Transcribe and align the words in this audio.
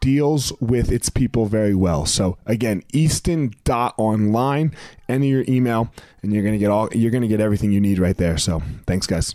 deals 0.00 0.52
with 0.60 0.90
its 0.90 1.08
people 1.08 1.46
very 1.46 1.74
well. 1.74 2.06
So 2.06 2.38
again, 2.46 2.82
easton.online, 2.92 4.74
enter 5.08 5.26
your 5.26 5.44
email 5.48 5.92
and 6.22 6.32
you're 6.32 6.42
to 6.42 6.58
get 6.58 6.70
all 6.70 6.88
you're 6.92 7.10
to 7.10 7.28
get 7.28 7.40
everything 7.40 7.72
you 7.72 7.80
need 7.80 7.98
right 7.98 8.16
there. 8.16 8.38
So, 8.38 8.62
thanks 8.86 9.06
guys. 9.06 9.34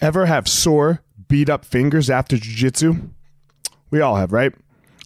Ever 0.00 0.26
have 0.26 0.48
sore, 0.48 1.02
beat 1.28 1.48
up 1.48 1.64
fingers 1.64 2.10
after 2.10 2.36
jiu-jitsu? 2.36 3.10
We 3.90 4.00
all 4.00 4.16
have, 4.16 4.32
right? 4.32 4.52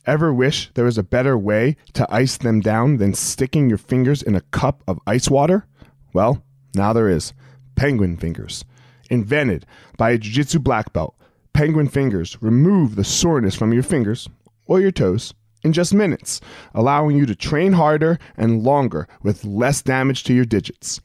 Ever 0.07 0.33
wish 0.33 0.71
there 0.73 0.87
was 0.87 0.97
a 0.97 1.03
better 1.03 1.37
way 1.37 1.77
to 1.93 2.07
ice 2.13 2.39
them 2.39 2.61
down 2.61 2.97
than 2.97 3.13
sticking 3.13 3.69
your 3.69 3.77
fingers 3.77 4.23
in 4.23 4.35
a 4.35 4.41
cup 4.41 4.83
of 4.89 4.99
ice 5.07 5.29
water? 5.29 5.67
Well, 6.15 6.43
now 6.75 6.95
there 6.95 7.09
is. 7.09 7.35
Penguin 7.77 8.17
Fingers. 8.17 8.65
Invented 9.11 9.67
by 9.99 10.11
a 10.11 10.19
jiu 10.19 10.33
jitsu 10.33 10.59
black 10.59 10.93
belt, 10.95 11.15
Penguin 11.53 11.89
Fingers 11.89 12.39
remove 12.41 12.97
the 12.97 13.05
soreness 13.05 13.55
from 13.55 13.73
your 13.73 13.83
fingers 13.83 14.29
or 14.69 14.81
your 14.81 14.93
toes 14.93 15.35
in 15.65 15.73
just 15.73 15.93
minutes, 15.93 16.41
allowing 16.75 17.17
you 17.17 17.27
to 17.27 17.35
train 17.35 17.73
harder 17.73 18.19
and 18.37 18.63
longer 18.63 19.09
with 19.23 19.45
less 19.45 19.83
damage 19.83 20.23
to 20.25 20.35
your 20.35 20.45
digits. 20.45 21.01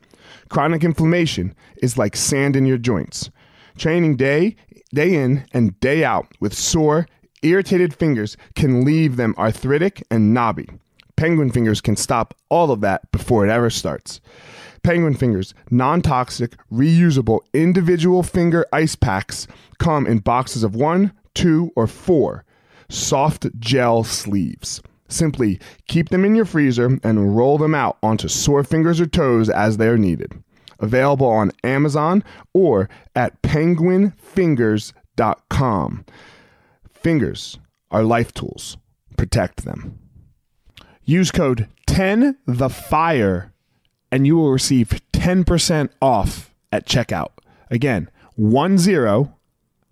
Chronic 0.50 0.84
inflammation 0.84 1.56
is 1.78 1.98
like 1.98 2.16
sand 2.16 2.56
in 2.56 2.66
your 2.66 2.78
joints. 2.78 3.32
Training 3.78 4.16
day 4.16 4.56
day 4.94 5.16
in 5.16 5.44
and 5.54 5.80
day 5.80 6.04
out 6.04 6.28
with 6.40 6.54
sore, 6.54 7.08
irritated 7.42 7.94
fingers 7.94 8.38
can 8.56 8.86
leave 8.86 9.16
them 9.16 9.34
arthritic 9.38 10.04
and 10.12 10.34
knobby. 10.34 10.70
Penguin 11.16 11.52
fingers 11.52 11.82
can 11.82 11.96
stop 11.96 12.34
all 12.50 12.72
of 12.72 12.82
that 12.82 13.12
before 13.12 13.46
it 13.46 13.50
ever 13.50 13.70
starts. 13.70 14.22
Penguin 14.84 15.16
fingers, 15.16 15.54
non 15.72 16.02
toxic, 16.02 16.56
reusable 16.72 17.40
individual 17.54 18.22
finger 18.22 18.66
ice 18.74 18.96
packs 18.96 19.48
come 19.80 20.06
in 20.06 20.20
boxes 20.20 20.64
of 20.64 20.76
one, 20.76 21.14
two, 21.34 21.72
or 21.76 21.88
four 21.88 22.46
soft 22.90 23.48
gel 23.60 24.04
sleeves. 24.04 24.82
Simply 25.08 25.60
keep 25.88 26.10
them 26.10 26.26
in 26.26 26.36
your 26.36 26.46
freezer 26.46 27.00
and 27.04 27.38
roll 27.38 27.58
them 27.58 27.74
out 27.76 27.98
onto 28.02 28.28
sore 28.28 28.64
fingers 28.64 29.00
or 29.00 29.06
toes 29.06 29.48
as 29.50 29.78
they 29.78 29.88
are 29.88 29.98
needed. 29.98 30.34
Available 30.80 31.28
on 31.28 31.52
Amazon 31.64 32.24
or 32.54 32.90
at 33.16 33.40
penguinfingers.com. 33.42 36.06
Fingers 36.92 37.60
are 37.92 38.04
life 38.04 38.34
tools. 38.34 38.78
Protect 39.18 39.66
them. 39.66 40.00
Use 41.06 41.32
code 41.32 41.68
10 41.86 42.38
the 42.48 42.70
fire 42.70 43.52
and 44.12 44.26
you 44.26 44.38
will 44.38 44.52
receive 44.52 45.02
10% 45.12 45.90
off 46.02 46.54
at 46.72 46.88
checkout. 46.88 47.32
Again, 47.70 48.10
10 48.38 49.34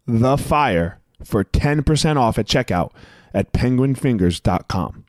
the 0.08 0.38
fire 0.38 1.01
for 1.24 1.44
10% 1.44 2.18
off 2.18 2.38
at 2.38 2.46
checkout 2.48 2.92
at 3.34 3.54
penguinfingers.com. 3.54 5.06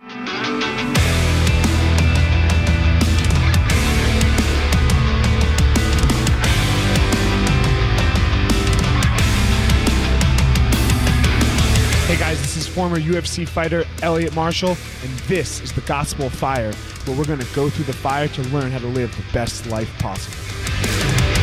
Hey 12.07 12.19
guys, 12.19 12.39
this 12.43 12.59
is 12.59 12.67
former 12.67 12.99
UFC 12.99 13.49
fighter 13.49 13.87
Elliot 14.03 14.35
Marshall, 14.35 14.77
and 15.03 15.19
this 15.21 15.63
is 15.63 15.73
the 15.73 15.81
Gospel 15.81 16.29
Fire, 16.29 16.75
where 17.07 17.17
we're 17.17 17.25
going 17.25 17.39
to 17.39 17.55
go 17.55 17.71
through 17.71 17.87
the 17.87 17.95
fire 17.95 18.29
to 18.29 18.43
learn 18.51 18.71
how 18.71 18.81
to 18.81 18.87
live 18.87 19.17
the 19.17 19.25
best 19.33 19.67
life 19.69 19.91
possible. 19.99 21.42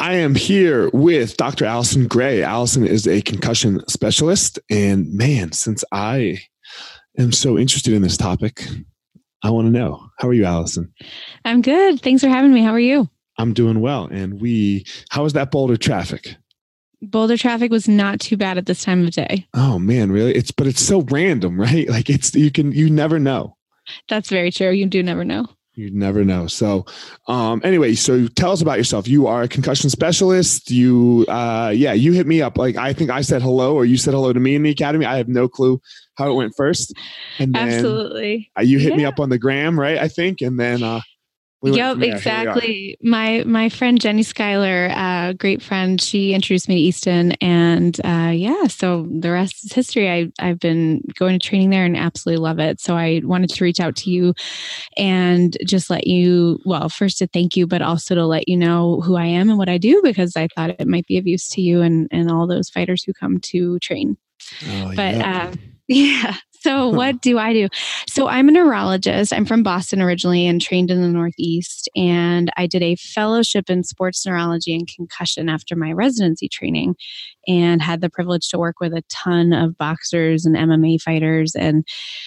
I 0.00 0.14
am 0.14 0.34
here 0.34 0.90
with 0.92 1.36
Dr. 1.36 1.64
Allison 1.64 2.06
Gray. 2.06 2.42
Allison 2.42 2.86
is 2.86 3.06
a 3.06 3.22
concussion 3.22 3.82
specialist. 3.88 4.58
And 4.70 5.12
man, 5.12 5.52
since 5.52 5.84
I 5.92 6.40
am 7.18 7.32
so 7.32 7.58
interested 7.58 7.94
in 7.94 8.02
this 8.02 8.16
topic, 8.16 8.66
I 9.42 9.50
want 9.50 9.66
to 9.66 9.72
know 9.72 10.06
how 10.18 10.28
are 10.28 10.34
you, 10.34 10.44
Allison? 10.44 10.92
I'm 11.44 11.62
good. 11.62 12.00
Thanks 12.00 12.22
for 12.22 12.28
having 12.28 12.52
me. 12.52 12.62
How 12.62 12.72
are 12.72 12.80
you? 12.80 13.08
I'm 13.38 13.52
doing 13.52 13.80
well. 13.80 14.06
And 14.06 14.40
we, 14.40 14.84
how 15.10 15.24
was 15.24 15.32
that 15.34 15.50
Boulder 15.50 15.76
traffic? 15.76 16.36
Boulder 17.02 17.36
traffic 17.36 17.70
was 17.70 17.88
not 17.88 18.20
too 18.20 18.36
bad 18.36 18.56
at 18.56 18.66
this 18.66 18.82
time 18.84 19.04
of 19.04 19.10
day. 19.10 19.46
Oh 19.54 19.78
man, 19.78 20.10
really? 20.10 20.34
It's, 20.34 20.50
but 20.50 20.66
it's 20.66 20.80
so 20.80 21.02
random, 21.02 21.60
right? 21.60 21.88
Like 21.88 22.08
it's, 22.08 22.34
you 22.34 22.50
can, 22.50 22.72
you 22.72 22.88
never 22.88 23.18
know. 23.18 23.56
That's 24.08 24.30
very 24.30 24.50
true. 24.50 24.70
You 24.70 24.86
do 24.86 25.02
never 25.02 25.24
know. 25.24 25.48
You 25.76 25.90
never 25.90 26.24
know. 26.24 26.46
So, 26.46 26.86
um, 27.26 27.60
anyway, 27.64 27.94
so 27.94 28.28
tell 28.28 28.52
us 28.52 28.62
about 28.62 28.78
yourself. 28.78 29.08
You 29.08 29.26
are 29.26 29.42
a 29.42 29.48
concussion 29.48 29.90
specialist. 29.90 30.70
You, 30.70 31.26
uh, 31.28 31.72
yeah, 31.74 31.92
you 31.92 32.12
hit 32.12 32.28
me 32.28 32.40
up. 32.42 32.56
Like 32.56 32.76
I 32.76 32.92
think 32.92 33.10
I 33.10 33.22
said 33.22 33.42
hello, 33.42 33.74
or 33.74 33.84
you 33.84 33.96
said 33.96 34.14
hello 34.14 34.32
to 34.32 34.38
me 34.38 34.54
in 34.54 34.62
the 34.62 34.70
academy. 34.70 35.04
I 35.04 35.16
have 35.16 35.28
no 35.28 35.48
clue 35.48 35.80
how 36.16 36.30
it 36.30 36.34
went 36.34 36.54
first. 36.56 36.94
And 37.40 37.54
then, 37.54 37.68
absolutely, 37.68 38.52
uh, 38.56 38.62
you 38.62 38.78
hit 38.78 38.92
yeah. 38.92 38.98
me 38.98 39.04
up 39.04 39.18
on 39.18 39.30
the 39.30 39.38
gram, 39.38 39.78
right? 39.78 39.98
I 39.98 40.06
think, 40.06 40.40
and 40.42 40.60
then 40.60 40.84
uh, 40.84 41.00
we 41.64 41.72
yep, 41.72 41.96
exactly. 42.02 42.98
My 43.02 43.42
my 43.46 43.70
friend 43.70 43.98
Jenny 43.98 44.22
Schuyler, 44.22 44.88
a 44.88 44.90
uh, 44.90 45.32
great 45.32 45.62
friend, 45.62 45.98
she 45.98 46.34
introduced 46.34 46.68
me 46.68 46.74
to 46.74 46.80
Easton, 46.82 47.32
and 47.40 47.98
uh, 48.04 48.32
yeah, 48.36 48.66
so 48.66 49.08
the 49.10 49.30
rest 49.30 49.64
is 49.64 49.72
history. 49.72 50.10
I 50.10 50.30
I've 50.38 50.58
been 50.58 51.00
going 51.18 51.38
to 51.38 51.48
training 51.48 51.70
there 51.70 51.86
and 51.86 51.96
absolutely 51.96 52.42
love 52.42 52.58
it. 52.58 52.82
So 52.82 52.96
I 52.96 53.22
wanted 53.24 53.48
to 53.48 53.64
reach 53.64 53.80
out 53.80 53.96
to 53.96 54.10
you 54.10 54.34
and 54.98 55.56
just 55.64 55.88
let 55.88 56.06
you, 56.06 56.58
well, 56.66 56.90
first 56.90 57.16
to 57.20 57.28
thank 57.28 57.56
you, 57.56 57.66
but 57.66 57.80
also 57.80 58.14
to 58.14 58.26
let 58.26 58.46
you 58.46 58.58
know 58.58 59.00
who 59.00 59.16
I 59.16 59.24
am 59.24 59.48
and 59.48 59.56
what 59.56 59.70
I 59.70 59.78
do 59.78 60.02
because 60.04 60.36
I 60.36 60.48
thought 60.54 60.78
it 60.78 60.86
might 60.86 61.06
be 61.06 61.16
of 61.16 61.26
use 61.26 61.48
to 61.52 61.62
you 61.62 61.80
and 61.80 62.08
and 62.10 62.30
all 62.30 62.46
those 62.46 62.68
fighters 62.68 63.02
who 63.02 63.14
come 63.14 63.40
to 63.40 63.78
train. 63.78 64.18
Oh, 64.68 64.92
but 64.94 65.14
yeah. 65.14 65.48
Uh, 65.50 65.56
yeah 65.88 66.36
So, 66.64 66.88
what 67.00 67.20
do 67.20 67.38
I 67.38 67.52
do? 67.52 67.68
So, 68.08 68.26
I'm 68.26 68.48
a 68.48 68.52
neurologist. 68.52 69.32
I'm 69.32 69.44
from 69.44 69.62
Boston 69.62 70.00
originally 70.00 70.46
and 70.46 70.62
trained 70.62 70.90
in 70.90 71.02
the 71.02 71.08
Northeast. 71.08 71.90
And 71.94 72.50
I 72.56 72.66
did 72.66 72.82
a 72.82 72.96
fellowship 72.96 73.68
in 73.68 73.84
sports 73.84 74.24
neurology 74.24 74.74
and 74.74 74.88
concussion 74.88 75.50
after 75.50 75.76
my 75.76 75.92
residency 75.92 76.48
training 76.48 76.94
and 77.46 77.82
had 77.82 78.00
the 78.00 78.08
privilege 78.08 78.48
to 78.48 78.58
work 78.58 78.76
with 78.80 78.94
a 78.94 79.02
ton 79.10 79.52
of 79.52 79.76
boxers 79.76 80.46
and 80.46 80.56
MMA 80.56 81.02
fighters 81.02 81.54
and 81.54 81.84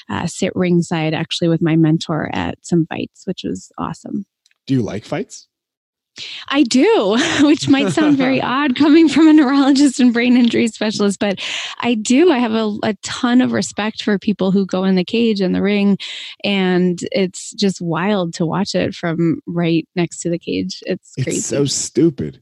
uh, 0.09 0.27
sit 0.27 0.55
ringside 0.55 1.15
actually 1.15 1.47
with 1.47 1.61
my 1.61 1.75
mentor 1.75 2.29
at 2.31 2.59
some 2.61 2.85
fights, 2.85 3.23
which 3.25 3.41
was 3.43 3.71
awesome. 3.79 4.25
Do 4.67 4.75
you 4.75 4.83
like 4.83 5.03
fights? 5.03 5.47
I 6.49 6.63
do, 6.63 7.17
which 7.41 7.67
might 7.67 7.91
sound 7.91 8.17
very 8.17 8.41
odd 8.41 8.75
coming 8.75 9.09
from 9.09 9.27
a 9.27 9.33
neurologist 9.33 9.99
and 9.99 10.13
brain 10.13 10.37
injury 10.37 10.67
specialist, 10.67 11.19
but 11.19 11.39
I 11.79 11.93
do. 11.93 12.31
I 12.31 12.37
have 12.37 12.53
a, 12.53 12.77
a, 12.83 12.93
ton 13.03 13.41
of 13.41 13.51
respect 13.51 14.01
for 14.01 14.17
people 14.19 14.51
who 14.51 14.65
go 14.65 14.83
in 14.83 14.95
the 14.95 15.05
cage 15.05 15.39
and 15.41 15.53
the 15.53 15.61
ring, 15.61 15.97
and 16.43 16.99
it's 17.11 17.51
just 17.53 17.81
wild 17.81 18.33
to 18.35 18.45
watch 18.45 18.75
it 18.75 18.95
from 18.95 19.39
right 19.47 19.87
next 19.95 20.19
to 20.19 20.29
the 20.29 20.39
cage. 20.39 20.81
It's 20.85 21.13
crazy. 21.15 21.37
It's 21.37 21.45
so 21.45 21.65
stupid. 21.65 22.41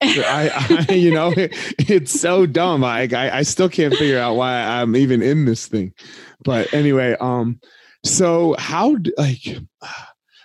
I, 0.00 0.86
I, 0.88 0.92
you 0.92 1.10
know, 1.10 1.32
it, 1.36 1.54
it's 1.78 2.18
so 2.18 2.46
dumb. 2.46 2.84
I, 2.84 3.08
I, 3.12 3.38
I 3.38 3.42
still 3.42 3.68
can't 3.68 3.94
figure 3.94 4.18
out 4.18 4.34
why 4.34 4.52
I'm 4.52 4.96
even 4.96 5.22
in 5.22 5.44
this 5.44 5.66
thing. 5.66 5.92
But 6.44 6.72
anyway, 6.74 7.16
um, 7.18 7.60
so 8.04 8.54
how 8.58 8.96
like 9.16 9.58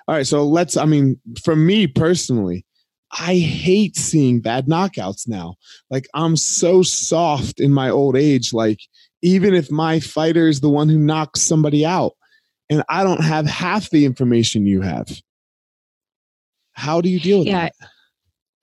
all 0.08 0.16
right, 0.16 0.28
so 0.28 0.46
let's, 0.46 0.78
I 0.78 0.86
mean, 0.86 1.20
for 1.44 1.56
me 1.56 1.88
personally, 1.88 2.66
I 3.20 3.36
hate 3.38 3.98
seeing 3.98 4.40
bad 4.40 4.68
knockouts 4.68 5.28
now. 5.28 5.56
Like, 5.90 6.08
I'm 6.14 6.36
so 6.36 6.82
soft 6.82 7.60
in 7.60 7.74
my 7.74 7.90
old 7.90 8.16
age. 8.16 8.54
Like, 8.54 8.80
even 9.22 9.54
if 9.54 9.70
my 9.70 10.00
fighter 10.00 10.48
is 10.48 10.62
the 10.62 10.70
one 10.70 10.90
who 10.90 10.98
knocks 10.98 11.42
somebody 11.42 11.86
out 11.86 12.14
and 12.70 12.84
I 12.90 13.04
don't 13.04 13.24
have 13.24 13.46
half 13.46 13.90
the 13.90 14.06
information 14.06 14.66
you 14.66 14.82
have, 14.82 15.10
how 16.74 17.02
do 17.02 17.10
you 17.10 17.20
deal 17.20 17.40
with 17.40 17.48
yeah. 17.48 17.66
that? 17.66 17.74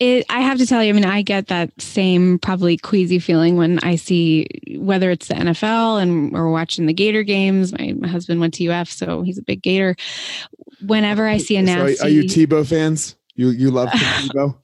It, 0.00 0.26
I 0.30 0.40
have 0.40 0.58
to 0.58 0.66
tell 0.66 0.82
you, 0.82 0.90
I 0.90 0.92
mean, 0.92 1.04
I 1.04 1.22
get 1.22 1.48
that 1.48 1.70
same 1.80 2.38
probably 2.38 2.76
queasy 2.76 3.18
feeling 3.18 3.56
when 3.56 3.80
I 3.80 3.96
see 3.96 4.46
whether 4.76 5.10
it's 5.10 5.26
the 5.26 5.34
NFL 5.34 6.00
and 6.00 6.32
we're 6.32 6.50
watching 6.50 6.86
the 6.86 6.92
Gator 6.92 7.24
games. 7.24 7.72
My, 7.72 7.94
my 7.98 8.06
husband 8.06 8.40
went 8.40 8.54
to 8.54 8.68
UF, 8.68 8.88
so 8.88 9.22
he's 9.22 9.38
a 9.38 9.42
big 9.42 9.60
Gator. 9.60 9.96
Whenever 10.86 11.26
I 11.26 11.38
see 11.38 11.56
a 11.56 11.62
nasty, 11.62 11.96
so 11.96 12.06
are 12.06 12.08
you 12.08 12.22
Tebow 12.22 12.64
fans? 12.64 13.16
You 13.34 13.50
you 13.50 13.72
love 13.72 13.88
Tebow? 13.92 14.56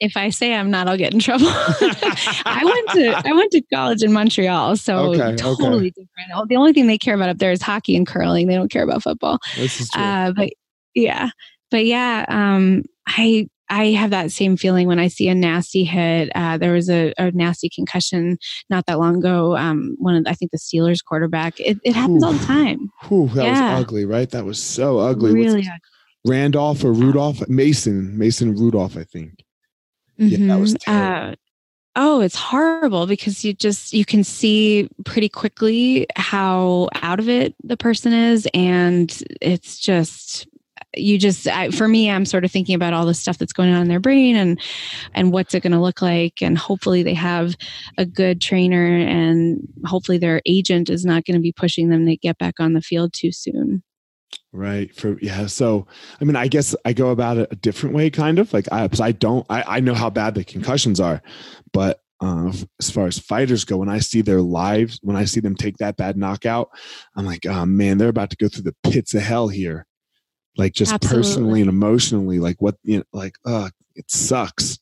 if 0.00 0.16
I 0.16 0.30
say 0.30 0.54
I'm 0.54 0.70
not, 0.70 0.88
I'll 0.88 0.96
get 0.96 1.12
in 1.12 1.20
trouble. 1.20 1.46
I 1.48 2.62
went 2.64 2.88
to 2.90 3.28
I 3.28 3.32
went 3.32 3.52
to 3.52 3.60
college 3.72 4.02
in 4.02 4.12
Montreal, 4.12 4.76
so 4.76 5.14
okay, 5.14 5.36
totally 5.36 5.88
okay. 5.88 5.90
different. 5.90 6.48
The 6.48 6.56
only 6.56 6.72
thing 6.72 6.86
they 6.86 6.98
care 6.98 7.14
about 7.14 7.28
up 7.28 7.38
there 7.38 7.52
is 7.52 7.62
hockey 7.62 7.94
and 7.94 8.06
curling. 8.06 8.48
They 8.48 8.54
don't 8.54 8.70
care 8.70 8.82
about 8.82 9.02
football. 9.02 9.38
This 9.56 9.80
is 9.80 9.90
true. 9.90 10.02
Uh, 10.02 10.32
but 10.32 10.50
yeah, 10.94 11.30
but 11.70 11.84
yeah, 11.84 12.24
um, 12.28 12.82
I 13.06 13.48
I 13.70 13.92
have 13.92 14.10
that 14.10 14.32
same 14.32 14.56
feeling 14.56 14.88
when 14.88 14.98
I 14.98 15.08
see 15.08 15.28
a 15.28 15.34
nasty 15.34 15.84
hit. 15.84 16.30
Uh, 16.34 16.58
there 16.58 16.72
was 16.72 16.90
a, 16.90 17.14
a, 17.16 17.30
nasty 17.30 17.68
concussion 17.68 18.36
not 18.68 18.86
that 18.86 18.98
long 18.98 19.18
ago. 19.18 19.56
Um, 19.56 19.94
one 19.98 20.16
of 20.16 20.24
I 20.26 20.34
think 20.34 20.50
the 20.50 20.58
Steelers 20.58 21.04
quarterback. 21.04 21.58
It, 21.60 21.78
it 21.84 21.94
happens 21.94 22.22
Ooh. 22.22 22.26
all 22.26 22.32
the 22.32 22.44
time. 22.44 22.90
Ooh, 23.10 23.28
that 23.28 23.46
yeah. 23.46 23.74
was 23.74 23.84
ugly, 23.84 24.04
right? 24.04 24.28
That 24.30 24.44
was 24.44 24.60
so 24.62 24.98
ugly. 24.98 25.32
Really 25.32 25.60
ugly. 25.60 25.70
Randolph 26.26 26.84
or 26.84 26.92
Rudolph? 26.92 27.48
Mason, 27.48 28.18
Mason 28.18 28.54
Rudolph, 28.54 28.96
I 28.96 29.04
think. 29.04 29.44
Mm-hmm. 30.18 30.26
Yeah, 30.26 30.36
that 30.36 30.44
mm-hmm. 30.44 30.60
was 30.60 30.74
terrible. 30.74 31.32
Uh, 31.32 31.34
oh 31.96 32.20
it's 32.20 32.36
horrible 32.36 33.06
because 33.06 33.44
you 33.44 33.52
just 33.52 33.92
you 33.92 34.04
can 34.04 34.22
see 34.22 34.88
pretty 35.04 35.28
quickly 35.28 36.06
how 36.14 36.88
out 37.02 37.18
of 37.18 37.28
it 37.28 37.54
the 37.64 37.76
person 37.76 38.12
is 38.12 38.46
and 38.54 39.24
it's 39.40 39.76
just 39.76 40.46
you 40.96 41.18
just 41.18 41.46
I, 41.46 41.70
for 41.70 41.86
me 41.86 42.10
i'm 42.10 42.24
sort 42.24 42.44
of 42.44 42.50
thinking 42.50 42.74
about 42.74 42.92
all 42.92 43.06
the 43.06 43.14
stuff 43.14 43.38
that's 43.38 43.52
going 43.52 43.72
on 43.72 43.82
in 43.82 43.88
their 43.88 44.00
brain 44.00 44.36
and 44.36 44.60
and 45.14 45.32
what's 45.32 45.54
it 45.54 45.62
going 45.62 45.72
to 45.72 45.80
look 45.80 46.02
like. 46.02 46.42
And 46.42 46.56
hopefully 46.56 47.02
they 47.02 47.14
have 47.14 47.56
a 47.98 48.06
good 48.06 48.40
trainer 48.40 48.86
and 48.86 49.60
hopefully 49.84 50.18
their 50.18 50.40
agent 50.46 50.90
is 50.90 51.04
not 51.04 51.24
going 51.24 51.34
to 51.34 51.40
be 51.40 51.52
pushing 51.52 51.88
them 51.88 52.06
to 52.06 52.16
get 52.16 52.38
back 52.38 52.60
on 52.60 52.72
the 52.72 52.80
field 52.80 53.12
too 53.12 53.32
soon. 53.32 53.82
Right 54.52 54.92
for 54.94 55.16
yeah 55.20 55.46
so 55.46 55.86
i 56.20 56.24
mean 56.24 56.34
i 56.34 56.48
guess 56.48 56.74
i 56.84 56.92
go 56.92 57.10
about 57.10 57.36
it 57.38 57.48
a 57.52 57.56
different 57.56 57.94
way 57.94 58.10
kind 58.10 58.40
of 58.40 58.52
like 58.52 58.66
i 58.72 58.88
i 59.00 59.12
don't 59.12 59.46
i, 59.48 59.76
I 59.76 59.80
know 59.80 59.94
how 59.94 60.10
bad 60.10 60.34
the 60.34 60.42
concussions 60.42 60.98
are 60.98 61.22
but 61.72 62.00
uh, 62.20 62.52
as 62.80 62.90
far 62.90 63.06
as 63.06 63.18
fighters 63.18 63.64
go, 63.64 63.78
when 63.78 63.88
I 63.88 63.98
see 63.98 64.20
their 64.20 64.42
lives, 64.42 64.98
when 65.02 65.16
I 65.16 65.24
see 65.24 65.40
them 65.40 65.56
take 65.56 65.78
that 65.78 65.96
bad 65.96 66.18
knockout, 66.18 66.68
I'm 67.16 67.24
like, 67.24 67.46
oh 67.46 67.64
man, 67.64 67.96
they're 67.96 68.10
about 68.10 68.28
to 68.28 68.36
go 68.36 68.46
through 68.46 68.64
the 68.64 68.76
pits 68.82 69.14
of 69.14 69.22
hell 69.22 69.48
here 69.48 69.86
like 70.56 70.72
just 70.72 70.92
Absolutely. 70.92 71.22
personally 71.22 71.60
and 71.60 71.70
emotionally 71.70 72.38
like 72.38 72.56
what 72.60 72.76
you 72.82 72.98
know 72.98 73.04
like 73.12 73.36
uh 73.44 73.70
it 73.94 74.10
sucks. 74.10 74.78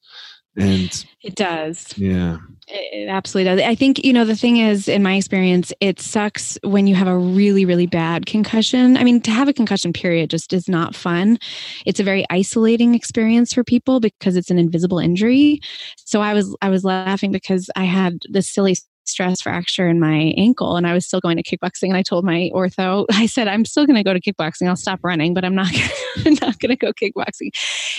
And 0.56 1.04
it 1.22 1.36
does. 1.36 1.96
Yeah. 1.96 2.38
It, 2.66 3.04
it, 3.04 3.08
absolutely 3.08 3.50
does. 3.50 3.60
I 3.60 3.76
think 3.76 4.04
you 4.04 4.12
know 4.12 4.24
the 4.24 4.34
thing 4.34 4.56
is 4.56 4.88
in 4.88 5.04
my 5.04 5.14
experience 5.14 5.72
it 5.80 6.00
sucks 6.00 6.58
when 6.64 6.88
you 6.88 6.96
have 6.96 7.06
a 7.06 7.16
really 7.16 7.64
really 7.64 7.86
bad 7.86 8.26
concussion. 8.26 8.96
I 8.96 9.04
mean 9.04 9.20
to 9.22 9.30
have 9.30 9.46
a 9.46 9.52
concussion 9.52 9.92
period 9.92 10.30
just 10.30 10.52
is 10.52 10.68
not 10.68 10.96
fun. 10.96 11.38
It's 11.86 12.00
a 12.00 12.04
very 12.04 12.24
isolating 12.30 12.94
experience 12.94 13.52
for 13.52 13.62
people 13.62 14.00
because 14.00 14.36
it's 14.36 14.50
an 14.50 14.58
invisible 14.58 14.98
injury. 14.98 15.60
So 15.96 16.20
i 16.22 16.34
was 16.34 16.56
i 16.60 16.68
was 16.70 16.84
laughing 16.84 17.30
because 17.30 17.70
i 17.76 17.84
had 17.84 18.18
this 18.28 18.50
silly 18.50 18.76
stress 19.08 19.40
fracture 19.40 19.88
in 19.88 19.98
my 19.98 20.32
ankle 20.36 20.76
and 20.76 20.86
I 20.86 20.94
was 20.94 21.06
still 21.06 21.20
going 21.20 21.36
to 21.36 21.42
kickboxing. 21.42 21.88
And 21.88 21.96
I 21.96 22.02
told 22.02 22.24
my 22.24 22.50
ortho, 22.54 23.06
I 23.10 23.26
said, 23.26 23.48
I'm 23.48 23.64
still 23.64 23.86
going 23.86 23.96
to 23.96 24.02
go 24.02 24.12
to 24.12 24.20
kickboxing. 24.20 24.68
I'll 24.68 24.76
stop 24.76 25.00
running, 25.02 25.34
but 25.34 25.44
I'm 25.44 25.54
not 25.54 25.72
gonna, 25.72 26.26
I'm 26.26 26.34
not 26.40 26.58
going 26.58 26.70
to 26.70 26.76
go 26.76 26.92
kickboxing. 26.92 27.50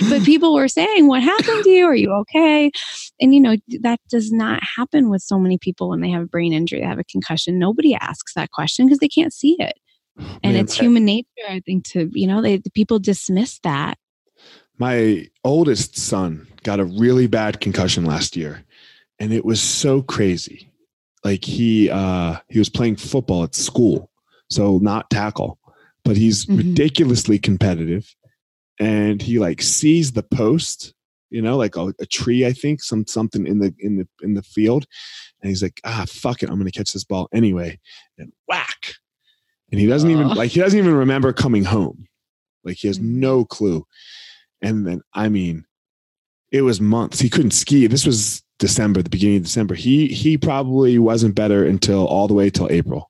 But 0.10 0.24
people 0.24 0.54
were 0.54 0.68
saying, 0.68 1.08
what 1.08 1.24
happened 1.24 1.64
to 1.64 1.70
you? 1.70 1.86
Are 1.86 1.96
you 1.96 2.12
okay? 2.14 2.72
And 3.20 3.34
you 3.34 3.42
know, 3.42 3.58
that 3.82 4.00
does 4.10 4.32
not 4.32 4.62
happen 4.64 5.10
with 5.10 5.22
so 5.22 5.40
many 5.40 5.58
people 5.58 5.90
when 5.90 6.02
they 6.02 6.10
have 6.12 6.24
a 6.24 6.28
brain 6.28 6.54
injury, 6.54 6.80
they 6.80 6.86
have 6.86 7.00
a 7.00 7.04
concussion. 7.04 7.60
Nobody 7.60 7.96
asks 7.96 8.34
that 8.36 8.52
question 8.52 8.86
because 8.86 9.00
they 9.00 9.08
can't 9.08 9.34
see 9.34 9.56
it. 9.60 9.78
And 10.44 10.54
Man, 10.54 10.56
it's 10.58 10.74
human 10.74 11.06
nature, 11.06 11.28
I 11.48 11.62
think, 11.66 11.86
to, 11.90 12.10
you 12.12 12.28
know, 12.28 12.42
they, 12.42 12.58
the 12.58 12.72
people 12.72 13.00
dismiss 13.00 13.60
that. 13.60 13.98
My 14.78 15.28
oldest 15.44 15.98
son 15.98 16.48
got 16.64 16.80
a 16.80 16.86
really 16.86 17.28
bad 17.28 17.62
concussion 17.62 18.06
last 18.06 18.36
year 18.36 18.66
and 19.20 19.34
it 19.34 19.46
was 19.46 19.62
so 19.62 20.02
crazy 20.02 20.69
like 21.24 21.44
he 21.44 21.90
uh 21.90 22.38
he 22.48 22.60
was 22.60 22.70
playing 22.70 22.96
football 22.96 23.44
at 23.44 23.56
school 23.56 24.10
so 24.50 24.78
not 24.80 25.10
tackle 25.10 25.60
but 26.04 26.18
he's 26.18 26.46
mm-hmm. 26.46 26.58
ridiculously 26.58 27.40
competitive. 27.40 28.16
And 28.80 29.22
he 29.22 29.40
like 29.40 29.62
sees 29.62 30.14
the 30.14 30.24
post 30.24 30.94
you 31.32 31.44
know 31.44 31.56
like 31.56 31.76
a, 31.76 31.94
a, 32.00 32.08
tree 32.08 32.44
i 32.44 32.52
think 32.52 32.82
some 32.82 33.06
something 33.06 33.46
in 33.46 33.60
the 33.60 33.72
in 33.78 33.98
the 33.98 34.08
in 34.24 34.34
the 34.34 34.42
field. 34.42 34.86
And 35.42 35.50
he's 35.50 35.62
like 35.62 35.80
ah 35.84 36.06
fuck 36.08 36.42
it 36.42 36.50
i'm 36.50 36.58
gonna 36.58 36.72
catch 36.72 36.94
this 36.94 37.04
ball 37.04 37.30
anyway. 37.34 37.80
And 38.18 38.32
whack. 38.48 38.96
And 39.72 39.80
he 39.80 39.86
doesn't 39.86 40.10
even 40.10 40.30
like 40.30 40.52
he 40.52 40.60
doesn't 40.60 40.80
even 40.80 40.96
remember 40.96 41.32
coming 41.34 41.66
home. 41.66 42.08
Like 42.64 42.78
he 42.78 42.88
has 42.88 42.98
mm-hmm. 42.98 43.20
no 43.20 43.46
clue. 43.46 43.86
And 44.62 44.88
then 44.88 45.02
i 45.14 45.30
mean 45.30 45.66
it 46.52 46.64
was 46.64 46.82
months. 46.82 47.20
He 47.20 47.30
couldn't 47.30 47.52
ski. 47.52 47.86
This 47.86 48.08
was 48.08 48.42
December, 48.60 49.02
the 49.02 49.10
beginning 49.10 49.38
of 49.38 49.44
December. 49.44 49.74
He 49.74 50.08
he 50.08 50.38
probably 50.38 51.00
wasn't 51.00 51.36
better 51.36 51.66
until 51.66 52.06
all 52.06 52.28
the 52.28 52.34
way 52.34 52.50
till 52.50 52.70
April. 52.70 53.10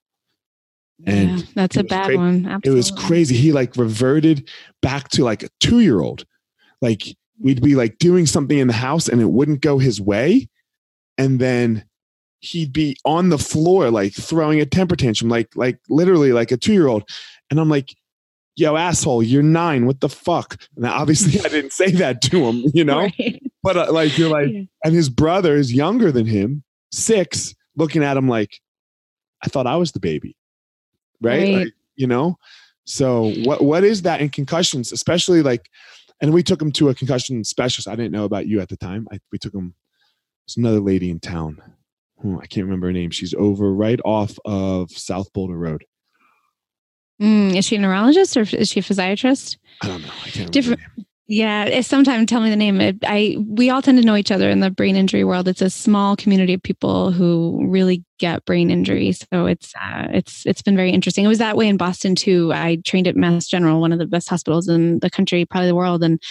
And 1.05 1.39
yeah, 1.39 1.45
that's 1.55 1.77
a 1.77 1.83
bad 1.83 2.05
cra- 2.05 2.17
one. 2.17 2.45
Absolutely. 2.45 2.71
It 2.71 2.73
was 2.73 2.91
crazy. 2.91 3.35
He 3.35 3.51
like 3.51 3.75
reverted 3.75 4.49
back 4.81 5.09
to 5.09 5.23
like 5.23 5.43
a 5.43 5.49
two 5.59 5.79
year 5.79 6.01
old. 6.01 6.25
Like 6.81 7.03
we'd 7.39 7.61
be 7.61 7.75
like 7.75 7.97
doing 7.97 8.25
something 8.25 8.57
in 8.57 8.67
the 8.67 8.73
house 8.73 9.07
and 9.07 9.21
it 9.21 9.29
wouldn't 9.29 9.61
go 9.61 9.77
his 9.79 9.99
way. 9.99 10.49
And 11.17 11.39
then 11.39 11.85
he'd 12.41 12.71
be 12.71 12.97
on 13.03 13.29
the 13.29 13.37
floor, 13.37 13.91
like 13.91 14.13
throwing 14.13 14.61
a 14.61 14.65
temper 14.65 14.95
tantrum, 14.95 15.29
like 15.29 15.55
like 15.55 15.79
literally 15.89 16.31
like 16.31 16.51
a 16.51 16.57
two 16.57 16.73
year 16.73 16.87
old. 16.87 17.09
And 17.49 17.59
I'm 17.59 17.69
like, 17.69 17.95
yo, 18.55 18.75
asshole, 18.75 19.23
you're 19.23 19.41
nine. 19.41 19.85
What 19.85 20.01
the 20.01 20.09
fuck? 20.09 20.61
Now, 20.75 20.93
obviously, 20.93 21.39
I 21.39 21.49
didn't 21.49 21.73
say 21.73 21.91
that 21.91 22.21
to 22.23 22.45
him, 22.45 22.63
you 22.73 22.83
know? 22.83 23.09
Right. 23.19 23.41
But 23.61 23.77
uh, 23.77 23.91
like, 23.91 24.17
you're 24.17 24.29
like, 24.29 24.49
yeah. 24.51 24.63
and 24.83 24.93
his 24.93 25.09
brother 25.09 25.55
is 25.55 25.73
younger 25.73 26.11
than 26.11 26.25
him, 26.25 26.63
six, 26.91 27.53
looking 27.75 28.03
at 28.03 28.17
him 28.17 28.27
like, 28.27 28.59
I 29.43 29.47
thought 29.47 29.67
I 29.67 29.75
was 29.75 29.91
the 29.91 29.99
baby. 29.99 30.35
Right. 31.21 31.39
right. 31.41 31.55
Like, 31.55 31.73
you 31.95 32.07
know? 32.07 32.37
So 32.85 33.31
what 33.43 33.61
what 33.61 33.83
is 33.83 34.01
that 34.01 34.19
in 34.19 34.29
concussions, 34.29 34.91
especially 34.91 35.43
like, 35.43 35.69
and 36.21 36.33
we 36.33 36.41
took 36.41 36.61
him 36.61 36.71
to 36.73 36.89
a 36.89 36.95
concussion 36.95 37.43
specialist. 37.43 37.87
I 37.87 37.95
didn't 37.95 38.11
know 38.11 38.25
about 38.25 38.47
you 38.47 38.61
at 38.61 38.69
the 38.69 38.77
time. 38.77 39.07
I, 39.11 39.19
we 39.31 39.37
took 39.37 39.53
him. 39.53 39.75
There's 40.47 40.57
another 40.57 40.79
lady 40.79 41.11
in 41.11 41.19
town. 41.19 41.61
Oh, 42.25 42.39
I 42.41 42.47
can't 42.47 42.65
remember 42.65 42.87
her 42.87 42.93
name. 42.93 43.11
She's 43.11 43.35
over 43.35 43.71
right 43.71 43.99
off 44.03 44.37
of 44.43 44.89
South 44.91 45.31
Boulder 45.33 45.55
Road. 45.55 45.85
Mm, 47.21 47.55
is 47.55 47.65
she 47.65 47.75
a 47.75 47.79
neurologist 47.79 48.35
or 48.35 48.41
is 48.41 48.69
she 48.69 48.79
a 48.79 48.83
physiatrist? 48.83 49.57
I 49.83 49.87
don't 49.87 50.01
know. 50.01 50.09
I 50.25 50.29
can't 50.29 50.51
Different. 50.51 50.81
Yeah, 51.31 51.81
sometimes 51.81 52.25
tell 52.27 52.41
me 52.41 52.49
the 52.49 52.55
name. 52.55 52.81
I 53.05 53.37
we 53.39 53.69
all 53.69 53.83
tend 53.83 53.99
to 53.99 54.03
know 54.05 54.15
each 54.15 54.31
other 54.31 54.49
in 54.49 54.61
the 54.61 54.71
brain 54.71 54.95
injury 54.95 55.23
world. 55.23 55.47
It's 55.47 55.61
a 55.61 55.69
small 55.69 56.15
community 56.15 56.55
of 56.55 56.63
people 56.63 57.11
who 57.11 57.67
really 57.67 58.03
get 58.19 58.45
brain 58.45 58.69
injury. 58.69 59.11
So 59.13 59.45
it's 59.47 59.73
uh, 59.75 60.07
it's 60.11 60.45
it's 60.45 60.61
been 60.61 60.75
very 60.75 60.91
interesting. 60.91 61.25
It 61.25 61.29
was 61.29 61.39
that 61.39 61.57
way 61.57 61.67
in 61.67 61.77
Boston 61.77 62.13
too. 62.13 62.51
I 62.53 62.77
trained 62.85 63.07
at 63.07 63.15
Mass 63.15 63.47
General, 63.47 63.81
one 63.81 63.91
of 63.91 63.99
the 63.99 64.05
best 64.05 64.29
hospitals 64.29 64.67
in 64.67 64.99
the 64.99 65.09
country, 65.09 65.45
probably 65.45 65.67
the 65.67 65.75
world, 65.75 66.03
and 66.03 66.21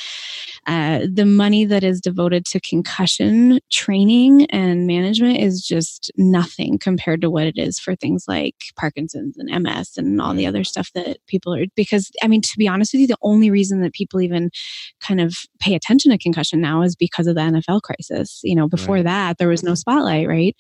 uh, 0.67 1.01
the 1.13 1.25
money 1.25 1.65
that 1.65 1.83
is 1.83 2.01
devoted 2.01 2.45
to 2.47 2.61
concussion 2.61 3.59
training 3.71 4.45
and 4.47 4.87
management 4.87 5.39
is 5.39 5.63
just 5.63 6.13
nothing 6.17 6.79
compared 6.79 7.21
to 7.23 7.31
what 7.31 7.47
it 7.47 7.59
is 7.59 7.79
for 7.79 7.97
things 7.97 8.25
like 8.29 8.55
Parkinson's 8.77 9.37
and 9.39 9.51
MS 9.63 9.97
and 9.97 10.21
all 10.21 10.35
the 10.35 10.47
other 10.47 10.65
stuff 10.65 10.91
that 10.95 11.19
people 11.27 11.55
are. 11.55 11.65
Because 11.75 12.11
I 12.23 12.29
mean, 12.29 12.43
to 12.43 12.59
be 12.59 12.69
honest 12.69 12.93
with 12.93 13.01
you, 13.01 13.07
the 13.07 13.17
only 13.23 13.51
reason 13.51 13.81
that 13.81 13.95
people 13.95 14.21
even 14.21 14.51
kind 15.01 15.21
of 15.21 15.35
pay 15.59 15.75
attention 15.75 16.13
to 16.13 16.19
concussion 16.19 16.61
now 16.61 16.83
is 16.83 16.95
because 16.95 17.27
of 17.27 17.35
the 17.35 17.41
NFL 17.41 17.83
crisis. 17.83 18.41
You 18.45 18.55
know, 18.55 18.69
before 18.69 18.97
right. 18.97 19.05
that 19.05 19.39
there 19.39 19.49
was 19.49 19.63
no 19.63 19.75
spotlight, 19.75 20.29
right? 20.29 20.55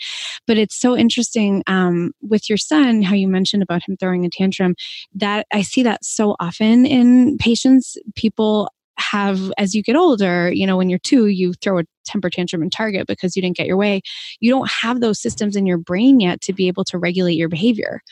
But 0.46 0.56
it's 0.56 0.74
so 0.74 0.96
interesting 0.96 1.17
um, 1.66 2.12
with 2.22 2.48
your 2.48 2.58
son 2.58 3.02
how 3.02 3.14
you 3.14 3.28
mentioned 3.28 3.62
about 3.62 3.82
him 3.88 3.96
throwing 3.96 4.24
a 4.24 4.30
tantrum. 4.30 4.74
That 5.14 5.46
I 5.52 5.62
see 5.62 5.82
that 5.82 6.04
so 6.04 6.36
often 6.40 6.86
in 6.86 7.38
patients. 7.38 7.96
People 8.14 8.70
have 8.98 9.52
as 9.58 9.74
you 9.74 9.82
get 9.82 9.96
older 9.96 10.50
you 10.52 10.66
know 10.66 10.76
when 10.76 10.90
you're 10.90 10.98
two 10.98 11.26
you 11.26 11.52
throw 11.54 11.78
a 11.78 11.84
temper 12.04 12.28
tantrum 12.28 12.62
and 12.62 12.72
target 12.72 13.06
because 13.06 13.36
you 13.36 13.42
didn't 13.42 13.56
get 13.56 13.66
your 13.66 13.76
way 13.76 14.00
you 14.40 14.50
don't 14.50 14.68
have 14.70 15.00
those 15.00 15.20
systems 15.20 15.54
in 15.54 15.66
your 15.66 15.78
brain 15.78 16.20
yet 16.20 16.40
to 16.40 16.52
be 16.52 16.66
able 16.66 16.84
to 16.84 16.98
regulate 16.98 17.34
your 17.34 17.48
behavior 17.48 18.02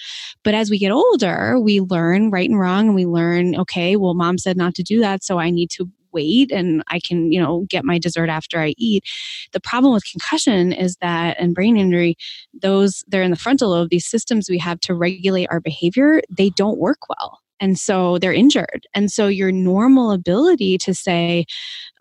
but 0.45 0.55
as 0.55 0.71
we 0.71 0.79
get 0.79 0.93
older 0.93 1.59
we 1.59 1.81
learn 1.81 2.31
right 2.31 2.49
and 2.49 2.61
wrong 2.61 2.87
and 2.87 2.95
we 2.95 3.05
learn 3.05 3.57
okay 3.57 3.97
well 3.97 4.15
mom 4.15 4.39
said 4.39 4.57
not 4.57 4.75
to 4.75 4.83
do 4.83 5.01
that 5.01 5.25
so 5.25 5.39
i 5.39 5.51
need 5.51 5.71
to 5.71 5.91
wait 6.17 6.51
and 6.51 6.83
I 6.89 6.99
can, 6.99 7.31
you 7.33 7.41
know, 7.43 7.67
get 7.69 7.85
my 7.85 7.99
dessert 7.99 8.31
after 8.31 8.57
I 8.61 8.75
eat. 8.89 9.05
The 9.53 9.61
problem 9.61 9.93
with 9.95 10.11
concussion 10.11 10.73
is 10.73 10.97
that 11.01 11.37
and 11.39 11.55
brain 11.55 11.77
injury, 11.77 12.17
those 12.63 13.05
they're 13.09 13.23
in 13.23 13.31
the 13.31 13.37
frontal 13.45 13.71
lobe, 13.71 13.91
these 13.91 14.07
systems 14.15 14.49
we 14.49 14.59
have 14.59 14.81
to 14.81 14.95
regulate 14.95 15.49
our 15.51 15.61
behavior, 15.61 16.23
they 16.37 16.51
don't 16.51 16.79
work 16.79 17.03
well. 17.09 17.39
And 17.59 17.79
so 17.79 18.19
they're 18.19 18.35
injured. 18.35 18.87
And 18.95 19.11
so 19.11 19.29
your 19.29 19.51
normal 19.51 20.11
ability 20.13 20.77
to 20.79 20.93
say, 20.95 21.47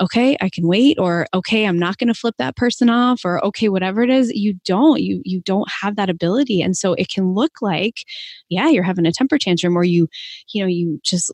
okay, 0.02 0.36
I 0.42 0.50
can 0.50 0.68
wait, 0.68 1.00
or 1.00 1.28
okay, 1.34 1.66
I'm 1.66 1.80
not 1.80 1.98
going 1.98 2.10
to 2.10 2.20
flip 2.22 2.36
that 2.40 2.58
person 2.58 2.90
off, 2.90 3.22
or 3.24 3.44
okay, 3.46 3.70
whatever 3.70 4.04
it 4.04 4.10
is, 4.10 4.32
you 4.34 4.56
don't. 4.66 5.02
You 5.02 5.22
you 5.24 5.40
don't 5.42 5.70
have 5.82 5.96
that 5.96 6.10
ability. 6.10 6.62
And 6.62 6.76
so 6.76 6.94
it 6.94 7.08
can 7.08 7.34
look 7.34 7.54
like, 7.62 8.04
yeah, 8.50 8.68
you're 8.68 8.84
having 8.84 9.06
a 9.06 9.14
temper 9.14 9.38
tantrum, 9.38 9.78
or 9.78 9.86
you, 9.86 10.10
you 10.54 10.62
know, 10.62 10.68
you 10.68 11.00
just 11.04 11.32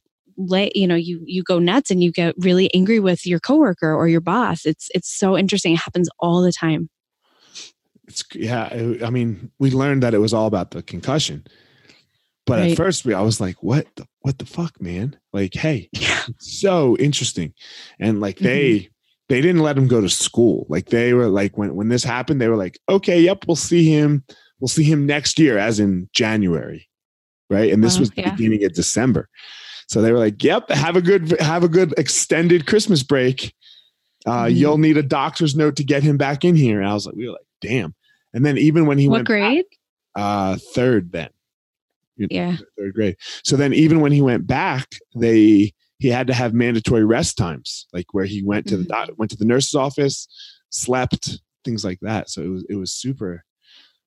let 0.48 0.76
you 0.76 0.88
know 0.88 0.96
you 0.96 1.22
you 1.26 1.44
go 1.44 1.60
nuts 1.60 1.92
and 1.92 2.04
you 2.04 2.12
get 2.12 2.36
really 2.38 2.74
angry 2.74 3.00
with 3.00 3.26
your 3.26 3.40
coworker 3.40 3.94
or 3.94 4.08
your 4.08 4.22
boss 4.22 4.66
it's 4.66 4.90
it's 4.94 5.12
so 5.12 5.38
interesting 5.38 5.74
it 5.74 5.80
happens 5.80 6.10
all 6.20 6.42
the 6.42 6.52
time 6.52 6.90
it's 8.08 8.24
yeah 8.34 8.70
i 9.06 9.10
mean 9.10 9.52
we 9.60 9.72
learned 9.72 10.04
that 10.04 10.14
it 10.14 10.20
was 10.20 10.34
all 10.34 10.48
about 10.48 10.72
the 10.72 10.84
concussion 10.84 11.46
but 12.46 12.60
right. 12.60 12.72
at 12.72 12.78
first, 12.78 13.06
we 13.06 13.14
I 13.14 13.22
was 13.22 13.40
like, 13.40 13.62
"What 13.62 13.88
the 13.96 14.08
what 14.22 14.40
the 14.40 14.46
fuck, 14.46 14.82
man? 14.82 15.18
Like, 15.32 15.54
hey, 15.54 15.90
yeah. 15.94 16.24
so 16.40 16.98
interesting." 16.98 17.54
And 18.00 18.20
like 18.20 18.40
they 18.40 18.72
mm-hmm. 18.72 18.92
they 19.30 19.42
didn't 19.42 19.62
let 19.62 19.78
him 19.78 19.88
go 19.88 20.02
to 20.02 20.10
school. 20.10 20.66
Like 20.68 20.88
they 20.88 21.14
were 21.14 21.28
like 21.28 21.58
when 21.58 21.76
when 21.76 21.90
this 21.90 22.04
happened, 22.04 22.42
they 22.42 22.48
were 22.48 22.58
like, 22.58 22.80
"Okay, 22.90 23.22
yep, 23.22 23.46
we'll 23.48 23.56
see 23.56 23.90
him. 23.90 24.24
We'll 24.60 24.68
see 24.68 24.84
him 24.84 25.06
next 25.06 25.40
year, 25.40 25.58
as 25.58 25.80
in 25.80 26.10
January, 26.14 26.90
right?" 27.50 27.72
And 27.72 27.84
this 27.84 28.00
was 28.00 28.10
the 28.12 28.22
yeah. 28.22 28.32
beginning 28.32 28.64
of 28.66 28.74
December. 28.74 29.30
So 29.92 30.02
they 30.02 30.14
were 30.14 30.20
like, 30.20 30.42
"Yep, 30.42 30.70
have 30.70 30.96
a 30.96 31.02
good 31.02 31.40
have 31.42 31.64
a 31.64 31.68
good 31.68 31.94
extended 31.98 32.66
Christmas 32.66 33.04
break. 33.04 33.54
Uh, 34.26 34.46
mm-hmm. 34.46 34.56
You'll 34.56 34.78
need 34.78 34.96
a 34.96 35.04
doctor's 35.04 35.56
note 35.56 35.76
to 35.76 35.84
get 35.84 36.02
him 36.02 36.18
back 36.18 36.46
in 36.46 36.56
here." 36.56 36.80
And 36.80 36.90
I 36.90 36.94
was 36.94 37.06
like, 37.06 37.16
"We 37.16 37.28
were 37.28 37.34
like, 37.34 37.42
damn." 37.60 37.94
And 38.34 38.46
then 38.46 38.58
even 38.58 38.86
when 38.86 38.98
he 38.98 39.10
what 39.10 39.18
went 39.18 39.28
grade? 39.28 39.66
Back, 40.16 40.24
uh, 40.24 40.58
third 40.74 41.12
then 41.12 41.30
yeah 42.30 42.58
third 42.78 42.94
grade 42.94 43.16
so 43.44 43.56
then 43.56 43.74
even 43.74 44.00
when 44.00 44.12
he 44.12 44.22
went 44.22 44.46
back 44.46 44.88
they 45.16 45.74
he 45.98 46.08
had 46.08 46.28
to 46.28 46.34
have 46.34 46.54
mandatory 46.54 47.04
rest 47.04 47.38
times 47.38 47.88
like 47.94 48.14
where 48.14 48.26
he 48.26 48.44
went 48.44 48.68
to 48.68 48.78
the 48.78 48.84
mm-hmm. 48.84 49.14
went 49.18 49.32
to 49.32 49.38
the 49.38 49.46
nurse's 49.46 49.74
office 49.74 50.28
slept 50.70 51.40
things 51.66 51.84
like 51.84 52.00
that 52.02 52.30
so 52.30 52.42
it 52.42 52.50
was 52.50 52.66
it 52.70 52.76
was 52.76 52.92
super 52.92 53.44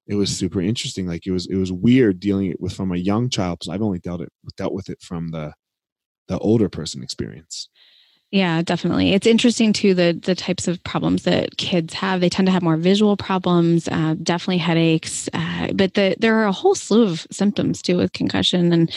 it 0.07 0.15
was 0.15 0.35
super 0.35 0.61
interesting 0.61 1.09
like 1.09 1.27
it 1.27 1.33
was 1.33 1.47
it 1.47 1.57
was 1.57 1.73
weird 1.73 2.21
dealing 2.21 2.51
it 2.51 2.61
with 2.61 2.73
from 2.73 2.93
a 2.93 2.97
young 2.97 3.29
child 3.29 3.59
because 3.59 3.73
i've 3.73 3.83
only 3.83 3.99
dealt 3.99 4.21
it 4.21 4.33
dealt 4.57 4.73
with 4.73 4.89
it 4.89 5.01
from 5.03 5.31
the 5.31 5.53
the 6.29 6.39
older 6.39 6.69
person 6.69 7.03
experience 7.03 7.69
yeah, 8.31 8.63
definitely. 8.63 9.13
It's 9.13 9.29
interesting 9.29 9.73
too 9.73 9.95
the 9.95 10.19
the 10.21 10.35
types 10.35 10.67
of 10.67 10.83
problems 10.83 11.23
that 11.23 11.57
kids 11.57 11.95
have. 11.95 12.21
They 12.21 12.29
tend 12.29 12.47
to 12.47 12.53
have 12.53 12.63
more 12.63 12.77
visual 12.77 13.17
problems, 13.17 13.87
uh, 13.87 14.17
definitely 14.21 14.59
headaches, 14.59 15.29
uh, 15.33 15.69
but 15.73 15.95
the, 15.95 16.17
there 16.19 16.35
are 16.37 16.47
a 16.47 16.53
whole 16.53 16.75
slew 16.75 17.05
of 17.05 17.29
symptoms 17.31 17.81
too 17.81 17.97
with 17.97 18.13
concussion. 18.13 18.73
And 18.73 18.93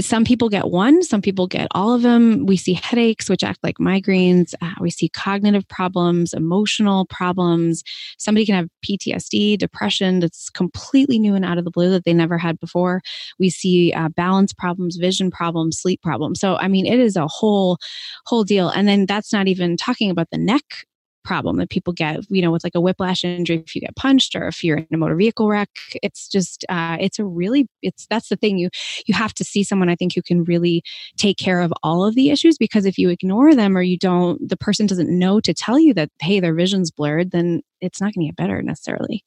some 0.00 0.24
people 0.24 0.48
get 0.48 0.70
one, 0.70 1.02
some 1.02 1.20
people 1.20 1.46
get 1.46 1.68
all 1.72 1.92
of 1.92 2.00
them. 2.00 2.46
We 2.46 2.56
see 2.56 2.72
headaches, 2.72 3.28
which 3.28 3.44
act 3.44 3.58
like 3.62 3.76
migraines. 3.76 4.54
Uh, 4.62 4.72
we 4.80 4.88
see 4.88 5.10
cognitive 5.10 5.68
problems, 5.68 6.32
emotional 6.32 7.04
problems. 7.06 7.82
Somebody 8.16 8.46
can 8.46 8.54
have 8.54 8.68
PTSD, 8.88 9.58
depression 9.58 10.20
that's 10.20 10.48
completely 10.48 11.18
new 11.18 11.34
and 11.34 11.44
out 11.44 11.58
of 11.58 11.64
the 11.66 11.70
blue 11.70 11.90
that 11.90 12.04
they 12.04 12.14
never 12.14 12.38
had 12.38 12.58
before. 12.58 13.02
We 13.38 13.50
see 13.50 13.92
uh, 13.92 14.08
balance 14.08 14.54
problems, 14.54 14.96
vision 14.96 15.30
problems, 15.30 15.78
sleep 15.78 16.00
problems. 16.00 16.40
So 16.40 16.56
I 16.56 16.68
mean, 16.68 16.86
it 16.86 16.98
is 16.98 17.16
a 17.16 17.26
whole 17.26 17.76
whole 18.24 18.44
deal 18.44 18.67
and 18.70 18.88
then 18.88 19.06
that's 19.06 19.32
not 19.32 19.48
even 19.48 19.76
talking 19.76 20.10
about 20.10 20.28
the 20.30 20.38
neck 20.38 20.86
problem 21.24 21.58
that 21.58 21.68
people 21.68 21.92
get, 21.92 22.20
you 22.30 22.40
know, 22.40 22.50
with 22.50 22.64
like 22.64 22.74
a 22.74 22.80
whiplash 22.80 23.22
injury 23.22 23.58
if 23.58 23.74
you 23.74 23.82
get 23.82 23.94
punched 23.96 24.34
or 24.34 24.48
if 24.48 24.64
you're 24.64 24.78
in 24.78 24.86
a 24.94 24.96
motor 24.96 25.14
vehicle 25.14 25.48
wreck. 25.48 25.68
It's 26.02 26.26
just, 26.26 26.64
uh, 26.70 26.96
it's 26.98 27.18
a 27.18 27.24
really, 27.24 27.68
it's 27.82 28.06
that's 28.06 28.30
the 28.30 28.36
thing. 28.36 28.56
You 28.56 28.70
you 29.06 29.14
have 29.14 29.34
to 29.34 29.44
see 29.44 29.62
someone 29.62 29.90
I 29.90 29.94
think 29.94 30.14
who 30.14 30.22
can 30.22 30.44
really 30.44 30.82
take 31.18 31.36
care 31.36 31.60
of 31.60 31.72
all 31.82 32.04
of 32.04 32.14
the 32.14 32.30
issues 32.30 32.56
because 32.56 32.86
if 32.86 32.96
you 32.96 33.10
ignore 33.10 33.54
them 33.54 33.76
or 33.76 33.82
you 33.82 33.98
don't, 33.98 34.48
the 34.48 34.56
person 34.56 34.86
doesn't 34.86 35.10
know 35.10 35.38
to 35.40 35.52
tell 35.52 35.78
you 35.78 35.92
that 35.94 36.08
hey, 36.20 36.40
their 36.40 36.54
vision's 36.54 36.90
blurred, 36.90 37.30
then 37.30 37.62
it's 37.80 38.00
not 38.00 38.14
going 38.14 38.26
to 38.26 38.30
get 38.30 38.36
better 38.36 38.62
necessarily. 38.62 39.22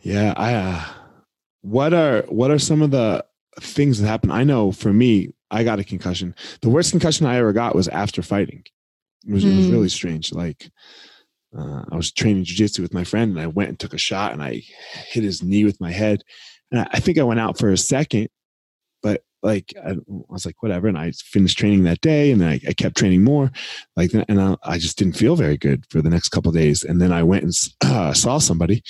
Yeah, 0.00 0.34
I. 0.36 0.54
Uh, 0.54 0.84
what 1.62 1.92
are 1.92 2.22
what 2.28 2.50
are 2.50 2.58
some 2.58 2.82
of 2.82 2.90
the 2.90 3.24
things 3.60 4.00
that 4.00 4.06
happen? 4.06 4.30
I 4.30 4.44
know 4.44 4.72
for 4.72 4.92
me, 4.92 5.30
I 5.50 5.64
got 5.64 5.78
a 5.78 5.84
concussion. 5.84 6.34
The 6.60 6.68
worst 6.68 6.90
concussion 6.90 7.26
I 7.26 7.36
ever 7.36 7.52
got 7.52 7.74
was 7.74 7.88
after 7.88 8.22
fighting. 8.22 8.64
It 9.26 9.32
was, 9.32 9.44
mm. 9.44 9.52
it 9.52 9.56
was 9.56 9.70
really 9.70 9.88
strange. 9.88 10.32
Like 10.32 10.70
uh, 11.56 11.82
I 11.90 11.96
was 11.96 12.12
training 12.12 12.44
jujitsu 12.44 12.80
with 12.80 12.94
my 12.94 13.04
friend, 13.04 13.32
and 13.32 13.40
I 13.40 13.46
went 13.46 13.70
and 13.70 13.78
took 13.78 13.94
a 13.94 13.98
shot, 13.98 14.32
and 14.32 14.42
I 14.42 14.62
hit 15.06 15.24
his 15.24 15.42
knee 15.42 15.64
with 15.64 15.80
my 15.80 15.90
head. 15.90 16.22
And 16.70 16.80
I, 16.80 16.88
I 16.92 17.00
think 17.00 17.18
I 17.18 17.22
went 17.22 17.40
out 17.40 17.58
for 17.58 17.70
a 17.70 17.78
second, 17.78 18.28
but 19.02 19.22
like 19.42 19.72
I, 19.84 19.92
I, 19.92 19.96
was 20.06 20.44
like 20.44 20.62
whatever, 20.62 20.88
and 20.88 20.98
I 20.98 21.12
finished 21.12 21.58
training 21.58 21.84
that 21.84 22.00
day, 22.00 22.30
and 22.30 22.40
then 22.40 22.48
I, 22.48 22.60
I 22.68 22.72
kept 22.74 22.96
training 22.96 23.24
more. 23.24 23.50
Like, 23.96 24.12
and 24.12 24.40
I, 24.40 24.56
I, 24.62 24.78
just 24.78 24.98
didn't 24.98 25.16
feel 25.16 25.36
very 25.36 25.56
good 25.56 25.84
for 25.90 26.02
the 26.02 26.10
next 26.10 26.28
couple 26.28 26.52
days. 26.52 26.82
And 26.82 27.00
then 27.00 27.12
I 27.12 27.22
went 27.22 27.44
and 27.44 27.54
uh, 27.82 28.12
saw 28.12 28.38
somebody, 28.38 28.82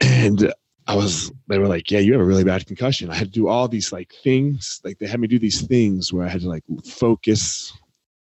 and 0.00 0.52
I 0.86 0.94
was, 0.94 1.32
they 1.48 1.58
were 1.58 1.68
like, 1.68 1.90
yeah, 1.90 1.98
you 1.98 2.12
have 2.12 2.20
a 2.20 2.24
really 2.24 2.44
bad 2.44 2.66
concussion. 2.66 3.10
I 3.10 3.14
had 3.14 3.28
to 3.28 3.32
do 3.32 3.48
all 3.48 3.68
these 3.68 3.92
like 3.92 4.12
things. 4.22 4.80
Like 4.84 4.98
they 4.98 5.06
had 5.06 5.18
me 5.20 5.28
do 5.28 5.38
these 5.38 5.62
things 5.62 6.12
where 6.12 6.26
I 6.26 6.28
had 6.28 6.42
to 6.42 6.48
like 6.48 6.64
focus 6.84 7.72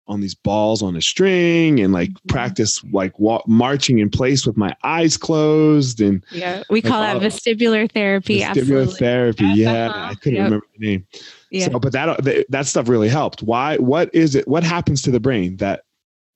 on 0.08 0.20
these 0.20 0.34
balls 0.34 0.82
on 0.82 0.96
a 0.96 1.02
string 1.02 1.80
and 1.80 1.92
like 1.92 2.10
mm-hmm. 2.10 2.28
practice 2.28 2.82
like 2.92 3.14
marching 3.46 3.98
in 3.98 4.10
place 4.10 4.46
with 4.46 4.56
my 4.56 4.74
eyes 4.84 5.16
closed. 5.16 6.00
And 6.00 6.24
yeah, 6.30 6.62
we 6.70 6.82
call 6.82 7.00
that 7.00 7.20
vestibular 7.22 7.90
therapy. 7.90 8.40
Vestibular 8.40 8.48
absolutely. 8.48 8.94
therapy. 8.94 9.46
Yeah. 9.54 9.88
Uh-huh. 9.88 10.08
I 10.10 10.14
couldn't 10.14 10.36
yep. 10.36 10.44
remember 10.44 10.66
the 10.78 10.86
name. 10.86 11.06
Yeah. 11.50 11.68
So, 11.68 11.78
but 11.78 11.92
that, 11.92 12.46
that 12.48 12.66
stuff 12.66 12.88
really 12.88 13.08
helped. 13.08 13.42
Why, 13.42 13.76
what 13.78 14.14
is 14.14 14.34
it? 14.34 14.46
What 14.46 14.64
happens 14.64 15.02
to 15.02 15.10
the 15.10 15.20
brain 15.20 15.56
that, 15.56 15.82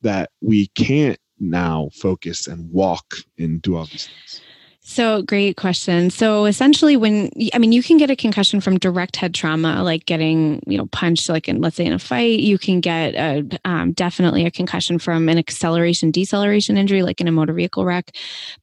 that 0.02 0.30
we 0.40 0.68
can't 0.68 1.18
now 1.38 1.90
focus 1.94 2.46
and 2.46 2.70
walk 2.70 3.14
and 3.38 3.60
do 3.62 3.76
all 3.76 3.86
these 3.86 4.08
things? 4.08 4.40
So, 4.88 5.22
great 5.22 5.56
question. 5.56 6.10
So, 6.10 6.44
essentially, 6.44 6.96
when 6.96 7.28
I 7.52 7.58
mean, 7.58 7.72
you 7.72 7.82
can 7.82 7.96
get 7.96 8.08
a 8.08 8.14
concussion 8.14 8.60
from 8.60 8.78
direct 8.78 9.16
head 9.16 9.34
trauma, 9.34 9.82
like 9.82 10.06
getting, 10.06 10.62
you 10.64 10.78
know, 10.78 10.86
punched, 10.86 11.28
like 11.28 11.48
in, 11.48 11.60
let's 11.60 11.74
say, 11.74 11.84
in 11.86 11.92
a 11.92 11.98
fight. 11.98 12.38
You 12.38 12.56
can 12.56 12.80
get 12.80 13.14
a, 13.16 13.42
um, 13.64 13.90
definitely 13.94 14.46
a 14.46 14.50
concussion 14.50 15.00
from 15.00 15.28
an 15.28 15.38
acceleration 15.38 16.12
deceleration 16.12 16.76
injury, 16.76 17.02
like 17.02 17.20
in 17.20 17.26
a 17.26 17.32
motor 17.32 17.52
vehicle 17.52 17.84
wreck. 17.84 18.12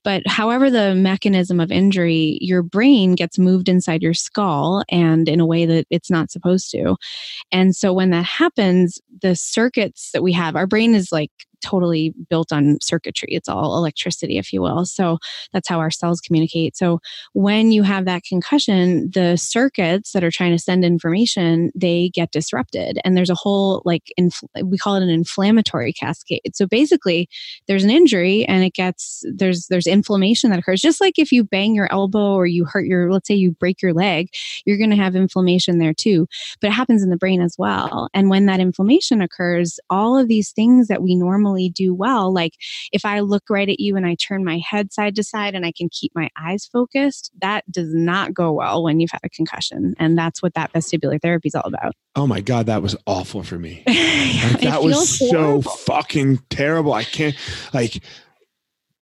But, 0.06 0.26
however, 0.26 0.72
the 0.72 0.96
mechanism 0.96 1.60
of 1.60 1.74
injury, 1.74 2.38
your 2.40 2.64
brain 2.64 3.16
gets 3.16 3.38
moved 3.38 3.68
inside 3.68 4.02
your 4.02 4.14
skull 4.14 4.82
and 4.88 5.28
in 5.28 5.42
a 5.42 5.46
way 5.46 5.66
that 5.66 5.88
it's 5.90 6.10
not 6.10 6.32
supposed 6.32 6.72
to. 6.72 6.96
And 7.52 7.76
so, 7.76 7.92
when 7.92 8.12
that 8.12 8.26
happens, 8.26 8.98
the 9.22 9.36
circuits 9.36 10.12
that 10.14 10.24
we 10.24 10.32
have, 10.32 10.56
our 10.56 10.68
brain 10.68 10.96
is 10.96 11.12
like 11.12 11.32
totally 11.64 12.14
built 12.30 12.52
on 12.52 12.78
circuitry. 12.82 13.30
It's 13.32 13.50
all 13.50 13.78
electricity, 13.78 14.38
if 14.38 14.54
you 14.54 14.62
will. 14.62 14.86
So 14.86 15.18
that's 15.52 15.68
how 15.68 15.80
our 15.80 15.92
cells 15.92 16.22
communicate. 16.22 16.76
So 16.76 17.00
when 17.34 17.72
you 17.72 17.84
have 17.84 18.06
that 18.06 18.24
concussion, 18.24 19.10
the 19.12 19.38
circuits 19.38 20.12
that 20.12 20.24
are 20.24 20.32
trying 20.32 20.52
to 20.52 20.60
send 20.60 20.84
information, 20.84 21.72
they 21.76 22.10
get 22.10 22.32
disrupted. 22.32 23.00
And 23.04 23.16
there's 23.16 23.30
a 23.30 23.36
whole 23.36 23.82
like 23.86 24.12
we 24.64 24.78
call 24.78 24.96
it 24.96 25.04
an 25.04 25.10
inflammatory 25.10 25.94
cascade. 25.94 26.56
So 26.56 26.68
basically 26.68 27.30
there's 27.68 27.84
an 27.84 27.90
injury 27.90 28.46
and 28.46 28.64
it 28.64 28.74
gets 28.74 29.24
there's 29.34 29.68
there's 29.68 29.88
inflammation 29.88 30.50
that 30.50 30.60
occurs. 30.60 30.82
Just 30.82 31.02
like 31.02 31.18
if 31.18 31.32
you 31.32 31.44
bang 31.44 31.74
your 31.74 31.92
elbow 31.92 32.34
or 32.34 32.46
you 32.46 32.66
hurt 32.66 32.86
your 32.86 33.12
let's 33.12 33.28
say 33.28 33.36
you 33.36 33.52
break 33.52 33.82
your 33.82 33.94
leg, 33.94 34.30
you're 34.66 34.78
going 34.78 34.90
to 34.90 34.96
have 34.96 35.16
inflammation 35.16 35.80
there 35.80 35.94
too. 35.94 36.28
But 36.60 36.68
it 36.68 36.74
happens 36.74 37.04
in 37.04 37.10
the 37.10 37.18
brain 37.18 37.42
as 37.42 37.56
well. 37.58 38.10
And 38.14 38.30
when 38.30 38.46
that 38.48 38.60
inflammation 38.60 39.22
occurs, 39.22 39.80
all 39.90 40.18
of 40.18 40.28
these 40.28 40.52
things 40.52 40.88
that 40.88 41.02
we 41.02 41.16
normally 41.16 41.53
do 41.74 41.94
well, 41.94 42.34
like 42.34 42.54
if 42.92 43.06
I 43.06 43.22
look 43.22 43.44
right 43.50 43.70
at 43.70 43.80
you 43.80 43.96
and 43.96 44.06
I 44.06 44.16
turn 44.16 44.44
my 44.44 44.60
head 44.60 44.94
side 44.94 45.16
to 45.16 45.24
side 45.24 45.56
and 45.56 45.66
I 45.66 45.72
can 45.72 45.90
keep 45.90 46.12
my 46.16 46.30
eyes 46.40 46.66
focused, 46.66 47.32
that 47.42 47.70
does 47.72 47.94
not 47.94 48.34
go 48.34 48.52
well 48.52 48.84
when 48.84 49.00
you've 49.00 49.12
had 49.12 49.22
a 49.24 49.30
concussion. 49.30 49.94
And 50.00 50.18
that's 50.18 50.42
what 50.42 50.54
that 50.54 50.74
vestibular 50.74 51.22
therapy 51.22 51.48
is 51.48 51.56
all 51.56 51.66
about. 51.66 51.94
Oh 52.16 52.28
my 52.28 52.42
God, 52.42 52.68
that 52.68 52.82
was 52.82 52.96
awful 53.08 53.44
for 53.44 53.58
me. 53.58 53.84
like, 53.88 54.62
that 54.62 54.84
was 54.84 55.20
so 55.20 55.62
fucking 55.62 56.40
terrible. 56.50 56.94
I 56.94 57.04
can't 57.04 57.36
like 57.74 58.04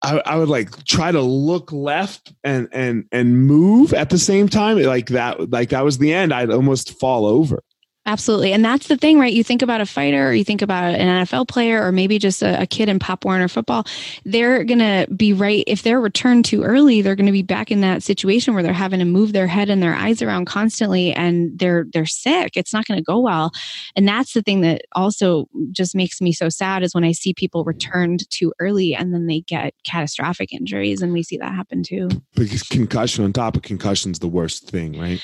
I, 0.01 0.21
I 0.25 0.35
would 0.37 0.49
like 0.49 0.85
try 0.85 1.11
to 1.11 1.21
look 1.21 1.71
left 1.71 2.33
and 2.43 2.69
and 2.71 3.05
and 3.11 3.45
move 3.45 3.93
at 3.93 4.09
the 4.09 4.17
same 4.17 4.47
time 4.47 4.81
like 4.81 5.07
that 5.07 5.49
like 5.51 5.69
that 5.69 5.83
was 5.83 5.97
the 5.97 6.13
end 6.13 6.33
i'd 6.33 6.51
almost 6.51 6.97
fall 6.99 7.25
over 7.25 7.63
Absolutely. 8.05 8.53
And 8.53 8.63
that's 8.63 8.87
the 8.87 8.97
thing, 8.97 9.19
right? 9.19 9.31
You 9.31 9.43
think 9.43 9.61
about 9.61 9.81
a 9.81 9.85
fighter 9.85 10.29
or 10.29 10.33
you 10.33 10.43
think 10.43 10.61
about 10.61 10.95
an 10.95 11.25
NFL 11.25 11.47
player 11.47 11.85
or 11.85 11.91
maybe 11.91 12.17
just 12.17 12.41
a, 12.41 12.61
a 12.61 12.65
kid 12.65 12.89
in 12.89 12.97
Pop 12.97 13.25
Warner 13.25 13.47
football, 13.47 13.85
they're 14.25 14.63
going 14.63 14.79
to 14.79 15.05
be 15.13 15.33
right. 15.33 15.63
If 15.67 15.83
they're 15.83 15.99
returned 15.99 16.45
too 16.45 16.63
early, 16.63 17.01
they're 17.01 17.15
going 17.15 17.27
to 17.27 17.31
be 17.31 17.43
back 17.43 17.71
in 17.71 17.81
that 17.81 18.01
situation 18.01 18.53
where 18.53 18.63
they're 18.63 18.73
having 18.73 18.99
to 18.99 19.05
move 19.05 19.33
their 19.33 19.47
head 19.47 19.69
and 19.69 19.83
their 19.83 19.93
eyes 19.93 20.21
around 20.21 20.45
constantly 20.45 21.13
and 21.13 21.59
they're, 21.59 21.85
they're 21.93 22.05
sick. 22.05 22.53
It's 22.55 22.73
not 22.73 22.85
going 22.85 22.97
to 22.97 23.03
go 23.03 23.19
well. 23.19 23.51
And 23.95 24.07
that's 24.07 24.33
the 24.33 24.41
thing 24.41 24.61
that 24.61 24.81
also 24.93 25.47
just 25.71 25.93
makes 25.93 26.21
me 26.21 26.31
so 26.31 26.49
sad 26.49 26.83
is 26.83 26.95
when 26.95 27.03
I 27.03 27.11
see 27.11 27.33
people 27.33 27.63
returned 27.63 28.27
too 28.31 28.53
early 28.59 28.95
and 28.95 29.13
then 29.13 29.27
they 29.27 29.41
get 29.41 29.73
catastrophic 29.83 30.53
injuries. 30.53 31.01
And 31.01 31.11
we 31.11 31.21
see 31.21 31.37
that 31.37 31.53
happen 31.53 31.83
too. 31.83 32.09
Because 32.33 32.63
concussion 32.63 33.25
on 33.25 33.33
top 33.33 33.57
of 33.57 33.61
concussion 33.61 34.11
is 34.11 34.19
the 34.19 34.27
worst 34.27 34.67
thing, 34.69 34.99
right? 34.99 35.21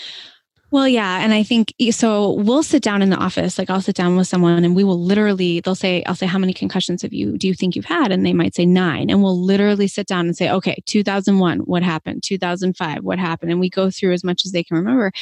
Well, 0.75 0.89
yeah. 0.89 1.24
And 1.24 1.34
I 1.34 1.41
think 1.41 1.74
so. 1.91 2.34
We'll 2.34 2.62
sit 2.62 2.84
down 2.84 3.01
in 3.01 3.10
the 3.10 3.15
office, 3.15 3.58
like 3.58 3.70
I'll 3.70 3.79
sit 3.79 3.96
down 3.96 4.17
with 4.17 4.27
someone 4.27 4.65
and 4.65 4.75
we 4.75 4.84
will 4.84 5.00
literally, 5.00 5.62
they'll 5.62 5.74
say, 5.74 6.03
I'll 6.03 6.15
say, 6.15 6.25
How 6.25 6.38
many 6.38 6.51
concussions 6.51 7.01
have 7.03 7.13
you, 7.13 7.38
do 7.38 7.48
you 7.48 7.53
think 7.53 7.77
you've 7.77 7.86
had? 7.86 8.12
And 8.12 8.25
they 8.25 8.34
might 8.34 8.53
say 8.55 8.65
nine. 8.65 9.10
And 9.10 9.24
we'll 9.24 9.41
literally 9.41 9.88
sit 9.88 10.05
down 10.05 10.25
and 10.25 10.36
say, 10.36 10.51
Okay, 10.51 10.84
2001, 10.86 11.60
what 11.60 11.82
happened? 11.82 12.24
2005, 12.24 13.05
what 13.05 13.20
happened? 13.20 13.51
And 13.51 13.62
we 13.62 13.70
go 13.70 13.89
through 13.89 14.12
as 14.12 14.25
much 14.25 14.41
as 14.44 14.51
they 14.51 14.65
can 14.65 14.75
remember. 14.75 15.13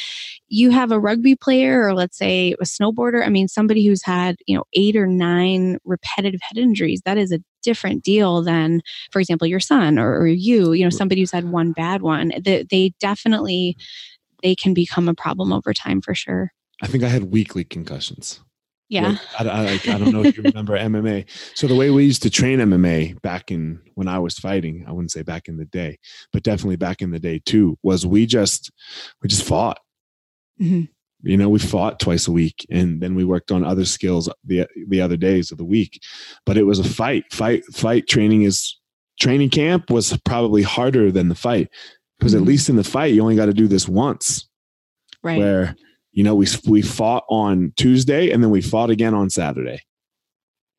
You 0.48 0.70
have 0.70 0.90
a 0.90 0.98
rugby 0.98 1.36
player 1.36 1.84
or 1.84 1.94
let's 1.94 2.18
say 2.18 2.56
a 2.60 2.64
snowboarder. 2.64 3.24
I 3.24 3.28
mean, 3.28 3.46
somebody 3.46 3.86
who's 3.86 4.02
had, 4.02 4.34
you 4.48 4.56
know, 4.56 4.64
eight 4.72 4.96
or 4.96 5.06
nine 5.06 5.78
repetitive 5.84 6.40
head 6.42 6.58
injuries, 6.58 7.00
that 7.04 7.16
is 7.16 7.30
a 7.30 7.38
different 7.62 8.02
deal 8.04 8.42
than, 8.42 8.82
for 9.10 9.20
example, 9.20 9.46
your 9.46 9.60
son 9.60 9.98
or, 9.98 10.18
or 10.18 10.26
you, 10.26 10.72
you 10.72 10.84
know, 10.84 10.90
somebody 10.90 11.20
who's 11.22 11.32
had 11.32 11.50
one 11.50 11.72
bad 11.72 12.02
one. 12.02 12.32
They, 12.44 12.64
they 12.70 12.92
definitely, 13.00 13.76
they 14.44 14.54
can 14.54 14.74
become 14.74 15.08
a 15.08 15.14
problem 15.14 15.52
over 15.52 15.72
time 15.72 16.00
for 16.00 16.14
sure. 16.14 16.52
I 16.82 16.86
think 16.86 17.02
I 17.02 17.08
had 17.08 17.32
weekly 17.32 17.64
concussions. 17.64 18.40
Yeah. 18.90 19.16
Like, 19.40 19.46
I, 19.46 19.46
I, 19.46 19.94
I, 19.94 19.98
don't 19.98 20.12
know 20.12 20.22
if 20.22 20.36
you 20.36 20.42
remember 20.44 20.78
MMA. 20.78 21.26
So 21.54 21.66
the 21.66 21.74
way 21.74 21.90
we 21.90 22.04
used 22.04 22.22
to 22.22 22.30
train 22.30 22.58
MMA 22.58 23.20
back 23.22 23.50
in 23.50 23.80
when 23.94 24.06
I 24.06 24.18
was 24.18 24.38
fighting, 24.38 24.84
I 24.86 24.92
wouldn't 24.92 25.10
say 25.10 25.22
back 25.22 25.48
in 25.48 25.56
the 25.56 25.64
day, 25.64 25.98
but 26.32 26.42
definitely 26.42 26.76
back 26.76 27.00
in 27.00 27.10
the 27.10 27.18
day 27.18 27.40
too, 27.44 27.78
was 27.82 28.06
we 28.06 28.26
just 28.26 28.70
we 29.22 29.28
just 29.28 29.44
fought. 29.44 29.78
Mm-hmm. 30.60 30.82
You 31.26 31.38
know, 31.38 31.48
we 31.48 31.58
fought 31.58 31.98
twice 31.98 32.28
a 32.28 32.32
week, 32.32 32.66
and 32.70 33.00
then 33.00 33.14
we 33.14 33.24
worked 33.24 33.50
on 33.50 33.64
other 33.64 33.86
skills 33.86 34.28
the 34.44 34.66
the 34.88 35.00
other 35.00 35.16
days 35.16 35.50
of 35.50 35.56
the 35.56 35.64
week. 35.64 36.02
But 36.44 36.58
it 36.58 36.64
was 36.64 36.78
a 36.78 36.84
fight. 36.84 37.24
Fight 37.32 37.64
fight 37.72 38.06
training 38.06 38.42
is 38.42 38.78
training 39.18 39.48
camp 39.48 39.90
was 39.90 40.14
probably 40.26 40.62
harder 40.62 41.10
than 41.10 41.30
the 41.30 41.34
fight 41.34 41.70
because 42.24 42.34
at 42.34 42.40
least 42.40 42.70
in 42.70 42.76
the 42.76 42.84
fight 42.84 43.12
you 43.12 43.20
only 43.20 43.36
got 43.36 43.46
to 43.46 43.52
do 43.52 43.68
this 43.68 43.86
once 43.86 44.48
right 45.22 45.38
where 45.38 45.76
you 46.12 46.24
know 46.24 46.34
we 46.34 46.46
we 46.66 46.80
fought 46.80 47.24
on 47.28 47.70
tuesday 47.76 48.30
and 48.30 48.42
then 48.42 48.50
we 48.50 48.62
fought 48.62 48.88
again 48.88 49.12
on 49.12 49.28
saturday 49.28 49.78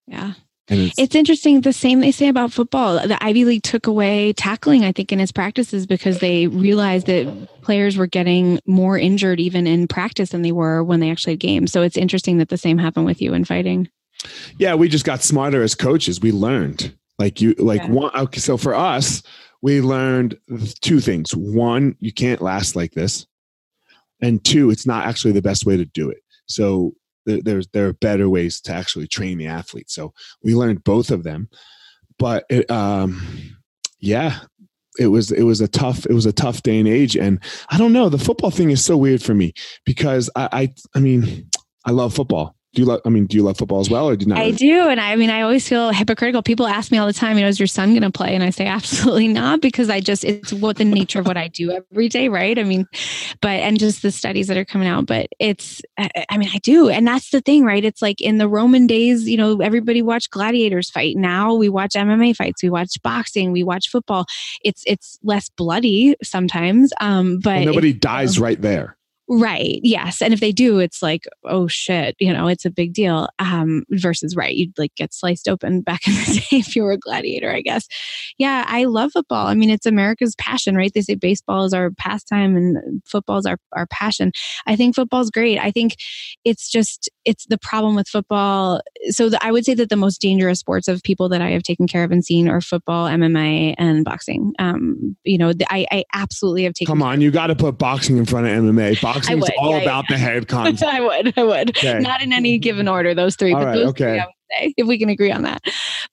yeah 0.08 0.34
it's, 0.68 0.98
it's, 0.98 1.14
interesting. 1.14 1.62
The 1.62 1.72
same 1.72 2.00
they 2.00 2.12
say 2.12 2.28
about 2.28 2.52
football. 2.52 3.08
The 3.08 3.24
Ivy 3.24 3.46
League 3.46 3.62
took 3.62 3.86
away 3.86 4.34
tackling, 4.34 4.84
I 4.84 4.92
think, 4.92 5.12
in 5.12 5.20
its 5.20 5.32
practices 5.32 5.86
because 5.86 6.22
they 6.22 6.48
realized 6.48 7.06
that 7.06 7.62
players 7.62 7.98
were 7.98 8.08
getting 8.08 8.60
more 8.66 8.98
injured 8.98 9.40
even 9.40 9.68
in 9.68 9.88
practice 9.88 10.32
than 10.32 10.42
they 10.42 10.52
were 10.52 10.84
when 10.84 11.02
they 11.02 11.12
actually 11.12 11.34
had 11.34 11.40
games. 11.40 11.72
So 11.72 11.84
it's 11.84 11.98
interesting 11.98 12.40
that 12.40 12.50
the 12.50 12.58
same 12.58 12.80
happened 12.80 13.06
with 13.06 13.22
you 13.22 13.36
in 13.36 13.46
fighting. 13.46 13.90
Yeah, 14.58 14.74
we 14.74 14.90
just 14.90 15.06
got 15.06 15.22
smarter 15.22 15.62
as 15.62 15.76
coaches. 15.76 16.20
We 16.20 16.32
learned. 16.32 16.96
Like 17.20 17.42
you, 17.42 17.54
like 17.60 17.84
yeah. 17.84 17.92
one. 17.92 18.16
Okay, 18.16 18.40
so 18.40 18.58
for 18.58 18.74
us, 18.74 19.22
we 19.62 19.82
learned 19.82 20.38
two 20.82 21.00
things. 21.00 21.36
One, 21.36 21.96
you 22.00 22.14
can't 22.14 22.42
last 22.42 22.76
like 22.76 22.94
this. 22.94 23.26
And 24.22 24.44
two, 24.44 24.70
it's 24.70 24.88
not 24.88 25.06
actually 25.06 25.34
the 25.34 25.42
best 25.42 25.66
way 25.66 25.78
to 25.78 25.86
do 25.86 26.10
it. 26.10 26.20
So 26.48 26.94
there's 27.26 27.68
there 27.70 27.88
are 27.88 27.94
better 27.94 28.30
ways 28.30 28.62
to 28.62 28.74
actually 28.74 29.08
train 29.08 29.38
the 29.38 29.48
athlete. 29.48 29.90
So 29.90 30.14
we 30.44 30.56
learned 30.56 30.84
both 30.84 31.12
of 31.12 31.24
them. 31.24 31.50
But 32.18 32.46
it, 32.50 32.70
um, 32.70 33.58
yeah, 34.00 34.40
it 35.00 35.08
was 35.08 35.32
it 35.32 35.44
was 35.44 35.62
a 35.62 35.68
tough 35.68 36.06
it 36.06 36.14
was 36.14 36.26
a 36.26 36.34
tough 36.34 36.64
day 36.64 36.80
and 36.80 36.88
age. 36.88 37.18
And 37.18 37.40
I 37.70 37.78
don't 37.78 37.94
know, 37.94 38.10
the 38.10 38.18
football 38.18 38.52
thing 38.52 38.70
is 38.70 38.84
so 38.84 38.96
weird 38.96 39.22
for 39.22 39.34
me 39.34 39.54
because 39.86 40.30
I 40.36 40.50
I, 40.52 40.74
I 40.96 41.00
mean 41.00 41.50
I 41.86 41.92
love 41.92 42.14
football 42.14 42.56
do 42.76 42.82
you 42.82 42.88
love 42.88 43.02
i 43.06 43.10
mean 43.10 43.26
do 43.26 43.38
you 43.38 43.44
love 43.44 43.58
football 43.58 43.80
as 43.80 43.90
well 43.90 44.08
or 44.08 44.16
do 44.16 44.26
you 44.26 44.30
not 44.30 44.38
i 44.38 44.52
do 44.52 44.88
and 44.90 45.00
i 45.00 45.16
mean 45.16 45.30
i 45.30 45.42
always 45.42 45.68
feel 45.68 45.92
hypocritical. 45.92 46.44
People 46.44 46.68
ask 46.68 46.92
me 46.92 46.98
all 46.98 47.08
the 47.08 47.14
time 47.14 47.38
you 47.38 47.44
know 47.44 47.48
is 47.48 47.60
your 47.60 47.68
son 47.68 47.92
going 47.92 48.02
to 48.04 48.12
play? 48.12 48.36
And 48.36 48.44
i 48.44 48.50
say 48.50 48.68
absolutely 48.68 49.30
not 49.30 49.62
because 49.62 49.90
i 49.90 50.00
just 50.00 50.24
it's 50.24 50.54
what 50.54 50.78
the 50.78 50.86
nature 50.86 51.20
of 51.20 51.28
what 51.28 51.38
i 51.38 51.48
do 51.48 51.72
every 51.72 52.10
day 52.10 52.28
right? 52.28 52.60
I 52.60 52.64
mean 52.64 52.86
but 53.42 53.60
and 53.62 53.80
just 53.80 54.02
the 54.02 54.12
studies 54.12 54.48
that 54.48 54.58
are 54.58 54.66
coming 54.66 54.88
out 54.88 55.06
but 55.06 55.28
it's 55.40 55.82
i 55.98 56.38
mean 56.38 56.50
i 56.54 56.60
do 56.60 56.90
and 56.90 57.08
that's 57.08 57.32
the 57.32 57.42
thing 57.42 57.64
right? 57.64 57.84
It's 57.84 58.02
like 58.02 58.22
in 58.22 58.38
the 58.38 58.48
roman 58.48 58.86
days 58.86 59.28
you 59.28 59.38
know 59.38 59.62
everybody 59.62 60.02
watched 60.02 60.30
gladiators 60.30 60.90
fight. 60.90 61.16
Now 61.16 61.54
we 61.54 61.70
watch 61.70 61.94
mma 61.94 62.36
fights 62.36 62.62
we 62.62 62.70
watch 62.70 63.02
boxing 63.02 63.52
we 63.52 63.64
watch 63.64 63.90
football. 63.90 64.26
It's 64.64 64.84
it's 64.86 65.18
less 65.24 65.50
bloody 65.50 66.16
sometimes 66.22 66.92
um 67.00 67.40
but 67.40 67.58
well, 67.58 67.66
nobody 67.66 67.94
dies 67.94 68.38
right 68.38 68.62
there 68.62 68.98
Right. 69.28 69.80
Yes. 69.82 70.22
And 70.22 70.34
if 70.34 70.40
they 70.40 70.52
do, 70.52 70.78
it's 70.78 71.02
like, 71.02 71.24
oh 71.46 71.68
shit, 71.68 72.16
you 72.20 72.32
know, 72.32 72.48
it's 72.48 72.66
a 72.66 72.70
big 72.70 72.94
deal. 72.94 73.28
Um, 73.40 73.84
versus 73.90 74.36
right, 74.36 74.56
you'd 74.56 74.78
like 74.78 74.94
get 74.96 75.14
sliced 75.14 75.48
open 75.48 75.82
back 75.82 76.08
in 76.08 76.14
the 76.14 76.46
day 76.52 76.58
if 76.58 76.76
you 76.76 76.84
were 76.84 76.92
a 76.92 76.98
gladiator, 76.98 77.52
I 77.52 77.62
guess. 77.62 77.88
Yeah, 78.38 78.66
I 78.68 78.84
love 78.84 79.12
football. 79.14 79.48
I 79.48 79.56
mean, 79.56 79.72
it's 79.72 79.88
America's 79.88 80.36
passion, 80.36 80.76
right? 80.76 80.92
They 80.94 81.02
say 81.02 81.16
baseball 81.16 81.64
is 81.64 81.74
our 81.74 81.90
pastime 81.92 82.56
and 82.56 83.02
football 83.06 83.40
is 83.40 83.48
our, 83.48 83.58
our 83.74 83.88
passion. 83.88 84.32
I 84.68 84.76
think 84.76 84.96
football's 84.96 85.32
great. 85.32 85.58
I 85.58 85.72
think 85.72 85.96
it's 86.44 86.70
just 86.70 87.10
it's 87.26 87.46
the 87.48 87.58
problem 87.58 87.96
with 87.96 88.08
football. 88.08 88.82
So 89.10 89.30
the, 89.30 89.44
I 89.44 89.52
would 89.52 89.66
say 89.66 89.74
that 89.74 89.90
the 89.90 89.96
most 89.96 90.22
dangerous 90.22 90.60
sports 90.60 90.88
of 90.88 91.02
people 91.02 91.30
that 91.30 91.42
I 91.42 91.50
have 91.50 91.64
taken 91.64 91.88
care 91.88 92.04
of 92.04 92.12
and 92.12 92.24
seen 92.24 92.48
are 92.48 92.62
football, 92.62 93.08
MMA, 93.08 93.74
and 93.80 94.06
boxing. 94.06 94.54
Um, 94.60 95.18
you 95.24 95.40
know, 95.40 95.52
I, 95.70 95.88
I 95.92 96.04
absolutely 96.14 96.64
have 96.64 96.74
taken. 96.74 96.92
Come 96.92 97.02
on, 97.02 97.22
you 97.22 97.32
got 97.32 97.48
to 97.48 97.56
put 97.56 97.80
boxing 97.80 98.18
in 98.18 98.26
front 98.26 98.46
of 98.46 98.54
MMA. 98.54 99.00
Is 99.18 99.52
all 99.58 99.72
yeah, 99.72 99.84
about 99.84 100.06
yeah. 100.10 100.16
the 100.16 100.18
head 100.18 100.48
concept. 100.50 100.84
I 100.84 101.02
would, 101.02 101.38
I 101.38 101.44
would. 101.44 101.70
Okay. 101.70 102.00
Not 102.00 102.22
in 102.22 102.34
any 102.34 102.58
given 102.58 102.88
order. 102.88 103.14
Those 103.14 103.36
three, 103.36 103.54
all 103.54 103.60
but 103.60 103.66
right, 103.66 103.76
those 103.76 103.90
okay. 103.90 104.20
three 104.20 104.35
say, 104.52 104.74
if 104.78 104.88
we 104.88 104.98
can 104.98 105.10
agree 105.10 105.32
on 105.32 105.44
that. 105.44 105.62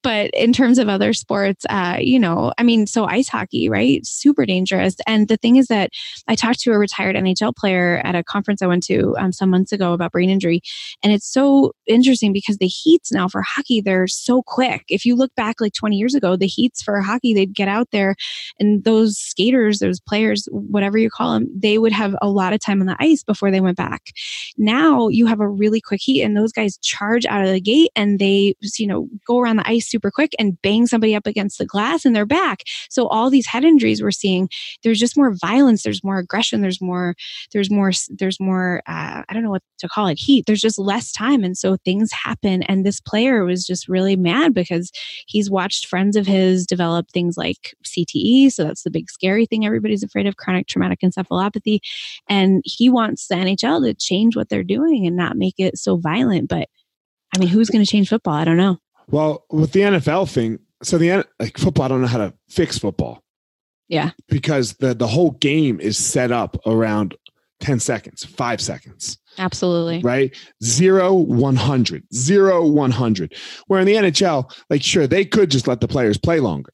But 0.02 0.30
in 0.34 0.52
terms 0.52 0.78
of 0.78 0.88
other 0.88 1.12
sports, 1.12 1.64
uh, 1.68 1.98
you 2.00 2.18
know, 2.18 2.52
I 2.58 2.62
mean, 2.62 2.86
so 2.86 3.04
ice 3.04 3.28
hockey, 3.28 3.68
right? 3.68 4.04
Super 4.04 4.46
dangerous. 4.46 4.96
And 5.06 5.28
the 5.28 5.36
thing 5.36 5.56
is 5.56 5.68
that 5.68 5.90
I 6.28 6.34
talked 6.34 6.60
to 6.60 6.72
a 6.72 6.78
retired 6.78 7.16
NHL 7.16 7.54
player 7.54 8.00
at 8.04 8.14
a 8.14 8.24
conference 8.24 8.62
I 8.62 8.66
went 8.66 8.82
to 8.84 9.16
um, 9.18 9.32
some 9.32 9.50
months 9.50 9.72
ago 9.72 9.92
about 9.92 10.12
brain 10.12 10.30
injury. 10.30 10.60
And 11.02 11.12
it's 11.12 11.30
so 11.30 11.72
interesting 11.86 12.32
because 12.32 12.58
the 12.58 12.66
heats 12.66 13.12
now 13.12 13.28
for 13.28 13.42
hockey, 13.42 13.80
they're 13.80 14.08
so 14.08 14.42
quick. 14.42 14.84
If 14.88 15.04
you 15.04 15.14
look 15.14 15.34
back 15.34 15.60
like 15.60 15.72
20 15.74 15.96
years 15.96 16.14
ago, 16.14 16.36
the 16.36 16.46
heats 16.46 16.82
for 16.82 17.00
hockey, 17.00 17.34
they'd 17.34 17.54
get 17.54 17.68
out 17.68 17.88
there 17.92 18.14
and 18.58 18.84
those 18.84 19.18
skaters, 19.18 19.78
those 19.78 20.00
players, 20.00 20.48
whatever 20.50 20.98
you 20.98 21.10
call 21.10 21.34
them, 21.34 21.48
they 21.54 21.78
would 21.78 21.92
have 21.92 22.14
a 22.22 22.28
lot 22.28 22.52
of 22.52 22.60
time 22.60 22.80
on 22.80 22.86
the 22.86 22.96
ice 22.98 23.22
before 23.22 23.50
they 23.50 23.60
went 23.60 23.76
back. 23.76 24.12
Now 24.56 25.08
you 25.08 25.26
have 25.26 25.40
a 25.40 25.48
really 25.48 25.80
quick 25.80 26.00
heat 26.02 26.22
and 26.22 26.36
those 26.36 26.52
guys 26.52 26.78
charge 26.78 27.26
out 27.26 27.42
of 27.42 27.50
the 27.50 27.60
gate 27.60 27.90
and 27.96 28.18
they, 28.22 28.54
you 28.78 28.86
know, 28.86 29.08
go 29.26 29.38
around 29.38 29.56
the 29.56 29.68
ice 29.68 29.88
super 29.88 30.10
quick 30.10 30.32
and 30.38 30.60
bang 30.62 30.86
somebody 30.86 31.14
up 31.14 31.26
against 31.26 31.58
the 31.58 31.66
glass 31.66 32.04
and 32.04 32.14
they're 32.14 32.24
back. 32.24 32.62
So 32.88 33.08
all 33.08 33.30
these 33.30 33.46
head 33.46 33.64
injuries 33.64 34.02
we're 34.02 34.12
seeing, 34.12 34.48
there's 34.82 35.00
just 35.00 35.16
more 35.16 35.34
violence, 35.34 35.82
there's 35.82 36.04
more 36.04 36.18
aggression, 36.18 36.60
there's 36.60 36.80
more, 36.80 37.14
there's 37.52 37.70
more, 37.70 37.90
there's 38.10 38.38
more, 38.38 38.82
uh, 38.86 39.22
I 39.28 39.32
don't 39.32 39.42
know 39.42 39.50
what 39.50 39.62
to 39.78 39.88
call 39.88 40.06
it, 40.06 40.18
heat. 40.18 40.44
There's 40.46 40.60
just 40.60 40.78
less 40.78 41.12
time. 41.12 41.42
And 41.42 41.56
so 41.56 41.76
things 41.84 42.12
happen. 42.12 42.62
And 42.64 42.86
this 42.86 43.00
player 43.00 43.44
was 43.44 43.66
just 43.66 43.88
really 43.88 44.16
mad 44.16 44.54
because 44.54 44.90
he's 45.26 45.50
watched 45.50 45.86
friends 45.86 46.16
of 46.16 46.26
his 46.26 46.66
develop 46.66 47.10
things 47.10 47.36
like 47.36 47.74
CTE. 47.84 48.52
So 48.52 48.64
that's 48.64 48.84
the 48.84 48.90
big 48.90 49.10
scary 49.10 49.46
thing 49.46 49.66
everybody's 49.66 50.02
afraid 50.02 50.26
of 50.26 50.36
chronic 50.36 50.68
traumatic 50.68 51.00
encephalopathy. 51.00 51.80
And 52.28 52.62
he 52.64 52.88
wants 52.88 53.26
the 53.26 53.34
NHL 53.34 53.84
to 53.84 53.94
change 53.94 54.36
what 54.36 54.48
they're 54.48 54.62
doing 54.62 55.06
and 55.06 55.16
not 55.16 55.36
make 55.36 55.54
it 55.58 55.76
so 55.76 55.96
violent. 55.96 56.48
But 56.48 56.68
I 57.34 57.38
mean, 57.38 57.48
who's 57.48 57.70
going 57.70 57.84
to 57.84 57.90
change 57.90 58.08
football? 58.08 58.34
I 58.34 58.44
don't 58.44 58.56
know. 58.56 58.78
Well, 59.08 59.44
with 59.50 59.72
the 59.72 59.80
NFL 59.80 60.30
thing, 60.30 60.58
so 60.82 60.98
the 60.98 61.24
like 61.38 61.58
football, 61.58 61.84
I 61.84 61.88
don't 61.88 62.00
know 62.00 62.06
how 62.06 62.18
to 62.18 62.34
fix 62.48 62.78
football. 62.78 63.22
Yeah. 63.88 64.10
Because 64.28 64.74
the 64.74 64.94
the 64.94 65.06
whole 65.06 65.32
game 65.32 65.80
is 65.80 65.98
set 65.98 66.32
up 66.32 66.56
around 66.66 67.16
10 67.60 67.80
seconds, 67.80 68.24
five 68.24 68.60
seconds. 68.60 69.18
Absolutely. 69.38 70.00
Right? 70.00 70.36
Zero, 70.62 71.14
100, 71.14 72.04
zero, 72.12 72.66
100. 72.66 73.34
Where 73.66 73.80
in 73.80 73.86
the 73.86 73.94
NHL, 73.94 74.52
like, 74.68 74.82
sure, 74.82 75.06
they 75.06 75.24
could 75.24 75.50
just 75.50 75.66
let 75.66 75.80
the 75.80 75.88
players 75.88 76.18
play 76.18 76.40
longer. 76.40 76.72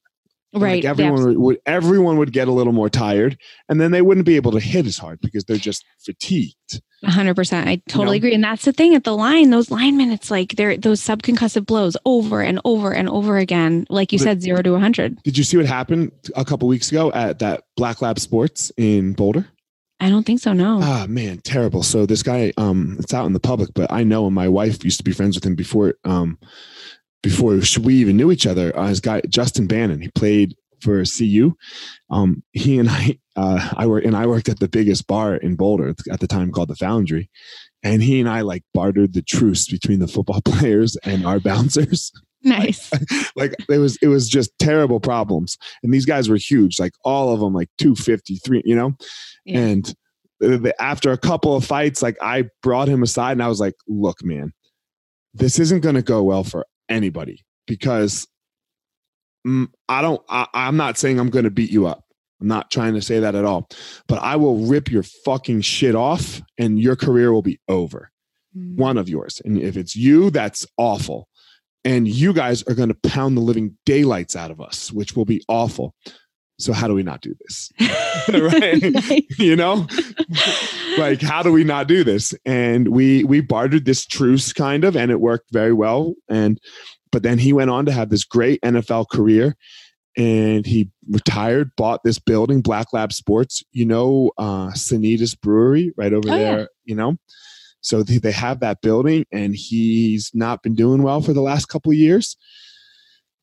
Right. 0.53 0.83
Like 0.83 0.85
everyone 0.85 1.39
would, 1.39 1.59
everyone 1.65 2.17
would 2.17 2.33
get 2.33 2.47
a 2.47 2.51
little 2.51 2.73
more 2.73 2.89
tired 2.89 3.37
and 3.67 3.79
then 3.79 3.91
they 3.91 4.01
wouldn't 4.01 4.25
be 4.25 4.35
able 4.35 4.51
to 4.53 4.59
hit 4.59 4.87
as 4.87 4.97
hard 4.97 5.21
because 5.21 5.45
they're 5.45 5.57
just 5.57 5.85
fatigued. 5.99 6.81
100%. 7.05 7.67
I 7.67 7.81
totally 7.87 8.01
you 8.01 8.05
know? 8.05 8.11
agree. 8.13 8.33
And 8.33 8.43
that's 8.43 8.65
the 8.65 8.73
thing 8.73 8.95
at 8.95 9.03
the 9.03 9.15
line, 9.15 9.51
those 9.51 9.69
linemen, 9.69 10.11
it's 10.11 10.31
like 10.31 10.55
they're 10.55 10.75
those 10.75 11.01
subconcussive 11.01 11.65
blows 11.65 11.95
over 12.05 12.41
and 12.41 12.59
over 12.65 12.91
and 12.91 13.07
over 13.07 13.37
again. 13.37 13.85
Like 13.89 14.11
you 14.11 14.17
but 14.17 14.23
said, 14.23 14.41
zero 14.41 14.61
to 14.61 14.71
100. 14.71 15.21
Did 15.23 15.37
you 15.37 15.43
see 15.43 15.57
what 15.57 15.67
happened 15.67 16.11
a 16.35 16.43
couple 16.43 16.67
weeks 16.67 16.91
ago 16.91 17.11
at 17.13 17.39
that 17.39 17.63
Black 17.77 18.01
Lab 18.01 18.19
Sports 18.19 18.71
in 18.75 19.13
Boulder? 19.13 19.47
I 20.01 20.09
don't 20.09 20.25
think 20.25 20.39
so. 20.39 20.53
No. 20.53 20.79
Ah, 20.81 21.05
man, 21.09 21.39
terrible. 21.39 21.83
So 21.83 22.05
this 22.05 22.23
guy, 22.23 22.53
um, 22.57 22.95
it's 22.99 23.13
out 23.13 23.25
in 23.25 23.33
the 23.33 23.39
public, 23.39 23.69
but 23.73 23.91
I 23.91 24.03
know 24.03 24.27
him. 24.27 24.33
My 24.33 24.47
wife 24.47 24.83
used 24.83 24.97
to 24.99 25.03
be 25.03 25.11
friends 25.11 25.35
with 25.35 25.45
him 25.45 25.55
before, 25.55 25.95
um, 26.05 26.37
before 27.21 27.59
we 27.81 27.95
even 27.95 28.17
knew 28.17 28.31
each 28.31 28.47
other. 28.47 28.77
Uh, 28.77 28.87
his 28.87 28.99
guy 28.99 29.21
Justin 29.29 29.67
Bannan, 29.67 30.01
he 30.01 30.09
played 30.09 30.55
for 30.81 31.03
CU. 31.03 31.53
Um, 32.09 32.43
he 32.53 32.79
and 32.79 32.89
I, 32.89 33.19
uh, 33.35 33.73
I 33.75 33.87
work 33.87 34.05
and 34.05 34.15
I 34.15 34.25
worked 34.25 34.49
at 34.49 34.59
the 34.59 34.69
biggest 34.69 35.07
bar 35.07 35.35
in 35.35 35.55
Boulder 35.55 35.93
at 36.11 36.19
the 36.19 36.27
time 36.27 36.51
called 36.51 36.69
the 36.69 36.75
Foundry, 36.75 37.29
and 37.83 38.01
he 38.01 38.19
and 38.19 38.29
I 38.29 38.41
like 38.41 38.63
bartered 38.73 39.13
the 39.13 39.21
truce 39.21 39.67
between 39.67 39.99
the 39.99 40.07
football 40.07 40.41
players 40.45 40.95
and 41.03 41.25
our 41.25 41.39
bouncers. 41.39 42.11
Nice. 42.41 42.89
like, 42.93 43.01
like 43.35 43.55
it 43.67 43.79
was 43.79 43.97
it 44.01 44.07
was 44.07 44.29
just 44.29 44.57
terrible 44.59 45.01
problems, 45.01 45.57
and 45.83 45.93
these 45.93 46.05
guys 46.05 46.29
were 46.29 46.37
huge, 46.37 46.79
like 46.79 46.93
all 47.03 47.33
of 47.33 47.41
them, 47.41 47.53
like 47.53 47.67
two 47.77 47.95
fifty 47.95 48.37
three, 48.37 48.61
you 48.63 48.77
know, 48.77 48.95
yeah. 49.43 49.59
and 49.59 49.93
after 50.79 51.11
a 51.11 51.17
couple 51.17 51.55
of 51.55 51.65
fights, 51.65 52.01
like 52.01 52.15
I 52.21 52.45
brought 52.63 52.87
him 52.87 53.03
aside 53.03 53.33
and 53.33 53.43
I 53.43 53.47
was 53.47 53.59
like, 53.59 53.75
look, 53.87 54.23
man, 54.23 54.53
this 55.33 55.59
isn't 55.59 55.81
going 55.81 55.95
to 55.95 56.01
go 56.01 56.23
well 56.23 56.43
for 56.43 56.65
anybody 56.89 57.45
because 57.67 58.27
mm, 59.45 59.67
I 59.87 60.01
don't, 60.01 60.21
I, 60.29 60.47
I'm 60.53 60.77
not 60.77 60.97
saying 60.97 61.19
I'm 61.19 61.29
going 61.29 61.45
to 61.45 61.51
beat 61.51 61.71
you 61.71 61.87
up. 61.87 62.03
I'm 62.41 62.47
not 62.47 62.71
trying 62.71 62.93
to 62.93 63.01
say 63.01 63.19
that 63.19 63.35
at 63.35 63.45
all, 63.45 63.67
but 64.07 64.19
I 64.19 64.37
will 64.37 64.57
rip 64.65 64.89
your 64.89 65.03
fucking 65.03 65.61
shit 65.61 65.95
off 65.95 66.41
and 66.57 66.79
your 66.79 66.95
career 66.95 67.33
will 67.33 67.41
be 67.41 67.59
over. 67.67 68.11
Mm. 68.57 68.77
One 68.77 68.97
of 68.97 69.09
yours. 69.09 69.41
And 69.43 69.59
if 69.59 69.75
it's 69.75 69.95
you, 69.95 70.29
that's 70.29 70.65
awful. 70.77 71.27
And 71.85 72.07
you 72.07 72.33
guys 72.33 72.63
are 72.63 72.73
going 72.73 72.89
to 72.89 73.09
pound 73.09 73.37
the 73.37 73.41
living 73.41 73.77
daylights 73.85 74.35
out 74.35 74.51
of 74.51 74.61
us, 74.61 74.91
which 74.91 75.15
will 75.15 75.25
be 75.25 75.43
awful. 75.47 75.95
So 76.59 76.73
how 76.73 76.87
do 76.87 76.93
we 76.93 77.03
not 77.03 77.21
do 77.21 77.33
this? 77.39 77.71
right? 78.29 79.25
you 79.39 79.55
know? 79.55 79.87
like 80.97 81.21
how 81.21 81.41
do 81.41 81.51
we 81.51 81.63
not 81.63 81.87
do 81.87 82.03
this? 82.03 82.33
And 82.45 82.89
we 82.89 83.23
we 83.23 83.41
bartered 83.41 83.85
this 83.85 84.05
truce 84.05 84.53
kind 84.53 84.83
of 84.83 84.95
and 84.95 85.09
it 85.11 85.21
worked 85.21 85.51
very 85.51 85.73
well 85.73 86.15
and 86.27 86.59
but 87.11 87.23
then 87.23 87.39
he 87.39 87.53
went 87.53 87.71
on 87.71 87.85
to 87.85 87.91
have 87.91 88.09
this 88.09 88.23
great 88.23 88.61
NFL 88.61 89.09
career 89.09 89.55
and 90.17 90.65
he 90.65 90.89
retired, 91.09 91.71
bought 91.77 92.03
this 92.03 92.19
building, 92.19 92.61
Black 92.61 92.91
Lab 92.93 93.13
Sports, 93.13 93.63
you 93.71 93.85
know, 93.85 94.31
uh, 94.37 94.69
Sanitas 94.71 95.39
Brewery 95.39 95.93
right 95.97 96.13
over 96.13 96.29
oh, 96.29 96.37
there, 96.37 96.59
yeah. 96.59 96.65
you 96.85 96.95
know. 96.95 97.17
So 97.81 98.03
they, 98.03 98.17
they 98.17 98.31
have 98.31 98.59
that 98.59 98.81
building, 98.81 99.25
and 99.31 99.55
he's 99.55 100.31
not 100.33 100.61
been 100.61 100.75
doing 100.75 101.03
well 101.03 101.21
for 101.21 101.31
the 101.31 101.41
last 101.41 101.67
couple 101.67 101.91
of 101.91 101.97
years. 101.97 102.35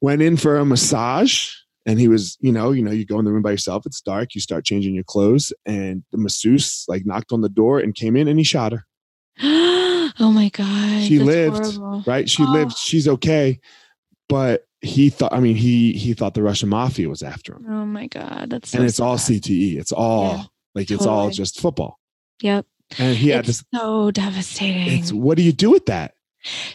Went 0.02 0.20
in 0.20 0.36
for 0.36 0.58
a 0.58 0.66
massage, 0.66 1.50
and 1.86 2.00
he 2.00 2.08
was, 2.08 2.36
you 2.40 2.50
know, 2.50 2.72
you 2.72 2.82
know, 2.82 2.90
you 2.90 3.06
go 3.06 3.18
in 3.18 3.24
the 3.24 3.32
room 3.32 3.42
by 3.42 3.52
yourself. 3.52 3.86
It's 3.86 4.00
dark. 4.00 4.34
You 4.34 4.40
start 4.40 4.64
changing 4.64 4.94
your 4.94 5.04
clothes, 5.04 5.52
and 5.64 6.02
the 6.10 6.18
masseuse 6.18 6.84
like 6.88 7.06
knocked 7.06 7.32
on 7.32 7.40
the 7.40 7.48
door 7.48 7.78
and 7.78 7.94
came 7.94 8.16
in, 8.16 8.26
and 8.26 8.38
he 8.38 8.44
shot 8.44 8.72
her. 8.72 8.84
oh 9.42 10.32
my 10.34 10.48
god! 10.48 11.04
She 11.04 11.20
lived, 11.20 11.76
horrible. 11.76 12.02
right? 12.04 12.28
She 12.28 12.42
oh. 12.42 12.50
lived. 12.50 12.76
She's 12.76 13.06
okay, 13.06 13.60
but 14.28 14.66
he 14.80 15.08
thought. 15.10 15.32
I 15.32 15.38
mean, 15.38 15.54
he 15.54 15.92
he 15.92 16.12
thought 16.12 16.34
the 16.34 16.42
Russian 16.42 16.68
mafia 16.68 17.08
was 17.08 17.22
after 17.22 17.54
him. 17.54 17.66
Oh 17.68 17.86
my 17.86 18.08
god, 18.08 18.50
that's 18.50 18.70
so 18.70 18.78
and 18.78 18.86
it's 18.86 18.96
sad. 18.96 19.04
all 19.04 19.16
CTE. 19.16 19.78
It's 19.78 19.92
all 19.92 20.36
yeah, 20.36 20.42
like 20.74 20.90
it's 20.90 21.06
all 21.06 21.30
just 21.30 21.60
football. 21.60 22.00
Yep. 22.42 22.66
And 22.98 23.16
he 23.16 23.30
had 23.30 23.48
it's 23.48 23.58
this. 23.58 23.64
So 23.80 24.10
devastating. 24.10 24.98
It's 24.98 25.12
what 25.12 25.36
do 25.36 25.44
you 25.44 25.52
do 25.52 25.70
with 25.70 25.86
that? 25.86 26.14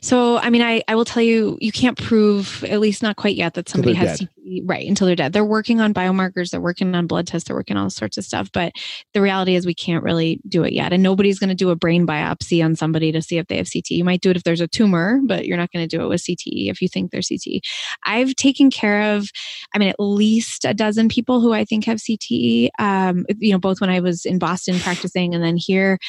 So, 0.01 0.37
I 0.37 0.49
mean, 0.49 0.61
I, 0.61 0.83
I 0.87 0.95
will 0.95 1.05
tell 1.05 1.23
you, 1.23 1.57
you 1.61 1.71
can't 1.71 1.97
prove, 1.97 2.63
at 2.63 2.79
least 2.79 3.01
not 3.01 3.15
quite 3.15 3.35
yet, 3.35 3.53
that 3.55 3.69
somebody 3.69 3.93
has 3.93 4.21
CTE, 4.21 4.61
right 4.65 4.87
until 4.87 5.07
they're 5.07 5.15
dead. 5.15 5.33
They're 5.33 5.45
working 5.45 5.79
on 5.79 5.93
biomarkers, 5.93 6.51
they're 6.51 6.61
working 6.61 6.93
on 6.95 7.07
blood 7.07 7.27
tests, 7.27 7.47
they're 7.47 7.55
working 7.55 7.77
on 7.77 7.83
all 7.83 7.89
sorts 7.89 8.17
of 8.17 8.23
stuff. 8.23 8.51
But 8.51 8.73
the 9.13 9.21
reality 9.21 9.55
is, 9.55 9.65
we 9.65 9.73
can't 9.73 10.03
really 10.03 10.41
do 10.47 10.63
it 10.63 10.73
yet. 10.73 10.93
And 10.93 11.03
nobody's 11.03 11.39
going 11.39 11.49
to 11.49 11.55
do 11.55 11.69
a 11.69 11.75
brain 11.75 12.05
biopsy 12.05 12.63
on 12.63 12.75
somebody 12.75 13.11
to 13.11 13.21
see 13.21 13.37
if 13.37 13.47
they 13.47 13.57
have 13.57 13.67
CTE. 13.67 13.91
You 13.91 14.03
might 14.03 14.21
do 14.21 14.29
it 14.29 14.37
if 14.37 14.43
there's 14.43 14.61
a 14.61 14.67
tumor, 14.67 15.19
but 15.25 15.45
you're 15.45 15.57
not 15.57 15.71
going 15.71 15.87
to 15.87 15.97
do 15.97 16.03
it 16.03 16.07
with 16.07 16.21
CTE 16.21 16.69
if 16.69 16.81
you 16.81 16.87
think 16.87 17.11
they're 17.11 17.21
CTE. 17.21 17.61
I've 18.05 18.35
taken 18.35 18.69
care 18.69 19.15
of, 19.15 19.29
I 19.73 19.77
mean, 19.77 19.89
at 19.89 19.99
least 19.99 20.65
a 20.65 20.73
dozen 20.73 21.09
people 21.09 21.41
who 21.41 21.53
I 21.53 21.65
think 21.65 21.85
have 21.85 21.97
CTE, 21.97 22.69
um, 22.79 23.25
you 23.39 23.51
know, 23.51 23.59
both 23.59 23.81
when 23.81 23.89
I 23.89 23.99
was 23.99 24.25
in 24.25 24.39
Boston 24.39 24.79
practicing 24.79 25.33
and 25.33 25.43
then 25.43 25.57
here. 25.57 25.99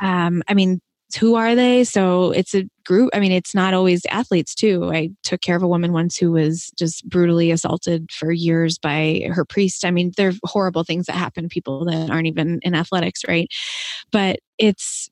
Um, 0.00 0.42
I 0.48 0.54
mean, 0.54 0.80
who 1.16 1.36
are 1.36 1.54
they? 1.54 1.84
So 1.84 2.32
it's 2.32 2.54
a 2.54 2.64
group. 2.84 3.10
I 3.14 3.20
mean, 3.20 3.32
it's 3.32 3.54
not 3.54 3.74
always 3.74 4.04
athletes 4.06 4.54
too. 4.54 4.90
I 4.92 5.10
took 5.22 5.40
care 5.40 5.56
of 5.56 5.62
a 5.62 5.68
woman 5.68 5.92
once 5.92 6.16
who 6.16 6.32
was 6.32 6.70
just 6.76 7.08
brutally 7.08 7.50
assaulted 7.50 8.10
for 8.12 8.30
years 8.30 8.78
by 8.78 9.26
her 9.32 9.44
priest. 9.44 9.84
I 9.84 9.90
mean, 9.90 10.12
there 10.16 10.28
are 10.28 10.34
horrible 10.44 10.84
things 10.84 11.06
that 11.06 11.16
happen 11.16 11.44
to 11.44 11.48
people 11.48 11.84
that 11.86 12.10
aren't 12.10 12.26
even 12.26 12.60
in 12.62 12.74
athletics, 12.74 13.22
right? 13.26 13.48
But 14.12 14.40
it's 14.58 15.08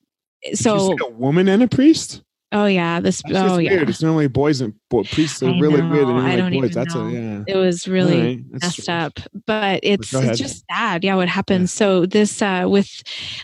so 0.54 0.96
a 1.00 1.10
woman 1.10 1.48
and 1.48 1.62
a 1.62 1.68
priest. 1.68 2.22
Oh 2.56 2.64
yeah, 2.64 3.00
this. 3.00 3.20
That's 3.28 3.52
oh 3.52 3.58
yeah, 3.58 3.72
weird. 3.72 3.90
it's 3.90 4.02
normally 4.02 4.28
boys 4.28 4.62
and 4.62 4.72
boy, 4.88 5.02
priests 5.02 5.42
are 5.42 5.50
I 5.50 5.58
really 5.58 5.82
know, 5.82 5.90
weird. 5.90 6.08
I 6.24 6.36
don't 6.36 6.52
boys. 6.52 6.70
even 6.70 6.72
That's 6.72 6.94
know. 6.94 7.06
A, 7.06 7.10
yeah. 7.10 7.44
It 7.46 7.56
was 7.56 7.86
really 7.86 8.36
right, 8.36 8.44
messed 8.62 8.80
strange. 8.80 8.88
up, 8.88 9.20
but 9.44 9.80
it's, 9.82 10.14
it's 10.14 10.38
just 10.38 10.64
sad. 10.70 11.04
Yeah, 11.04 11.16
what 11.16 11.28
happened? 11.28 11.64
Yeah. 11.64 11.66
So 11.66 12.06
this 12.06 12.40
uh 12.40 12.64
with 12.66 12.88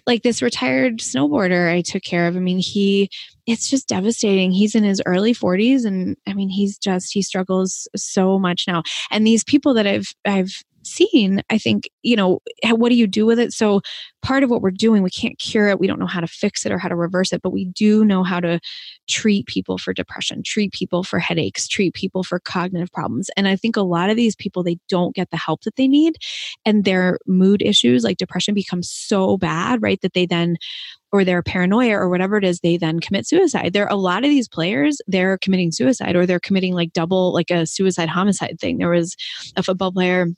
like 0.06 0.22
this 0.22 0.40
retired 0.40 1.00
snowboarder 1.00 1.70
I 1.70 1.82
took 1.82 2.02
care 2.02 2.26
of. 2.26 2.36
I 2.36 2.38
mean, 2.38 2.56
he 2.56 3.10
it's 3.46 3.68
just 3.68 3.86
devastating. 3.86 4.50
He's 4.50 4.74
in 4.74 4.82
his 4.82 5.02
early 5.04 5.34
40s 5.34 5.84
and 5.84 6.16
I 6.26 6.32
mean 6.32 6.48
he's 6.48 6.78
just 6.78 7.12
he 7.12 7.20
struggles 7.20 7.86
so 7.94 8.38
much 8.38 8.64
now. 8.66 8.82
And 9.10 9.26
these 9.26 9.44
people 9.44 9.74
that 9.74 9.86
I've 9.86 10.14
I've 10.24 10.54
seen, 10.86 11.42
I 11.50 11.58
think, 11.58 11.88
you 12.02 12.16
know, 12.16 12.40
what 12.64 12.88
do 12.88 12.94
you 12.94 13.06
do 13.06 13.26
with 13.26 13.38
it? 13.38 13.52
So, 13.52 13.80
part 14.22 14.44
of 14.44 14.50
what 14.50 14.62
we're 14.62 14.70
doing, 14.70 15.02
we 15.02 15.10
can't 15.10 15.38
cure 15.38 15.68
it. 15.68 15.80
We 15.80 15.86
don't 15.86 15.98
know 15.98 16.06
how 16.06 16.20
to 16.20 16.26
fix 16.26 16.64
it 16.64 16.72
or 16.72 16.78
how 16.78 16.88
to 16.88 16.96
reverse 16.96 17.32
it, 17.32 17.42
but 17.42 17.52
we 17.52 17.64
do 17.66 18.04
know 18.04 18.22
how 18.22 18.40
to 18.40 18.60
treat 19.08 19.46
people 19.46 19.78
for 19.78 19.92
depression, 19.92 20.42
treat 20.44 20.72
people 20.72 21.02
for 21.02 21.18
headaches, 21.18 21.66
treat 21.66 21.94
people 21.94 22.22
for 22.22 22.38
cognitive 22.38 22.92
problems. 22.92 23.30
And 23.36 23.48
I 23.48 23.56
think 23.56 23.76
a 23.76 23.82
lot 23.82 24.10
of 24.10 24.16
these 24.16 24.36
people, 24.36 24.62
they 24.62 24.78
don't 24.88 25.14
get 25.14 25.30
the 25.30 25.36
help 25.36 25.62
that 25.62 25.76
they 25.76 25.88
need. 25.88 26.16
And 26.64 26.84
their 26.84 27.18
mood 27.26 27.62
issues, 27.62 28.04
like 28.04 28.16
depression, 28.16 28.54
become 28.54 28.82
so 28.82 29.36
bad, 29.36 29.82
right? 29.82 30.00
That 30.02 30.14
they 30.14 30.26
then 30.26 30.56
or 31.12 31.24
their 31.24 31.42
paranoia 31.42 31.94
or 31.94 32.08
whatever 32.08 32.38
it 32.38 32.44
is, 32.44 32.60
they 32.60 32.78
then 32.78 32.98
commit 32.98 33.26
suicide. 33.26 33.74
There 33.74 33.84
are 33.84 33.92
a 33.92 33.96
lot 33.96 34.24
of 34.24 34.30
these 34.30 34.48
players, 34.48 34.98
they're 35.06 35.36
committing 35.38 35.70
suicide 35.70 36.16
or 36.16 36.24
they're 36.24 36.40
committing 36.40 36.72
like 36.72 36.94
double, 36.94 37.34
like 37.34 37.50
a 37.50 37.66
suicide 37.66 38.08
homicide 38.08 38.58
thing. 38.58 38.78
There 38.78 38.88
was 38.88 39.14
a 39.56 39.62
football 39.62 39.92
player 39.92 40.28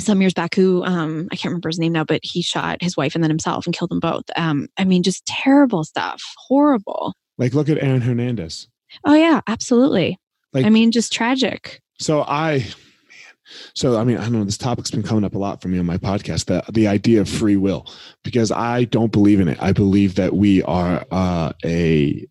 some 0.00 0.20
years 0.20 0.34
back 0.34 0.54
who 0.54 0.84
um, 0.84 1.28
I 1.32 1.36
can't 1.36 1.50
remember 1.50 1.68
his 1.68 1.78
name 1.78 1.92
now, 1.92 2.04
but 2.04 2.20
he 2.22 2.42
shot 2.42 2.82
his 2.82 2.96
wife 2.96 3.14
and 3.14 3.22
then 3.22 3.30
himself 3.30 3.66
and 3.66 3.74
killed 3.74 3.90
them 3.90 4.00
both. 4.00 4.24
Um, 4.36 4.68
I 4.76 4.84
mean, 4.84 5.02
just 5.02 5.24
terrible 5.26 5.84
stuff, 5.84 6.22
horrible. 6.36 7.14
Like, 7.38 7.54
look 7.54 7.68
at 7.68 7.78
Aaron 7.78 8.00
Hernandez. 8.00 8.68
Oh 9.04 9.14
yeah, 9.14 9.40
absolutely. 9.46 10.18
Like, 10.52 10.66
I 10.66 10.70
mean, 10.70 10.92
just 10.92 11.12
tragic. 11.12 11.80
So 11.98 12.22
I, 12.22 12.58
man, 12.58 13.34
so 13.74 13.98
I 13.98 14.04
mean, 14.04 14.18
I 14.18 14.22
don't 14.22 14.32
know. 14.32 14.44
This 14.44 14.58
topic's 14.58 14.90
been 14.90 15.02
coming 15.02 15.24
up 15.24 15.34
a 15.34 15.38
lot 15.38 15.60
for 15.60 15.68
me 15.68 15.78
on 15.78 15.86
my 15.86 15.98
podcast. 15.98 16.46
The 16.46 16.64
the 16.72 16.86
idea 16.86 17.20
of 17.20 17.28
free 17.28 17.56
will, 17.56 17.86
because 18.22 18.52
I 18.52 18.84
don't 18.84 19.12
believe 19.12 19.40
in 19.40 19.48
it. 19.48 19.58
I 19.60 19.72
believe 19.72 20.14
that 20.14 20.34
we 20.34 20.62
are 20.62 21.04
uh, 21.10 21.52
a 21.64 22.26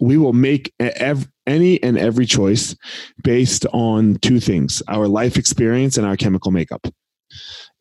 we 0.00 0.16
will 0.16 0.32
make 0.32 0.72
ev- 0.78 1.28
any 1.50 1.82
and 1.82 1.98
every 1.98 2.26
choice 2.26 2.76
based 3.22 3.66
on 3.72 4.16
two 4.16 4.40
things 4.40 4.82
our 4.88 5.08
life 5.08 5.36
experience 5.36 5.98
and 5.98 6.06
our 6.06 6.16
chemical 6.16 6.52
makeup. 6.52 6.86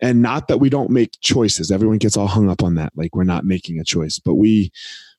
And 0.01 0.21
not 0.21 0.47
that 0.47 0.59
we 0.59 0.69
don't 0.69 0.91
make 0.91 1.11
choices. 1.21 1.71
Everyone 1.71 1.97
gets 1.97 2.17
all 2.17 2.27
hung 2.27 2.49
up 2.49 2.63
on 2.63 2.75
that, 2.75 2.93
like 2.95 3.15
we're 3.15 3.23
not 3.23 3.45
making 3.45 3.79
a 3.79 3.83
choice, 3.83 4.19
but 4.19 4.35
we 4.35 4.71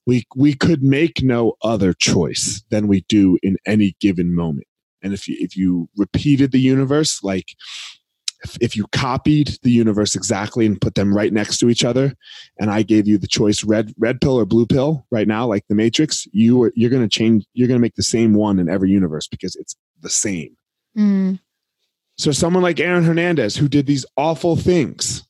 we 0.07 0.25
we 0.35 0.55
could 0.55 0.83
make 0.83 1.23
no 1.23 1.55
other 1.63 1.93
choice 1.93 2.63
than 2.71 2.89
we 2.89 3.05
do 3.09 3.39
in 3.43 3.57
any 3.67 3.97
given 4.01 4.35
moment. 4.35 4.67
And 5.03 5.13
if 5.13 5.29
you 5.29 5.37
if 5.39 5.57
you 5.57 5.89
repeated 5.97 6.53
the 6.53 6.61
universe, 6.61 7.23
like 7.23 7.55
if, 8.43 8.57
if 8.61 8.77
you 8.77 8.87
copied 8.93 9.59
the 9.63 9.71
universe 9.71 10.15
exactly 10.15 10.67
and 10.67 10.81
put 10.81 10.95
them 10.95 11.15
right 11.15 11.33
next 11.33 11.59
to 11.59 11.69
each 11.69 11.85
other, 11.85 12.15
and 12.59 12.71
I 12.71 12.83
gave 12.83 13.07
you 13.07 13.19
the 13.19 13.27
choice 13.27 13.65
red 13.65 13.93
red 13.99 14.21
pill 14.21 14.39
or 14.39 14.47
blue 14.47 14.67
pill 14.67 15.07
right 15.11 15.29
now, 15.29 15.47
like 15.47 15.67
the 15.69 15.75
Matrix, 15.75 16.27
you 16.33 16.63
are 16.63 16.73
you're 16.75 16.91
gonna 16.91 17.09
change. 17.09 17.47
You're 17.55 17.69
gonna 17.69 17.81
make 17.81 17.97
the 17.97 18.03
same 18.03 18.35
one 18.35 18.59
in 18.59 18.69
every 18.69 18.91
universe 18.91 19.27
because 19.29 19.57
it's 19.57 19.77
the 20.01 20.11
same. 20.11 20.57
Mm. 20.97 21.41
So 22.19 22.33
someone 22.33 22.63
like 22.63 22.81
Aaron 22.81 23.05
Hernandez 23.05 23.57
who 23.57 23.69
did 23.69 23.87
these 23.87 24.05
awful 24.17 24.57
things. 24.57 25.25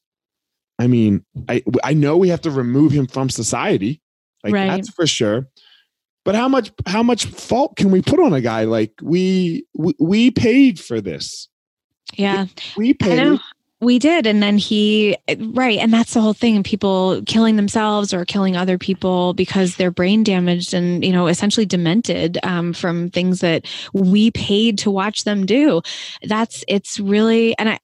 I 0.79 0.87
mean, 0.87 1.25
I 1.49 1.63
I 1.85 1.95
know 1.95 2.17
we 2.17 2.29
have 2.29 2.41
to 2.43 2.51
remove 2.51 2.93
him 2.93 3.07
from 3.07 3.29
society. 3.31 4.01
Like 4.43 4.55
right. 4.55 4.69
that's 4.69 4.91
for 4.91 5.07
sure. 5.07 5.47
But 6.25 6.35
how 6.35 6.49
much 6.49 6.73
how 6.87 7.03
much 7.03 7.27
fault 7.27 7.77
can 7.77 7.91
we 7.91 8.03
put 8.03 8.21
on 8.21 8.33
a 8.33 8.41
guy 8.41 8.65
like 8.65 8.93
we 9.03 9.67
we, 9.75 9.95
we 9.99 10.31
paid 10.31 10.79
for 10.79 11.01
this? 11.01 11.49
Yeah. 12.15 12.47
We, 12.77 12.95
paid. 12.95 13.39
We 13.81 13.99
did. 13.99 14.27
And 14.27 14.43
then 14.43 14.59
he, 14.59 15.17
right. 15.39 15.79
And 15.79 15.93
that's 15.93 16.13
the 16.13 16.21
whole 16.21 16.35
thing. 16.35 16.63
People 16.63 17.23
killing 17.27 17.57
themselves 17.57 18.13
or 18.13 18.27
killing 18.27 18.55
other 18.55 18.77
people 18.77 19.33
because 19.33 19.77
they're 19.77 19.91
brain 19.91 20.23
damaged 20.23 20.75
and, 20.75 21.03
you 21.03 21.13
know, 21.13 21.29
essentially 21.29 21.65
demented 21.65 22.39
um, 22.43 22.75
from 22.75 23.09
things 23.09 23.41
that 23.41 23.65
we 23.95 24.31
paid 24.33 24.77
to 24.81 24.91
watch 24.91 25.25
them 25.25 25.47
do. 25.47 25.81
That's, 26.23 26.63
it's 26.69 27.01
really, 27.01 27.57
and 27.59 27.71
I, 27.71 27.79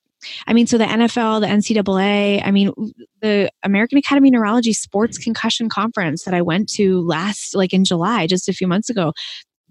I 0.46 0.52
mean, 0.52 0.66
so 0.66 0.76
the 0.76 0.84
NFL, 0.84 1.40
the 1.40 1.46
NCAA, 1.46 2.42
I 2.44 2.50
mean, 2.50 2.72
the 3.20 3.50
American 3.62 3.98
Academy 3.98 4.28
of 4.28 4.34
Neurology 4.34 4.72
Sports 4.72 5.18
Concussion 5.18 5.68
Conference 5.68 6.24
that 6.24 6.34
I 6.34 6.42
went 6.42 6.68
to 6.70 7.00
last, 7.06 7.54
like 7.54 7.72
in 7.72 7.84
July, 7.84 8.26
just 8.26 8.48
a 8.48 8.52
few 8.52 8.66
months 8.66 8.90
ago, 8.90 9.12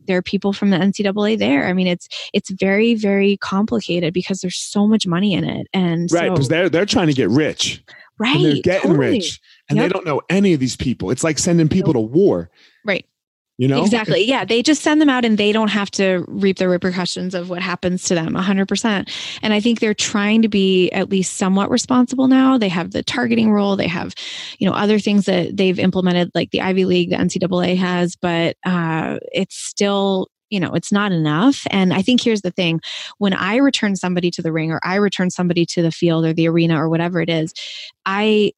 there 0.07 0.17
are 0.17 0.21
people 0.21 0.53
from 0.53 0.69
the 0.69 0.77
NCAA 0.77 1.37
there. 1.37 1.67
I 1.67 1.73
mean, 1.73 1.87
it's 1.87 2.07
it's 2.33 2.49
very 2.49 2.95
very 2.95 3.37
complicated 3.37 4.13
because 4.13 4.39
there's 4.39 4.57
so 4.57 4.87
much 4.87 5.07
money 5.07 5.33
in 5.33 5.43
it, 5.43 5.67
and 5.73 6.11
right 6.11 6.29
because 6.29 6.45
so, 6.45 6.49
they're 6.49 6.69
they're 6.69 6.85
trying 6.85 7.07
to 7.07 7.13
get 7.13 7.29
rich, 7.29 7.83
right? 8.17 8.35
And 8.35 8.45
they're 8.45 8.61
getting 8.61 8.91
totally. 8.91 9.11
rich, 9.11 9.39
and 9.69 9.77
yep. 9.77 9.85
they 9.85 9.93
don't 9.93 10.05
know 10.05 10.21
any 10.29 10.53
of 10.53 10.59
these 10.59 10.75
people. 10.75 11.11
It's 11.11 11.23
like 11.23 11.37
sending 11.37 11.69
people 11.69 11.93
nope. 11.93 12.11
to 12.11 12.17
war, 12.17 12.49
right? 12.83 13.05
You 13.57 13.69
know? 13.69 13.83
Exactly. 13.83 14.23
Yeah. 14.23 14.43
They 14.43 14.61
just 14.61 14.81
send 14.81 14.99
them 15.01 15.09
out 15.09 15.23
and 15.23 15.37
they 15.37 15.51
don't 15.51 15.69
have 15.69 15.89
to 15.91 16.25
reap 16.27 16.57
the 16.57 16.67
repercussions 16.67 17.33
of 17.33 17.49
what 17.49 17.61
happens 17.61 18.03
to 18.05 18.15
them 18.15 18.33
100%. 18.33 19.09
And 19.41 19.53
I 19.53 19.59
think 19.61 19.79
they're 19.79 19.93
trying 19.93 20.41
to 20.41 20.49
be 20.49 20.89
at 20.91 21.09
least 21.09 21.37
somewhat 21.37 21.71
responsible 21.71 22.27
now. 22.27 22.57
They 22.57 22.69
have 22.69 22.91
the 22.91 23.03
targeting 23.03 23.51
rule, 23.51 23.77
they 23.77 23.87
have, 23.87 24.13
you 24.59 24.67
know, 24.67 24.75
other 24.75 24.99
things 24.99 25.25
that 25.25 25.55
they've 25.55 25.79
implemented, 25.79 26.31
like 26.35 26.51
the 26.51 26.61
Ivy 26.61 26.85
League, 26.85 27.11
the 27.11 27.15
NCAA 27.15 27.77
has, 27.77 28.15
but 28.15 28.57
uh, 28.65 29.19
it's 29.31 29.55
still 29.57 30.27
you 30.51 30.59
know 30.59 30.73
it's 30.73 30.91
not 30.91 31.11
enough 31.11 31.63
and 31.71 31.91
i 31.91 32.03
think 32.03 32.21
here's 32.21 32.43
the 32.43 32.51
thing 32.51 32.79
when 33.17 33.33
i 33.33 33.55
return 33.55 33.95
somebody 33.95 34.29
to 34.29 34.43
the 34.43 34.51
ring 34.51 34.71
or 34.71 34.79
i 34.83 34.95
return 34.95 35.31
somebody 35.31 35.65
to 35.65 35.81
the 35.81 35.91
field 35.91 36.23
or 36.23 36.33
the 36.33 36.47
arena 36.47 36.79
or 36.79 36.87
whatever 36.87 37.19
it 37.19 37.29
is 37.29 37.51
i 38.05 38.51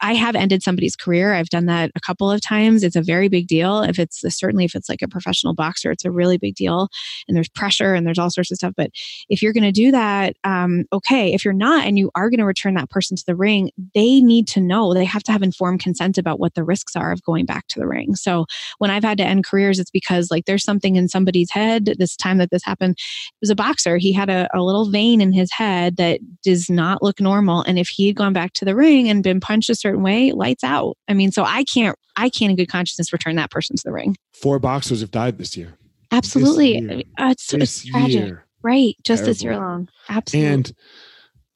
I 0.00 0.14
have 0.14 0.34
ended 0.34 0.62
somebody's 0.62 0.96
career. 0.96 1.34
I've 1.34 1.48
done 1.48 1.66
that 1.66 1.90
a 1.94 2.00
couple 2.00 2.30
of 2.30 2.40
times. 2.40 2.82
It's 2.82 2.96
a 2.96 3.02
very 3.02 3.28
big 3.28 3.46
deal. 3.46 3.82
If 3.82 3.98
it's 3.98 4.20
certainly 4.36 4.64
if 4.64 4.74
it's 4.74 4.88
like 4.88 5.02
a 5.02 5.08
professional 5.08 5.54
boxer, 5.54 5.90
it's 5.90 6.04
a 6.04 6.10
really 6.10 6.38
big 6.38 6.54
deal. 6.54 6.88
And 7.28 7.36
there's 7.36 7.48
pressure 7.48 7.94
and 7.94 8.06
there's 8.06 8.18
all 8.18 8.30
sorts 8.30 8.50
of 8.50 8.56
stuff. 8.56 8.74
But 8.76 8.90
if 9.28 9.42
you're 9.42 9.52
going 9.52 9.64
to 9.64 9.72
do 9.72 9.90
that, 9.90 10.36
um, 10.44 10.84
okay. 10.92 11.32
If 11.32 11.44
you're 11.44 11.54
not 11.54 11.86
and 11.86 11.98
you 11.98 12.10
are 12.14 12.30
going 12.30 12.38
to 12.38 12.46
return 12.46 12.74
that 12.74 12.90
person 12.90 13.16
to 13.16 13.24
the 13.26 13.36
ring, 13.36 13.70
they 13.94 14.20
need 14.20 14.48
to 14.48 14.60
know. 14.60 14.94
They 14.94 15.04
have 15.04 15.22
to 15.24 15.32
have 15.32 15.42
informed 15.42 15.80
consent 15.80 16.18
about 16.18 16.40
what 16.40 16.54
the 16.54 16.64
risks 16.64 16.96
are 16.96 17.12
of 17.12 17.22
going 17.22 17.46
back 17.46 17.66
to 17.68 17.78
the 17.78 17.86
ring. 17.86 18.14
So 18.14 18.46
when 18.78 18.90
I've 18.90 19.04
had 19.04 19.18
to 19.18 19.24
end 19.24 19.44
careers, 19.44 19.78
it's 19.78 19.90
because 19.90 20.30
like 20.30 20.46
there's 20.46 20.64
something 20.64 20.96
in 20.96 21.08
somebody's 21.08 21.50
head. 21.50 21.94
This 21.98 22.16
time 22.16 22.38
that 22.38 22.50
this 22.50 22.64
happened, 22.64 22.92
it 22.92 23.42
was 23.42 23.50
a 23.50 23.56
boxer. 23.56 23.98
He 23.98 24.12
had 24.12 24.30
a, 24.30 24.48
a 24.54 24.62
little 24.62 24.90
vein 24.90 25.20
in 25.20 25.32
his 25.32 25.52
head 25.52 25.96
that 25.96 26.20
does 26.42 26.70
not 26.70 27.02
look 27.02 27.20
normal. 27.20 27.62
And 27.62 27.78
if 27.78 27.88
he 27.88 28.06
had 28.06 28.16
gone 28.16 28.32
back 28.32 28.52
to 28.54 28.64
the 28.64 28.76
ring 28.76 29.08
and 29.08 29.22
been 29.22 29.40
punched 29.40 29.70
a 29.70 29.74
certain 29.74 29.89
way, 29.98 30.32
lights 30.32 30.64
out. 30.64 30.96
I 31.08 31.14
mean, 31.14 31.32
so 31.32 31.44
I 31.44 31.64
can't, 31.64 31.96
I 32.16 32.28
can't 32.28 32.50
in 32.50 32.56
good 32.56 32.68
consciousness 32.68 33.12
return 33.12 33.36
that 33.36 33.50
person 33.50 33.76
to 33.76 33.82
the 33.84 33.92
ring. 33.92 34.16
Four 34.32 34.58
boxers 34.58 35.00
have 35.00 35.10
died 35.10 35.38
this 35.38 35.56
year. 35.56 35.74
Absolutely. 36.10 36.80
This 36.80 36.90
year. 36.90 37.02
Uh, 37.18 37.28
it's, 37.30 37.54
it's 37.54 37.84
tragic. 37.86 38.26
Year. 38.26 38.46
Right. 38.62 38.96
Just 39.04 39.20
Terrible. 39.20 39.30
this 39.30 39.42
year 39.42 39.56
long. 39.56 39.88
Absolutely. 40.08 40.52
And 40.52 40.72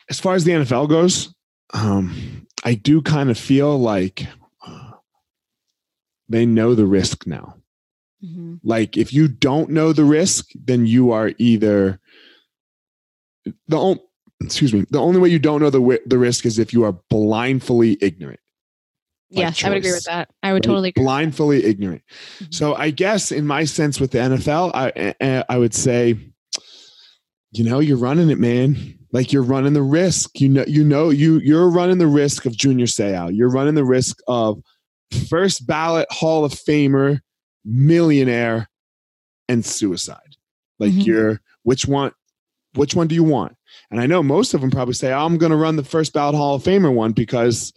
as 0.09 0.21
far 0.21 0.35
as 0.35 0.45
the 0.45 0.53
NFL 0.53 0.89
goes, 0.89 1.35
um, 1.73 2.47
I 2.65 2.75
do 2.75 3.03
kind 3.03 3.31
of 3.31 3.39
feel 3.39 3.79
like 3.79 4.27
uh, 4.67 4.93
they 6.29 6.47
know 6.47 6.75
the 6.75 6.87
risk 6.87 7.27
now. 7.27 7.57
Mm-hmm. 8.25 8.57
Like 8.63 8.97
if 8.97 9.13
you 9.13 9.29
don't 9.29 9.71
know 9.71 9.93
the 9.93 10.05
risk, 10.05 10.51
then 10.55 10.87
you 10.87 11.11
are 11.11 11.33
either 11.39 12.01
the 13.69 13.99
excuse 14.45 14.73
me, 14.73 14.85
the 14.91 15.01
only 15.01 15.21
way 15.21 15.29
you 15.29 15.39
don't 15.39 15.61
know 15.61 15.71
the 15.71 16.01
the 16.07 16.19
risk 16.19 16.47
is 16.47 16.59
if 16.59 16.73
you 16.73 16.85
are 16.85 16.93
blindly 17.11 17.99
ignorant. 18.01 18.41
Yes, 19.31 19.57
choice, 19.57 19.67
I 19.67 19.69
would 19.71 19.79
agree 19.79 19.93
with 19.93 20.05
that. 20.05 20.31
I 20.43 20.53
would 20.53 20.65
right? 20.65 20.71
totally 20.71 20.89
agree. 20.91 21.03
Blindly 21.03 21.65
ignorant. 21.65 22.03
Mm-hmm. 22.37 22.53
So 22.53 22.75
I 22.75 22.91
guess 22.91 23.33
in 23.33 23.47
my 23.47 23.65
sense 23.65 24.01
with 24.01 24.13
the 24.13 24.19
NFL, 24.19 24.71
I 24.75 25.45
I 25.49 25.59
would 25.59 25.75
say, 25.75 26.17
you 27.53 27.65
know, 27.65 27.81
you're 27.81 27.97
running 27.97 28.31
it, 28.31 28.39
man. 28.39 28.99
Like 29.13 29.33
you're 29.33 29.43
running 29.43 29.73
the 29.73 29.83
risk. 29.83 30.41
You 30.41 30.49
know, 30.49 30.65
you 30.67 30.85
know, 30.85 31.11
you 31.11 31.39
you're 31.39 31.69
running 31.69 31.99
the 31.99 32.07
risk 32.07 32.47
of 32.47 32.57
Junior 32.57 32.87
Seau. 32.87 33.35
You're 33.35 33.51
running 33.51 33.75
the 33.75 33.85
risk 33.85 34.19
of 34.29 34.61
first 35.29 35.67
ballot 35.67 36.07
Hall 36.11 36.45
of 36.45 36.53
Famer, 36.53 37.21
millionaire, 37.65 38.69
and 39.49 39.65
suicide. 39.65 40.19
Like 40.79 40.93
mm-hmm. 40.93 41.01
you're 41.01 41.41
which 41.63 41.87
one 41.87 42.13
which 42.75 42.95
one 42.95 43.07
do 43.07 43.15
you 43.15 43.25
want? 43.25 43.57
And 43.91 44.01
I 44.01 44.07
know 44.07 44.23
most 44.23 44.55
of 44.55 44.61
them 44.61 44.71
probably 44.71 44.95
say, 44.95 45.13
I'm 45.13 45.39
going 45.39 45.51
to 45.51 45.57
run 45.57 45.77
the 45.77 45.85
first 45.85 46.13
ballot 46.13 46.35
Hall 46.35 46.55
of 46.55 46.63
Famer 46.63 46.93
one 46.93 47.13
because 47.13 47.73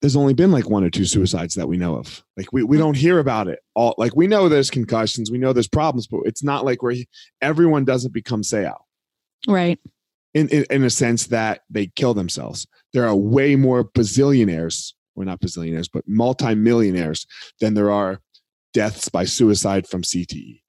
there's 0.00 0.16
only 0.16 0.34
been 0.34 0.52
like 0.52 0.68
one 0.68 0.84
or 0.84 0.90
two 0.90 1.06
suicides 1.06 1.54
that 1.54 1.66
we 1.66 1.78
know 1.78 1.96
of. 1.96 2.22
Like 2.36 2.52
we, 2.52 2.62
we 2.62 2.76
hmm. 2.76 2.82
don't 2.82 2.96
hear 2.96 3.18
about 3.18 3.48
it 3.48 3.60
all. 3.74 3.94
Like 3.96 4.14
we 4.14 4.26
know 4.26 4.48
there's 4.50 4.70
concussions, 4.70 5.30
we 5.30 5.38
know 5.38 5.54
there's 5.54 5.66
problems, 5.66 6.06
but 6.06 6.20
it's 6.26 6.42
not 6.42 6.64
like 6.64 6.82
where 6.82 6.94
everyone 7.40 7.86
doesn't 7.86 8.12
become 8.12 8.42
Seau. 8.42 8.76
Right. 9.48 9.80
In, 10.34 10.48
in, 10.48 10.66
in 10.68 10.84
a 10.84 10.90
sense 10.90 11.28
that 11.28 11.62
they 11.70 11.86
kill 11.86 12.12
themselves. 12.12 12.66
There 12.92 13.06
are 13.06 13.16
way 13.16 13.56
more 13.56 13.82
bazillionaires, 13.82 14.92
or 15.14 15.24
not 15.24 15.40
bazillionaires, 15.40 15.88
but 15.90 16.04
multimillionaires 16.06 17.26
than 17.60 17.72
there 17.72 17.90
are 17.90 18.20
deaths 18.74 19.08
by 19.08 19.24
suicide 19.24 19.86
from 19.86 20.02
CTE. 20.02 20.60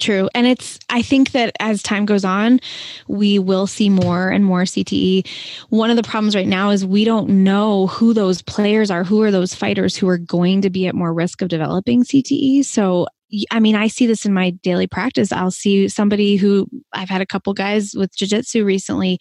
True. 0.00 0.28
And 0.34 0.46
it's, 0.46 0.78
I 0.90 1.02
think 1.02 1.30
that 1.32 1.54
as 1.60 1.82
time 1.82 2.04
goes 2.04 2.24
on, 2.24 2.58
we 3.06 3.38
will 3.38 3.66
see 3.66 3.88
more 3.88 4.28
and 4.28 4.44
more 4.44 4.62
CTE. 4.62 5.26
One 5.68 5.90
of 5.90 5.96
the 5.96 6.02
problems 6.02 6.34
right 6.34 6.48
now 6.48 6.70
is 6.70 6.84
we 6.84 7.04
don't 7.04 7.44
know 7.44 7.86
who 7.86 8.12
those 8.12 8.42
players 8.42 8.90
are, 8.90 9.04
who 9.04 9.22
are 9.22 9.30
those 9.30 9.54
fighters 9.54 9.96
who 9.96 10.08
are 10.08 10.18
going 10.18 10.62
to 10.62 10.70
be 10.70 10.88
at 10.88 10.96
more 10.96 11.14
risk 11.14 11.42
of 11.42 11.48
developing 11.48 12.02
CTE. 12.02 12.64
So, 12.64 13.06
I 13.50 13.58
mean, 13.58 13.74
I 13.74 13.88
see 13.88 14.06
this 14.06 14.26
in 14.26 14.32
my 14.32 14.50
daily 14.50 14.86
practice. 14.86 15.32
I'll 15.32 15.50
see 15.50 15.88
somebody 15.88 16.36
who 16.36 16.68
I've 16.92 17.08
had 17.08 17.20
a 17.20 17.26
couple 17.26 17.52
guys 17.52 17.92
with 17.96 18.14
jiu-jitsu 18.14 18.64
recently, 18.64 19.18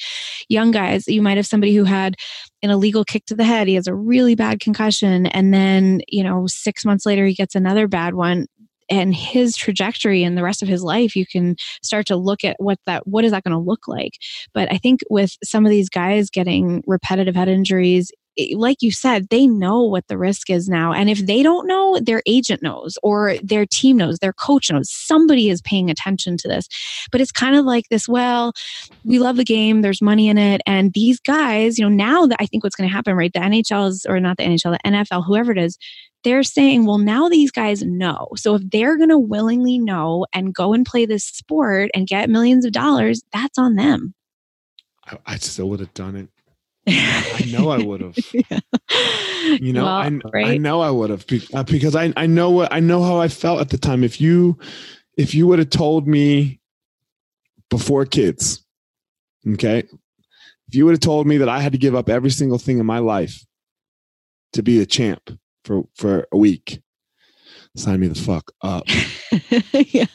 young 0.50 0.72
guys. 0.72 1.08
You 1.08 1.22
might 1.22 1.38
have 1.38 1.48
somebody 1.48 1.76
who 1.76 1.84
had 1.84 2.16
an 2.62 2.70
illegal 2.70 3.04
kick 3.04 3.26
to 3.28 3.36
the 3.36 3.44
head. 3.44 3.68
He 3.68 3.74
has 3.76 3.88
a 3.88 3.96
really 3.96 4.36
bad 4.36 4.60
concussion. 4.60 5.26
And 5.28 5.54
then, 5.54 6.02
you 6.08 6.24
know, 6.24 6.46
six 6.48 6.86
months 6.86 7.06
later, 7.06 7.26
he 7.26 7.34
gets 7.34 7.56
another 7.56 7.88
bad 7.88 8.14
one 8.14 8.46
and 8.90 9.16
his 9.16 9.56
trajectory 9.56 10.24
and 10.24 10.38
the 10.38 10.44
rest 10.44 10.62
of 10.62 10.68
his 10.68 10.84
life 10.84 11.16
you 11.16 11.26
can 11.26 11.56
start 11.82 12.06
to 12.08 12.16
look 12.16 12.44
at 12.44 12.56
what 12.60 12.80
that 12.86 13.08
what 13.08 13.26
is 13.26 13.32
that 13.32 13.44
going 13.44 13.52
to 13.54 13.58
look 13.58 13.88
like? 13.88 14.14
But 14.54 14.72
i 14.72 14.78
think 14.78 15.02
with 15.10 15.38
some 15.44 15.66
of 15.66 15.70
these 15.70 15.90
guys 15.90 16.30
getting 16.30 16.84
repetitive 16.88 17.36
head 17.36 17.50
injuries 17.50 18.12
Eh, 18.38 18.54
like 18.56 18.78
you 18.82 18.92
said, 18.92 19.30
they 19.30 19.48
know 19.48 19.82
what 19.82 20.08
the 20.08 20.18
risk 20.18 20.50
is 20.50 20.68
now. 20.68 20.94
And 20.94 21.10
if 21.10 21.26
they 21.26 21.44
don't 21.44 21.68
know, 21.68 22.00
their 22.00 22.22
agent 22.26 22.62
knows, 22.62 22.98
or 23.04 23.36
their 23.44 23.66
team 23.66 23.98
knows, 23.98 24.20
their 24.20 24.34
coach 24.34 24.72
knows. 24.72 24.90
Somebody 24.90 25.50
is 25.50 25.62
paying 25.62 25.90
attention 25.90 26.38
to 26.38 26.48
this. 26.48 26.68
But 27.12 27.22
it's 27.22 27.32
kind 27.32 27.56
of 27.56 27.66
like 27.66 27.90
this 27.90 28.08
well, 28.08 28.54
we 29.04 29.20
love 29.20 29.38
the 29.38 29.44
game, 29.44 29.82
there's 29.82 30.02
money 30.02 30.28
in 30.28 30.38
it. 30.38 30.62
And 30.66 30.94
these 30.94 31.20
guys, 31.20 31.78
you 31.78 31.88
know, 31.88 31.96
now 31.96 32.26
that 32.28 32.38
I 32.40 32.46
think 32.46 32.64
what's 32.64 32.76
going 32.76 32.90
to 32.90 32.96
happen, 32.96 33.16
right? 33.16 33.34
The 33.34 33.40
NHL's, 33.40 34.06
or 34.06 34.20
not 34.20 34.38
the 34.38 34.44
NHL, 34.44 34.78
the 34.84 34.90
NFL, 34.90 35.26
whoever 35.26 35.52
it 35.52 35.58
is, 35.58 35.78
they're 36.24 36.44
saying, 36.44 36.86
well, 36.86 36.98
now 36.98 37.28
these 37.28 37.52
guys 37.52 37.84
know. 37.84 38.30
So 38.38 38.56
if 38.56 38.62
they're 38.70 38.98
going 38.98 39.10
to 39.10 39.20
willingly 39.20 39.78
know 39.78 40.26
and 40.34 40.54
go 40.54 40.74
and 40.74 40.86
play 40.86 41.06
this 41.06 41.26
sport 41.26 41.92
and 41.94 42.08
get 42.08 42.30
millions 42.30 42.66
of 42.66 42.72
dollars, 42.72 43.22
that's 43.34 43.58
on 43.58 43.76
them. 43.76 44.14
I, 45.06 45.18
I 45.26 45.36
still 45.38 45.70
would 45.70 45.82
have 45.82 45.94
done 45.94 46.16
it. 46.16 46.30
I 46.88 47.46
know 47.52 47.70
I 47.70 47.78
would 47.78 48.02
have. 48.02 48.18
yeah. 48.34 48.60
You 49.60 49.74
know, 49.74 49.86
well, 49.86 49.94
I, 49.94 50.20
right? 50.34 50.48
I 50.48 50.58
know 50.58 50.82
I 50.82 50.90
would 50.90 51.10
have 51.10 51.26
uh, 51.54 51.64
because 51.64 51.96
I 51.96 52.14
I 52.18 52.26
know 52.26 52.50
what 52.52 52.74
I 52.74 52.80
know 52.80 53.04
how 53.04 53.20
I 53.20 53.28
felt 53.28 53.62
at 53.62 53.70
the 53.70 53.78
time. 53.78 54.04
If 54.04 54.20
you 54.20 54.58
if 55.18 55.34
you 55.34 55.48
would 55.48 55.60
have 55.60 55.70
told 55.70 56.08
me 56.08 56.60
before 57.70 58.06
kids, 58.06 58.66
okay, 59.48 59.80
if 59.80 60.76
you 60.76 60.86
would 60.86 60.92
have 60.92 61.00
told 61.00 61.28
me 61.28 61.38
that 61.38 61.50
I 61.50 61.60
had 61.60 61.72
to 61.74 61.78
give 61.78 61.96
up 61.96 62.10
every 62.10 62.32
single 62.32 62.58
thing 62.58 62.80
in 62.80 62.86
my 62.86 63.00
life 63.00 63.46
to 64.54 64.64
be 64.64 64.82
a 64.82 64.86
champ 64.86 65.38
for 65.64 65.84
for 65.96 66.28
a 66.32 66.38
week, 66.38 66.82
sign 67.76 68.00
me 68.00 68.08
the 68.08 68.16
fuck 68.16 68.52
up. 68.62 68.84
yeah. 69.74 70.06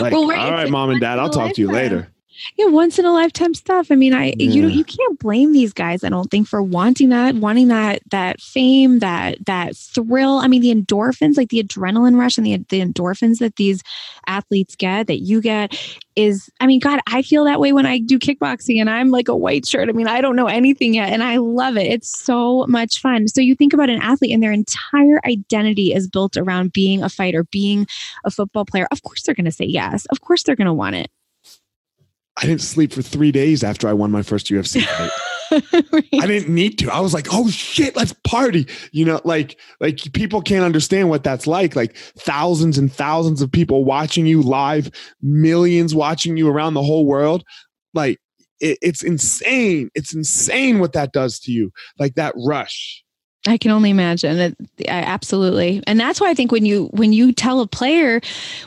Like, 0.00 0.12
well, 0.12 0.22
all 0.22 0.52
right, 0.52 0.70
mom 0.70 0.90
and 0.90 1.00
dad, 1.00 1.18
I'll 1.18 1.30
talk 1.30 1.54
to 1.54 1.60
you 1.60 1.70
later 1.70 2.12
yeah 2.56 2.66
once 2.66 2.98
in 2.98 3.04
a 3.04 3.12
lifetime 3.12 3.54
stuff. 3.54 3.90
I 3.90 3.94
mean 3.94 4.14
i 4.14 4.34
yeah. 4.36 4.50
you 4.50 4.62
know 4.62 4.68
you 4.68 4.84
can't 4.84 5.18
blame 5.18 5.52
these 5.52 5.72
guys 5.72 6.04
i 6.04 6.08
don't 6.08 6.30
think 6.30 6.46
for 6.46 6.62
wanting 6.62 7.08
that 7.10 7.34
wanting 7.36 7.68
that 7.68 8.02
that 8.10 8.40
fame 8.40 9.00
that 9.00 9.44
that 9.46 9.76
thrill. 9.76 10.38
I 10.38 10.48
mean 10.48 10.62
the 10.62 10.74
endorphins 10.74 11.36
like 11.36 11.48
the 11.48 11.62
adrenaline 11.62 12.18
rush 12.18 12.38
and 12.38 12.46
the 12.46 12.56
the 12.68 12.80
endorphins 12.80 13.38
that 13.38 13.56
these 13.56 13.82
athletes 14.26 14.76
get 14.76 15.06
that 15.06 15.20
you 15.20 15.40
get 15.40 15.74
is 16.16 16.50
i 16.60 16.66
mean 16.66 16.80
god 16.80 17.00
i 17.06 17.22
feel 17.22 17.44
that 17.44 17.60
way 17.60 17.72
when 17.72 17.86
i 17.86 17.98
do 17.98 18.18
kickboxing 18.18 18.80
and 18.80 18.90
i'm 18.90 19.10
like 19.10 19.28
a 19.28 19.36
white 19.36 19.66
shirt. 19.66 19.88
I 19.88 19.92
mean 19.92 20.08
i 20.08 20.20
don't 20.20 20.36
know 20.36 20.46
anything 20.46 20.94
yet 20.94 21.10
and 21.10 21.22
i 21.22 21.36
love 21.36 21.76
it. 21.76 21.86
It's 21.86 22.18
so 22.18 22.66
much 22.66 23.00
fun. 23.00 23.28
So 23.28 23.40
you 23.40 23.54
think 23.54 23.72
about 23.72 23.90
an 23.90 24.00
athlete 24.02 24.32
and 24.32 24.42
their 24.42 24.52
entire 24.52 25.20
identity 25.24 25.92
is 25.92 26.08
built 26.08 26.36
around 26.36 26.72
being 26.72 27.02
a 27.02 27.08
fighter 27.08 27.44
being 27.44 27.86
a 28.24 28.30
football 28.30 28.64
player. 28.64 28.86
Of 28.90 29.02
course 29.02 29.22
they're 29.22 29.34
going 29.34 29.44
to 29.44 29.52
say 29.52 29.64
yes. 29.64 30.06
Of 30.06 30.20
course 30.20 30.42
they're 30.42 30.56
going 30.56 30.66
to 30.66 30.72
want 30.72 30.96
it 30.96 31.10
I 32.38 32.46
didn't 32.46 32.60
sleep 32.60 32.92
for 32.92 33.02
three 33.02 33.32
days 33.32 33.64
after 33.64 33.88
I 33.88 33.92
won 33.92 34.10
my 34.10 34.22
first 34.22 34.46
UFC 34.46 34.82
fight. 34.84 35.10
right. 35.92 36.08
I 36.20 36.26
didn't 36.26 36.54
need 36.54 36.78
to. 36.78 36.92
I 36.92 37.00
was 37.00 37.12
like, 37.12 37.26
oh 37.32 37.48
shit, 37.50 37.96
let's 37.96 38.14
party. 38.24 38.66
You 38.92 39.04
know, 39.04 39.20
like 39.24 39.58
like 39.80 40.12
people 40.12 40.40
can't 40.40 40.64
understand 40.64 41.08
what 41.08 41.24
that's 41.24 41.46
like. 41.46 41.74
Like 41.74 41.96
thousands 41.96 42.78
and 42.78 42.92
thousands 42.92 43.42
of 43.42 43.50
people 43.50 43.84
watching 43.84 44.26
you 44.26 44.42
live, 44.42 44.90
millions 45.20 45.94
watching 45.94 46.36
you 46.36 46.48
around 46.48 46.74
the 46.74 46.82
whole 46.82 47.06
world. 47.06 47.44
Like 47.92 48.18
it, 48.60 48.78
it's 48.82 49.02
insane. 49.02 49.90
It's 49.94 50.14
insane 50.14 50.78
what 50.78 50.92
that 50.92 51.12
does 51.12 51.38
to 51.40 51.52
you. 51.52 51.72
Like 51.98 52.14
that 52.14 52.34
rush. 52.36 53.02
I 53.48 53.56
can 53.56 53.70
only 53.70 53.90
imagine 53.90 54.38
it. 54.38 54.56
Absolutely. 54.88 55.82
And 55.86 55.98
that's 55.98 56.20
why 56.20 56.28
I 56.28 56.34
think 56.34 56.52
when 56.52 56.66
you 56.66 56.86
when 56.92 57.12
you 57.12 57.32
tell 57.32 57.60
a 57.60 57.66
player, 57.66 58.20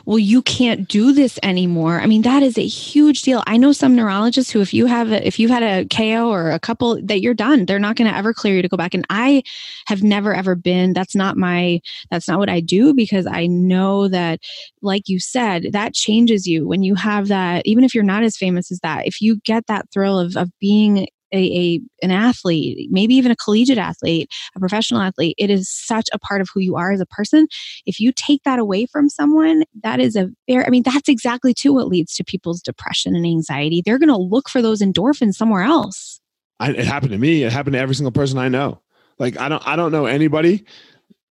well, 0.04 0.18
you 0.18 0.42
can't 0.42 0.88
do 0.88 1.12
this 1.12 1.38
anymore. 1.42 2.00
I 2.00 2.06
mean, 2.06 2.22
that 2.22 2.42
is 2.42 2.58
a 2.58 2.66
huge 2.66 3.22
deal. 3.22 3.42
I 3.46 3.56
know 3.56 3.72
some 3.72 3.94
neurologists 3.94 4.50
who 4.50 4.60
if 4.60 4.74
you 4.74 4.86
have 4.86 5.12
a, 5.12 5.26
if 5.26 5.38
you've 5.38 5.50
had 5.50 5.62
a 5.62 5.86
KO 5.86 6.30
or 6.30 6.50
a 6.50 6.58
couple 6.58 7.00
that 7.04 7.20
you're 7.20 7.32
done, 7.32 7.66
they're 7.66 7.78
not 7.78 7.96
going 7.96 8.10
to 8.10 8.16
ever 8.16 8.34
clear 8.34 8.56
you 8.56 8.62
to 8.62 8.68
go 8.68 8.76
back. 8.76 8.92
And 8.94 9.06
I 9.08 9.42
have 9.86 10.02
never 10.02 10.34
ever 10.34 10.54
been, 10.54 10.92
that's 10.92 11.14
not 11.14 11.36
my 11.36 11.80
that's 12.10 12.26
not 12.28 12.38
what 12.38 12.50
I 12.50 12.60
do 12.60 12.92
because 12.92 13.26
I 13.26 13.46
know 13.46 14.08
that 14.08 14.40
like 14.82 15.08
you 15.08 15.20
said, 15.20 15.68
that 15.72 15.94
changes 15.94 16.46
you 16.46 16.66
when 16.66 16.82
you 16.82 16.96
have 16.96 17.28
that 17.28 17.64
even 17.66 17.84
if 17.84 17.94
you're 17.94 18.04
not 18.04 18.24
as 18.24 18.36
famous 18.36 18.72
as 18.72 18.80
that. 18.80 19.06
If 19.06 19.20
you 19.20 19.36
get 19.44 19.66
that 19.68 19.86
thrill 19.92 20.18
of 20.18 20.36
of 20.36 20.50
being 20.58 21.06
a, 21.32 21.38
a, 21.38 21.80
an 22.02 22.10
athlete, 22.10 22.88
maybe 22.90 23.14
even 23.14 23.32
a 23.32 23.36
collegiate 23.36 23.78
athlete, 23.78 24.30
a 24.54 24.60
professional 24.60 25.00
athlete, 25.00 25.34
it 25.38 25.50
is 25.50 25.68
such 25.68 26.08
a 26.12 26.18
part 26.18 26.40
of 26.40 26.48
who 26.52 26.60
you 26.60 26.76
are 26.76 26.92
as 26.92 27.00
a 27.00 27.06
person. 27.06 27.46
If 27.86 27.98
you 28.00 28.12
take 28.12 28.42
that 28.44 28.58
away 28.58 28.86
from 28.86 29.08
someone, 29.08 29.64
that 29.82 30.00
is 30.00 30.16
a 30.16 30.28
very 30.48 30.64
I 30.64 30.70
mean 30.70 30.82
that's 30.82 31.08
exactly 31.08 31.54
too 31.54 31.72
what 31.72 31.88
leads 31.88 32.14
to 32.16 32.24
people's 32.24 32.60
depression 32.60 33.16
and 33.16 33.26
anxiety. 33.26 33.82
They're 33.84 33.98
going 33.98 34.08
to 34.08 34.16
look 34.16 34.48
for 34.48 34.62
those 34.62 34.80
endorphins 34.82 35.34
somewhere 35.34 35.62
else. 35.62 36.20
I, 36.60 36.70
it 36.70 36.86
happened 36.86 37.12
to 37.12 37.18
me. 37.18 37.42
It 37.42 37.52
happened 37.52 37.74
to 37.74 37.80
every 37.80 37.94
single 37.94 38.12
person 38.12 38.38
I 38.38 38.48
know. 38.48 38.80
Like 39.18 39.38
I 39.38 39.48
don't 39.48 39.66
I 39.66 39.76
don't 39.76 39.92
know 39.92 40.06
anybody 40.06 40.64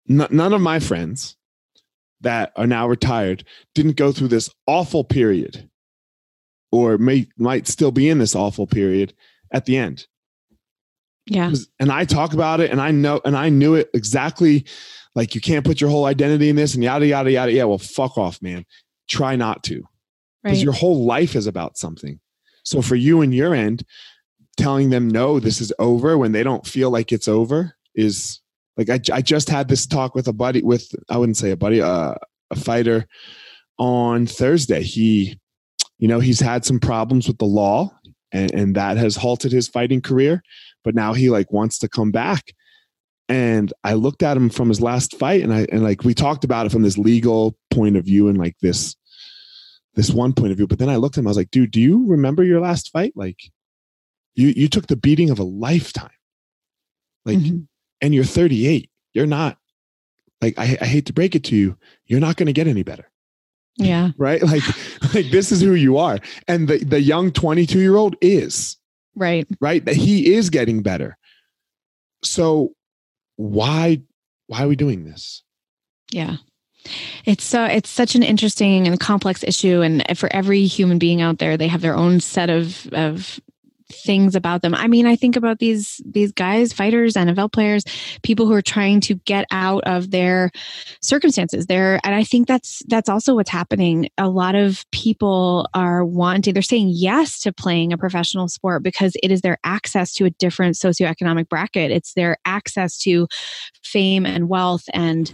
n- 0.10 0.28
none 0.30 0.54
of 0.54 0.62
my 0.62 0.80
friends 0.80 1.36
that 2.22 2.52
are 2.56 2.68
now 2.68 2.88
retired 2.88 3.44
didn't 3.74 3.96
go 3.96 4.12
through 4.12 4.28
this 4.28 4.50
awful 4.68 5.04
period 5.04 5.70
or 6.72 6.98
may 6.98 7.28
might 7.38 7.68
still 7.68 7.92
be 7.92 8.10
in 8.10 8.20
this 8.20 8.36
awful 8.36 8.68
period 8.68 9.14
at 9.52 9.66
the 9.66 9.78
end. 9.78 10.08
Yeah. 11.26 11.54
And 11.80 11.92
I 11.92 12.06
talk 12.06 12.34
about 12.34 12.60
it 12.60 12.72
and 12.72 12.82
I 12.82 12.92
know, 12.92 13.22
and 13.24 13.38
I 13.38 13.50
knew 13.50 13.76
it 13.76 13.90
exactly 13.94 14.66
like 15.16 15.36
you 15.36 15.42
can't 15.42 15.66
put 15.66 15.80
your 15.80 15.90
whole 15.90 16.06
identity 16.06 16.50
in 16.50 16.56
this 16.56 16.74
and 16.74 16.84
yada, 16.84 17.06
yada, 17.06 17.32
yada. 17.32 17.52
Yeah. 17.52 17.66
Well, 17.66 17.78
fuck 17.78 18.18
off, 18.18 18.42
man. 18.42 18.66
Try 19.08 19.36
not 19.36 19.64
to. 19.66 19.84
Because 20.44 20.58
right. 20.58 20.64
your 20.64 20.74
whole 20.74 21.06
life 21.06 21.36
is 21.36 21.48
about 21.48 21.78
something. 21.78 22.20
So 22.64 22.82
for 22.82 22.96
you 22.96 23.22
and 23.22 23.34
your 23.34 23.54
end, 23.54 23.84
telling 24.58 24.90
them 24.90 25.08
no, 25.08 25.40
this 25.40 25.62
is 25.62 25.74
over 25.80 26.18
when 26.18 26.32
they 26.32 26.44
don't 26.44 26.66
feel 26.66 26.90
like 26.90 27.12
it's 27.12 27.28
over 27.28 27.76
is 27.96 28.40
like 28.78 28.90
I, 28.90 29.00
I 29.14 29.22
just 29.22 29.50
had 29.50 29.68
this 29.68 29.86
talk 29.86 30.16
with 30.16 30.28
a 30.28 30.34
buddy 30.34 30.62
with 30.62 30.94
I 31.10 31.18
wouldn't 31.18 31.38
say 31.38 31.52
a 31.52 31.58
buddy 31.58 31.82
uh, 31.82 32.16
a 32.50 32.56
fighter 32.56 33.08
on 33.78 34.26
Thursday. 34.26 34.82
He 34.82 35.40
you 35.98 36.08
know 36.08 36.20
he's 36.20 36.40
had 36.40 36.66
some 36.66 36.80
problems 36.80 37.28
with 37.28 37.38
the 37.38 37.46
law 37.46 37.92
and, 38.32 38.52
and 38.54 38.76
that 38.76 38.98
has 38.98 39.16
halted 39.16 39.52
his 39.52 39.68
fighting 39.68 40.02
career. 40.02 40.44
But 40.84 40.96
now 40.96 41.14
he 41.14 41.30
like 41.30 41.52
wants 41.52 41.78
to 41.80 41.90
come 41.90 42.12
back. 42.12 42.54
And 43.30 43.72
I 43.84 43.94
looked 43.94 44.24
at 44.24 44.36
him 44.36 44.50
from 44.50 44.68
his 44.68 44.82
last 44.82 45.18
fight, 45.18 45.42
and 45.42 45.54
I 45.54 45.66
and 45.72 45.84
like 45.84 46.04
we 46.04 46.14
talked 46.14 46.44
about 46.44 46.66
it 46.66 46.72
from 46.72 46.82
this 46.82 46.98
legal 46.98 47.56
point 47.70 47.96
of 47.96 48.04
view 48.04 48.28
and 48.28 48.38
like 48.38 48.58
this 48.62 48.96
this 49.96 50.10
one 50.10 50.34
point 50.34 50.52
of 50.52 50.58
view. 50.58 50.68
But 50.68 50.80
then 50.80 50.90
I 50.90 50.98
looked 50.98 51.18
at 51.18 51.22
him, 51.22 51.28
I 51.28 51.30
was 51.30 51.38
like, 51.38 51.52
dude, 51.52 51.72
do 51.72 51.80
you 51.80 52.06
remember 52.08 52.44
your 52.44 52.60
last 52.60 52.92
fight? 52.92 53.14
Like 53.16 53.38
you 54.36 54.48
you 54.48 54.68
took 54.68 54.88
the 54.88 54.98
beating 54.98 55.30
of 55.30 55.40
a 55.40 55.44
lifetime. 55.44 56.10
Like, 57.24 57.38
mm-hmm. 57.38 57.60
and 58.02 58.16
you're 58.16 58.24
38. 58.24 58.90
You're 59.14 59.28
not 59.28 59.58
like 60.42 60.58
I, 60.58 60.78
I 60.82 60.86
hate 60.86 61.06
to 61.06 61.14
break 61.14 61.36
it 61.36 61.44
to 61.46 61.56
you, 61.56 61.78
you're 62.06 62.20
not 62.20 62.36
going 62.36 62.48
to 62.48 62.54
get 62.54 62.68
any 62.68 62.84
better. 62.84 63.11
Yeah. 63.82 64.12
Right? 64.18 64.42
Like 64.52 64.64
like 65.14 65.32
this 65.32 65.52
is 65.52 65.62
who 65.62 65.74
you 65.74 65.98
are. 65.98 66.20
And 66.48 66.68
the 66.68 66.78
the 66.84 67.02
young 67.02 67.32
22 67.32 67.80
year 67.80 67.96
old 67.96 68.16
is. 68.22 68.78
Right. 69.16 69.48
Right? 69.60 69.84
That 69.84 69.96
he 69.96 70.34
is 70.34 70.50
getting 70.50 70.82
better. 70.82 71.18
So 72.24 72.74
why 73.36 74.02
why 74.48 74.64
are 74.64 74.68
we 74.68 74.76
doing 74.76 75.06
this? 75.06 75.44
Yeah. 76.12 76.38
It's 77.26 77.44
so 77.44 77.64
it's 77.66 77.90
such 77.90 78.16
an 78.16 78.24
interesting 78.24 78.88
and 78.88 79.00
complex 79.00 79.44
issue 79.44 79.82
and 79.82 80.04
for 80.18 80.34
every 80.34 80.66
human 80.66 80.98
being 80.98 81.22
out 81.22 81.38
there 81.38 81.56
they 81.56 81.68
have 81.68 81.82
their 81.82 81.96
own 81.96 82.20
set 82.20 82.50
of 82.50 82.88
of 82.92 83.40
things 83.92 84.36
about 84.36 84.62
them. 84.62 84.74
I 84.74 84.88
mean, 84.88 85.06
I 85.06 85.16
think 85.16 85.36
about 85.36 85.60
these 85.60 86.02
these 86.06 86.32
guys, 86.32 86.74
fighters, 86.74 87.14
NFL 87.14 87.52
players, 87.52 87.84
people 88.24 88.46
who 88.46 88.54
are 88.54 88.62
trying 88.62 89.02
to 89.02 89.16
get 89.16 89.46
out 89.52 89.84
of 89.86 90.12
their 90.12 90.52
circumstances. 91.02 91.68
There, 91.68 92.00
and 92.04 92.16
I 92.16 92.24
think 92.24 92.48
that's 92.48 92.82
that's 92.88 93.10
also 93.10 93.36
what's 93.36 93.50
happening. 93.50 94.10
A 94.18 94.30
lot 94.30 94.56
of 94.56 94.86
people 94.92 95.68
are 95.74 96.06
wanting, 96.06 96.54
they're 96.54 96.62
saying 96.62 96.92
yes 96.94 97.40
to 97.42 97.54
playing 97.54 97.94
a 97.94 97.98
professional 97.98 98.48
sport 98.48 98.84
because 98.84 99.14
it 99.22 99.32
is 99.32 99.42
their 99.42 99.58
access 99.64 100.14
to 100.14 100.26
a 100.26 100.30
different 100.32 100.76
socioeconomic 100.76 101.50
bracket. 101.50 101.92
It's 101.92 102.14
their 102.14 102.38
access 102.46 102.98
to 103.00 103.28
fame 103.84 104.26
and 104.26 104.50
wealth 104.50 104.84
and 104.94 105.34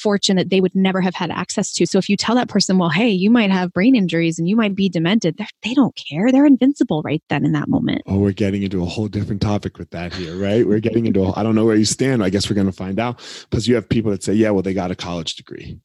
fortune 0.00 0.36
that 0.36 0.50
they 0.50 0.60
would 0.60 0.74
never 0.74 1.00
have 1.00 1.14
had 1.14 1.30
access 1.30 1.72
to. 1.74 1.86
So 1.86 1.98
if 1.98 2.08
you 2.08 2.16
tell 2.16 2.34
that 2.36 2.48
person, 2.48 2.78
well, 2.78 2.88
hey, 2.88 3.10
you 3.10 3.30
might 3.30 3.50
have 3.50 3.72
brain 3.72 3.94
injuries 3.94 4.38
and 4.38 4.48
you 4.48 4.56
might 4.56 4.74
be 4.74 4.88
demented, 4.88 5.38
they 5.62 5.74
don't 5.74 5.94
care. 5.94 6.32
They're 6.32 6.46
invincible 6.46 7.02
right 7.02 7.22
then 7.28 7.44
in 7.44 7.52
that 7.52 7.68
moment. 7.68 8.02
Oh, 8.06 8.18
we're 8.18 8.32
getting 8.32 8.62
into 8.62 8.82
a 8.82 8.86
whole 8.86 9.08
different 9.08 9.42
topic 9.42 9.78
with 9.78 9.90
that 9.90 10.12
here, 10.12 10.36
right? 10.36 10.66
We're 10.66 10.80
getting 10.80 11.06
into, 11.06 11.32
I 11.36 11.42
don't 11.42 11.54
know 11.54 11.64
where 11.64 11.76
you 11.76 11.84
stand. 11.84 12.24
I 12.24 12.30
guess 12.30 12.48
we're 12.48 12.54
going 12.54 12.66
to 12.66 12.72
find 12.72 12.98
out 12.98 13.18
because 13.48 13.68
you 13.68 13.74
have 13.74 13.88
people 13.88 14.10
that 14.10 14.22
say, 14.22 14.32
yeah, 14.32 14.50
well, 14.50 14.62
they 14.62 14.74
got 14.74 14.90
a 14.90 14.96
college 14.96 15.36
degree. 15.36 15.78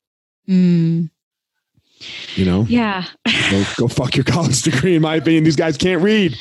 Mm. 0.47 1.09
You 2.35 2.45
know? 2.45 2.65
Yeah. 2.67 3.05
go, 3.49 3.63
go 3.77 3.87
fuck 3.87 4.15
your 4.15 4.23
college 4.25 4.61
degree. 4.61 4.95
In 4.95 5.01
my 5.01 5.15
opinion, 5.15 5.43
these 5.43 5.55
guys 5.55 5.77
can't 5.77 6.01
read. 6.01 6.37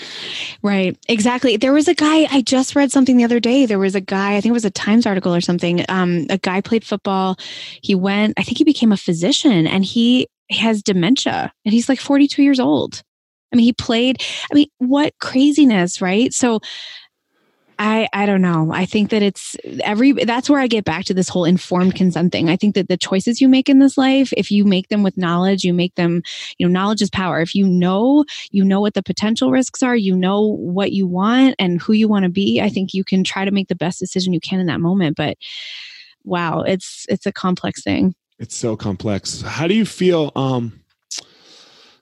Right. 0.62 0.98
Exactly. 1.08 1.56
There 1.56 1.72
was 1.72 1.88
a 1.88 1.94
guy, 1.94 2.26
I 2.30 2.42
just 2.42 2.74
read 2.74 2.90
something 2.90 3.16
the 3.16 3.24
other 3.24 3.40
day. 3.40 3.66
There 3.66 3.78
was 3.78 3.94
a 3.94 4.00
guy, 4.00 4.36
I 4.36 4.40
think 4.40 4.50
it 4.50 4.52
was 4.52 4.64
a 4.64 4.70
Times 4.70 5.06
article 5.06 5.34
or 5.34 5.40
something. 5.40 5.84
Um, 5.88 6.26
a 6.30 6.38
guy 6.38 6.60
played 6.60 6.84
football. 6.84 7.36
He 7.82 7.94
went, 7.94 8.34
I 8.38 8.42
think 8.42 8.58
he 8.58 8.64
became 8.64 8.92
a 8.92 8.96
physician 8.96 9.66
and 9.66 9.84
he 9.84 10.28
has 10.50 10.82
dementia 10.82 11.52
and 11.64 11.72
he's 11.72 11.88
like 11.88 12.00
42 12.00 12.42
years 12.42 12.60
old. 12.60 13.02
I 13.52 13.56
mean, 13.56 13.64
he 13.64 13.72
played, 13.72 14.20
I 14.50 14.54
mean, 14.54 14.66
what 14.78 15.14
craziness, 15.20 16.00
right? 16.00 16.34
So 16.34 16.60
I 17.78 18.08
I 18.12 18.26
don't 18.26 18.42
know. 18.42 18.70
I 18.72 18.86
think 18.86 19.10
that 19.10 19.22
it's 19.22 19.56
every 19.82 20.12
that's 20.12 20.48
where 20.48 20.60
I 20.60 20.66
get 20.66 20.84
back 20.84 21.04
to 21.06 21.14
this 21.14 21.28
whole 21.28 21.44
informed 21.44 21.94
consent 21.94 22.32
thing. 22.32 22.48
I 22.48 22.56
think 22.56 22.74
that 22.74 22.88
the 22.88 22.96
choices 22.96 23.40
you 23.40 23.48
make 23.48 23.68
in 23.68 23.78
this 23.78 23.98
life, 23.98 24.32
if 24.36 24.50
you 24.50 24.64
make 24.64 24.88
them 24.88 25.02
with 25.02 25.16
knowledge, 25.16 25.64
you 25.64 25.74
make 25.74 25.94
them, 25.94 26.22
you 26.58 26.66
know, 26.66 26.72
knowledge 26.72 27.02
is 27.02 27.10
power. 27.10 27.40
If 27.40 27.54
you 27.54 27.66
know, 27.66 28.24
you 28.50 28.64
know 28.64 28.80
what 28.80 28.94
the 28.94 29.02
potential 29.02 29.50
risks 29.50 29.82
are, 29.82 29.96
you 29.96 30.14
know 30.14 30.42
what 30.42 30.92
you 30.92 31.06
want 31.06 31.56
and 31.58 31.80
who 31.80 31.92
you 31.92 32.08
want 32.08 32.24
to 32.24 32.30
be, 32.30 32.60
I 32.60 32.68
think 32.68 32.94
you 32.94 33.04
can 33.04 33.24
try 33.24 33.44
to 33.44 33.50
make 33.50 33.68
the 33.68 33.74
best 33.74 33.98
decision 33.98 34.32
you 34.32 34.40
can 34.40 34.60
in 34.60 34.66
that 34.66 34.80
moment, 34.80 35.16
but 35.16 35.36
wow, 36.24 36.60
it's 36.60 37.06
it's 37.08 37.26
a 37.26 37.32
complex 37.32 37.82
thing. 37.82 38.14
It's 38.38 38.56
so 38.56 38.76
complex. 38.76 39.42
How 39.42 39.66
do 39.66 39.74
you 39.74 39.84
feel 39.86 40.32
um 40.36 40.80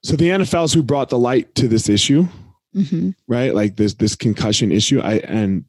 so 0.05 0.17
the 0.17 0.31
NFLs 0.31 0.75
who 0.75 0.83
brought 0.83 1.11
the 1.11 1.19
light 1.19 1.55
to 1.55 1.69
this 1.69 1.89
issue 1.89 2.27
mm-hmm. 2.75 3.11
right? 3.29 3.55
Like 3.55 3.77
this 3.77 3.95
this 3.95 4.17
concussion 4.17 4.73
issue. 4.73 5.01
I 5.01 5.15
and 5.19 5.65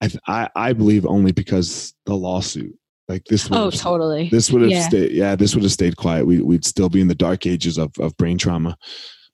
I 0.00 0.10
I, 0.26 0.48
I 0.54 0.72
believe 0.72 1.06
only 1.06 1.32
because 1.32 1.94
the 2.06 2.14
lawsuit. 2.14 2.76
Like 3.06 3.24
this. 3.26 3.50
Oh, 3.52 3.68
totally. 3.68 4.30
This 4.30 4.50
would 4.50 4.62
have 4.62 4.70
yeah. 4.70 4.88
stayed. 4.88 5.12
Yeah, 5.12 5.36
this 5.36 5.54
would 5.54 5.62
have 5.62 5.72
stayed 5.72 5.98
quiet. 5.98 6.26
We, 6.26 6.40
we'd 6.40 6.64
still 6.64 6.88
be 6.88 7.02
in 7.02 7.08
the 7.08 7.14
dark 7.14 7.44
ages 7.44 7.76
of, 7.76 7.92
of 7.98 8.16
brain 8.16 8.38
trauma, 8.38 8.78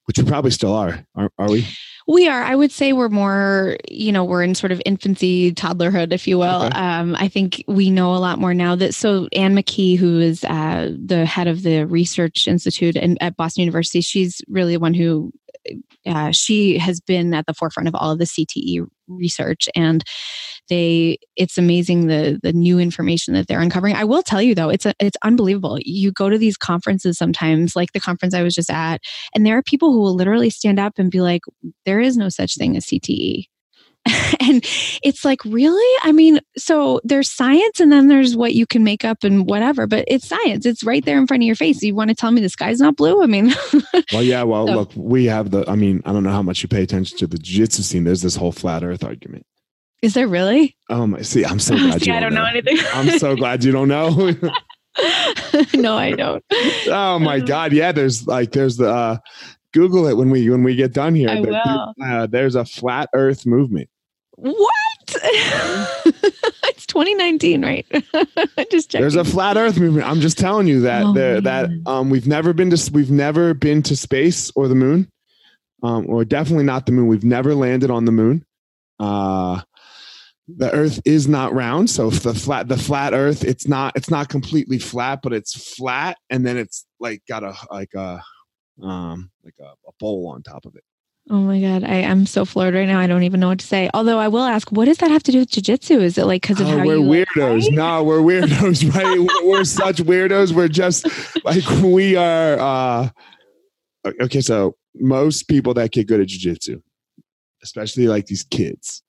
which 0.07 0.19
we 0.19 0.25
probably 0.25 0.51
still 0.51 0.75
are. 0.75 1.07
Are, 1.15 1.31
are 1.39 1.49
we? 1.49 1.69
We 2.09 2.27
are. 2.27 2.43
I 2.43 2.57
would 2.57 2.73
say 2.73 2.93
we're 2.93 3.09
more, 3.09 3.77
you 3.89 4.11
know, 4.11 4.25
we're 4.25 4.43
in 4.43 4.57
sort 4.57 4.73
of 4.73 4.83
infancy, 4.85 5.53
toddlerhood, 5.53 6.13
if 6.13 6.27
you 6.27 6.37
will. 6.37 6.63
Okay. 6.63 6.77
Um, 6.77 7.15
I 7.15 7.29
think 7.29 7.63
we 7.69 7.91
know 7.91 8.13
a 8.13 8.19
lot 8.19 8.41
more 8.41 8.55
now 8.55 8.75
that. 8.75 8.93
So 8.93 9.29
Anne 9.35 9.55
McKee, 9.55 9.97
who 9.97 10.19
is 10.19 10.43
uh, 10.43 10.91
the 10.99 11.25
head 11.25 11.47
of 11.47 11.63
the 11.63 11.85
research 11.85 12.49
institute 12.49 12.97
in, 12.97 13.19
at 13.21 13.37
Boston 13.37 13.61
University, 13.61 14.01
she's 14.01 14.43
really 14.49 14.73
the 14.73 14.81
one 14.81 14.95
who 14.95 15.31
uh, 16.07 16.31
she 16.31 16.79
has 16.79 17.01
been 17.01 17.35
at 17.35 17.47
the 17.47 17.55
forefront 17.55 17.89
of 17.89 17.95
all 17.95 18.11
of 18.11 18.19
the 18.19 18.25
CTE 18.25 18.87
research 19.09 19.69
and 19.75 20.05
they 20.69 21.19
it's 21.35 21.59
amazing 21.59 22.07
the 22.07 22.39
the 22.43 22.53
new 22.53 22.79
information 22.79 23.35
that 23.35 23.49
they're 23.49 23.61
uncovering. 23.61 23.97
I 23.97 24.05
will 24.05 24.23
tell 24.23 24.41
you 24.41 24.55
though 24.55 24.69
it's 24.69 24.87
a, 24.87 24.95
it's 25.01 25.17
unbelievable. 25.23 25.79
You 25.81 26.13
go 26.13 26.31
to 26.31 26.39
these 26.39 26.57
conferences 26.57 27.19
sometimes 27.19 27.77
like 27.77 27.93
the 27.93 28.01
conference 28.01 28.35
i 28.35 28.43
was 28.43 28.55
just 28.55 28.71
at 28.71 29.01
and 29.35 29.45
there 29.45 29.57
are 29.57 29.63
people 29.63 29.93
who 29.93 30.01
will 30.01 30.15
literally 30.15 30.51
stand 30.51 30.79
up 30.79 30.95
and 30.99 31.11
be 31.11 31.21
like 31.21 31.43
there 31.85 32.01
is 32.01 32.17
no 32.17 32.29
such 32.29 32.57
thing 32.57 32.77
as 32.77 32.87
cte 32.87 33.47
and 34.41 34.65
it's 35.03 35.25
like 35.25 35.45
really? 35.45 35.99
I 36.03 36.13
mean 36.13 36.41
so 36.57 37.01
there's 37.05 37.31
science 37.31 37.81
and 37.81 37.93
then 37.93 38.09
there's 38.09 38.37
what 38.37 38.55
you 38.55 38.67
can 38.67 38.83
make 38.83 39.05
up 39.05 39.25
and 39.25 39.47
whatever 39.47 39.87
but 39.87 40.05
it's 40.09 40.27
science. 40.27 40.65
It's 40.67 40.83
right 40.85 41.05
there 41.05 41.19
in 41.19 41.27
front 41.27 41.43
of 41.43 41.47
your 41.47 41.57
face. 41.57 41.83
You 41.83 41.95
want 41.95 42.09
to 42.09 42.15
tell 42.15 42.31
me 42.31 42.41
the 42.41 42.49
sky's 42.49 42.81
not 42.81 42.97
blue? 42.97 43.23
I 43.23 43.27
mean 43.27 43.53
well 44.13 44.23
yeah 44.23 44.43
well 44.43 44.67
so. 44.67 44.75
look 44.75 44.93
we 44.97 45.27
have 45.27 45.51
the 45.51 45.65
i 45.69 45.75
mean 45.75 46.03
i 46.07 46.13
don't 46.13 46.23
know 46.23 46.31
how 46.31 46.43
much 46.43 46.63
you 46.63 46.69
pay 46.69 46.83
attention 46.83 47.19
to 47.19 47.27
the 47.27 47.39
jiu-jitsu 47.39 47.83
scene. 47.83 48.05
There's 48.05 48.23
this 48.23 48.37
whole 48.37 48.53
flat 48.53 48.83
earth 48.83 49.05
argument. 49.05 49.45
Is 50.03 50.15
there 50.15 50.29
really? 50.29 50.77
Oh 50.89 51.07
my 51.07 51.21
see 51.23 51.45
i'm 51.45 51.61
so 51.61 51.77
glad 51.79 52.01
see, 52.01 52.11
you 52.11 52.17
i 52.17 52.21
don't 52.21 52.35
know, 52.35 52.43
know. 52.43 52.49
anything. 52.49 52.79
I'm 52.95 53.19
so 53.19 53.37
glad 53.37 53.65
you 53.65 53.73
don't 53.73 53.89
know. 53.89 54.35
No 55.75 55.97
i 55.97 56.11
don't. 56.13 56.45
Oh 56.89 57.19
my 57.19 57.39
god 57.39 57.73
yeah 57.73 57.93
there's 57.93 58.27
like 58.27 58.53
there's 58.53 58.77
the 58.77 58.91
uh 58.91 59.17
Google 59.73 60.07
it 60.07 60.17
when 60.17 60.31
we 60.31 60.49
when 60.51 60.63
we 60.63 60.75
get 60.75 60.93
done 60.93 61.15
here. 61.15 61.29
I 61.29 61.41
will. 61.41 61.95
Uh, 62.03 62.27
there's 62.27 62.55
a 62.55 62.65
flat 62.65 63.09
Earth 63.15 63.47
movement. 63.47 63.89
What? 64.37 64.75
it's 66.65 66.87
2019, 66.87 67.63
right? 67.63 67.87
just 68.71 68.91
checking. 68.91 69.03
There's 69.03 69.17
a 69.17 69.25
flat 69.25 69.57
Earth 69.57 69.79
movement. 69.79 70.07
I'm 70.07 70.21
just 70.21 70.39
telling 70.39 70.67
you 70.67 70.81
that 70.83 71.05
oh, 71.05 71.13
there 71.13 71.41
that 71.41 71.71
um 71.87 72.11
we've 72.11 72.27
never 72.27 72.53
been 72.53 72.71
to 72.71 72.91
we've 72.93 73.11
never 73.11 73.55
been 73.55 73.83
to 73.85 73.97
space 73.97 74.51
or 74.55 74.69
the 74.69 74.75
moon, 74.75 75.09
um 75.83 76.07
or 76.09 76.25
definitely 76.25 76.65
not 76.65 76.87
the 76.87 76.93
moon. 76.93 77.07
We've 77.07 77.25
never 77.25 77.55
landed 77.55 77.91
on 77.91 78.05
the 78.05 78.13
moon. 78.13 78.45
Uh 78.99 79.63
the 80.57 80.73
earth 80.73 81.01
is 81.05 81.29
not 81.29 81.53
round 81.53 81.89
so 81.89 82.09
if 82.09 82.23
the 82.23 82.35
flat 82.35 82.69
the 82.69 82.77
flat 82.77 83.15
earth 83.15 83.45
it's 83.45 83.69
not 83.69 83.97
it's 83.97 84.11
not 84.11 84.29
completely 84.29 84.79
flat 84.79 85.21
but 85.23 85.33
it's 85.33 85.75
flat 85.77 86.17
and 86.29 86.45
then 86.45 86.57
it's 86.57 86.87
like 86.99 87.23
got 87.29 87.45
a 87.45 87.55
like 87.71 87.95
a 87.95 88.21
um, 88.83 89.31
like 89.45 89.55
a, 89.61 89.73
a 89.89 89.93
bowl 89.99 90.29
on 90.29 90.43
top 90.43 90.67
of 90.67 90.75
it. 90.77 90.85
Oh 91.29 91.41
my 91.41 91.61
god, 91.61 91.85
I 91.85 91.97
am 91.97 92.27
so 92.27 92.45
floored 92.45 92.75
right 92.75 92.89
now. 92.89 92.99
I 92.99 93.07
don't 93.07 93.23
even 93.23 93.39
know 93.41 93.49
what 93.49 93.61
to 93.61 93.67
say. 93.67 93.89
Although 93.95 94.19
I 94.19 94.29
will 94.29 94.43
ask, 94.43 94.73
what 94.73 94.87
does 94.87 94.99
that 94.99 95.11
have 95.11 95.23
to 95.25 95.33
do 95.33 95.39
with 95.41 95.51
jujitsu? 95.51 96.01
Is 96.01 96.19
it 96.19 96.25
like 96.25 96.43
because 96.43 96.61
of 96.61 96.67
oh, 96.67 96.79
how 96.79 96.85
we're 96.85 96.97
you 96.97 97.03
weirdos? 97.03 97.65
Like, 97.65 97.73
no, 97.73 98.03
we're 98.03 98.19
weirdos, 98.19 98.93
right? 98.95 99.29
we're 99.45 99.65
such 99.65 99.99
weirdos. 99.99 100.53
We're 100.53 100.69
just 100.69 101.07
like 101.45 101.65
we 101.83 102.17
are. 102.17 102.59
uh 102.59 103.09
Okay, 104.23 104.41
so 104.41 104.77
most 104.95 105.47
people 105.47 105.75
that 105.75 105.93
get 105.93 106.09
good 106.09 106.21
at 106.21 106.29
jujitsu, 106.29 106.83
especially 107.63 108.09
like 108.09 108.27
these 108.27 108.43
kids, 108.43 109.03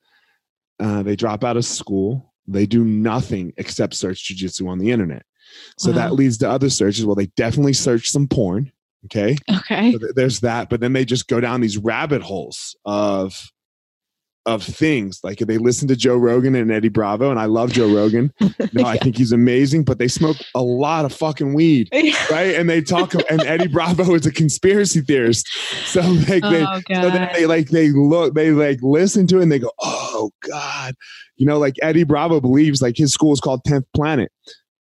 uh, 0.80 1.01
they 1.01 1.15
drop 1.15 1.43
out 1.43 1.57
of 1.57 1.65
school. 1.65 2.34
They 2.45 2.65
do 2.65 2.84
nothing 2.84 3.53
except 3.57 3.93
search 3.93 4.28
jujitsu 4.28 4.67
on 4.67 4.80
the 4.80 4.91
internet. 4.91 5.24
So 5.78 5.91
wow. 5.91 5.97
that 5.97 6.13
leads 6.13 6.38
to 6.39 6.49
other 6.49 6.69
searches. 6.69 7.05
Well, 7.05 7.15
they 7.15 7.28
definitely 7.38 7.74
search 7.74 8.09
some 8.09 8.28
porn 8.28 8.72
Okay. 9.06 9.36
Okay. 9.58 9.91
So 9.91 9.97
th- 9.97 10.12
there's 10.16 10.39
that, 10.41 10.70
but 10.70 10.80
then 10.80 10.93
they 10.93 11.06
just 11.06 11.28
go 11.28 11.39
down 11.39 11.62
these 11.62 11.78
rabbit 11.78 12.22
holes 12.22 12.76
of 12.86 13.52
of 14.45 14.64
things. 14.64 15.20
Like 15.24 15.39
they 15.39 15.58
listen 15.58 15.88
to 15.88 15.95
Joe 15.95 16.18
Rogan 16.18 16.56
and 16.56 16.72
Eddie 16.72 16.89
Bravo, 16.89 17.30
and 17.30 17.39
I 17.39 17.45
love 17.45 17.72
Joe 17.74 17.93
Rogan. 17.93 18.32
No, 18.74 18.84
yeah. 18.84 18.88
I 18.88 18.97
think 18.97 19.18
he's 19.18 19.34
amazing, 19.34 19.84
but 19.84 19.97
they 19.97 20.08
smoke 20.08 20.38
a 20.56 20.62
lot 20.62 21.04
of 21.04 21.12
fucking 21.12 21.54
weed, 21.54 21.89
right? 22.32 22.56
And 22.56 22.70
they 22.70 22.82
talk, 22.82 23.14
and 23.30 23.41
Eddie 23.41 23.68
Bravo 23.68 24.14
is 24.14 24.26
a 24.26 24.32
conspiracy 24.32 25.02
theorist. 25.02 25.45
So 25.86 25.99
like 25.99 26.41
they, 26.41 26.66
oh, 26.66 26.80
so 26.88 27.10
then 27.10 27.30
they 27.34 27.45
like 27.47 27.70
they 27.70 27.89
look, 27.89 28.34
they 28.34 28.52
like 28.52 28.80
listen 28.82 29.28
to 29.28 29.39
it, 29.39 29.43
and 29.43 29.52
they 29.52 29.60
go, 29.60 29.72
"Oh 29.82 30.32
God," 30.47 30.93
you 31.36 31.45
know, 31.45 31.58
like 31.58 31.76
Eddie 31.82 32.06
Bravo 32.06 32.39
believes 32.39 32.82
like 32.82 32.95
his 32.95 33.12
school 33.12 33.34
is 33.34 33.41
called 33.41 33.62
Tenth 33.66 33.86
Planet 33.93 34.32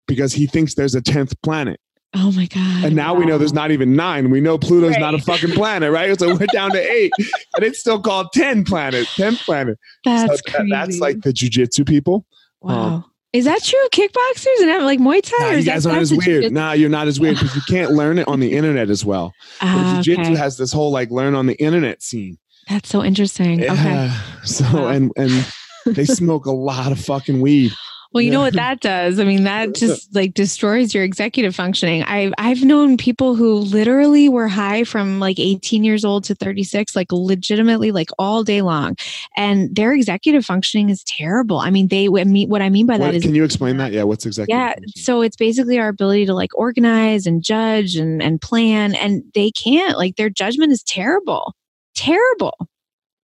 because 0.06 0.34
he 0.34 0.46
thinks 0.46 0.74
there's 0.74 0.94
a 0.94 1.00
tenth 1.00 1.40
planet. 1.42 1.80
Oh 2.14 2.32
my 2.32 2.46
god! 2.46 2.84
And 2.84 2.96
now 2.96 3.12
wow. 3.12 3.20
we 3.20 3.26
know 3.26 3.36
there's 3.36 3.52
not 3.52 3.70
even 3.70 3.94
nine. 3.94 4.30
We 4.30 4.40
know 4.40 4.56
Pluto's 4.56 4.92
right. 4.92 5.00
not 5.00 5.14
a 5.14 5.18
fucking 5.18 5.50
planet, 5.50 5.92
right? 5.92 6.18
So 6.18 6.34
we're 6.34 6.46
down 6.46 6.70
to 6.72 6.80
eight, 6.80 7.12
and 7.54 7.64
it's 7.64 7.78
still 7.78 8.00
called 8.00 8.28
ten 8.32 8.64
planet, 8.64 9.06
10 9.14 9.36
planet. 9.36 9.78
That's 10.04 10.40
so 10.40 10.50
crazy. 10.50 10.70
that's 10.70 10.98
like 11.00 11.20
the 11.20 11.32
jujitsu 11.32 11.86
people. 11.86 12.24
Wow. 12.60 12.74
Um, 12.74 13.04
is 13.34 13.44
that 13.44 13.62
true? 13.62 13.78
Kickboxers 13.92 14.60
and 14.62 14.70
have 14.70 14.82
like 14.84 15.00
Muay 15.00 15.20
Thai? 15.22 15.50
Nah, 15.50 15.56
you 15.56 15.62
guys 15.62 15.84
aren't 15.84 16.00
as 16.00 16.10
weird. 16.10 16.24
Jiu-jitsu? 16.24 16.54
Nah, 16.54 16.72
you're 16.72 16.88
not 16.88 17.08
as 17.08 17.20
weird 17.20 17.34
because 17.34 17.54
you 17.54 17.60
can't 17.68 17.92
learn 17.92 18.18
it 18.18 18.26
on 18.26 18.40
the 18.40 18.54
internet 18.54 18.88
as 18.88 19.04
well. 19.04 19.34
Uh, 19.60 20.00
jiu-jitsu 20.00 20.32
okay. 20.32 20.40
has 20.40 20.56
this 20.56 20.72
whole 20.72 20.90
like 20.90 21.10
learn 21.10 21.34
on 21.34 21.46
the 21.46 21.54
internet 21.62 22.02
scene. 22.02 22.38
That's 22.70 22.88
so 22.88 23.04
interesting. 23.04 23.60
Yeah. 23.60 23.72
Okay. 23.72 24.16
So 24.44 24.64
wow. 24.72 24.88
and 24.88 25.12
and 25.16 25.46
they 25.84 26.06
smoke 26.06 26.46
a 26.46 26.52
lot 26.52 26.90
of 26.90 26.98
fucking 26.98 27.40
weed. 27.40 27.72
Well, 28.12 28.22
you 28.22 28.28
yeah. 28.28 28.34
know 28.34 28.40
what 28.40 28.54
that 28.54 28.80
does? 28.80 29.20
I 29.20 29.24
mean, 29.24 29.44
that 29.44 29.74
just 29.74 30.14
like 30.14 30.32
destroys 30.32 30.94
your 30.94 31.04
executive 31.04 31.54
functioning. 31.54 32.04
I've 32.04 32.32
I've 32.38 32.64
known 32.64 32.96
people 32.96 33.34
who 33.34 33.56
literally 33.56 34.30
were 34.30 34.48
high 34.48 34.84
from 34.84 35.20
like 35.20 35.38
18 35.38 35.84
years 35.84 36.06
old 36.06 36.24
to 36.24 36.34
36, 36.34 36.96
like 36.96 37.12
legitimately 37.12 37.92
like 37.92 38.08
all 38.18 38.44
day 38.44 38.62
long. 38.62 38.96
And 39.36 39.74
their 39.76 39.92
executive 39.92 40.46
functioning 40.46 40.88
is 40.88 41.04
terrible. 41.04 41.58
I 41.58 41.68
mean, 41.68 41.88
they 41.88 42.08
what 42.08 42.62
I 42.62 42.70
mean 42.70 42.86
by 42.86 42.96
what, 42.96 43.06
that 43.06 43.14
is 43.14 43.22
Can 43.24 43.34
you 43.34 43.44
explain 43.44 43.76
that? 43.76 43.92
Yeah, 43.92 44.04
what's 44.04 44.24
executive 44.24 44.58
Yeah, 44.58 44.74
so 44.96 45.20
it's 45.20 45.36
basically 45.36 45.78
our 45.78 45.88
ability 45.88 46.24
to 46.26 46.34
like 46.34 46.56
organize 46.56 47.26
and 47.26 47.42
judge 47.42 47.94
and 47.94 48.22
and 48.22 48.40
plan 48.40 48.94
and 48.94 49.22
they 49.34 49.50
can't. 49.50 49.98
Like 49.98 50.16
their 50.16 50.30
judgment 50.30 50.72
is 50.72 50.82
terrible. 50.82 51.54
Terrible. 51.94 52.56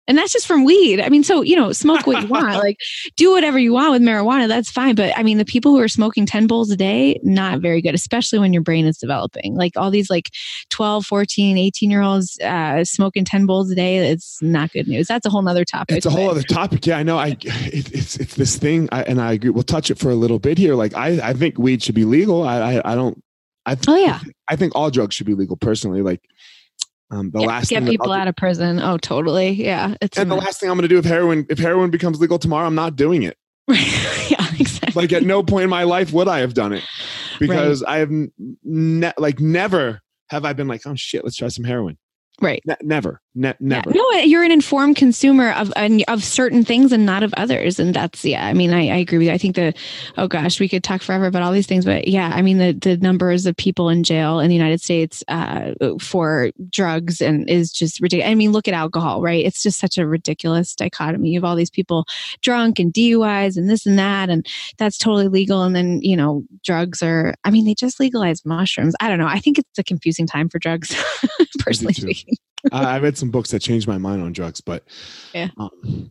And 0.08 0.16
that's 0.16 0.32
just 0.32 0.46
from 0.46 0.64
weed. 0.64 1.00
I 1.00 1.10
mean, 1.10 1.22
so, 1.22 1.42
you 1.42 1.54
know, 1.54 1.70
smoke 1.72 2.06
what 2.06 2.22
you 2.22 2.28
want, 2.30 2.56
like 2.56 2.78
do 3.16 3.30
whatever 3.30 3.58
you 3.58 3.74
want 3.74 3.92
with 3.92 4.02
marijuana. 4.02 4.48
That's 4.48 4.70
fine. 4.70 4.94
But 4.94 5.16
I 5.16 5.22
mean, 5.22 5.36
the 5.36 5.44
people 5.44 5.72
who 5.72 5.80
are 5.80 5.88
smoking 5.88 6.24
10 6.24 6.46
bowls 6.46 6.70
a 6.70 6.76
day, 6.76 7.20
not 7.22 7.60
very 7.60 7.82
good, 7.82 7.94
especially 7.94 8.38
when 8.38 8.54
your 8.54 8.62
brain 8.62 8.86
is 8.86 8.96
developing. 8.96 9.54
Like 9.54 9.76
all 9.76 9.90
these 9.90 10.08
like 10.08 10.30
12, 10.70 11.04
14, 11.04 11.58
18 11.58 11.90
year 11.90 12.02
olds 12.02 12.38
uh, 12.40 12.84
smoking 12.84 13.24
10 13.24 13.44
bowls 13.46 13.70
a 13.70 13.74
day, 13.74 13.98
it's 14.10 14.40
not 14.42 14.72
good 14.72 14.88
news. 14.88 15.06
That's 15.06 15.26
a 15.26 15.30
whole 15.30 15.42
nother 15.42 15.64
topic. 15.64 15.98
It's 15.98 16.06
a 16.06 16.10
whole 16.10 16.30
other 16.30 16.42
topic. 16.42 16.86
Yeah, 16.86 16.96
I 16.96 17.02
know. 17.02 17.18
I, 17.18 17.36
it, 17.42 17.92
it's, 17.92 18.16
it's 18.16 18.34
this 18.34 18.56
thing. 18.56 18.88
I, 18.90 19.02
and 19.02 19.20
I 19.20 19.32
agree. 19.32 19.50
We'll 19.50 19.62
touch 19.62 19.90
it 19.90 19.98
for 19.98 20.10
a 20.10 20.14
little 20.16 20.38
bit 20.38 20.56
here. 20.56 20.74
Like 20.74 20.94
I, 20.94 21.20
I 21.22 21.32
think 21.34 21.58
weed 21.58 21.82
should 21.82 21.94
be 21.94 22.06
legal. 22.06 22.42
I, 22.42 22.76
I, 22.76 22.92
I 22.92 22.94
don't, 22.94 23.22
I, 23.66 23.74
th- 23.74 23.88
oh 23.88 23.96
yeah. 23.96 24.20
I 24.48 24.56
think 24.56 24.74
all 24.74 24.90
drugs 24.90 25.14
should 25.14 25.26
be 25.26 25.34
legal 25.34 25.56
personally. 25.56 26.00
Like, 26.00 26.22
um, 27.10 27.30
the 27.30 27.40
yeah, 27.40 27.46
last 27.46 27.70
get 27.70 27.84
people 27.84 28.12
out 28.12 28.28
of 28.28 28.36
prison. 28.36 28.80
Oh, 28.80 28.98
totally. 28.98 29.50
Yeah. 29.50 29.94
It's 30.00 30.18
and 30.18 30.30
the 30.30 30.36
last 30.36 30.60
thing 30.60 30.70
I'm 30.70 30.76
going 30.76 30.82
to 30.82 30.88
do 30.88 30.98
if 30.98 31.04
heroin 31.04 31.46
if 31.48 31.58
heroin 31.58 31.90
becomes 31.90 32.20
legal 32.20 32.38
tomorrow, 32.38 32.66
I'm 32.66 32.74
not 32.74 32.96
doing 32.96 33.22
it. 33.22 33.38
yeah, 33.68 34.46
exactly. 34.58 35.02
Like 35.02 35.12
at 35.12 35.22
no 35.22 35.42
point 35.42 35.64
in 35.64 35.70
my 35.70 35.84
life 35.84 36.12
would 36.12 36.28
I 36.28 36.40
have 36.40 36.54
done 36.54 36.72
it 36.72 36.84
because 37.38 37.82
right. 37.82 37.94
I 37.94 37.98
have 37.98 38.10
ne- 38.64 39.12
like 39.16 39.40
never 39.40 40.00
have 40.30 40.44
I 40.44 40.52
been 40.52 40.68
like, 40.68 40.86
oh 40.86 40.94
shit, 40.94 41.24
let's 41.24 41.36
try 41.36 41.48
some 41.48 41.64
heroin. 41.64 41.96
Right. 42.40 42.62
Ne- 42.66 42.76
never. 42.82 43.20
Ne- 43.38 43.54
never. 43.60 43.90
Yeah. 43.90 44.02
No, 44.02 44.18
you're 44.22 44.42
an 44.42 44.50
informed 44.50 44.96
consumer 44.96 45.52
of 45.52 45.72
of 46.08 46.24
certain 46.24 46.64
things 46.64 46.90
and 46.90 47.06
not 47.06 47.22
of 47.22 47.32
others, 47.36 47.78
and 47.78 47.94
that's 47.94 48.24
yeah. 48.24 48.44
I 48.44 48.52
mean, 48.52 48.72
I, 48.72 48.88
I 48.88 48.96
agree 48.96 49.18
with 49.18 49.28
you. 49.28 49.32
I 49.32 49.38
think 49.38 49.54
the 49.54 49.74
oh 50.16 50.26
gosh, 50.26 50.58
we 50.58 50.68
could 50.68 50.82
talk 50.82 51.02
forever 51.02 51.26
about 51.26 51.42
all 51.42 51.52
these 51.52 51.68
things, 51.68 51.84
but 51.84 52.08
yeah, 52.08 52.32
I 52.34 52.42
mean 52.42 52.58
the 52.58 52.72
the 52.72 52.96
numbers 52.96 53.46
of 53.46 53.56
people 53.56 53.90
in 53.90 54.02
jail 54.02 54.40
in 54.40 54.48
the 54.48 54.56
United 54.56 54.80
States 54.80 55.22
uh, 55.28 55.74
for 56.00 56.50
drugs 56.68 57.20
and 57.20 57.48
is 57.48 57.70
just 57.70 58.00
ridiculous. 58.00 58.28
I 58.28 58.34
mean, 58.34 58.50
look 58.50 58.66
at 58.66 58.74
alcohol, 58.74 59.22
right? 59.22 59.44
It's 59.44 59.62
just 59.62 59.78
such 59.78 59.98
a 59.98 60.06
ridiculous 60.06 60.74
dichotomy 60.74 61.36
of 61.36 61.44
all 61.44 61.54
these 61.54 61.70
people 61.70 62.06
drunk 62.42 62.80
and 62.80 62.92
DUIs 62.92 63.56
and 63.56 63.70
this 63.70 63.86
and 63.86 64.00
that, 64.00 64.30
and 64.30 64.44
that's 64.78 64.98
totally 64.98 65.28
legal. 65.28 65.62
And 65.62 65.76
then 65.76 66.00
you 66.02 66.16
know, 66.16 66.42
drugs 66.64 67.04
are. 67.04 67.36
I 67.44 67.52
mean, 67.52 67.66
they 67.66 67.74
just 67.74 68.00
legalized 68.00 68.44
mushrooms. 68.44 68.96
I 69.00 69.08
don't 69.08 69.20
know. 69.20 69.28
I 69.28 69.38
think 69.38 69.60
it's 69.60 69.78
a 69.78 69.84
confusing 69.84 70.26
time 70.26 70.48
for 70.48 70.58
drugs, 70.58 70.92
personally 71.60 71.94
speaking. 71.94 72.34
I 72.72 72.98
read 72.98 73.16
some 73.16 73.30
books 73.30 73.50
that 73.50 73.60
changed 73.60 73.86
my 73.86 73.98
mind 73.98 74.22
on 74.22 74.32
drugs, 74.32 74.60
but 74.60 74.84
yeah. 75.34 75.48
Um, 75.58 76.10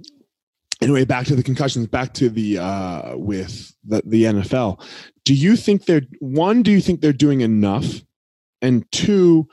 anyway, 0.82 1.06
back 1.06 1.26
to 1.28 1.36
the 1.36 1.44
concussions. 1.44 1.88
Back 1.88 2.14
to 2.16 2.30
the 2.30 2.60
uh, 2.60 3.18
with 3.18 3.74
the 3.86 4.02
the 4.06 4.24
NFL. 4.24 4.82
Do 5.26 5.34
you 5.34 5.56
think 5.56 5.86
they're 5.86 6.04
one? 6.20 6.64
Do 6.64 6.72
you 6.72 6.82
think 6.82 7.02
they're 7.02 7.14
doing 7.14 7.42
enough? 7.42 8.02
And 8.62 8.90
two, 8.92 9.48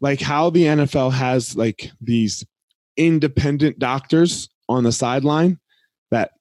like 0.00 0.20
how 0.20 0.50
the 0.50 0.64
NFL 0.64 1.12
has 1.12 1.56
like 1.56 1.90
these 2.00 2.44
independent 2.96 3.78
doctors 3.78 4.48
on 4.68 4.84
the 4.84 4.92
sideline 4.92 5.58
that 6.10 6.32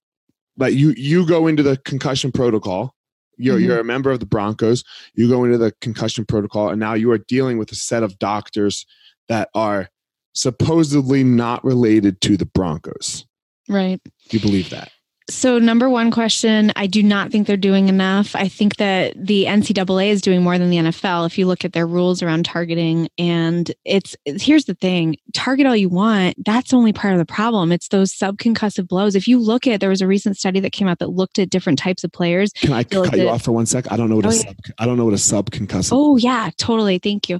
that 0.57 0.73
you 0.73 0.93
you 0.97 1.25
go 1.25 1.47
into 1.47 1.63
the 1.63 1.77
concussion 1.77 2.31
protocol. 2.31 2.93
You're 3.37 3.57
mm-hmm. 3.57 3.65
you're 3.65 3.79
a 3.79 3.83
member 3.83 4.11
of 4.11 4.19
the 4.19 4.25
Broncos. 4.25 4.83
You 5.13 5.29
go 5.29 5.43
into 5.43 5.57
the 5.57 5.73
concussion 5.81 6.25
protocol, 6.25 6.69
and 6.69 6.79
now 6.79 6.93
you 6.93 7.11
are 7.11 7.19
dealing 7.19 7.57
with 7.57 7.71
a 7.71 7.75
set 7.75 8.03
of 8.03 8.17
doctors 8.17 8.85
that 9.29 9.49
are 9.53 9.89
supposedly 10.33 11.23
not 11.23 11.63
related 11.63 12.21
to 12.21 12.37
the 12.37 12.45
Broncos. 12.45 13.25
Right. 13.67 13.99
Do 14.29 14.37
you 14.37 14.39
believe 14.39 14.69
that? 14.69 14.91
So, 15.29 15.59
number 15.59 15.89
one 15.89 16.09
question 16.09 16.71
I 16.77 16.87
do 16.87 17.03
not 17.03 17.31
think 17.31 17.47
they're 17.47 17.57
doing 17.57 17.89
enough. 17.89 18.33
I 18.35 18.47
think 18.47 18.77
that 18.77 19.13
the 19.17 19.45
NCAA 19.45 20.07
is 20.07 20.21
doing 20.21 20.41
more 20.41 20.57
than 20.57 20.69
the 20.69 20.77
NFL. 20.77 21.25
If 21.25 21.37
you 21.37 21.47
look 21.47 21.65
at 21.65 21.73
their 21.73 21.85
rules 21.85 22.23
around 22.23 22.45
targeting, 22.45 23.09
and 23.17 23.69
it's, 23.83 24.15
here's 24.25 24.65
the 24.65 24.73
thing 24.73 25.17
target 25.33 25.65
all 25.65 25.75
you 25.75 25.89
want, 25.89 26.35
that's 26.45 26.73
only 26.73 26.93
part 26.93 27.13
of 27.13 27.19
the 27.19 27.25
problem. 27.25 27.73
It's 27.73 27.89
those 27.89 28.13
subconcussive 28.13 28.87
blows. 28.87 29.15
If 29.15 29.27
you 29.27 29.37
look 29.37 29.67
at, 29.67 29.81
there 29.81 29.89
was 29.89 30.01
a 30.01 30.07
recent 30.07 30.37
study 30.37 30.61
that 30.61 30.71
came 30.71 30.87
out 30.87 30.99
that 30.99 31.09
looked 31.09 31.39
at 31.39 31.49
different 31.49 31.77
types 31.77 32.05
of 32.05 32.11
players. 32.11 32.53
Can 32.53 32.71
I 32.71 32.83
cut 32.83 33.17
you 33.17 33.27
off 33.27 33.41
for 33.41 33.51
one 33.51 33.65
sec? 33.65 33.91
I 33.91 33.97
don't 33.97 34.09
know 34.09 34.15
what 34.15 34.25
oh, 34.25 34.29
a 34.29 34.33
sub, 34.33 34.55
I 34.77 34.85
don't 34.85 34.97
know 34.97 35.05
what 35.05 35.13
a 35.13 35.17
subconcussive. 35.17 35.89
Oh 35.91 36.15
yeah, 36.15 36.51
totally. 36.57 36.99
Thank 36.99 37.27
you. 37.27 37.39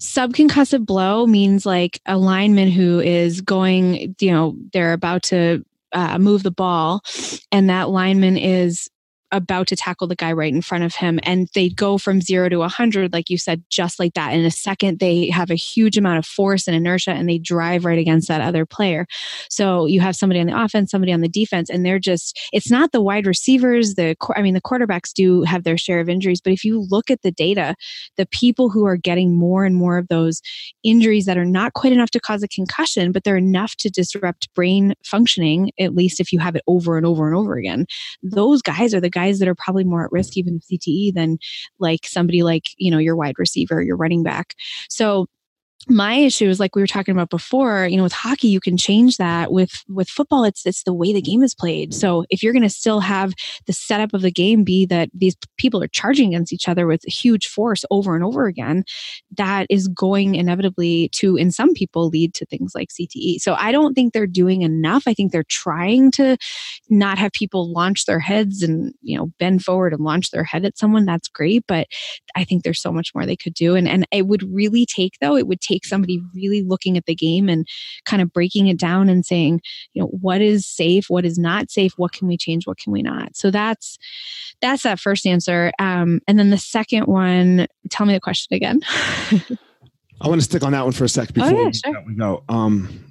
Subconcussive 0.00 0.84
blow 0.84 1.26
means 1.26 1.64
like 1.64 2.00
a 2.06 2.18
lineman 2.18 2.68
who 2.68 2.98
is 2.98 3.40
going, 3.40 4.16
you 4.18 4.32
know, 4.32 4.56
they're 4.72 4.92
about 4.92 5.22
to 5.24 5.64
uh, 5.92 6.18
move 6.18 6.42
the 6.42 6.50
ball, 6.50 7.02
and 7.52 7.70
that 7.70 7.90
lineman 7.90 8.36
is 8.36 8.88
about 9.32 9.66
to 9.68 9.76
tackle 9.76 10.06
the 10.06 10.16
guy 10.16 10.32
right 10.32 10.52
in 10.52 10.62
front 10.62 10.84
of 10.84 10.94
him 10.94 11.20
and 11.22 11.48
they 11.54 11.68
go 11.68 11.98
from 11.98 12.20
0 12.20 12.48
to 12.48 12.56
a 12.56 12.58
100 12.60 13.12
like 13.12 13.30
you 13.30 13.38
said 13.38 13.62
just 13.70 13.98
like 13.98 14.14
that. 14.14 14.32
In 14.32 14.44
a 14.44 14.50
second 14.50 14.98
they 14.98 15.30
have 15.30 15.50
a 15.50 15.54
huge 15.54 15.96
amount 15.96 16.18
of 16.18 16.26
force 16.26 16.66
and 16.66 16.76
inertia 16.76 17.12
and 17.12 17.28
they 17.28 17.38
drive 17.38 17.84
right 17.84 17.98
against 17.98 18.28
that 18.28 18.40
other 18.40 18.66
player. 18.66 19.06
So 19.50 19.86
you 19.86 20.00
have 20.00 20.16
somebody 20.16 20.40
on 20.40 20.46
the 20.46 20.60
offense 20.60 20.90
somebody 20.90 21.12
on 21.12 21.20
the 21.20 21.28
defense 21.28 21.70
and 21.70 21.84
they're 21.84 21.98
just 21.98 22.38
it's 22.52 22.70
not 22.70 22.92
the 22.92 23.00
wide 23.00 23.26
receivers 23.26 23.94
the 23.94 24.16
i 24.36 24.42
mean 24.42 24.54
the 24.54 24.60
quarterbacks 24.60 25.12
do 25.12 25.42
have 25.42 25.64
their 25.64 25.78
share 25.78 26.00
of 26.00 26.08
injuries 26.08 26.40
but 26.40 26.52
if 26.52 26.64
you 26.64 26.86
look 26.90 27.10
at 27.10 27.22
the 27.22 27.30
data 27.30 27.74
the 28.16 28.26
people 28.26 28.68
who 28.68 28.84
are 28.84 28.96
getting 28.96 29.34
more 29.34 29.64
and 29.64 29.76
more 29.76 29.98
of 29.98 30.08
those 30.08 30.40
injuries 30.82 31.26
that 31.26 31.38
are 31.38 31.44
not 31.44 31.72
quite 31.74 31.92
enough 31.92 32.10
to 32.10 32.20
cause 32.20 32.42
a 32.42 32.48
concussion 32.48 33.12
but 33.12 33.24
they're 33.24 33.36
enough 33.36 33.76
to 33.76 33.90
disrupt 33.90 34.52
brain 34.54 34.94
functioning 35.04 35.70
at 35.78 35.94
least 35.94 36.20
if 36.20 36.32
you 36.32 36.38
have 36.38 36.56
it 36.56 36.62
over 36.66 36.96
and 36.96 37.06
over 37.06 37.26
and 37.26 37.36
over 37.36 37.56
again 37.56 37.86
those 38.22 38.62
guys 38.62 38.94
are 38.94 39.00
the 39.00 39.10
guys 39.18 39.38
that 39.38 39.48
are 39.48 39.54
probably 39.54 39.84
more 39.84 40.04
at 40.04 40.12
risk 40.12 40.36
even 40.36 40.56
of 40.56 40.62
CTE 40.62 41.12
than 41.14 41.38
like 41.78 42.06
somebody 42.06 42.42
like, 42.42 42.70
you 42.76 42.90
know, 42.90 42.98
your 42.98 43.16
wide 43.16 43.34
receiver, 43.38 43.82
your 43.82 43.96
running 43.96 44.22
back. 44.22 44.54
So 44.88 45.26
my 45.88 46.14
issue 46.14 46.48
is 46.48 46.60
like 46.60 46.74
we 46.74 46.82
were 46.82 46.86
talking 46.86 47.12
about 47.12 47.30
before 47.30 47.86
you 47.86 47.96
know 47.96 48.02
with 48.02 48.12
hockey 48.12 48.48
you 48.48 48.60
can 48.60 48.76
change 48.76 49.16
that. 49.16 49.52
With 49.52 49.84
with 49.88 50.08
football 50.08 50.44
it's 50.44 50.66
it's 50.66 50.82
the 50.84 50.94
way 50.94 51.12
the 51.12 51.22
game 51.22 51.42
is 51.42 51.54
played. 51.54 51.94
So 51.94 52.24
if 52.30 52.42
you're 52.42 52.52
going 52.52 52.62
to 52.62 52.68
still 52.68 53.00
have 53.00 53.32
the 53.66 53.72
setup 53.72 54.14
of 54.14 54.22
the 54.22 54.30
game 54.30 54.64
be 54.64 54.86
that 54.86 55.10
these 55.14 55.36
people 55.56 55.82
are 55.82 55.88
charging 55.88 56.34
against 56.34 56.52
each 56.52 56.68
other 56.68 56.86
with 56.86 57.02
huge 57.04 57.46
force 57.46 57.84
over 57.90 58.14
and 58.14 58.24
over 58.24 58.46
again 58.46 58.84
that 59.36 59.66
is 59.70 59.88
going 59.88 60.34
inevitably 60.34 61.08
to 61.10 61.36
in 61.36 61.50
some 61.50 61.72
people 61.74 62.08
lead 62.08 62.34
to 62.34 62.46
things 62.46 62.72
like 62.74 62.88
CTE 62.88 63.38
so 63.40 63.54
I 63.54 63.72
don't 63.72 63.94
think 63.94 64.12
they're 64.12 64.26
doing 64.26 64.62
enough. 64.62 65.04
I 65.06 65.14
think 65.14 65.32
they're 65.32 65.44
trying 65.44 66.10
to 66.12 66.36
not 66.88 67.18
have 67.18 67.32
people 67.32 67.72
launch 67.72 68.06
their 68.06 68.20
heads 68.20 68.62
and 68.62 68.92
you 69.02 69.16
know 69.16 69.30
bend 69.38 69.64
forward 69.64 69.92
and 69.92 70.02
launch 70.02 70.30
their 70.30 70.44
head 70.44 70.64
at 70.64 70.78
someone. 70.78 71.04
That's 71.04 71.28
great 71.28 71.64
but 71.66 71.86
I 72.34 72.44
think 72.44 72.62
there's 72.62 72.80
so 72.80 72.92
much 72.92 73.14
more 73.14 73.26
they 73.26 73.36
could 73.36 73.54
do. 73.54 73.74
And 73.74 73.88
and 73.88 74.06
it 74.10 74.26
would 74.26 74.42
really 74.42 74.86
take 74.86 75.14
though 75.20 75.36
it 75.36 75.46
would 75.46 75.60
take 75.60 75.77
take 75.78 75.88
somebody 75.88 76.22
really 76.34 76.62
looking 76.62 76.96
at 76.96 77.06
the 77.06 77.14
game 77.14 77.48
and 77.48 77.66
kind 78.04 78.22
of 78.22 78.32
breaking 78.32 78.68
it 78.68 78.78
down 78.78 79.08
and 79.08 79.24
saying, 79.24 79.60
you 79.92 80.02
know, 80.02 80.08
what 80.08 80.40
is 80.40 80.66
safe, 80.66 81.06
what 81.08 81.24
is 81.24 81.38
not 81.38 81.70
safe, 81.70 81.92
what 81.96 82.12
can 82.12 82.28
we 82.28 82.36
change, 82.36 82.66
what 82.66 82.78
can 82.78 82.92
we 82.92 83.02
not. 83.02 83.36
So 83.36 83.50
that's 83.50 83.98
that's 84.60 84.82
that 84.82 84.98
first 84.98 85.26
answer. 85.26 85.72
Um, 85.78 86.20
and 86.26 86.38
then 86.38 86.50
the 86.50 86.58
second 86.58 87.06
one, 87.06 87.66
tell 87.90 88.06
me 88.06 88.14
the 88.14 88.20
question 88.20 88.54
again. 88.54 88.80
I 90.20 90.26
want 90.26 90.40
to 90.40 90.44
stick 90.44 90.64
on 90.64 90.72
that 90.72 90.82
one 90.82 90.92
for 90.92 91.04
a 91.04 91.08
sec 91.08 91.32
before 91.32 91.50
oh, 91.50 91.64
yeah, 91.64 91.70
sure. 91.70 92.04
we 92.06 92.16
go. 92.16 92.42
Um, 92.48 93.04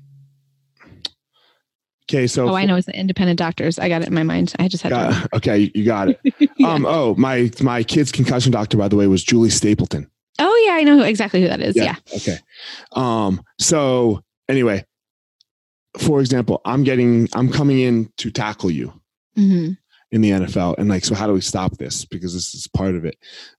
Okay, 2.09 2.25
so 2.25 2.47
oh, 2.47 2.55
I 2.55 2.63
know 2.63 2.77
it's 2.77 2.85
the 2.85 2.97
independent 2.97 3.37
doctors. 3.37 3.77
I 3.77 3.89
got 3.89 4.01
it 4.01 4.07
in 4.07 4.13
my 4.13 4.23
mind. 4.23 4.53
I 4.59 4.69
just 4.69 4.81
had 4.81 4.91
got, 4.91 5.11
to. 5.11 5.35
Okay, 5.35 5.69
you 5.75 5.83
got 5.83 6.07
it. 6.07 6.19
yeah. 6.39 6.47
Um. 6.65 6.85
Oh, 6.85 7.15
my 7.15 7.51
my 7.61 7.83
kid's 7.83 8.13
concussion 8.13 8.49
doctor, 8.49 8.77
by 8.77 8.87
the 8.87 8.95
way, 8.95 9.07
was 9.07 9.25
Julie 9.25 9.49
Stapleton. 9.49 10.09
Oh 10.39 10.65
yeah, 10.65 10.73
I 10.73 10.83
know 10.83 11.01
exactly 11.01 11.41
who 11.41 11.47
that 11.47 11.61
is. 11.61 11.75
Yeah. 11.75 11.95
yeah. 12.07 12.15
Okay. 12.15 12.37
Um. 12.93 13.41
So 13.59 14.21
anyway, 14.47 14.85
for 15.97 16.19
example, 16.19 16.61
I'm 16.65 16.83
getting, 16.83 17.27
I'm 17.33 17.51
coming 17.51 17.79
in 17.79 18.11
to 18.17 18.29
tackle 18.29 18.71
you 18.71 18.93
mm-hmm. 19.37 19.73
in 20.11 20.21
the 20.21 20.31
NFL, 20.31 20.77
and 20.77 20.89
like, 20.89 21.05
so 21.05 21.15
how 21.15 21.27
do 21.27 21.33
we 21.33 21.41
stop 21.41 21.77
this? 21.77 22.05
Because 22.05 22.33
this 22.33 22.53
is 22.53 22.67
part 22.67 22.95
of 22.95 23.05
it. 23.05 23.17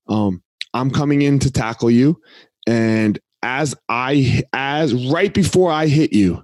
Um. 0.08 0.42
I'm 0.74 0.90
coming 0.90 1.22
in 1.22 1.38
to 1.40 1.50
tackle 1.50 1.90
you, 1.90 2.20
and 2.66 3.18
as 3.42 3.74
I, 3.88 4.42
as 4.52 4.92
right 5.10 5.32
before 5.32 5.72
I 5.72 5.86
hit 5.86 6.12
you, 6.12 6.42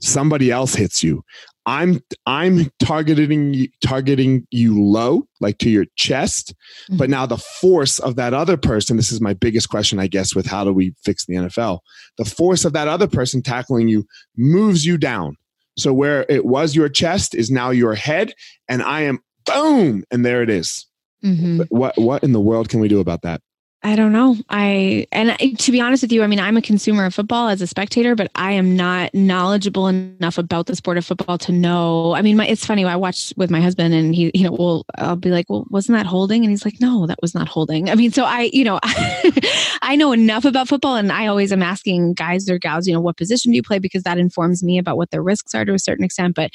somebody 0.00 0.50
else 0.50 0.74
hits 0.74 1.02
you. 1.02 1.24
I'm 1.66 2.00
I'm 2.26 2.70
targeting 2.80 3.68
targeting 3.84 4.46
you 4.50 4.82
low, 4.82 5.24
like 5.40 5.58
to 5.58 5.70
your 5.70 5.84
chest. 5.96 6.54
Mm-hmm. 6.84 6.96
But 6.96 7.10
now 7.10 7.26
the 7.26 7.36
force 7.36 7.98
of 7.98 8.16
that 8.16 8.34
other 8.34 8.56
person, 8.56 8.96
this 8.96 9.12
is 9.12 9.20
my 9.20 9.34
biggest 9.34 9.68
question, 9.68 9.98
I 9.98 10.06
guess, 10.06 10.34
with 10.34 10.46
how 10.46 10.64
do 10.64 10.72
we 10.72 10.94
fix 11.04 11.26
the 11.26 11.34
NFL? 11.34 11.80
The 12.18 12.24
force 12.24 12.64
of 12.64 12.72
that 12.72 12.88
other 12.88 13.06
person 13.06 13.42
tackling 13.42 13.88
you 13.88 14.06
moves 14.36 14.86
you 14.86 14.96
down. 14.96 15.36
So 15.76 15.92
where 15.92 16.26
it 16.28 16.44
was 16.46 16.74
your 16.74 16.88
chest 16.88 17.34
is 17.34 17.50
now 17.50 17.70
your 17.70 17.94
head, 17.94 18.32
and 18.68 18.82
I 18.82 19.02
am 19.02 19.20
boom, 19.46 20.04
and 20.10 20.24
there 20.24 20.42
it 20.42 20.50
is. 20.50 20.86
Mm-hmm. 21.24 21.62
What 21.68 21.96
what 21.98 22.24
in 22.24 22.32
the 22.32 22.40
world 22.40 22.68
can 22.68 22.80
we 22.80 22.88
do 22.88 23.00
about 23.00 23.22
that? 23.22 23.42
I 23.82 23.96
don't 23.96 24.12
know. 24.12 24.36
I 24.50 25.06
and 25.10 25.38
to 25.58 25.72
be 25.72 25.80
honest 25.80 26.02
with 26.02 26.12
you, 26.12 26.22
I 26.22 26.26
mean, 26.26 26.38
I'm 26.38 26.58
a 26.58 26.62
consumer 26.62 27.06
of 27.06 27.14
football 27.14 27.48
as 27.48 27.62
a 27.62 27.66
spectator, 27.66 28.14
but 28.14 28.30
I 28.34 28.52
am 28.52 28.76
not 28.76 29.14
knowledgeable 29.14 29.88
enough 29.88 30.36
about 30.36 30.66
the 30.66 30.76
sport 30.76 30.98
of 30.98 31.06
football 31.06 31.38
to 31.38 31.52
know. 31.52 32.14
I 32.14 32.20
mean, 32.20 32.36
my, 32.36 32.46
it's 32.46 32.66
funny. 32.66 32.84
I 32.84 32.96
watched 32.96 33.32
with 33.38 33.50
my 33.50 33.60
husband, 33.62 33.94
and 33.94 34.14
he, 34.14 34.30
you 34.34 34.44
know, 34.44 34.52
well, 34.52 34.84
I'll 34.98 35.16
be 35.16 35.30
like, 35.30 35.48
"Well, 35.48 35.64
wasn't 35.70 35.96
that 35.96 36.04
holding?" 36.04 36.44
And 36.44 36.50
he's 36.50 36.62
like, 36.62 36.78
"No, 36.78 37.06
that 37.06 37.22
was 37.22 37.34
not 37.34 37.48
holding." 37.48 37.88
I 37.88 37.94
mean, 37.94 38.12
so 38.12 38.24
I, 38.24 38.50
you 38.52 38.64
know, 38.64 38.80
I 38.84 39.96
know 39.96 40.12
enough 40.12 40.44
about 40.44 40.68
football, 40.68 40.96
and 40.96 41.10
I 41.10 41.26
always 41.26 41.50
am 41.50 41.62
asking 41.62 42.12
guys 42.14 42.50
or 42.50 42.58
gals, 42.58 42.86
you 42.86 42.92
know, 42.92 43.00
what 43.00 43.16
position 43.16 43.50
do 43.50 43.56
you 43.56 43.62
play 43.62 43.78
because 43.78 44.02
that 44.02 44.18
informs 44.18 44.62
me 44.62 44.76
about 44.76 44.98
what 44.98 45.10
their 45.10 45.22
risks 45.22 45.54
are 45.54 45.64
to 45.64 45.72
a 45.72 45.78
certain 45.78 46.04
extent. 46.04 46.34
But 46.34 46.50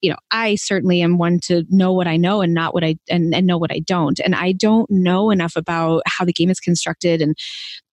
you 0.00 0.10
know, 0.10 0.16
I 0.32 0.56
certainly 0.56 1.02
am 1.02 1.18
one 1.18 1.38
to 1.44 1.64
know 1.70 1.92
what 1.92 2.08
I 2.08 2.16
know 2.16 2.40
and 2.40 2.52
not 2.52 2.74
what 2.74 2.82
I 2.82 2.96
and, 3.08 3.32
and 3.32 3.46
know 3.46 3.58
what 3.58 3.70
I 3.70 3.78
don't, 3.78 4.18
and 4.18 4.34
I 4.34 4.50
don't 4.50 4.90
know 4.90 5.30
enough 5.30 5.54
about 5.54 6.02
how 6.06 6.24
the 6.24 6.32
game 6.32 6.50
is 6.50 6.58
constructed 6.64 7.22
and 7.22 7.36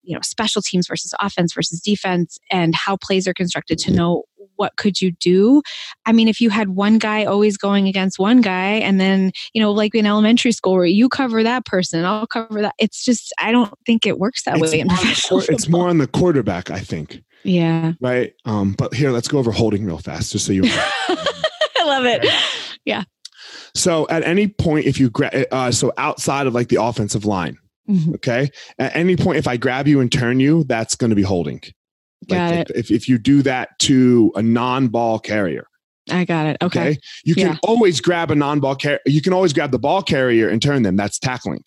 you 0.03 0.15
know 0.15 0.21
special 0.23 0.63
teams 0.63 0.87
versus 0.87 1.13
offense 1.21 1.53
versus 1.53 1.81
defense 1.81 2.39
and 2.51 2.75
how 2.75 2.97
plays 2.97 3.29
are 3.29 3.35
constructed 3.35 3.79
to 3.79 3.93
know 3.93 4.25
what 4.57 4.77
could 4.77 5.01
you 5.01 5.13
do. 5.13 5.63
I 6.07 6.13
mean 6.13 6.29
if 6.29 6.41
you 6.41 6.51
had 6.51 6.71
one 6.71 6.99
guy 6.99 7.25
always 7.25 7.57
going 7.57 7.89
against 7.89 8.19
one 8.19 8.41
guy 8.41 8.73
and 8.73 9.01
then 9.01 9.33
you 9.55 9.61
know 9.61 9.73
like 9.73 9.95
in 9.95 10.07
elementary 10.07 10.53
school 10.53 10.75
where 10.75 10.85
you 10.85 11.09
cover 11.09 11.43
that 11.43 11.65
person 11.65 12.05
i'll 12.05 12.27
cover 12.27 12.61
that 12.61 12.75
it's 12.79 13.05
just 13.05 13.33
i 13.39 13.51
don't 13.51 13.73
think 13.87 14.07
it 14.07 14.19
works 14.19 14.43
that 14.45 14.59
it's 14.59 14.73
way 14.73 14.85
more, 14.85 15.43
it's 15.49 15.69
more 15.69 15.89
on 15.89 15.99
the 15.99 16.07
quarterback 16.07 16.71
i 16.71 16.79
think. 16.79 17.23
Yeah. 17.43 17.93
Right? 18.01 18.35
Um 18.45 18.73
but 18.73 18.93
here 18.93 19.11
let's 19.11 19.29
go 19.29 19.39
over 19.39 19.51
holding 19.51 19.85
real 19.87 19.99
fast 19.99 20.33
just 20.33 20.45
so 20.45 20.53
you 20.53 20.63
i 20.67 21.85
love 21.85 22.05
it. 22.05 22.27
Yeah. 22.85 23.05
So 23.75 24.07
at 24.09 24.25
any 24.25 24.49
point 24.49 24.87
if 24.87 25.01
you 25.01 25.11
grab 25.11 25.47
uh, 25.51 25.71
so 25.71 25.93
outside 25.97 26.47
of 26.47 26.55
like 26.55 26.69
the 26.69 26.83
offensive 26.83 27.25
line 27.25 27.59
Mm-hmm. 27.89 28.15
Okay. 28.15 28.51
At 28.79 28.95
any 28.95 29.17
point, 29.17 29.39
if 29.39 29.49
I 29.49 29.57
grab 29.57 29.89
you 29.89 30.01
and 30.01 30.11
turn 30.11 30.41
you, 30.41 30.65
that's 30.65 30.95
going 30.95 31.11
to 31.11 31.17
be 31.17 31.23
holding. 31.23 31.63
Got 32.29 32.51
like 32.51 32.71
it. 32.71 32.77
If, 32.77 32.91
if 32.91 33.09
you 33.09 33.19
do 33.19 33.43
that 33.43 33.79
to 33.81 34.33
a 34.35 34.43
non 34.43 34.89
ball 34.89 35.19
carrier. 35.19 35.67
I 36.11 36.25
got 36.25 36.47
it. 36.47 36.57
Okay. 36.63 36.81
okay? 36.91 36.99
You 37.25 37.35
can 37.35 37.47
yeah. 37.49 37.59
always 37.63 38.01
grab 38.01 38.31
a 38.31 38.35
non 38.35 38.61
ball 38.61 38.77
carrier. 38.77 39.01
You 39.07 39.23
can 39.23 39.33
always 39.33 39.53
grab 39.53 39.71
the 39.71 39.79
ball 39.79 40.03
carrier 40.03 40.49
and 40.49 40.61
turn 40.61 40.83
them. 40.83 40.97
That's 40.97 41.19
tackling. 41.19 41.65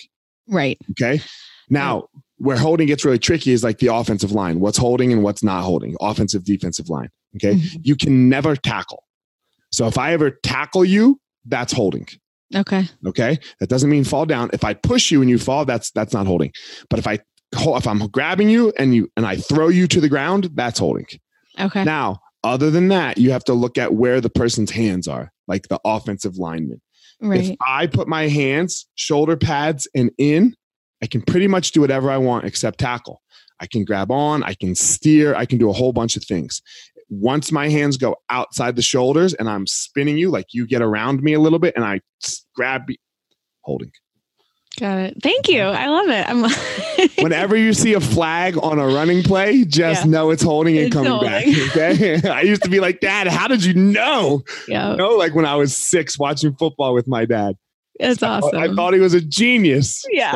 Right. 0.47 0.77
Okay. 0.91 1.21
Now, 1.69 2.07
where 2.37 2.57
holding 2.57 2.87
gets 2.87 3.05
really 3.05 3.19
tricky 3.19 3.51
is 3.51 3.63
like 3.63 3.79
the 3.79 3.87
offensive 3.87 4.31
line. 4.31 4.59
What's 4.59 4.77
holding 4.77 5.13
and 5.13 5.23
what's 5.23 5.43
not 5.43 5.63
holding, 5.63 5.95
offensive, 6.01 6.43
defensive 6.43 6.89
line. 6.89 7.09
Okay. 7.37 7.55
Mm-hmm. 7.55 7.79
You 7.83 7.95
can 7.95 8.29
never 8.29 8.55
tackle. 8.55 9.03
So 9.71 9.87
if 9.87 9.97
I 9.97 10.13
ever 10.13 10.31
tackle 10.43 10.85
you, 10.85 11.19
that's 11.45 11.73
holding. 11.73 12.07
Okay. 12.55 12.87
Okay. 13.05 13.39
That 13.59 13.69
doesn't 13.69 13.89
mean 13.89 14.03
fall 14.03 14.25
down. 14.25 14.49
If 14.53 14.63
I 14.63 14.73
push 14.73 15.11
you 15.11 15.21
and 15.21 15.29
you 15.29 15.37
fall, 15.37 15.65
that's 15.65 15.91
that's 15.91 16.13
not 16.13 16.27
holding. 16.27 16.51
But 16.89 16.99
if 16.99 17.07
I 17.07 17.19
if 17.53 17.87
I'm 17.87 17.99
grabbing 18.07 18.49
you 18.49 18.73
and 18.77 18.95
you 18.95 19.11
and 19.15 19.25
I 19.25 19.37
throw 19.37 19.67
you 19.69 19.87
to 19.87 20.01
the 20.01 20.09
ground, 20.09 20.49
that's 20.53 20.79
holding. 20.79 21.05
Okay. 21.59 21.83
Now, 21.83 22.19
other 22.43 22.71
than 22.71 22.89
that, 22.89 23.17
you 23.17 23.31
have 23.31 23.43
to 23.45 23.53
look 23.53 23.77
at 23.77 23.93
where 23.93 24.21
the 24.21 24.29
person's 24.29 24.71
hands 24.71 25.07
are, 25.07 25.31
like 25.47 25.67
the 25.67 25.79
offensive 25.85 26.37
lineman. 26.37 26.81
Right. 27.21 27.43
If 27.43 27.55
I 27.65 27.87
put 27.87 28.07
my 28.07 28.27
hands, 28.27 28.85
shoulder 28.95 29.37
pads, 29.37 29.87
and 29.95 30.11
in, 30.17 30.55
I 31.01 31.07
can 31.07 31.21
pretty 31.21 31.47
much 31.47 31.71
do 31.71 31.81
whatever 31.81 32.09
I 32.09 32.17
want 32.17 32.45
except 32.45 32.79
tackle. 32.79 33.21
I 33.59 33.67
can 33.67 33.85
grab 33.85 34.11
on, 34.11 34.43
I 34.43 34.55
can 34.55 34.75
steer, 34.75 35.35
I 35.35 35.45
can 35.45 35.57
do 35.57 35.69
a 35.69 35.73
whole 35.73 35.93
bunch 35.93 36.17
of 36.17 36.23
things 36.23 36.61
once 37.19 37.51
my 37.51 37.69
hands 37.69 37.97
go 37.97 38.15
outside 38.29 38.75
the 38.75 38.81
shoulders 38.81 39.33
and 39.33 39.49
I'm 39.49 39.67
spinning 39.67 40.17
you, 40.17 40.29
like 40.29 40.47
you 40.53 40.67
get 40.67 40.81
around 40.81 41.21
me 41.21 41.33
a 41.33 41.39
little 41.39 41.59
bit 41.59 41.75
and 41.75 41.85
I 41.85 42.01
grab 42.55 42.89
you, 42.89 42.97
holding. 43.61 43.91
Got 44.79 44.97
it. 44.99 45.17
Thank 45.21 45.49
you. 45.49 45.61
I 45.61 45.87
love 45.87 46.09
it. 46.09 46.27
I'm 46.27 47.19
Whenever 47.23 47.55
you 47.55 47.73
see 47.73 47.93
a 47.93 47.99
flag 47.99 48.57
on 48.57 48.79
a 48.79 48.87
running 48.87 49.21
play, 49.21 49.65
just 49.65 50.05
yeah. 50.05 50.11
know 50.11 50.31
it's 50.31 50.41
holding 50.41 50.77
and 50.77 50.87
it's 50.87 50.95
coming 50.95 51.11
holding. 51.11 51.29
back. 51.29 51.45
Okay. 51.73 52.27
I 52.29 52.41
used 52.41 52.63
to 52.63 52.69
be 52.69 52.79
like, 52.79 52.99
Dad, 52.99 53.27
how 53.27 53.47
did 53.47 53.63
you 53.63 53.75
know? 53.75 54.43
Yeah. 54.67 54.91
You 54.91 54.97
know, 54.97 55.09
like 55.09 55.35
when 55.35 55.45
I 55.45 55.55
was 55.55 55.75
six 55.75 56.17
watching 56.17 56.55
football 56.55 56.93
with 56.93 57.07
my 57.07 57.25
dad. 57.25 57.55
It's 57.99 58.21
so 58.21 58.27
awesome. 58.27 58.57
I 58.57 58.73
thought 58.73 58.95
he 58.95 58.99
was 58.99 59.13
a 59.13 59.21
genius. 59.21 60.03
Yeah. 60.09 60.33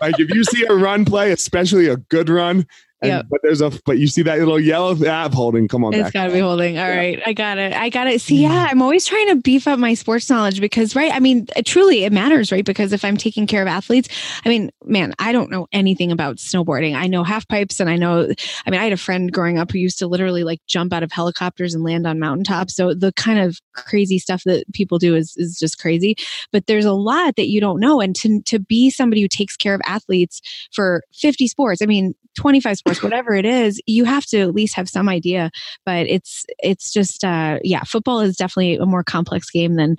like 0.00 0.18
if 0.18 0.34
you 0.34 0.42
see 0.42 0.64
a 0.64 0.74
run 0.74 1.04
play, 1.04 1.30
especially 1.30 1.88
a 1.88 1.96
good 1.96 2.28
run, 2.28 2.66
yeah. 3.02 3.22
But 3.28 3.40
there's 3.42 3.60
a 3.60 3.70
but 3.84 3.98
you 3.98 4.06
see 4.06 4.22
that 4.22 4.38
little 4.38 4.58
yellow 4.58 4.96
app 5.04 5.32
holding. 5.34 5.68
Come 5.68 5.84
on, 5.84 5.92
it's 5.92 6.10
got 6.10 6.26
to 6.26 6.32
be 6.32 6.38
holding. 6.38 6.78
All 6.78 6.86
yeah. 6.86 6.96
right, 6.96 7.22
I 7.26 7.32
got 7.34 7.58
it. 7.58 7.74
I 7.74 7.90
got 7.90 8.06
it. 8.06 8.20
See, 8.22 8.42
mm-hmm. 8.42 8.52
yeah, 8.52 8.68
I'm 8.70 8.80
always 8.80 9.04
trying 9.04 9.28
to 9.28 9.36
beef 9.36 9.68
up 9.68 9.78
my 9.78 9.92
sports 9.94 10.30
knowledge 10.30 10.60
because, 10.60 10.96
right? 10.96 11.12
I 11.12 11.20
mean, 11.20 11.46
it, 11.54 11.66
truly, 11.66 12.04
it 12.04 12.12
matters, 12.12 12.50
right? 12.50 12.64
Because 12.64 12.92
if 12.92 13.04
I'm 13.04 13.18
taking 13.18 13.46
care 13.46 13.60
of 13.60 13.68
athletes, 13.68 14.08
I 14.44 14.48
mean, 14.48 14.70
man, 14.84 15.14
I 15.18 15.32
don't 15.32 15.50
know 15.50 15.66
anything 15.72 16.10
about 16.10 16.36
snowboarding. 16.36 16.94
I 16.94 17.06
know 17.06 17.22
half 17.22 17.46
pipes, 17.48 17.80
and 17.80 17.90
I 17.90 17.96
know. 17.96 18.32
I 18.66 18.70
mean, 18.70 18.80
I 18.80 18.84
had 18.84 18.94
a 18.94 18.98
friend 18.98 19.30
growing 19.30 19.58
up 19.58 19.72
who 19.72 19.78
used 19.78 19.98
to 19.98 20.06
literally 20.06 20.44
like 20.44 20.60
jump 20.66 20.94
out 20.94 21.02
of 21.02 21.12
helicopters 21.12 21.74
and 21.74 21.84
land 21.84 22.06
on 22.06 22.18
mountaintops. 22.18 22.74
So 22.74 22.94
the 22.94 23.12
kind 23.12 23.38
of 23.38 23.60
crazy 23.74 24.18
stuff 24.18 24.42
that 24.44 24.64
people 24.72 24.98
do 24.98 25.14
is 25.14 25.34
is 25.36 25.58
just 25.58 25.78
crazy. 25.78 26.16
But 26.50 26.66
there's 26.66 26.86
a 26.86 26.92
lot 26.92 27.36
that 27.36 27.48
you 27.48 27.60
don't 27.60 27.78
know, 27.78 28.00
and 28.00 28.16
to 28.16 28.40
to 28.42 28.58
be 28.58 28.88
somebody 28.88 29.20
who 29.20 29.28
takes 29.28 29.54
care 29.54 29.74
of 29.74 29.82
athletes 29.84 30.40
for 30.72 31.02
50 31.12 31.46
sports. 31.48 31.82
I 31.82 31.86
mean, 31.86 32.14
25 32.36 32.78
sports 32.78 33.02
whatever 33.02 33.34
it 33.34 33.44
is 33.44 33.80
you 33.86 34.04
have 34.04 34.24
to 34.26 34.40
at 34.40 34.54
least 34.54 34.76
have 34.76 34.88
some 34.88 35.08
idea. 35.08 35.50
But 35.84 36.06
it's 36.06 36.44
it's 36.58 36.92
just 36.92 37.24
uh 37.24 37.58
yeah 37.62 37.82
football 37.84 38.20
is 38.20 38.36
definitely 38.36 38.76
a 38.76 38.86
more 38.86 39.04
complex 39.04 39.50
game 39.50 39.74
than 39.74 39.96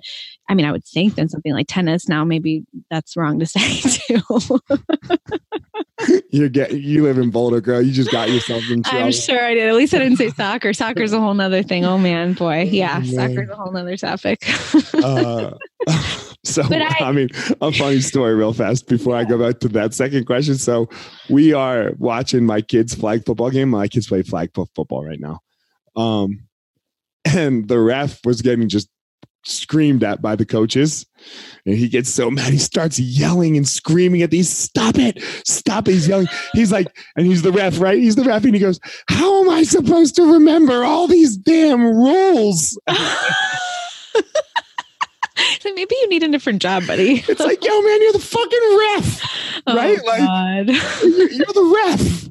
i 0.48 0.54
mean 0.54 0.66
i 0.66 0.72
would 0.72 0.84
think 0.84 1.14
than 1.14 1.28
something 1.28 1.52
like 1.52 1.66
tennis. 1.68 2.08
Now 2.08 2.24
maybe 2.24 2.64
that's 2.90 3.16
wrong 3.16 3.38
to 3.40 3.46
say 3.46 3.80
too 3.80 4.60
you 6.30 6.48
get 6.48 6.72
you 6.72 7.02
live 7.02 7.18
in 7.18 7.30
Boulder, 7.30 7.60
girl. 7.60 7.82
You 7.82 7.92
just 7.92 8.10
got 8.10 8.30
yourself 8.30 8.62
in 8.70 8.82
trouble. 8.84 9.06
I'm 9.06 9.12
sure 9.12 9.42
I 9.42 9.54
did. 9.54 9.68
At 9.68 9.74
least 9.74 9.94
I 9.94 9.98
didn't 9.98 10.16
say 10.16 10.30
soccer. 10.30 10.72
Soccer's 10.72 11.12
a 11.12 11.20
whole 11.20 11.34
nother 11.34 11.62
thing. 11.62 11.84
Oh 11.84 11.98
man, 11.98 12.34
boy, 12.34 12.62
yeah, 12.70 13.00
oh, 13.02 13.06
soccer's 13.06 13.48
a 13.50 13.56
whole 13.56 13.72
nother 13.72 13.96
topic. 13.96 14.44
uh, 14.94 15.52
so 16.44 16.62
I, 16.70 16.96
I, 17.00 17.12
mean, 17.12 17.28
a 17.60 17.72
funny 17.72 18.00
story, 18.00 18.34
real 18.34 18.52
fast, 18.52 18.88
before 18.88 19.16
I 19.16 19.24
go 19.24 19.38
back 19.38 19.60
to 19.60 19.68
that 19.70 19.94
second 19.94 20.26
question. 20.26 20.56
So 20.56 20.88
we 21.28 21.52
are 21.52 21.92
watching 21.98 22.46
my 22.46 22.60
kids' 22.60 22.94
flag 22.94 23.24
football 23.24 23.50
game. 23.50 23.70
My 23.70 23.88
kids 23.88 24.06
play 24.06 24.22
flag 24.22 24.50
football 24.54 25.04
right 25.04 25.20
now, 25.20 25.40
um, 25.96 26.44
and 27.24 27.66
the 27.66 27.80
ref 27.80 28.20
was 28.24 28.40
getting 28.42 28.68
just 28.68 28.88
screamed 29.44 30.04
at 30.04 30.22
by 30.22 30.36
the 30.36 30.46
coaches. 30.46 31.06
And 31.66 31.74
he 31.74 31.88
gets 31.88 32.10
so 32.10 32.30
mad, 32.30 32.52
he 32.52 32.58
starts 32.58 32.98
yelling 32.98 33.56
and 33.56 33.68
screaming 33.68 34.22
at 34.22 34.30
these, 34.30 34.48
stop 34.48 34.98
it, 34.98 35.22
stop 35.44 35.88
it. 35.88 35.92
He's 35.92 36.08
yelling. 36.08 36.28
He's 36.52 36.72
like, 36.72 36.86
and 37.16 37.26
he's 37.26 37.42
the 37.42 37.52
ref, 37.52 37.80
right? 37.80 37.98
He's 37.98 38.16
the 38.16 38.24
ref. 38.24 38.44
And 38.44 38.54
he 38.54 38.60
goes, 38.60 38.80
How 39.08 39.42
am 39.42 39.50
I 39.50 39.62
supposed 39.62 40.16
to 40.16 40.32
remember 40.32 40.84
all 40.84 41.06
these 41.06 41.36
damn 41.36 41.82
rules? 41.82 42.78
like 45.64 45.74
maybe 45.74 45.94
you 46.00 46.08
need 46.08 46.22
a 46.22 46.28
different 46.28 46.62
job, 46.62 46.86
buddy. 46.86 47.24
it's 47.28 47.40
like, 47.40 47.64
yo, 47.64 47.82
man, 47.82 48.02
you're 48.02 48.12
the 48.12 48.18
fucking 48.18 48.78
ref, 48.78 49.62
oh, 49.66 49.76
right? 49.76 50.04
Like, 50.04 50.20
God. 50.20 50.68
You're, 51.02 51.30
you're, 51.30 51.46
the 51.46 51.82
ref. 51.86 52.28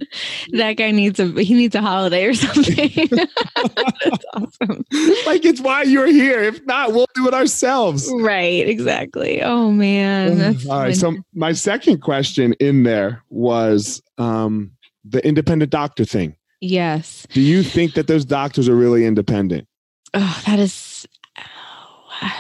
That 0.51 0.73
guy 0.73 0.91
needs 0.91 1.19
a 1.19 1.25
he 1.43 1.53
needs 1.53 1.75
a 1.75 1.81
holiday 1.81 2.25
or 2.25 2.33
something. 2.33 2.91
That's 3.09 4.25
awesome. 4.33 4.85
Like 5.25 5.45
it's 5.45 5.59
why 5.59 5.83
you're 5.83 6.07
here. 6.07 6.41
If 6.43 6.65
not, 6.65 6.93
we'll 6.93 7.07
do 7.15 7.27
it 7.27 7.33
ourselves. 7.33 8.09
Right. 8.13 8.67
Exactly. 8.67 9.41
Oh 9.41 9.71
man. 9.71 10.37
That's 10.37 10.67
All 10.67 10.79
right. 10.79 10.95
So 10.95 11.15
my 11.33 11.53
second 11.53 12.01
question 12.01 12.53
in 12.53 12.83
there 12.83 13.23
was 13.29 14.01
um, 14.17 14.71
the 15.03 15.25
independent 15.25 15.71
doctor 15.71 16.05
thing. 16.05 16.35
Yes. 16.61 17.27
Do 17.31 17.41
you 17.41 17.63
think 17.63 17.93
that 17.93 18.07
those 18.07 18.25
doctors 18.25 18.67
are 18.69 18.75
really 18.75 19.05
independent? 19.05 19.67
Oh, 20.13 20.41
that 20.45 20.59
is 20.59 20.73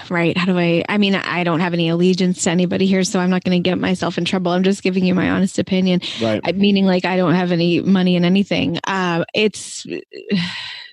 right. 0.09 0.37
How 0.37 0.45
do 0.45 0.57
i 0.57 0.83
i 0.89 0.97
mean 0.97 1.15
i 1.15 1.43
don't 1.43 1.59
have 1.59 1.73
any 1.73 1.89
allegiance 1.89 2.43
to 2.43 2.49
anybody 2.49 2.85
here 2.85 3.03
so 3.03 3.19
i'm 3.19 3.29
not 3.29 3.43
going 3.43 3.61
to 3.61 3.69
get 3.69 3.77
myself 3.77 4.17
in 4.17 4.25
trouble. 4.25 4.51
I'm 4.51 4.63
just 4.63 4.83
giving 4.83 5.05
you 5.05 5.13
my 5.15 5.29
honest 5.29 5.59
opinion. 5.59 6.01
Right. 6.21 6.55
Meaning 6.55 6.85
like 6.85 7.05
i 7.05 7.17
don't 7.17 7.35
have 7.35 7.51
any 7.51 7.81
money 7.81 8.15
in 8.15 8.25
anything. 8.25 8.79
Uh, 8.85 9.25
it's 9.33 9.85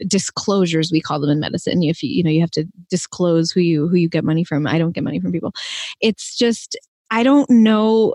disclosures 0.06 0.90
we 0.92 1.00
call 1.00 1.20
them 1.20 1.30
in 1.30 1.40
medicine. 1.40 1.82
If 1.82 2.02
you 2.02 2.10
you 2.10 2.22
know 2.22 2.30
you 2.30 2.40
have 2.40 2.50
to 2.52 2.66
disclose 2.90 3.50
who 3.50 3.60
you 3.60 3.88
who 3.88 3.96
you 3.96 4.08
get 4.08 4.24
money 4.24 4.44
from. 4.44 4.66
I 4.66 4.78
don't 4.78 4.92
get 4.92 5.04
money 5.04 5.20
from 5.20 5.32
people. 5.32 5.52
It's 6.00 6.36
just 6.36 6.76
i 7.10 7.22
don't 7.22 7.48
know 7.50 8.14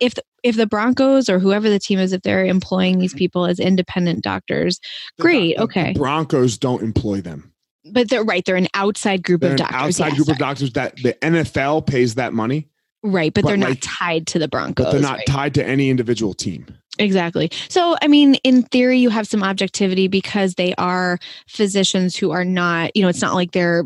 if 0.00 0.14
the, 0.14 0.22
if 0.42 0.56
the 0.56 0.66
Broncos 0.66 1.28
or 1.28 1.40
whoever 1.40 1.68
the 1.68 1.80
team 1.80 1.98
is, 1.98 2.12
if 2.12 2.22
they're 2.22 2.44
employing 2.44 2.98
these 2.98 3.14
people 3.14 3.46
as 3.46 3.58
independent 3.58 4.22
doctors, 4.22 4.78
great, 5.18 5.58
okay. 5.58 5.92
Broncos 5.92 6.56
don't 6.56 6.82
employ 6.82 7.20
them 7.20 7.52
but 7.92 8.08
they're 8.08 8.24
right. 8.24 8.44
They're 8.44 8.56
an 8.56 8.68
outside 8.74 9.22
group 9.22 9.40
they're 9.40 9.52
of 9.52 9.58
doctors. 9.58 9.76
outside 9.76 10.06
yes, 10.08 10.16
group 10.16 10.26
sorry. 10.26 10.34
of 10.34 10.38
doctors 10.38 10.72
that 10.72 10.96
the 10.96 11.14
NFL 11.14 11.86
pays 11.86 12.14
that 12.16 12.32
money. 12.32 12.68
Right, 13.02 13.32
but, 13.32 13.42
but 13.42 13.48
they're 13.48 13.58
like, 13.58 13.68
not 13.68 13.80
tied 13.80 14.26
to 14.28 14.38
the 14.38 14.48
Broncos. 14.48 14.86
But 14.86 14.92
they're 14.92 15.00
not 15.00 15.18
right? 15.18 15.26
tied 15.26 15.54
to 15.54 15.64
any 15.64 15.88
individual 15.88 16.34
team. 16.34 16.66
Exactly. 16.98 17.50
So, 17.68 17.96
I 18.02 18.08
mean, 18.08 18.34
in 18.36 18.64
theory, 18.64 18.98
you 18.98 19.10
have 19.10 19.26
some 19.26 19.42
objectivity 19.42 20.08
because 20.08 20.54
they 20.54 20.74
are 20.74 21.18
physicians 21.46 22.16
who 22.16 22.32
are 22.32 22.44
not, 22.44 22.96
you 22.96 23.02
know, 23.02 23.08
it's 23.08 23.22
not 23.22 23.34
like 23.34 23.52
they're 23.52 23.84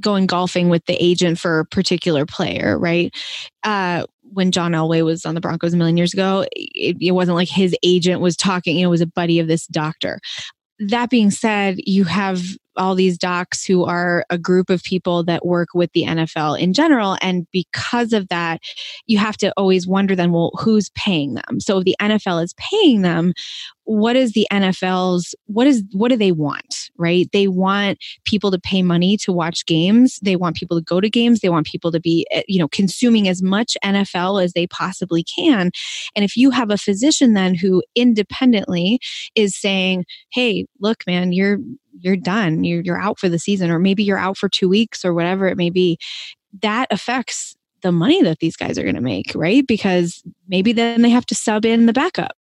going 0.00 0.26
golfing 0.26 0.68
with 0.68 0.84
the 0.86 0.94
agent 0.94 1.38
for 1.38 1.60
a 1.60 1.64
particular 1.64 2.24
player, 2.24 2.78
right? 2.78 3.14
Uh, 3.64 4.04
when 4.32 4.52
John 4.52 4.72
Elway 4.72 5.04
was 5.04 5.26
on 5.26 5.34
the 5.34 5.40
Broncos 5.40 5.74
a 5.74 5.76
million 5.76 5.96
years 5.96 6.12
ago, 6.12 6.46
it, 6.52 6.96
it, 7.00 7.12
wasn't 7.12 7.36
like 7.36 7.48
his 7.48 7.74
agent 7.82 8.20
was 8.20 8.36
talking, 8.36 8.76
you 8.76 8.82
know, 8.82 8.88
it 8.88 8.90
was 8.90 9.00
a 9.00 9.06
buddy 9.06 9.40
of 9.40 9.48
this 9.48 9.66
doctor. 9.66 10.20
That 10.78 11.10
being 11.10 11.30
said, 11.30 11.76
you 11.78 12.04
have 12.04 12.42
all 12.78 12.94
these 12.94 13.18
docs 13.18 13.64
who 13.64 13.84
are 13.84 14.24
a 14.30 14.38
group 14.38 14.70
of 14.70 14.82
people 14.82 15.24
that 15.24 15.44
work 15.44 15.68
with 15.74 15.92
the 15.92 16.04
NFL 16.04 16.58
in 16.58 16.72
general. 16.72 17.16
And 17.20 17.46
because 17.52 18.12
of 18.12 18.28
that, 18.28 18.60
you 19.06 19.18
have 19.18 19.36
to 19.38 19.52
always 19.56 19.86
wonder 19.86 20.14
then, 20.14 20.32
well, 20.32 20.52
who's 20.58 20.90
paying 20.90 21.34
them? 21.34 21.60
So 21.60 21.78
if 21.78 21.84
the 21.84 21.96
NFL 22.00 22.42
is 22.42 22.54
paying 22.56 23.02
them, 23.02 23.32
what 23.88 24.16
is 24.16 24.32
the 24.32 24.46
NFL's 24.52 25.34
what 25.46 25.66
is 25.66 25.82
what 25.92 26.08
do 26.08 26.16
they 26.16 26.30
want, 26.30 26.90
right? 26.98 27.26
They 27.32 27.48
want 27.48 27.98
people 28.26 28.50
to 28.50 28.58
pay 28.58 28.82
money 28.82 29.16
to 29.18 29.32
watch 29.32 29.64
games. 29.64 30.18
They 30.22 30.36
want 30.36 30.56
people 30.56 30.76
to 30.76 30.84
go 30.84 31.00
to 31.00 31.08
games. 31.08 31.40
They 31.40 31.48
want 31.48 31.66
people 31.66 31.90
to 31.92 32.00
be, 32.00 32.26
eh, 32.30 32.42
you 32.46 32.58
know, 32.58 32.68
consuming 32.68 33.28
as 33.28 33.42
much 33.42 33.78
NFL 33.82 34.44
as 34.44 34.52
they 34.52 34.66
possibly 34.66 35.24
can. 35.24 35.70
And 36.14 36.22
if 36.22 36.36
you 36.36 36.50
have 36.50 36.70
a 36.70 36.76
physician 36.76 37.32
then 37.32 37.54
who 37.54 37.82
independently 37.94 39.00
is 39.34 39.56
saying, 39.56 40.04
"Hey, 40.30 40.66
look, 40.80 41.04
man, 41.06 41.32
you're 41.32 41.58
you're 42.00 42.16
done. 42.16 42.64
You're 42.64 42.82
you're 42.82 43.00
out 43.00 43.18
for 43.18 43.28
the 43.28 43.38
season 43.38 43.70
or 43.70 43.78
maybe 43.78 44.02
you're 44.02 44.18
out 44.18 44.36
for 44.36 44.48
2 44.48 44.68
weeks 44.68 45.04
or 45.04 45.14
whatever 45.14 45.46
it 45.48 45.56
may 45.56 45.70
be." 45.70 45.98
That 46.62 46.86
affects 46.90 47.56
the 47.82 47.92
money 47.92 48.22
that 48.22 48.38
these 48.40 48.56
guys 48.56 48.78
are 48.78 48.82
going 48.82 48.94
to 48.96 49.00
make, 49.00 49.32
right? 49.34 49.66
Because 49.66 50.22
maybe 50.48 50.72
then 50.72 51.02
they 51.02 51.10
have 51.10 51.26
to 51.26 51.34
sub 51.34 51.64
in 51.64 51.86
the 51.86 51.92
backup 51.92 52.32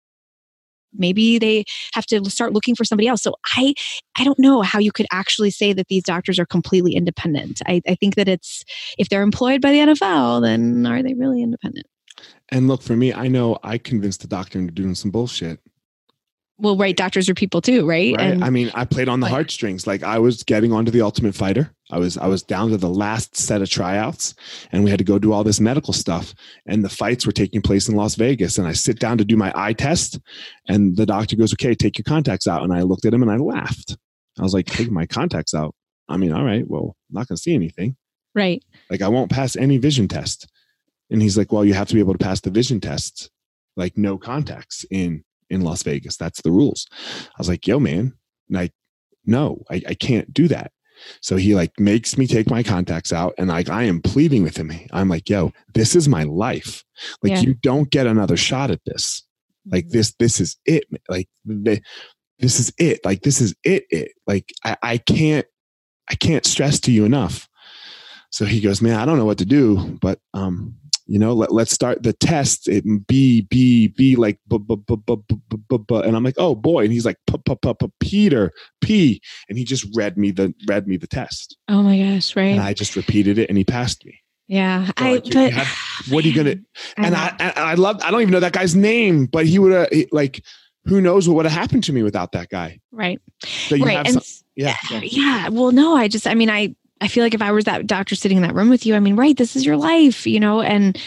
maybe 0.98 1.38
they 1.38 1.64
have 1.94 2.06
to 2.06 2.24
start 2.30 2.52
looking 2.52 2.74
for 2.74 2.84
somebody 2.84 3.08
else 3.08 3.22
so 3.22 3.34
i 3.54 3.74
i 4.16 4.24
don't 4.24 4.38
know 4.38 4.62
how 4.62 4.78
you 4.78 4.92
could 4.92 5.06
actually 5.12 5.50
say 5.50 5.72
that 5.72 5.88
these 5.88 6.02
doctors 6.02 6.38
are 6.38 6.46
completely 6.46 6.94
independent 6.94 7.60
i, 7.66 7.80
I 7.86 7.94
think 7.94 8.14
that 8.16 8.28
it's 8.28 8.64
if 8.98 9.08
they're 9.08 9.22
employed 9.22 9.60
by 9.60 9.72
the 9.72 9.78
nfl 9.78 10.42
then 10.42 10.86
are 10.86 11.02
they 11.02 11.14
really 11.14 11.42
independent 11.42 11.86
and 12.50 12.68
look 12.68 12.82
for 12.82 12.96
me 12.96 13.12
i 13.12 13.28
know 13.28 13.58
i 13.62 13.78
convinced 13.78 14.22
the 14.22 14.28
doctor 14.28 14.58
into 14.58 14.72
doing 14.72 14.94
some 14.94 15.10
bullshit 15.10 15.60
well 16.58 16.76
right 16.76 16.96
doctors 16.96 17.28
are 17.28 17.34
people 17.34 17.60
too 17.60 17.86
right, 17.86 18.16
right? 18.16 18.32
And, 18.32 18.44
i 18.44 18.50
mean 18.50 18.70
i 18.74 18.84
played 18.84 19.08
on 19.08 19.20
the 19.20 19.28
heartstrings. 19.28 19.86
Like 19.86 20.02
i 20.02 20.18
was 20.18 20.42
getting 20.42 20.72
onto 20.72 20.90
the 20.90 21.02
ultimate 21.02 21.34
fighter. 21.34 21.72
I 21.90 21.98
was 21.98 22.16
i 22.18 22.26
was 22.26 22.42
down 22.42 22.70
to 22.70 22.76
the 22.76 22.88
last 22.88 23.36
set 23.36 23.62
of 23.62 23.70
tryouts 23.70 24.34
and 24.72 24.82
we 24.82 24.90
had 24.90 24.98
to 24.98 25.04
go 25.04 25.18
do 25.18 25.32
all 25.32 25.44
this 25.44 25.60
medical 25.60 25.92
stuff 25.92 26.34
and 26.66 26.84
the 26.84 26.88
fights 26.88 27.26
were 27.26 27.32
taking 27.32 27.62
place 27.62 27.88
in 27.88 27.94
las 27.94 28.14
vegas 28.14 28.58
and 28.58 28.66
i 28.66 28.72
sit 28.72 28.98
down 28.98 29.18
to 29.18 29.24
do 29.24 29.36
my 29.36 29.52
eye 29.54 29.72
test 29.72 30.18
and 30.68 30.96
the 30.96 31.06
doctor 31.06 31.36
goes 31.36 31.52
okay 31.52 31.74
take 31.74 31.98
your 31.98 32.04
contacts 32.04 32.46
out. 32.46 32.62
And 32.62 32.72
i 32.72 32.82
looked 32.82 33.04
at 33.04 33.14
him 33.14 33.22
and 33.22 33.30
i 33.30 33.36
laughed. 33.36 33.96
I 34.38 34.42
was 34.42 34.54
like 34.54 34.66
take 34.66 34.90
my 34.90 35.06
contacts 35.06 35.54
out. 35.54 35.74
I 36.08 36.16
mean 36.16 36.32
all 36.32 36.44
right 36.44 36.64
well 36.66 36.96
i'm 37.10 37.14
not 37.14 37.28
going 37.28 37.36
to 37.36 37.42
see 37.42 37.54
anything. 37.54 37.96
Right. 38.34 38.62
Like 38.90 39.02
i 39.02 39.08
won't 39.08 39.30
pass 39.30 39.56
any 39.56 39.78
vision 39.78 40.08
test. 40.08 40.50
And 41.10 41.20
he's 41.20 41.36
like 41.36 41.52
well 41.52 41.64
you 41.64 41.74
have 41.74 41.88
to 41.88 41.94
be 41.94 42.00
able 42.00 42.14
to 42.14 42.24
pass 42.24 42.40
the 42.40 42.50
vision 42.50 42.80
test. 42.80 43.30
Like 43.76 43.98
no 43.98 44.16
contacts 44.16 44.86
in 44.90 45.22
in 45.50 45.62
Las 45.62 45.82
Vegas. 45.82 46.16
That's 46.16 46.42
the 46.42 46.50
rules. 46.50 46.86
I 46.92 47.38
was 47.38 47.48
like, 47.48 47.66
yo, 47.66 47.80
man, 47.80 48.14
like, 48.50 48.72
no, 49.24 49.62
I, 49.70 49.82
I 49.88 49.94
can't 49.94 50.32
do 50.32 50.48
that. 50.48 50.72
So 51.20 51.36
he 51.36 51.54
like 51.54 51.78
makes 51.78 52.16
me 52.16 52.26
take 52.26 52.48
my 52.48 52.62
contacts 52.62 53.12
out 53.12 53.34
and 53.36 53.48
like 53.48 53.68
I 53.68 53.84
am 53.84 54.00
pleading 54.00 54.42
with 54.42 54.56
him. 54.56 54.72
I'm 54.92 55.08
like, 55.08 55.28
yo, 55.28 55.52
this 55.74 55.94
is 55.94 56.08
my 56.08 56.22
life. 56.22 56.84
Like 57.22 57.32
yeah. 57.32 57.40
you 57.40 57.54
don't 57.54 57.90
get 57.90 58.06
another 58.06 58.36
shot 58.36 58.70
at 58.70 58.80
this. 58.86 59.22
Like 59.70 59.84
mm-hmm. 59.86 59.96
this, 59.98 60.14
this 60.18 60.40
is 60.40 60.56
it. 60.64 60.84
Like 61.08 61.28
the, 61.44 61.82
this 62.38 62.58
is 62.58 62.72
it. 62.78 63.04
Like 63.04 63.22
this 63.22 63.40
is 63.40 63.54
it. 63.62 63.84
It 63.90 64.12
like 64.26 64.52
I, 64.64 64.76
I 64.82 64.98
can't 64.98 65.46
I 66.08 66.14
can't 66.14 66.46
stress 66.46 66.80
to 66.80 66.92
you 66.92 67.04
enough. 67.04 67.48
So 68.30 68.44
he 68.44 68.60
goes, 68.60 68.82
man, 68.82 68.98
I 68.98 69.04
don't 69.04 69.18
know 69.18 69.24
what 69.24 69.38
to 69.38 69.46
do, 69.46 69.98
but 70.00 70.18
um, 70.34 70.76
you 71.06 71.18
know, 71.18 71.32
let, 71.32 71.52
let's 71.52 71.72
start 71.72 72.02
the 72.02 72.12
test. 72.12 72.68
It 72.68 72.84
B 73.06 73.42
B 73.42 73.88
B 73.88 74.16
like 74.16 74.38
b 74.48 74.58
b 74.58 74.74
b 74.76 74.96
b 75.06 75.16
b 75.28 75.36
b 75.68 75.78
b 75.78 75.94
and 76.04 76.16
I'm 76.16 76.24
like, 76.24 76.34
oh 76.38 76.54
boy, 76.54 76.84
and 76.84 76.92
he's 76.92 77.04
like, 77.06 77.18
p 77.26 77.36
p 77.44 77.54
p 77.54 77.72
p 77.74 77.86
Peter 78.00 78.52
P, 78.80 79.20
and 79.48 79.56
he 79.58 79.64
just 79.64 79.86
read 79.94 80.16
me 80.18 80.30
the 80.30 80.54
read 80.68 80.86
me 80.88 80.96
the 80.96 81.06
test. 81.06 81.56
Oh 81.68 81.82
my 81.82 81.98
gosh, 81.98 82.34
right? 82.36 82.52
And 82.52 82.60
I 82.60 82.72
just 82.74 82.96
repeated 82.96 83.38
it, 83.38 83.48
and 83.48 83.56
he 83.58 83.64
passed 83.64 84.04
me. 84.04 84.20
Yeah, 84.48 84.86
So, 84.86 84.92
I. 84.98 85.12
like, 85.12 85.24
but 85.32 85.52
have- 85.52 86.12
what 86.12 86.24
are 86.24 86.28
you 86.28 86.34
gonna? 86.34 86.56
And. 86.96 87.14
I, 87.16 87.34
and 87.40 87.52
I 87.56 87.74
love. 87.74 88.00
I 88.02 88.10
don't 88.10 88.20
even 88.22 88.32
know 88.32 88.40
that 88.40 88.52
guy's 88.52 88.74
name, 88.76 89.26
but 89.26 89.46
he 89.46 89.58
would 89.58 89.72
have 89.72 89.88
like. 90.12 90.42
Who 90.86 91.00
knows 91.00 91.28
what 91.28 91.34
would 91.34 91.46
have 91.46 91.52
happened 91.52 91.82
to 91.84 91.92
me 91.92 92.04
without 92.04 92.30
that 92.30 92.48
guy? 92.48 92.78
right, 92.92 93.20
So 93.44 93.74
you 93.74 93.84
right, 93.84 93.96
have 93.96 94.06
and 94.06 94.12
some, 94.14 94.20
s- 94.20 94.44
yeah. 94.54 94.76
yeah. 95.02 95.48
Well, 95.48 95.72
no, 95.72 95.96
I 95.96 96.06
just, 96.06 96.28
I 96.28 96.34
mean, 96.36 96.48
I. 96.48 96.76
I 97.00 97.08
feel 97.08 97.22
like 97.22 97.34
if 97.34 97.42
I 97.42 97.52
was 97.52 97.64
that 97.64 97.86
doctor 97.86 98.14
sitting 98.14 98.38
in 98.38 98.42
that 98.42 98.54
room 98.54 98.70
with 98.70 98.86
you, 98.86 98.94
I 98.94 99.00
mean, 99.00 99.16
right, 99.16 99.36
this 99.36 99.54
is 99.54 99.66
your 99.66 99.76
life, 99.76 100.26
you 100.26 100.40
know, 100.40 100.62
and 100.62 100.98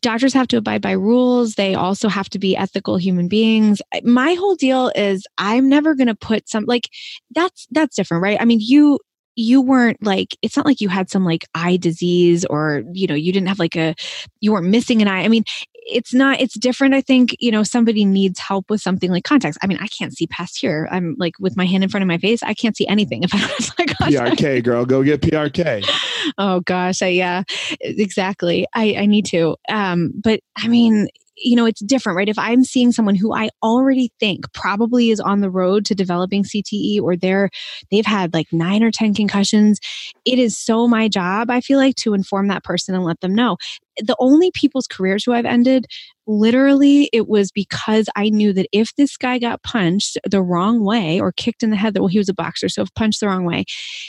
doctors 0.00 0.32
have 0.32 0.48
to 0.48 0.56
abide 0.56 0.80
by 0.80 0.92
rules. 0.92 1.54
They 1.54 1.74
also 1.74 2.08
have 2.08 2.30
to 2.30 2.38
be 2.38 2.56
ethical 2.56 2.96
human 2.96 3.28
beings. 3.28 3.82
My 4.02 4.34
whole 4.34 4.54
deal 4.54 4.90
is 4.94 5.26
I'm 5.36 5.68
never 5.68 5.94
going 5.94 6.06
to 6.06 6.14
put 6.14 6.48
some 6.48 6.64
like 6.64 6.88
that's 7.34 7.66
that's 7.72 7.96
different, 7.96 8.22
right? 8.22 8.40
I 8.40 8.46
mean, 8.46 8.60
you 8.62 8.98
you 9.36 9.60
weren't 9.60 10.02
like 10.02 10.36
it's 10.42 10.56
not 10.56 10.66
like 10.66 10.80
you 10.80 10.88
had 10.88 11.10
some 11.10 11.24
like 11.24 11.44
eye 11.54 11.76
disease 11.76 12.44
or 12.46 12.84
you 12.92 13.06
know 13.06 13.14
you 13.14 13.32
didn't 13.32 13.48
have 13.48 13.58
like 13.58 13.76
a 13.76 13.94
you 14.40 14.52
weren't 14.52 14.68
missing 14.68 15.02
an 15.02 15.08
eye 15.08 15.24
i 15.24 15.28
mean 15.28 15.42
it's 15.86 16.14
not 16.14 16.40
it's 16.40 16.58
different 16.58 16.94
i 16.94 17.00
think 17.00 17.36
you 17.38 17.50
know 17.50 17.62
somebody 17.62 18.04
needs 18.04 18.38
help 18.38 18.70
with 18.70 18.80
something 18.80 19.10
like 19.10 19.24
contacts 19.24 19.58
i 19.62 19.66
mean 19.66 19.78
i 19.80 19.86
can't 19.86 20.14
see 20.14 20.26
past 20.26 20.58
here. 20.58 20.88
I'm 20.90 21.14
like 21.18 21.34
with 21.38 21.56
my 21.56 21.66
hand 21.66 21.84
in 21.84 21.90
front 21.90 22.02
of 22.02 22.08
my 22.08 22.18
face 22.18 22.42
i 22.42 22.54
can't 22.54 22.76
see 22.76 22.86
anything 22.86 23.22
if 23.22 23.34
i 23.34 23.38
don't 23.38 23.50
have 23.50 23.72
my 23.78 23.86
contacts 23.86 24.40
PRK 24.40 24.64
girl, 24.64 24.84
go 24.84 25.02
get 25.02 25.20
PRK. 25.20 25.84
oh 26.38 26.60
gosh 26.60 27.02
I, 27.02 27.08
yeah 27.08 27.42
exactly. 27.80 28.66
I 28.74 28.94
i 28.98 29.06
need 29.06 29.26
to. 29.26 29.56
Um 29.68 30.12
but 30.22 30.40
i 30.56 30.68
mean 30.68 31.08
you 31.36 31.56
know 31.56 31.66
it's 31.66 31.80
different 31.80 32.16
right? 32.16 32.28
If 32.28 32.38
i'm 32.38 32.64
seeing 32.64 32.92
someone 32.92 33.14
who 33.14 33.34
i 33.34 33.50
already 33.62 34.12
think 34.20 34.52
probably 34.52 35.10
is 35.10 35.20
on 35.20 35.40
the 35.40 35.50
road 35.50 35.84
to 35.86 35.94
developing 35.94 36.44
cte 36.44 37.00
or 37.02 37.16
they're 37.16 37.50
they've 37.90 38.06
had 38.06 38.32
like 38.32 38.46
nine 38.52 38.82
or 38.82 38.90
ten 38.90 39.14
concussions 39.14 39.78
it 40.24 40.38
is 40.38 40.56
so 40.56 40.86
my 40.86 41.08
job 41.08 41.50
i 41.50 41.60
feel 41.60 41.78
like 41.78 41.96
to 41.96 42.14
inform 42.14 42.48
that 42.48 42.64
person 42.64 42.94
and 42.94 43.04
let 43.04 43.20
them 43.20 43.34
know 43.34 43.56
the 43.98 44.16
only 44.18 44.50
people's 44.52 44.86
careers 44.86 45.24
who 45.24 45.32
i've 45.32 45.44
ended 45.44 45.86
literally 46.26 47.10
it 47.12 47.28
was 47.28 47.50
because 47.52 48.08
i 48.16 48.28
knew 48.30 48.52
that 48.52 48.66
if 48.72 48.94
this 48.96 49.16
guy 49.16 49.38
got 49.38 49.62
punched 49.62 50.16
the 50.28 50.42
wrong 50.42 50.82
way 50.84 51.20
or 51.20 51.32
kicked 51.32 51.62
in 51.62 51.70
the 51.70 51.76
head 51.76 51.94
that 51.94 52.00
well 52.00 52.08
he 52.08 52.18
was 52.18 52.28
a 52.28 52.34
boxer 52.34 52.68
so 52.68 52.82
if 52.82 52.94
punched 52.94 53.20
the 53.20 53.26
wrong 53.26 53.44
way 53.44 53.64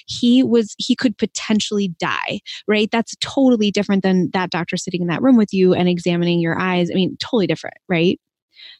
he 0.07 0.43
was 0.43 0.73
he 0.77 0.95
could 0.95 1.17
potentially 1.17 1.89
die 1.99 2.39
right? 2.67 2.89
That's 2.91 3.15
totally 3.21 3.71
different 3.71 4.03
than 4.03 4.29
that 4.33 4.49
doctor 4.49 4.77
sitting 4.77 5.01
in 5.01 5.07
that 5.07 5.21
room 5.21 5.37
with 5.37 5.53
you 5.53 5.73
and 5.73 5.87
examining 5.87 6.39
your 6.39 6.59
eyes. 6.59 6.89
I 6.91 6.95
mean 6.95 7.17
totally 7.19 7.47
different 7.47 7.75
right? 7.89 8.19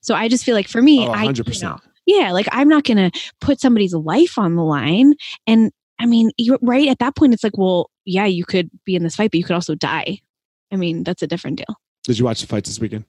So 0.02 0.16
i 0.16 0.28
just 0.28 0.44
feel 0.46 0.56
like 0.56 0.68
for 0.68 0.82
me 0.82 1.08
Oh, 1.08 1.12
i 1.12 1.24
you 1.24 1.30
100%. 1.34 1.62
know, 1.62 1.78
yeah 2.06 2.32
like 2.32 2.48
i'm 2.52 2.68
not 2.68 2.84
going 2.84 3.12
to 3.12 3.22
put 3.42 3.60
somebody's 3.60 3.94
life 3.94 4.38
on 4.38 4.56
the 4.56 4.64
line. 4.64 5.14
And 5.48 5.72
i 6.00 6.06
mean 6.06 6.32
right? 6.62 6.88
At 6.88 7.00
that 7.00 7.16
point 7.16 7.34
it's 7.34 7.44
like 7.44 7.58
well 7.58 7.90
yeah 8.06 8.26
you 8.26 8.46
could 8.46 8.70
be 8.86 8.96
in 8.96 9.04
this 9.04 9.16
fight 9.16 9.32
but 9.32 9.38
you 9.38 9.44
could 9.44 9.56
also 9.56 9.76
die 9.76 10.20
i 10.72 10.76
mean 10.76 11.04
that's 11.04 11.22
a 11.22 11.28
different 11.28 11.58
deal 11.58 11.80
Did 12.04 12.18
you 12.20 12.26
watch 12.26 12.42
the 12.42 12.48
fights 12.48 12.70
this 12.70 12.80
weekend? 12.80 13.06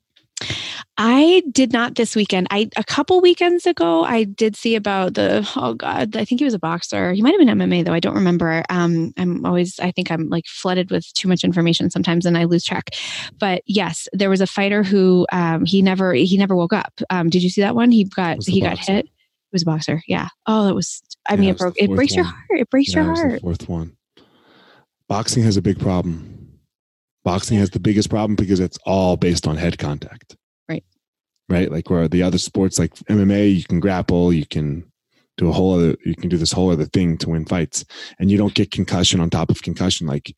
I 0.98 1.42
did 1.52 1.72
not 1.72 1.94
this 1.94 2.16
weekend. 2.16 2.46
I 2.50 2.68
a 2.76 2.84
couple 2.84 3.20
weekends 3.20 3.66
ago 3.66 4.04
I 4.04 4.24
did 4.24 4.56
see 4.56 4.74
about 4.74 5.14
the 5.14 5.46
oh 5.56 5.74
god, 5.74 6.16
I 6.16 6.24
think 6.24 6.40
he 6.40 6.44
was 6.44 6.54
a 6.54 6.58
boxer. 6.58 7.12
He 7.12 7.22
might 7.22 7.32
have 7.32 7.38
been 7.38 7.48
MMA 7.58 7.84
though. 7.84 7.92
I 7.92 8.00
don't 8.00 8.14
remember. 8.14 8.64
Um 8.70 9.12
I'm 9.18 9.44
always 9.44 9.78
I 9.80 9.90
think 9.92 10.10
I'm 10.10 10.28
like 10.28 10.46
flooded 10.46 10.90
with 10.90 11.10
too 11.14 11.28
much 11.28 11.44
information 11.44 11.90
sometimes 11.90 12.24
and 12.26 12.36
I 12.36 12.44
lose 12.44 12.64
track. 12.64 12.90
But 13.38 13.62
yes, 13.66 14.08
there 14.12 14.30
was 14.30 14.40
a 14.40 14.46
fighter 14.46 14.82
who 14.82 15.26
um 15.32 15.64
he 15.64 15.82
never 15.82 16.12
he 16.14 16.36
never 16.38 16.56
woke 16.56 16.72
up. 16.72 16.92
Um 17.10 17.28
did 17.30 17.42
you 17.42 17.50
see 17.50 17.60
that 17.62 17.74
one? 17.74 17.90
He 17.90 18.04
got 18.04 18.42
he 18.46 18.60
got 18.60 18.78
hit. 18.78 19.04
It 19.06 19.52
was 19.52 19.62
a 19.62 19.66
boxer. 19.66 20.02
Yeah. 20.06 20.28
Oh, 20.46 20.64
that 20.66 20.74
was 20.74 21.02
I 21.28 21.34
Yeah, 21.34 21.40
mean 21.40 21.48
it 21.48 21.50
it 21.50 21.54
was 21.54 21.60
broke 21.62 21.74
it 21.78 21.94
breaks 21.94 22.16
your 22.16 22.24
heart. 22.24 22.36
It 22.50 22.70
breaks 22.70 22.94
Yeah, 22.94 23.04
your 23.04 23.14
heart. 23.14 23.40
fourth 23.40 23.68
one. 23.68 23.96
Boxing 25.08 25.42
has 25.44 25.56
a 25.56 25.62
big 25.62 25.78
problem. 25.78 26.35
Boxing 27.26 27.58
has 27.58 27.70
the 27.70 27.80
biggest 27.80 28.08
problem 28.08 28.36
because 28.36 28.60
it's 28.60 28.78
all 28.86 29.16
based 29.16 29.48
on 29.48 29.56
head 29.56 29.80
contact. 29.80 30.36
Right. 30.68 30.84
Right. 31.48 31.72
Like 31.72 31.90
where 31.90 32.06
the 32.06 32.22
other 32.22 32.38
sports 32.38 32.78
like 32.78 32.94
MMA, 33.10 33.52
you 33.52 33.64
can 33.64 33.80
grapple, 33.80 34.32
you 34.32 34.46
can 34.46 34.84
do 35.36 35.48
a 35.48 35.52
whole 35.52 35.74
other 35.74 35.96
you 36.04 36.14
can 36.14 36.28
do 36.28 36.36
this 36.36 36.52
whole 36.52 36.70
other 36.70 36.84
thing 36.84 37.18
to 37.18 37.30
win 37.30 37.44
fights. 37.44 37.84
And 38.20 38.30
you 38.30 38.38
don't 38.38 38.54
get 38.54 38.70
concussion 38.70 39.18
on 39.18 39.28
top 39.28 39.50
of 39.50 39.62
concussion. 39.62 40.06
Like 40.06 40.36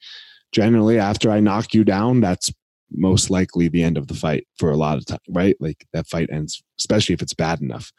generally 0.51 0.99
after 0.99 1.31
I 1.31 1.41
knock 1.41 1.75
you 1.75 1.85
down, 1.85 2.23
that's 2.23 2.51
most 2.91 3.29
likely 3.29 3.69
the 3.69 3.83
end 3.83 3.99
of 3.99 4.07
the 4.07 4.15
fight 4.15 4.47
for 4.59 4.71
a 4.71 4.77
lot 4.79 4.97
of 4.97 5.05
time, 5.05 5.19
right? 5.29 5.57
Like 5.61 5.87
that 5.93 6.09
fight 6.09 6.31
ends, 6.33 6.63
especially 6.79 7.13
if 7.13 7.21
it's 7.21 7.35
bad 7.35 7.61
enough. 7.61 7.93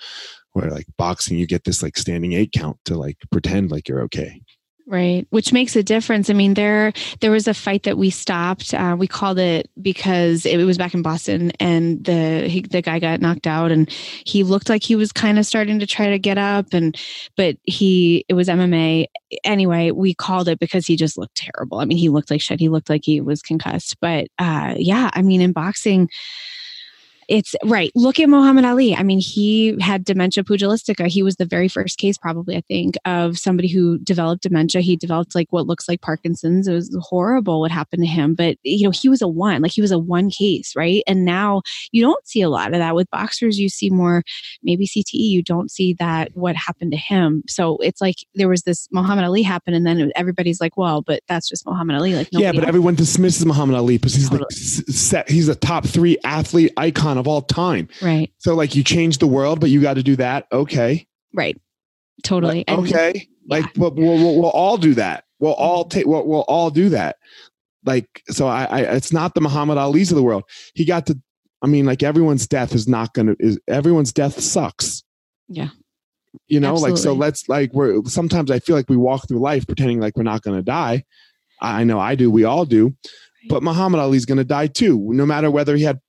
Where 0.53 0.71
like 0.71 0.87
boxing, 0.97 1.37
you 1.37 1.45
get 1.45 1.63
this 1.63 1.83
like 1.83 1.95
standing 1.95 2.33
eight 2.33 2.53
count 2.53 2.77
to 2.85 2.97
like 2.97 3.17
pretend 3.31 3.69
like 3.69 3.87
you're 3.87 4.01
okay. 4.01 4.41
Right, 4.91 5.27
which 5.29 5.53
makes 5.53 5.75
a 5.75 5.83
difference. 5.83 6.31
I 6.31 6.33
mean, 6.33 6.55
there 6.55 6.93
there 7.19 7.29
was 7.29 7.47
a 7.47 7.53
fight 7.53 7.83
that 7.83 7.99
we 7.99 8.09
stopped. 8.09 8.73
Uh, 8.73 8.95
we 8.97 9.05
called 9.05 9.37
it 9.37 9.69
because 9.79 10.47
it 10.47 10.57
was 10.65 10.79
back 10.79 10.95
in 10.95 11.03
Boston, 11.03 11.51
and 11.59 12.03
the 12.03 12.47
he, 12.49 12.61
the 12.61 12.81
guy 12.81 12.97
got 12.97 13.21
knocked 13.21 13.45
out, 13.45 13.71
and 13.71 13.87
he 14.25 14.41
looked 14.41 14.67
like 14.67 14.81
he 14.81 14.95
was 14.95 15.11
kind 15.11 15.37
of 15.37 15.45
starting 15.45 15.77
to 15.77 15.85
try 15.85 16.09
to 16.09 16.17
get 16.17 16.39
up, 16.39 16.73
and 16.73 16.99
but 17.37 17.55
he 17.65 18.25
it 18.29 18.33
was 18.33 18.47
MMA 18.47 19.05
anyway. 19.43 19.91
We 19.91 20.15
called 20.15 20.47
it 20.47 20.57
because 20.57 20.87
he 20.87 20.95
just 20.95 21.19
looked 21.19 21.35
terrible. 21.35 21.77
I 21.77 21.85
mean, 21.85 21.99
he 21.99 22.09
looked 22.09 22.31
like 22.31 22.41
shit. 22.41 22.59
He 22.59 22.67
looked 22.67 22.89
like 22.89 23.05
he 23.05 23.21
was 23.21 23.43
concussed. 23.43 23.97
But 24.01 24.29
uh, 24.39 24.73
yeah, 24.75 25.11
I 25.13 25.21
mean, 25.21 25.41
in 25.41 25.51
boxing, 25.51 26.09
it's 27.29 27.55
right. 27.63 27.91
Look 27.93 28.19
at 28.19 28.27
Muhammad 28.27 28.65
Ali. 28.65 28.95
I 28.95 29.03
mean, 29.03 29.19
he 29.19 29.77
had 29.79 30.03
dementia 30.03 30.43
pugilistica. 30.43 31.07
He 31.07 31.21
was 31.21 31.35
the 31.35 31.45
very 31.45 31.67
first 31.67 31.99
case, 31.99 32.17
probably, 32.17 32.57
I 32.57 32.61
think, 32.61 32.95
of 33.05 33.37
somebody 33.37 33.67
who 33.69 33.99
developed 33.99 34.41
dementia. 34.41 34.81
He 34.81 34.95
developed 34.95 35.35
like 35.35 35.47
what 35.51 35.67
looks 35.67 35.87
like 35.87 36.01
Parkinson's. 36.01 36.67
It 36.67 36.73
was 36.73 36.95
horrible 36.99 37.61
what 37.61 37.69
happened 37.69 38.01
to 38.01 38.07
him. 38.07 38.33
But, 38.33 38.57
you 38.63 38.83
know, 38.83 38.89
he 38.91 39.09
was 39.09 39.21
a 39.21 39.27
one, 39.27 39.61
like 39.61 39.71
he 39.71 39.81
was 39.81 39.91
a 39.91 39.99
one 39.99 40.31
case, 40.31 40.73
right? 40.75 41.03
And 41.05 41.23
now 41.23 41.61
you 41.91 42.01
don't 42.01 42.27
see 42.27 42.41
a 42.41 42.49
lot 42.49 42.73
of 42.73 42.79
that 42.79 42.95
with 42.95 43.09
boxers. 43.11 43.59
You 43.59 43.69
see 43.69 43.91
more 43.91 44.23
maybe 44.63 44.87
CTE. 44.87 45.13
You 45.13 45.43
don't 45.43 45.69
see 45.69 45.93
that 45.99 46.31
what 46.33 46.55
happened 46.55 46.91
to 46.93 46.97
him. 46.97 47.43
So 47.47 47.77
it's 47.77 48.01
like 48.01 48.15
there 48.33 48.49
was 48.49 48.63
this 48.63 48.87
Muhammad 48.91 49.23
Ali 49.23 49.43
happen, 49.43 49.75
and 49.75 49.85
then 49.85 50.11
everybody's 50.15 50.59
like, 50.59 50.77
well, 50.77 51.03
but 51.03 51.21
that's 51.27 51.47
just 51.47 51.67
Muhammad 51.67 51.95
Ali. 51.95 52.15
Like, 52.15 52.29
yeah, 52.31 52.51
but 52.51 52.61
else- 52.61 52.67
everyone 52.67 52.95
dismisses 52.95 53.45
Muhammad 53.45 53.75
Ali 53.75 53.97
because 53.97 54.15
he's 54.15 54.29
Totally. 54.29 54.47
the 54.49 55.23
he's 55.27 55.47
a 55.47 55.55
top 55.55 55.85
three 55.85 56.17
athlete 56.23 56.73
icon 56.75 57.18
of 57.19 57.27
all 57.27 57.41
time. 57.41 57.87
right, 58.01 58.31
So 58.37 58.55
like 58.55 58.75
you 58.75 58.83
change 58.83 59.17
the 59.17 59.27
world, 59.27 59.59
but 59.59 59.69
you 59.69 59.81
got 59.81 59.95
to 59.95 60.03
do 60.03 60.15
that. 60.17 60.47
Okay, 60.51 61.07
right. 61.33 61.59
Totally. 62.23 62.59
Like, 62.59 62.71
And- 62.71 62.87
okay, 62.87 63.27
like 63.47 63.65
but 63.75 63.95
we'll, 63.95 64.17
we'll, 64.17 64.41
we'll 64.41 64.49
all 64.49 64.77
do 64.77 64.93
that. 64.95 65.25
We'll 65.39 65.53
mm-hmm. 65.53 65.61
all 65.61 65.85
take. 65.85 66.05
We'll, 66.05 66.25
we'll 66.25 66.41
all 66.41 66.69
do 66.69 66.89
that. 66.89 67.17
Like 67.85 68.23
so, 68.27 68.47
I, 68.47 68.65
I 68.65 68.79
it's 68.95 69.13
not 69.13 69.33
the 69.33 69.41
Muhammad 69.41 69.77
Ali's 69.77 70.11
of 70.11 70.15
the 70.15 70.23
world. 70.23 70.43
He 70.73 70.85
got 70.85 71.05
to. 71.07 71.19
I 71.61 71.67
mean, 71.67 71.85
like 71.85 72.03
everyone's 72.03 72.47
death 72.47 72.73
is 72.73 72.87
not 72.87 73.13
gonna. 73.13 73.35
Is 73.39 73.59
everyone's 73.67 74.13
death 74.13 74.39
sucks. 74.39 75.03
Yeah. 75.47 75.69
You 76.47 76.59
know, 76.59 76.75
like 76.75 76.97
so. 76.97 77.13
Let's 77.13 77.49
like 77.49 77.73
we're 77.73 78.03
sometimes 78.05 78.51
I 78.51 78.59
feel 78.59 78.75
like 78.75 78.89
we 78.89 78.97
walk 78.97 79.27
through 79.27 79.39
life 79.39 79.65
pretending 79.65 79.99
like 79.99 80.15
we're 80.15 80.23
not 80.23 80.41
gonna 80.41 80.61
die. 80.61 81.05
I 81.61 81.81
I 81.81 81.83
know 81.85 81.99
I 81.99 82.15
do. 82.15 82.29
We 82.29 82.43
all 82.43 82.65
do. 82.65 82.95
But 83.47 83.63
Muhammad 83.63 84.01
Ali's 84.01 84.25
going 84.25 84.37
to 84.37 84.43
die 84.43 84.67
too, 84.67 84.99
no 85.13 85.25
matter 85.25 85.49
whether 85.49 85.75
he 85.75 85.83
had. 85.83 85.99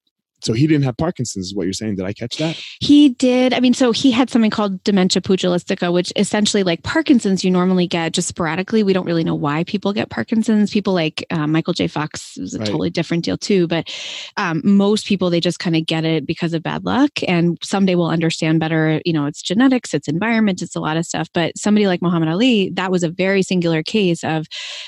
So 0.43 0.53
he 0.53 0.67
didn't 0.67 0.85
have 0.85 0.97
Parkinson's, 0.97 1.47
is 1.47 1.55
what 1.55 1.65
you're 1.65 1.73
saying. 1.73 1.97
Did 1.97 2.05
I 2.07 2.13
catch 2.13 2.37
that? 2.39 2.61
He 2.81 3.11
did. 3.11 3.53
I 3.55 3.61
mean, 3.61 3.75
so 3.75 3.93
he 3.93 4.11
had 4.11 4.31
something 4.31 4.51
called 4.51 4.83
dementia 4.85 5.23
pugilistica, 5.23 5.93
which 5.93 6.13
essentially, 6.17 6.63
like 6.63 6.83
Parkinson's, 6.83 7.45
you 7.45 7.51
normally 7.51 7.87
get 7.87 8.13
just 8.13 8.29
sporadically. 8.29 8.83
We 8.83 8.93
don't 8.93 9.07
really 9.07 9.25
know 9.25 9.35
why 9.35 9.65
people 9.65 9.93
get 9.93 10.11
Parkinson's. 10.11 10.71
People 10.71 10.93
like 10.93 11.25
uh, 11.31 11.47
Michael 11.47 11.75
J. 11.75 11.87
Fox 11.89 12.37
was 12.39 12.55
a 12.55 12.59
Right. 12.59 12.67
totally 12.67 12.91
different 12.91 13.25
deal 13.25 13.39
too. 13.39 13.67
But 13.67 13.89
um, 14.37 14.61
most 14.65 15.07
people, 15.07 15.31
they 15.31 15.41
just 15.41 15.59
kind 15.59 15.77
of 15.77 15.87
get 15.87 16.05
it 16.05 16.27
because 16.27 16.53
of 16.53 16.63
bad 16.63 16.85
luck. 16.85 17.11
And 17.27 17.59
someday 17.63 17.95
we'll 17.95 18.11
understand 18.11 18.61
better. 18.61 19.01
You 19.05 19.13
know, 19.13 19.27
it's 19.27 19.41
genetics, 19.43 19.95
it's 19.95 20.09
environment, 20.09 20.61
it's 20.63 20.77
a 20.77 20.81
lot 20.81 20.97
of 20.97 21.07
stuff. 21.07 21.29
But 21.33 21.57
somebody 21.57 21.87
like 21.87 22.03
Muhammad 22.03 22.29
Ali, 22.29 22.71
that 22.75 22.91
was 22.91 23.03
a 23.03 23.09
very 23.09 23.43
singular 23.43 23.83
case 23.83 24.23
of 24.25 24.47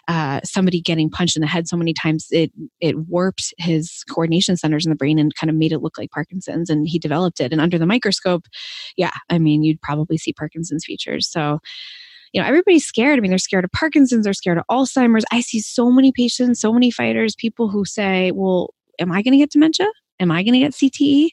uh, 0.08 0.40
somebody 0.44 0.80
getting 0.80 1.08
punched 1.10 1.36
in 1.36 1.40
the 1.40 1.46
head 1.46 1.66
so 1.68 1.76
many 1.76 1.94
times 1.94 2.26
it 2.30 2.52
it 2.80 2.98
warped 3.08 3.54
his 3.58 4.04
coordination 4.10 4.56
centers 4.56 4.84
in 4.84 4.90
the 4.90 4.96
brain 4.96 5.18
and 5.18 5.34
kind 5.42 5.50
of 5.50 5.56
made 5.56 5.72
it 5.72 5.80
look 5.80 5.98
like 5.98 6.12
Parkinson's 6.12 6.70
and 6.70 6.86
he 6.88 6.98
developed 7.00 7.40
it. 7.40 7.50
And 7.52 7.60
under 7.60 7.78
the 7.78 7.86
microscope, 7.86 8.46
yeah, 8.96 9.10
I 9.28 9.38
mean, 9.38 9.64
you'd 9.64 9.82
probably 9.82 10.16
see 10.16 10.32
Parkinson's 10.32 10.84
features. 10.84 11.28
So, 11.28 11.58
you 12.32 12.40
know, 12.40 12.46
everybody's 12.46 12.86
scared. 12.86 13.18
I 13.18 13.20
mean, 13.20 13.30
they're 13.30 13.38
scared 13.38 13.64
of 13.64 13.72
Parkinson's, 13.72 14.24
they're 14.24 14.34
scared 14.34 14.58
of 14.58 14.64
Alzheimer's. 14.70 15.24
I 15.32 15.40
see 15.40 15.60
so 15.60 15.90
many 15.90 16.12
patients, 16.12 16.60
so 16.60 16.72
many 16.72 16.92
fighters, 16.92 17.34
people 17.34 17.68
who 17.68 17.84
say, 17.84 18.30
well, 18.30 18.72
am 19.00 19.10
I 19.10 19.22
going 19.22 19.32
to 19.32 19.38
get 19.38 19.50
dementia? 19.50 19.88
Am 20.22 20.30
I 20.30 20.42
going 20.42 20.54
to 20.54 20.60
get 20.60 20.72
CTE? 20.72 21.30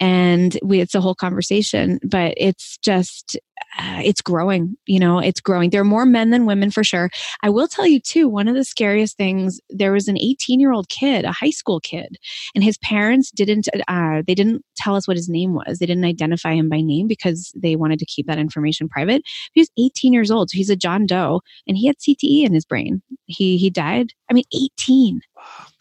And 0.00 0.58
we, 0.62 0.80
it's 0.80 0.94
a 0.94 1.00
whole 1.00 1.14
conversation, 1.14 2.00
but 2.02 2.34
it's 2.36 2.78
just, 2.78 3.38
uh, 3.78 4.00
it's 4.04 4.20
growing, 4.20 4.76
you 4.86 4.98
know, 4.98 5.18
it's 5.18 5.40
growing. 5.40 5.70
There 5.70 5.80
are 5.80 5.84
more 5.84 6.06
men 6.06 6.30
than 6.30 6.46
women 6.46 6.70
for 6.70 6.84
sure. 6.84 7.10
I 7.42 7.50
will 7.50 7.68
tell 7.68 7.86
you 7.86 8.00
too, 8.00 8.28
one 8.28 8.48
of 8.48 8.54
the 8.54 8.64
scariest 8.64 9.16
things, 9.16 9.60
there 9.68 9.92
was 9.92 10.08
an 10.08 10.18
18 10.18 10.60
year 10.60 10.72
old 10.72 10.88
kid, 10.88 11.24
a 11.24 11.32
high 11.32 11.50
school 11.50 11.80
kid, 11.80 12.16
and 12.54 12.64
his 12.64 12.78
parents 12.78 13.30
didn't, 13.30 13.68
uh, 13.88 14.22
they 14.26 14.34
didn't 14.34 14.64
tell 14.76 14.96
us 14.96 15.06
what 15.06 15.16
his 15.16 15.28
name 15.28 15.54
was. 15.54 15.78
They 15.78 15.86
didn't 15.86 16.04
identify 16.04 16.54
him 16.54 16.68
by 16.68 16.80
name 16.80 17.06
because 17.06 17.52
they 17.56 17.76
wanted 17.76 17.98
to 18.00 18.06
keep 18.06 18.26
that 18.26 18.38
information 18.38 18.88
private. 18.88 19.22
He 19.52 19.60
was 19.60 19.70
18 19.78 20.12
years 20.12 20.30
old. 20.30 20.50
So 20.50 20.56
he's 20.56 20.70
a 20.70 20.76
John 20.76 21.06
Doe 21.06 21.40
and 21.66 21.76
he 21.76 21.86
had 21.86 21.98
CTE 21.98 22.44
in 22.44 22.52
his 22.54 22.64
brain. 22.64 23.02
He, 23.26 23.56
he 23.56 23.70
died. 23.70 24.12
I 24.30 24.34
mean, 24.34 24.44
18. 24.54 25.20
Fuck. 25.34 25.72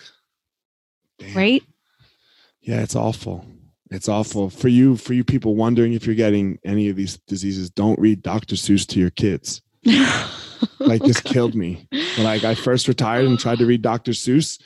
Right? 1.36 1.64
Yeah, 2.64 2.82
it's 2.82 2.96
awful. 2.96 3.46
It's 3.92 4.10
awful 4.10 4.50
for 4.50 4.70
you. 4.70 4.98
For 4.98 5.14
you 5.14 5.24
people 5.24 5.56
wondering 5.56 5.94
if 5.94 6.06
you're 6.06 6.16
getting 6.16 6.58
any 6.66 6.90
of 6.90 6.96
these 6.96 7.18
diseases, 7.28 7.70
don't 7.70 8.00
read 8.00 8.24
Dr. 8.24 8.56
Seuss 8.56 8.88
to 8.88 9.00
your 9.00 9.12
kids. 9.12 9.62
like 10.80 11.04
this 11.04 11.20
killed 11.20 11.56
me. 11.56 11.88
like 12.18 12.44
I 12.44 12.56
first 12.56 12.88
retired 12.88 13.26
and 13.26 13.38
tried 13.38 13.60
to 13.60 13.66
read 13.66 13.82
Dr. 13.82 14.12
Seuss. 14.14 14.62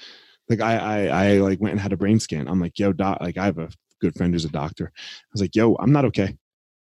Like 0.47 0.61
I, 0.61 0.77
I, 0.77 1.07
I 1.07 1.37
like 1.39 1.59
went 1.59 1.73
and 1.73 1.81
had 1.81 1.91
a 1.91 1.97
brain 1.97 2.19
scan. 2.19 2.47
I'm 2.47 2.61
like, 2.61 2.77
yo, 2.77 2.93
doc. 2.93 3.17
Like 3.19 3.37
I 3.37 3.45
have 3.45 3.57
a 3.57 3.69
good 3.99 4.15
friend 4.15 4.33
who's 4.33 4.45
a 4.45 4.49
doctor. 4.49 4.91
I 4.95 5.31
was 5.33 5.41
like, 5.41 5.55
yo, 5.55 5.75
I'm 5.75 5.91
not 5.91 6.05
okay. 6.05 6.37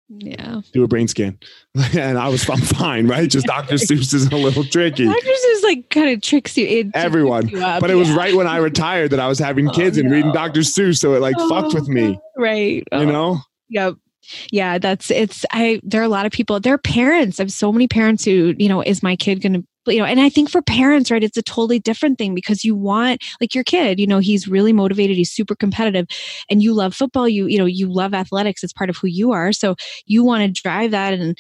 Yeah. 0.09 0.61
Do 0.73 0.85
a 0.85 0.89
brain 0.89 1.09
scan. 1.09 1.39
and 1.97 2.19
I 2.19 2.29
was 2.29 2.49
I'm 2.49 2.59
fine, 2.59 3.09
right? 3.09 3.29
Just 3.29 3.47
Dr. 3.47 3.75
Seuss 3.75 4.15
is 4.15 4.27
a 4.27 4.37
little 4.37 4.65
tricky. 4.65 5.07
Dr. 5.07 5.27
Seuss 5.27 5.63
like 5.63 5.91
kind 5.91 6.11
of 6.11 6.21
tricks 6.21 6.57
you. 6.57 6.67
It 6.67 6.89
Everyone. 6.95 7.49
You 7.49 7.61
but 7.61 7.91
it 7.91 7.95
was 7.95 8.11
right 8.11 8.35
when 8.35 8.47
I 8.47 8.59
retired 8.59 9.11
that 9.11 9.21
I 9.21 9.29
was 9.29 9.39
having 9.39 9.69
oh, 9.71 9.73
kids 9.73 9.97
oh, 9.97 10.01
and 10.01 10.11
no. 10.11 10.17
reading 10.17 10.33
Dr. 10.33 10.61
Seuss. 10.61 10.99
So 10.99 11.15
it 11.15 11.21
like 11.21 11.37
oh, 11.39 11.49
fucked 11.49 11.75
with 11.75 11.89
me. 11.89 12.19
Right. 12.37 12.85
You 12.93 12.99
oh. 12.99 13.05
know? 13.05 13.39
Yep 13.71 13.95
yeah 14.51 14.79
that's 14.79 15.11
it's 15.11 15.45
i 15.53 15.81
there 15.83 16.01
are 16.01 16.05
a 16.05 16.09
lot 16.09 16.27
of 16.27 16.33
people 16.33 16.61
there 16.61 16.75
are 16.75 16.79
parents 16.79 17.39
i 17.39 17.43
have 17.43 17.53
so 17.53 17.73
many 17.73 17.87
parents 17.87 18.25
who 18.25 18.55
you 18.59 18.69
know 18.69 18.83
is 18.83 19.03
my 19.03 19.17
kid 19.17 19.43
gonna 19.43 19.63
you 19.87 19.99
know 19.99 20.05
and 20.05 20.21
i 20.21 20.29
think 20.29 20.51
for 20.51 20.63
parents 20.63 21.11
right 21.11 21.25
it's 21.25 21.37
a 21.37 21.43
totally 21.43 21.79
different 21.79 22.19
thing 22.19 22.35
because 22.35 22.65
you 22.65 22.75
want 22.75 23.23
like 23.41 23.55
your 23.55 23.65
kid 23.65 23.99
you 24.01 24.07
know 24.07 24.19
he's 24.19 24.49
really 24.49 24.73
motivated 24.73 25.17
he's 25.17 25.33
super 25.33 25.55
competitive 25.55 26.07
and 26.49 26.63
you 26.63 26.73
love 26.73 26.95
football 26.95 27.29
you 27.29 27.47
you 27.47 27.59
know 27.59 27.67
you 27.67 27.91
love 27.91 28.15
athletics 28.15 28.63
it's 28.63 28.73
part 28.73 28.91
of 28.91 28.97
who 28.97 29.09
you 29.09 29.33
are 29.33 29.53
so 29.53 29.75
you 30.07 30.25
want 30.25 30.43
to 30.43 30.63
drive 30.63 30.91
that 30.91 31.13
and 31.13 31.37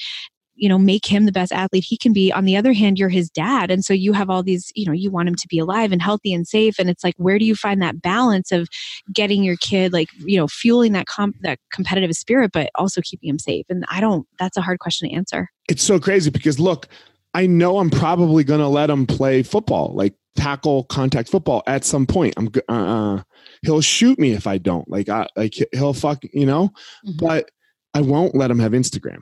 you 0.56 0.68
know 0.68 0.78
make 0.78 1.06
him 1.06 1.24
the 1.24 1.32
best 1.32 1.52
athlete 1.52 1.84
he 1.84 1.96
can 1.96 2.12
be 2.12 2.32
on 2.32 2.44
the 2.44 2.56
other 2.56 2.72
hand 2.72 2.98
you're 2.98 3.08
his 3.08 3.30
dad 3.30 3.70
and 3.70 3.84
so 3.84 3.92
you 3.92 4.12
have 4.12 4.30
all 4.30 4.42
these 4.42 4.70
you 4.74 4.86
know 4.86 4.92
you 4.92 5.10
want 5.10 5.28
him 5.28 5.34
to 5.34 5.48
be 5.48 5.58
alive 5.58 5.92
and 5.92 6.02
healthy 6.02 6.32
and 6.32 6.46
safe 6.46 6.78
and 6.78 6.88
it's 6.88 7.04
like 7.04 7.14
where 7.16 7.38
do 7.38 7.44
you 7.44 7.54
find 7.54 7.82
that 7.82 8.00
balance 8.00 8.52
of 8.52 8.68
getting 9.12 9.42
your 9.42 9.56
kid 9.56 9.92
like 9.92 10.08
you 10.18 10.36
know 10.36 10.48
fueling 10.48 10.92
that 10.92 11.06
comp 11.06 11.36
that 11.40 11.58
competitive 11.72 12.12
spirit 12.14 12.50
but 12.52 12.70
also 12.74 13.00
keeping 13.02 13.28
him 13.28 13.38
safe 13.38 13.66
and 13.68 13.84
i 13.88 14.00
don't 14.00 14.26
that's 14.38 14.56
a 14.56 14.62
hard 14.62 14.78
question 14.78 15.08
to 15.08 15.14
answer 15.14 15.48
it's 15.68 15.82
so 15.82 15.98
crazy 15.98 16.30
because 16.30 16.58
look 16.58 16.88
I 17.34 17.46
know 17.46 17.78
I'm 17.78 17.90
probably 17.90 18.44
going 18.44 18.60
to 18.60 18.68
let 18.68 18.88
him 18.88 19.06
play 19.06 19.42
football, 19.42 19.92
like 19.94 20.14
tackle 20.36 20.84
contact 20.84 21.28
football 21.28 21.62
at 21.66 21.84
some 21.84 22.06
point. 22.06 22.34
I'm 22.36 22.48
uh, 22.68 22.72
uh, 22.72 23.22
he'll 23.62 23.80
shoot 23.80 24.18
me 24.18 24.32
if 24.32 24.46
I 24.46 24.58
don't. 24.58 24.88
Like 24.88 25.08
I 25.08 25.26
like 25.36 25.54
he'll 25.72 25.92
fuck, 25.92 26.22
you 26.32 26.46
know, 26.46 26.68
mm-hmm. 27.04 27.16
but 27.18 27.50
I 27.92 28.00
won't 28.00 28.36
let 28.36 28.50
him 28.50 28.60
have 28.60 28.72
Instagram. 28.72 29.18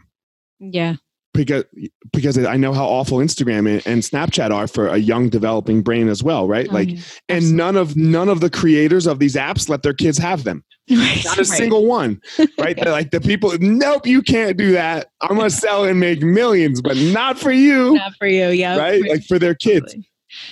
Yeah. 0.60 0.96
Because 1.34 1.64
because 2.12 2.36
I 2.38 2.56
know 2.58 2.74
how 2.74 2.86
awful 2.86 3.18
Instagram 3.18 3.66
and 3.86 4.02
Snapchat 4.02 4.50
are 4.50 4.66
for 4.66 4.88
a 4.88 4.98
young 4.98 5.30
developing 5.30 5.80
brain 5.80 6.08
as 6.08 6.22
well, 6.22 6.46
right? 6.46 6.68
Oh, 6.70 6.74
like 6.74 6.90
yeah. 6.90 7.00
and 7.30 7.56
none 7.56 7.76
of 7.76 7.96
none 7.96 8.28
of 8.28 8.40
the 8.40 8.50
creators 8.50 9.06
of 9.06 9.18
these 9.18 9.34
apps 9.34 9.68
let 9.68 9.82
their 9.82 9.94
kids 9.94 10.18
have 10.18 10.44
them. 10.44 10.64
Right, 10.90 11.24
Not 11.24 11.36
a 11.36 11.40
right. 11.42 11.46
single 11.46 11.86
one, 11.86 12.20
right? 12.58 12.76
like 12.86 13.12
the 13.12 13.20
people, 13.20 13.56
nope, 13.60 14.04
you 14.04 14.20
can't 14.20 14.58
do 14.58 14.72
that. 14.72 15.06
I'm 15.22 15.36
gonna 15.36 15.48
sell 15.48 15.84
and 15.84 16.00
make 16.00 16.22
millions, 16.22 16.82
but 16.82 16.96
not 16.96 17.38
for 17.38 17.52
you. 17.52 17.94
Not 17.94 18.12
for 18.18 18.26
you, 18.26 18.48
yeah. 18.48 18.76
Right, 18.76 19.00
like 19.08 19.24
for 19.24 19.38
their 19.38 19.54
kids. 19.54 19.94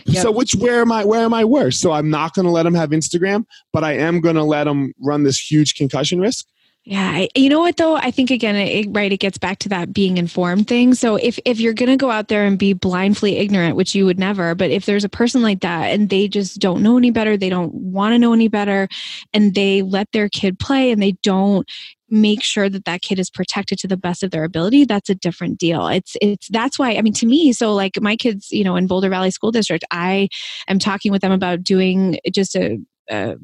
Yep. 0.06 0.22
So 0.22 0.30
which 0.30 0.54
where 0.54 0.80
am 0.80 0.92
I 0.92 1.04
where 1.04 1.20
am 1.20 1.34
I 1.34 1.44
worse? 1.44 1.78
So 1.78 1.92
I'm 1.92 2.10
not 2.10 2.34
going 2.34 2.46
to 2.46 2.52
let 2.52 2.64
them 2.64 2.74
have 2.74 2.90
Instagram, 2.90 3.44
but 3.72 3.84
I 3.84 3.94
am 3.94 4.20
going 4.20 4.36
to 4.36 4.44
let 4.44 4.64
them 4.64 4.92
run 5.00 5.22
this 5.22 5.38
huge 5.38 5.74
concussion 5.74 6.20
risk. 6.20 6.46
Yeah, 6.84 7.26
you 7.36 7.50
know 7.50 7.60
what 7.60 7.76
though? 7.76 7.94
I 7.96 8.10
think 8.10 8.30
again, 8.30 8.56
it, 8.56 8.86
right, 8.90 9.12
it 9.12 9.18
gets 9.18 9.36
back 9.36 9.58
to 9.60 9.68
that 9.68 9.92
being 9.92 10.16
informed 10.16 10.66
thing. 10.66 10.94
So 10.94 11.16
if 11.16 11.38
if 11.44 11.60
you're 11.60 11.74
going 11.74 11.90
to 11.90 11.96
go 11.96 12.10
out 12.10 12.28
there 12.28 12.46
and 12.46 12.58
be 12.58 12.72
blindly 12.72 13.36
ignorant, 13.36 13.76
which 13.76 13.94
you 13.94 14.06
would 14.06 14.18
never, 14.18 14.54
but 14.54 14.70
if 14.70 14.86
there's 14.86 15.04
a 15.04 15.08
person 15.08 15.42
like 15.42 15.60
that 15.60 15.88
and 15.92 16.08
they 16.08 16.26
just 16.26 16.58
don't 16.58 16.82
know 16.82 16.96
any 16.96 17.10
better, 17.10 17.36
they 17.36 17.50
don't 17.50 17.72
want 17.74 18.14
to 18.14 18.18
know 18.18 18.32
any 18.32 18.48
better, 18.48 18.88
and 19.34 19.54
they 19.54 19.82
let 19.82 20.10
their 20.12 20.30
kid 20.30 20.58
play 20.58 20.90
and 20.90 21.02
they 21.02 21.12
don't 21.22 21.68
make 22.12 22.42
sure 22.42 22.68
that 22.68 22.86
that 22.86 23.02
kid 23.02 23.18
is 23.20 23.30
protected 23.30 23.78
to 23.78 23.86
the 23.86 23.96
best 23.96 24.24
of 24.24 24.32
their 24.32 24.42
ability 24.42 24.84
that's 24.84 25.08
a 25.08 25.14
different 25.14 25.58
deal 25.58 25.86
it's 25.86 26.16
it's 26.20 26.48
that's 26.48 26.76
why 26.76 26.96
i 26.96 27.02
mean 27.02 27.12
to 27.12 27.24
me 27.24 27.52
so 27.52 27.72
like 27.72 27.92
my 28.00 28.16
kids 28.16 28.50
you 28.50 28.64
know 28.64 28.74
in 28.74 28.88
boulder 28.88 29.08
valley 29.08 29.30
school 29.30 29.52
district 29.52 29.84
i 29.92 30.28
am 30.66 30.80
talking 30.80 31.12
with 31.12 31.22
them 31.22 31.30
about 31.30 31.62
doing 31.62 32.18
just 32.32 32.56
a 32.56 32.78
a, 33.08 33.36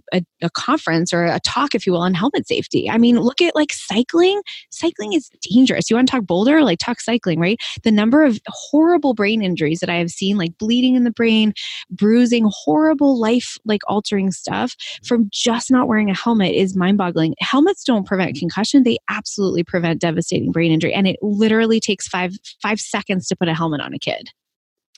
a, 0.42 0.50
conference 0.50 1.12
or 1.12 1.24
a 1.24 1.40
talk, 1.40 1.74
if 1.74 1.86
you 1.86 1.92
will, 1.92 2.00
on 2.00 2.14
helmet 2.14 2.46
safety. 2.46 2.88
I 2.88 2.98
mean, 2.98 3.18
look 3.18 3.40
at 3.40 3.54
like 3.54 3.72
cycling. 3.72 4.40
Cycling 4.70 5.12
is 5.12 5.28
dangerous. 5.42 5.90
You 5.90 5.96
want 5.96 6.08
to 6.08 6.12
talk 6.12 6.26
boulder? 6.26 6.62
Like 6.62 6.78
talk 6.78 7.00
cycling, 7.00 7.40
right? 7.40 7.60
The 7.82 7.90
number 7.90 8.24
of 8.24 8.38
horrible 8.46 9.14
brain 9.14 9.42
injuries 9.42 9.80
that 9.80 9.90
I 9.90 9.96
have 9.96 10.10
seen, 10.10 10.36
like 10.36 10.56
bleeding 10.58 10.94
in 10.94 11.04
the 11.04 11.10
brain, 11.10 11.52
bruising, 11.90 12.48
horrible 12.48 13.18
life 13.18 13.56
like 13.64 13.82
altering 13.88 14.30
stuff 14.30 14.74
from 15.04 15.28
just 15.32 15.70
not 15.70 15.88
wearing 15.88 16.10
a 16.10 16.14
helmet 16.14 16.54
is 16.54 16.76
mind 16.76 16.98
boggling. 16.98 17.34
Helmets 17.40 17.84
don't 17.84 18.06
prevent 18.06 18.36
concussion, 18.36 18.82
they 18.82 18.98
absolutely 19.08 19.64
prevent 19.64 20.00
devastating 20.00 20.52
brain 20.52 20.72
injury. 20.72 20.94
And 20.94 21.06
it 21.06 21.16
literally 21.22 21.80
takes 21.80 22.08
five 22.08 22.32
five 22.62 22.80
seconds 22.80 23.26
to 23.28 23.36
put 23.36 23.48
a 23.48 23.54
helmet 23.54 23.80
on 23.80 23.94
a 23.94 23.98
kid. 23.98 24.30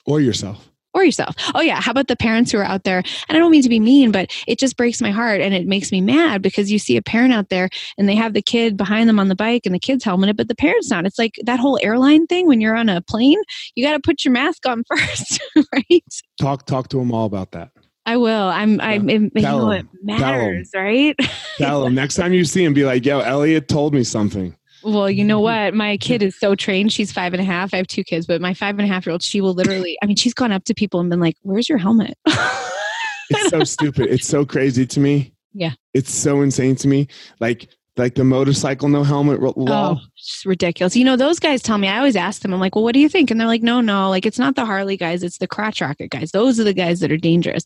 Or 0.05 0.21
yourself 0.21 0.69
or 0.99 1.03
yourself. 1.03 1.35
Oh 1.55 1.61
yeah, 1.61 1.81
how 1.81 1.91
about 1.91 2.07
the 2.07 2.15
parents 2.15 2.51
who 2.51 2.57
are 2.59 2.63
out 2.63 2.83
there? 2.83 2.97
And 2.97 3.37
I 3.37 3.39
don't 3.39 3.51
mean 3.51 3.63
to 3.63 3.69
be 3.69 3.79
mean, 3.79 4.11
but 4.11 4.31
it 4.47 4.59
just 4.59 4.77
breaks 4.77 5.01
my 5.01 5.11
heart 5.11 5.41
and 5.41 5.53
it 5.53 5.67
makes 5.67 5.91
me 5.91 6.01
mad 6.01 6.41
because 6.41 6.71
you 6.71 6.79
see 6.79 6.97
a 6.97 7.01
parent 7.01 7.33
out 7.33 7.49
there 7.49 7.69
and 7.97 8.07
they 8.07 8.15
have 8.15 8.33
the 8.33 8.41
kid 8.41 8.77
behind 8.77 9.09
them 9.09 9.19
on 9.19 9.29
the 9.29 9.35
bike 9.35 9.65
and 9.65 9.73
the 9.73 9.79
kid's 9.79 10.03
helmeted, 10.03 10.37
but 10.37 10.47
the 10.47 10.55
parent's 10.55 10.89
not. 10.89 11.05
It's 11.05 11.19
like 11.19 11.35
that 11.43 11.59
whole 11.59 11.79
airline 11.81 12.27
thing 12.27 12.47
when 12.47 12.61
you're 12.61 12.75
on 12.75 12.89
a 12.89 13.01
plane, 13.01 13.39
you 13.75 13.85
got 13.85 13.93
to 13.93 13.99
put 13.99 14.25
your 14.25 14.31
mask 14.31 14.65
on 14.67 14.83
first, 14.87 15.41
right? 15.73 16.21
Talk 16.39 16.65
talk 16.65 16.89
to 16.89 16.97
them 16.97 17.11
all 17.11 17.25
about 17.25 17.51
that. 17.51 17.71
I 18.05 18.17
will. 18.17 18.47
I'm. 18.47 18.81
I'm. 18.81 19.07
Yeah. 19.07 19.17
It, 19.17 19.31
you 19.35 19.41
know, 19.43 19.71
it 19.71 19.85
matters, 20.01 20.71
right? 20.73 21.15
tell 21.57 21.83
them 21.83 21.93
next 21.93 22.15
time 22.15 22.33
you 22.33 22.43
see 22.43 22.63
him, 22.63 22.73
be 22.73 22.83
like, 22.83 23.05
"Yo, 23.05 23.19
Elliot 23.19 23.67
told 23.67 23.93
me 23.93 24.03
something." 24.03 24.55
Well, 24.83 25.09
you 25.09 25.23
know 25.23 25.39
what? 25.41 25.73
My 25.73 25.97
kid 25.97 26.23
is 26.23 26.37
so 26.39 26.55
trained. 26.55 26.93
She's 26.93 27.11
five 27.11 27.33
and 27.33 27.41
a 27.41 27.45
half. 27.45 27.73
I 27.73 27.77
have 27.77 27.87
two 27.87 28.03
kids, 28.03 28.25
but 28.25 28.41
my 28.41 28.53
five 28.53 28.77
and 28.77 28.89
a 28.89 28.91
half 28.91 29.05
year 29.05 29.11
old, 29.11 29.23
she 29.23 29.41
will 29.41 29.53
literally, 29.53 29.97
I 30.01 30.05
mean, 30.05 30.15
she's 30.15 30.33
gone 30.33 30.51
up 30.51 30.63
to 30.65 30.73
people 30.73 30.99
and 30.99 31.09
been 31.09 31.19
like, 31.19 31.35
Where's 31.41 31.69
your 31.69 31.77
helmet? 31.77 32.17
it's 32.25 33.49
so 33.49 33.63
stupid. 33.63 34.09
It's 34.09 34.27
so 34.27 34.45
crazy 34.45 34.85
to 34.85 34.99
me. 34.99 35.33
Yeah. 35.53 35.73
It's 35.93 36.13
so 36.13 36.41
insane 36.41 36.75
to 36.77 36.87
me. 36.87 37.07
Like, 37.39 37.69
like 37.99 38.15
the 38.15 38.23
motorcycle 38.23 38.87
no 38.87 39.03
helmet 39.03 39.41
law. 39.41 39.91
Oh, 39.91 39.97
it's 40.17 40.45
ridiculous. 40.45 40.95
You 40.95 41.03
know, 41.03 41.17
those 41.17 41.37
guys 41.37 41.61
tell 41.61 41.77
me, 41.77 41.87
I 41.87 41.97
always 41.97 42.15
ask 42.15 42.41
them, 42.41 42.53
I'm 42.53 42.59
like, 42.59 42.75
well, 42.75 42.83
what 42.83 42.93
do 42.93 42.99
you 42.99 43.09
think? 43.09 43.29
And 43.29 43.39
they're 43.39 43.47
like, 43.47 43.61
no, 43.61 43.81
no, 43.81 44.09
like 44.09 44.25
it's 44.25 44.39
not 44.39 44.55
the 44.55 44.65
Harley 44.65 44.95
guys, 44.95 45.21
it's 45.21 45.37
the 45.37 45.47
crotch 45.47 45.81
rocket 45.81 46.09
guys. 46.09 46.31
Those 46.31 46.59
are 46.59 46.63
the 46.63 46.73
guys 46.73 47.01
that 47.01 47.11
are 47.11 47.17
dangerous. 47.17 47.63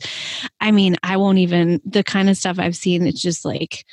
I 0.59 0.71
mean, 0.71 0.95
I 1.03 1.17
won't 1.17 1.37
even, 1.37 1.81
the 1.85 2.03
kind 2.03 2.29
of 2.29 2.37
stuff 2.37 2.57
I've 2.59 2.75
seen, 2.75 3.05
it's 3.05 3.21
just 3.21 3.45
like, 3.45 3.85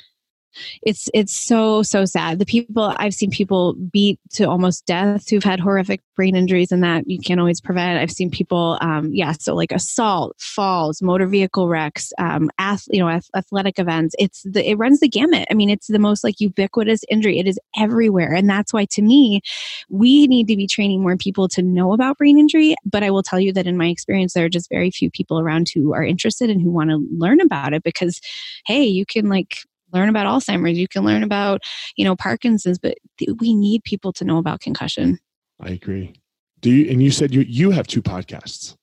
it's 0.81 1.09
it's 1.13 1.35
so 1.35 1.83
so 1.83 2.05
sad. 2.05 2.39
The 2.39 2.45
people 2.45 2.93
i've 2.97 3.13
seen 3.13 3.31
people 3.31 3.73
beat 3.91 4.19
to 4.31 4.45
almost 4.45 4.85
death 4.85 5.29
who've 5.29 5.43
had 5.43 5.59
horrific 5.59 6.01
brain 6.15 6.35
injuries 6.35 6.71
and 6.71 6.83
that 6.83 7.07
you 7.07 7.19
can't 7.19 7.39
always 7.39 7.61
prevent. 7.61 7.99
I've 7.99 8.11
seen 8.11 8.29
people 8.29 8.77
um, 8.81 9.09
yeah 9.13 9.31
so 9.33 9.55
like 9.55 9.71
assault 9.71 10.35
falls 10.39 11.01
motor 11.01 11.27
vehicle 11.27 11.67
wrecks 11.67 12.11
um, 12.17 12.49
ath- 12.57 12.87
you 12.91 12.99
know 12.99 13.19
athletic 13.35 13.79
events. 13.79 14.15
It's 14.19 14.43
the 14.43 14.67
it 14.69 14.75
runs 14.75 14.99
the 14.99 15.09
gamut. 15.09 15.47
I 15.49 15.53
mean 15.53 15.69
it's 15.69 15.87
the 15.87 15.99
most 15.99 16.23
like 16.23 16.39
ubiquitous 16.39 17.01
injury. 17.09 17.39
It 17.39 17.47
is 17.47 17.59
everywhere. 17.77 18.33
And 18.33 18.49
that's 18.49 18.73
why 18.73 18.85
to 18.85 19.01
me 19.01 19.41
we 19.89 20.27
need 20.27 20.47
to 20.47 20.55
be 20.55 20.67
training 20.67 21.01
more 21.01 21.17
people 21.17 21.47
to 21.49 21.61
know 21.61 21.93
about 21.93 22.17
brain 22.17 22.37
injury. 22.37 22.75
But 22.85 23.03
i 23.03 23.09
will 23.09 23.23
tell 23.23 23.39
you 23.39 23.53
that 23.53 23.67
in 23.67 23.77
my 23.77 23.87
experience 23.87 24.33
there 24.33 24.45
are 24.45 24.49
just 24.49 24.69
very 24.69 24.91
few 24.91 25.09
people 25.09 25.39
around 25.39 25.67
who 25.73 25.93
are 25.93 26.03
interested 26.03 26.49
and 26.49 26.61
who 26.61 26.71
want 26.71 26.89
to 26.89 27.05
learn 27.17 27.41
about 27.41 27.73
it 27.73 27.83
because 27.83 28.19
hey 28.65 28.83
you 28.83 29.05
can 29.05 29.29
like 29.29 29.57
learn 29.93 30.09
about 30.09 30.25
Alzheimer's, 30.25 30.77
you 30.77 30.87
can 30.87 31.03
learn 31.03 31.23
about, 31.23 31.61
you 31.95 32.05
know, 32.05 32.15
Parkinson's, 32.15 32.79
but 32.79 32.97
th- 33.17 33.31
we 33.39 33.53
need 33.53 33.83
people 33.83 34.13
to 34.13 34.25
know 34.25 34.37
about 34.37 34.61
concussion. 34.61 35.19
I 35.59 35.69
agree. 35.69 36.13
Do 36.59 36.69
you, 36.69 36.91
and 36.91 37.01
you 37.01 37.11
said 37.11 37.33
you, 37.33 37.41
you 37.41 37.71
have 37.71 37.87
two 37.87 38.01
podcasts. 38.01 38.75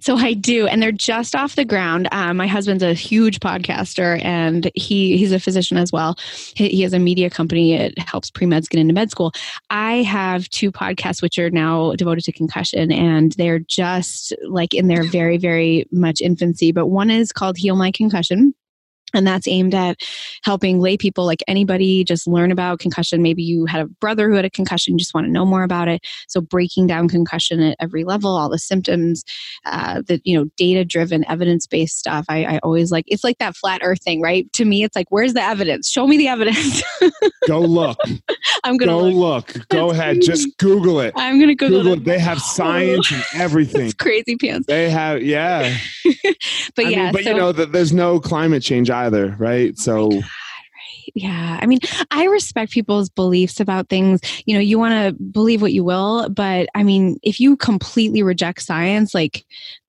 So 0.00 0.16
I 0.16 0.32
do, 0.32 0.66
and 0.66 0.82
they're 0.82 0.90
just 0.90 1.36
off 1.36 1.54
the 1.54 1.66
ground. 1.66 2.08
Um, 2.12 2.38
my 2.38 2.46
husband's 2.46 2.82
a 2.82 2.94
huge 2.94 3.40
podcaster, 3.40 4.22
and 4.24 4.70
he 4.74 5.18
he's 5.18 5.32
a 5.32 5.38
physician 5.40 5.76
as 5.76 5.92
well. 5.92 6.16
He, 6.54 6.70
he 6.70 6.82
has 6.82 6.94
a 6.94 6.98
media 6.98 7.28
company. 7.28 7.74
It 7.74 7.98
helps 7.98 8.30
pre 8.30 8.46
meds 8.46 8.70
get 8.70 8.80
into 8.80 8.94
med 8.94 9.10
school. 9.10 9.32
I 9.68 9.96
have 10.02 10.48
two 10.48 10.72
podcasts 10.72 11.20
which 11.20 11.38
are 11.38 11.50
now 11.50 11.92
devoted 11.92 12.24
to 12.24 12.32
concussion, 12.32 12.90
and 12.90 13.32
they're 13.32 13.58
just 13.58 14.32
like 14.48 14.72
in 14.72 14.88
their 14.88 15.04
very 15.04 15.36
very 15.36 15.86
much 15.92 16.22
infancy. 16.22 16.72
But 16.72 16.86
one 16.86 17.10
is 17.10 17.30
called 17.30 17.58
Heal 17.58 17.76
My 17.76 17.92
Concussion, 17.92 18.54
and 19.14 19.26
that's 19.26 19.48
aimed 19.48 19.74
at 19.74 20.00
helping 20.44 20.80
lay 20.80 20.96
people 20.96 21.26
like 21.26 21.42
anybody 21.48 22.04
just 22.04 22.26
learn 22.26 22.50
about 22.50 22.78
concussion. 22.78 23.22
Maybe 23.22 23.42
you 23.42 23.66
had 23.66 23.80
a 23.80 23.86
brother 23.86 24.28
who 24.28 24.36
had 24.36 24.44
a 24.44 24.50
concussion 24.50 24.94
you 24.94 24.98
just 24.98 25.14
want 25.14 25.26
to 25.26 25.32
know 25.32 25.44
more 25.44 25.62
about 25.62 25.88
it. 25.88 26.02
So 26.28 26.40
breaking 26.40 26.86
down 26.86 27.08
concussion 27.08 27.60
at 27.60 27.76
every 27.80 28.04
level 28.04 28.36
all 28.36 28.48
the 28.48 28.58
symptoms 28.58 29.24
uh, 29.64 30.02
the 30.06 30.20
you 30.24 30.36
know 30.36 30.48
data 30.56 30.84
driven 30.84 31.24
evidence 31.28 31.66
based 31.66 31.98
stuff 31.98 32.24
I, 32.28 32.44
I 32.44 32.58
always 32.58 32.90
like 32.90 33.04
it's 33.08 33.24
like 33.24 33.38
that 33.38 33.56
flat 33.56 33.80
earth 33.82 34.02
thing 34.02 34.20
right? 34.20 34.50
To 34.54 34.64
me 34.64 34.84
it's 34.84 34.96
like 34.96 35.06
where's 35.10 35.34
the 35.34 35.42
evidence? 35.42 35.88
Show 35.88 36.06
me 36.06 36.16
the 36.16 36.28
evidence. 36.28 36.82
Go 37.48 37.60
look. 37.60 37.98
I'm 38.64 38.76
gonna 38.76 38.92
go 38.92 39.02
look, 39.08 39.54
look. 39.54 39.68
go 39.68 39.90
ahead. 39.90 40.16
crazy. 40.16 40.26
just 40.26 40.58
google 40.58 41.00
it. 41.00 41.14
I'm 41.16 41.40
gonna 41.40 41.54
google, 41.54 41.78
google 41.78 41.92
it. 41.94 41.98
it. 42.00 42.04
They 42.04 42.18
have 42.18 42.38
science 42.40 43.10
and 43.10 43.24
everything. 43.34 43.86
It's 43.86 43.94
crazy 43.94 44.36
pants 44.36 44.66
they 44.66 44.90
have 44.90 45.22
yeah. 45.22 45.76
But 46.76 46.86
I 46.86 46.88
yeah 46.88 47.02
mean, 47.04 47.12
but 47.12 47.24
so, 47.24 47.30
you 47.30 47.36
know 47.36 47.52
that 47.52 47.72
there's 47.72 47.92
no 47.92 48.20
climate 48.20 48.62
change 48.62 48.90
either, 49.04 49.36
right? 49.38 49.74
Oh 49.78 49.82
so. 49.82 50.10
Oh 50.12 50.22
yeah. 51.14 51.58
I 51.60 51.66
mean, 51.66 51.78
I 52.10 52.24
respect 52.24 52.72
people's 52.72 53.08
beliefs 53.08 53.60
about 53.60 53.88
things. 53.88 54.20
You 54.46 54.54
know, 54.54 54.60
you 54.60 54.78
want 54.78 54.94
to 54.94 55.22
believe 55.22 55.62
what 55.62 55.72
you 55.72 55.84
will, 55.84 56.28
but 56.28 56.68
I 56.74 56.82
mean, 56.82 57.18
if 57.22 57.40
you 57.40 57.56
completely 57.56 58.22
reject 58.22 58.62
science, 58.62 59.14
like, 59.14 59.44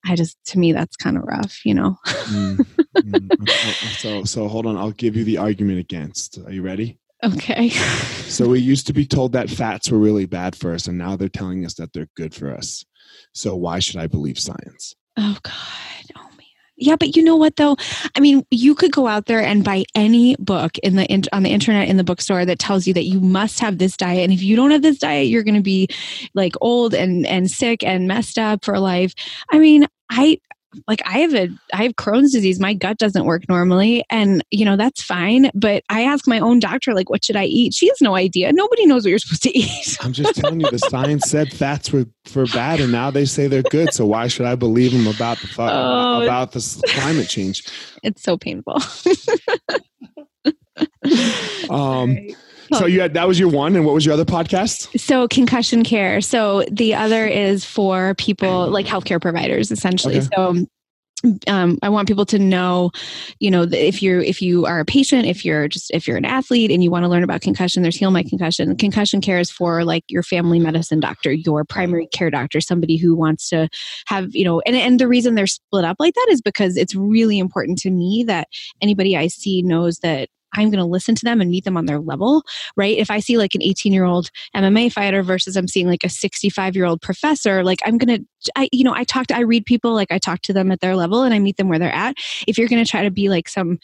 I 0.05 0.16
just, 0.16 0.38
to 0.45 0.59
me, 0.59 0.72
that's 0.74 0.95
kind 0.95 1.18
of 1.18 1.24
rough, 1.24 1.66
you 1.66 1.74
know? 1.74 1.97
mm, 2.05 2.66
mm. 2.97 3.49
So, 3.99 4.24
so 4.24 4.47
hold 4.47 4.66
on. 4.66 4.78
I'll 4.78 4.91
give 4.91 5.16
you 5.16 5.24
the 5.24 5.38
argument 5.38 5.80
against. 5.80 6.39
Are 6.45 6.51
you 6.51 6.62
ready? 6.62 6.97
Okay. 7.24 7.70
so 7.70 8.47
we 8.49 8.59
used 8.59 8.88
to 8.88 8.93
be 8.93 9.05
told 9.05 9.34
that 9.34 9.49
fats 9.49 9.91
were 9.91 9.99
really 9.99 10.26
bad 10.26 10.55
for 10.55 10.74
us, 10.74 10.88
and 10.88 10.97
now 10.97 11.16
they're 11.16 11.30
telling 11.30 11.66
us 11.66 11.76
that 11.76 11.93
they're 11.93 12.09
good 12.16 12.34
for 12.34 12.51
us. 12.51 12.84
So 13.34 13.55
why 13.55 13.80
should 13.80 13.97
I 13.97 14.07
believe 14.07 14.39
science? 14.39 14.95
Oh, 15.18 15.38
God. 15.43 15.53
Oh, 16.18 16.31
yeah, 16.82 16.96
but 16.96 17.16
you 17.16 17.24
know 17.24 17.36
what 17.36 17.56
though? 17.56 17.78
I 18.16 18.20
mean, 18.20 18.46
you 18.52 18.76
could 18.76 18.92
go 18.92 19.08
out 19.08 19.28
there 19.28 19.42
and 19.42 19.64
buy 19.64 19.86
any 19.96 20.36
book 20.38 20.78
in 20.80 20.96
the 20.96 21.06
in, 21.06 21.24
on 21.32 21.44
the 21.44 21.50
internet 21.50 21.88
in 21.88 21.98
the 21.98 22.04
bookstore 22.04 22.46
that 22.46 22.60
tells 22.60 22.88
you 22.88 22.94
that 22.96 23.06
you 23.06 23.20
must 23.22 23.60
have 23.60 23.78
this 23.78 23.96
diet, 23.96 24.24
and 24.24 24.34
if 24.34 24.42
you 24.42 24.56
don't 24.56 24.72
have 24.72 24.82
this 24.82 24.98
diet, 24.98 25.28
you're 25.28 25.44
going 25.44 25.56
to 25.56 25.62
be 25.62 25.88
like 26.34 26.56
old 26.60 26.94
and 26.94 27.26
and 27.28 27.50
sick 27.52 27.84
and 27.84 28.08
messed 28.08 28.38
up 28.38 28.66
for 28.66 28.80
life. 28.80 29.14
I 29.52 29.60
mean, 29.60 29.88
I 30.10 30.40
like 30.88 31.02
I 31.06 31.20
have 31.20 31.34
a 31.34 31.50
I 31.74 31.84
have 31.84 31.94
Crohn's 31.94 32.32
disease. 32.32 32.60
My 32.60 32.74
gut 32.74 32.98
doesn't 32.98 33.26
work 33.26 33.48
normally 33.50 34.04
and 34.10 34.44
you 34.52 34.66
know 34.66 34.76
that's 34.76 35.02
fine, 35.02 35.52
but 35.54 35.84
I 35.90 36.04
ask 36.04 36.28
my 36.28 36.40
own 36.40 36.60
doctor 36.60 36.94
like 36.94 37.10
what 37.10 37.24
should 37.24 37.36
I 37.36 37.46
eat? 37.46 37.74
She 37.74 37.88
has 37.88 38.02
no 38.02 38.16
idea. 38.16 38.52
Nobody 38.54 38.86
knows 38.86 39.04
what 39.04 39.10
you're 39.10 39.20
supposed 39.20 39.44
to 39.44 39.50
eat. 39.58 39.98
I'm 40.02 40.14
just 40.14 40.36
telling 40.36 40.62
you 40.62 40.70
the 40.70 40.80
science 40.80 41.30
said 41.30 41.54
fats 41.54 41.92
were 41.92 42.06
for 42.26 42.46
bad 42.48 42.80
and 42.80 42.92
now 42.92 43.12
they 43.12 43.26
say 43.26 43.48
they're 43.48 43.64
good. 43.64 43.94
So 43.94 44.06
why 44.06 44.28
should 44.28 44.46
I 44.46 44.56
believe 44.56 44.92
them 44.92 45.08
about 45.08 45.38
the 45.40 45.50
oh, 45.60 46.22
about 46.24 46.54
the 46.54 46.84
climate 46.88 47.30
change? 47.30 47.64
It's 48.04 48.24
so 48.24 48.36
painful. 48.36 48.80
um 51.70 52.18
so 52.74 52.86
you 52.86 53.02
had 53.02 53.14
that 53.14 53.28
was 53.28 53.40
your 53.40 53.50
one, 53.50 53.76
and 53.76 53.86
what 53.86 53.94
was 53.94 54.06
your 54.06 54.14
other 54.14 54.26
podcast? 54.26 55.00
So 55.00 55.28
concussion 55.28 55.84
care. 55.84 56.22
So 56.22 56.64
the 56.72 56.96
other 56.96 57.26
is 57.26 57.66
for 57.66 58.16
people 58.16 58.68
like 58.70 58.86
healthcare 58.86 59.22
providers, 59.22 59.72
essentially. 59.72 60.18
Okay. 60.18 60.28
So 60.36 60.66
um, 61.48 61.78
I 61.84 61.90
want 61.90 62.08
people 62.08 62.26
to 62.28 62.40
know, 62.40 62.92
you 63.40 63.52
know, 63.52 63.64
if 63.64 64.02
you're 64.02 64.22
if 64.22 64.42
you 64.42 64.66
are 64.66 64.80
a 64.80 64.86
patient, 64.86 65.26
if 65.26 65.46
you're 65.46 65.68
just 65.68 65.92
if 65.92 66.08
you're 66.08 66.18
an 66.18 66.26
athlete 66.26 66.72
and 66.72 66.84
you 66.84 66.90
want 66.90 67.04
to 67.04 67.10
learn 67.10 67.24
about 67.24 67.42
concussion, 67.42 67.84
there's 67.84 67.96
Heal 67.96 68.12
My 68.12 68.24
Concussion. 68.24 68.76
Concussion 68.76 69.22
care 69.22 69.40
is 69.40 69.52
for 69.52 69.84
like 69.84 70.04
your 70.08 70.24
family 70.24 70.60
medicine 70.60 71.00
doctor, 71.00 71.32
your 71.32 71.64
primary 71.64 72.08
care 72.08 72.30
doctor, 72.30 72.60
somebody 72.60 72.98
who 72.98 73.16
wants 73.16 73.50
to 73.50 73.70
have, 74.08 74.34
you 74.36 74.44
know, 74.44 74.62
and 74.62 74.76
and 74.76 75.00
the 75.00 75.08
reason 75.08 75.36
they're 75.36 75.48
split 75.48 75.86
up 75.86 75.98
like 76.00 76.14
that 76.16 76.28
is 76.32 76.42
because 76.42 76.76
it's 76.78 76.96
really 76.96 77.40
important 77.40 77.78
to 77.80 77.92
me 77.92 78.24
that 78.28 78.48
anybody 78.82 79.16
I 79.16 79.28
see 79.28 79.62
knows 79.62 80.00
that 80.00 80.30
I'm 80.54 80.70
going 80.70 80.80
to 80.80 80.86
listen 80.86 81.16
to 81.16 81.26
them 81.26 81.41
and 81.41 81.49
meet 81.49 81.66
them 81.66 81.78
on 81.78 81.86
their 81.86 81.99
level, 81.99 82.43
right? 82.76 82.97
If 82.97 83.10
I 83.12 83.20
see 83.20 83.38
like 83.38 83.56
an 83.56 83.62
18 83.62 83.93
year 83.93 84.06
old 84.06 84.30
MMA 84.56 84.91
fighter 84.91 85.24
versus 85.24 85.56
I'm 85.56 85.68
seeing 85.68 85.88
like 85.88 86.04
a 86.04 86.10
65 86.10 86.76
year 86.76 86.86
old 86.86 87.02
professor, 87.02 87.64
like 87.64 87.80
I'm 87.86 87.97
going 87.97 88.20
to, 88.20 88.52
I, 88.56 88.70
you 88.72 88.84
know, 88.84 88.93
I 88.93 89.04
talk 89.04 89.28
to, 89.28 89.36
I 89.36 89.41
read 89.41 89.66
people, 89.66 89.93
like 89.93 90.12
I 90.12 90.18
talk 90.18 90.41
to 90.43 90.54
them 90.54 90.72
at 90.72 90.80
their 90.80 90.95
level 90.95 91.24
and 91.24 91.34
I 91.34 91.39
meet 91.39 91.58
them 91.58 91.70
where 91.70 91.80
they're 91.80 91.93
at. 91.93 92.16
If 92.47 92.58
you're 92.58 92.68
going 92.68 92.84
to 92.84 92.89
try 92.89 93.04
to 93.04 93.12
be 93.12 93.30
like 93.30 93.47
some 93.47 93.80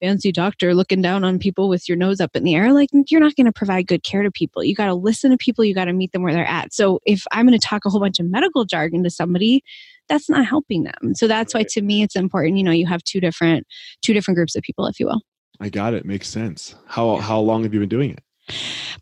fancy 0.00 0.30
doctor 0.32 0.74
looking 0.74 1.00
down 1.00 1.24
on 1.24 1.38
people 1.38 1.68
with 1.68 1.88
your 1.88 1.96
nose 1.96 2.20
up 2.20 2.36
in 2.36 2.44
the 2.44 2.54
air, 2.54 2.72
like 2.72 2.90
you're 3.08 3.20
not 3.20 3.34
going 3.36 3.46
to 3.46 3.52
provide 3.52 3.86
good 3.86 4.02
care 4.02 4.22
to 4.22 4.30
people. 4.30 4.62
You 4.62 4.74
got 4.74 4.86
to 4.86 4.94
listen 4.94 5.30
to 5.30 5.36
people, 5.36 5.64
you 5.64 5.74
got 5.74 5.86
to 5.86 5.92
meet 5.92 6.12
them 6.12 6.22
where 6.22 6.34
they're 6.34 6.46
at. 6.46 6.72
So 6.72 7.00
if 7.06 7.24
I'm 7.32 7.46
going 7.46 7.58
to 7.58 7.66
talk 7.66 7.84
a 7.84 7.90
whole 7.90 8.00
bunch 8.00 8.20
of 8.20 8.26
medical 8.26 8.64
jargon 8.64 9.02
to 9.04 9.10
somebody, 9.10 9.62
that's 10.08 10.28
not 10.28 10.46
helping 10.46 10.84
them. 10.84 11.14
So 11.14 11.26
that's 11.26 11.54
why 11.54 11.64
to 11.70 11.82
me 11.82 12.02
it's 12.02 12.16
important, 12.16 12.58
you 12.58 12.64
know, 12.64 12.70
you 12.70 12.86
have 12.86 13.02
two 13.04 13.20
different 13.20 13.66
two 14.02 14.12
different 14.12 14.36
groups 14.36 14.54
of 14.54 14.62
people 14.62 14.86
if 14.86 15.00
you 15.00 15.06
will. 15.06 15.22
I 15.60 15.68
got 15.68 15.94
it. 15.94 16.04
Makes 16.04 16.28
sense. 16.28 16.74
How 16.86 17.16
how 17.16 17.40
long 17.40 17.62
have 17.64 17.74
you 17.74 17.80
been 17.80 17.88
doing 17.88 18.10
it? 18.10 18.22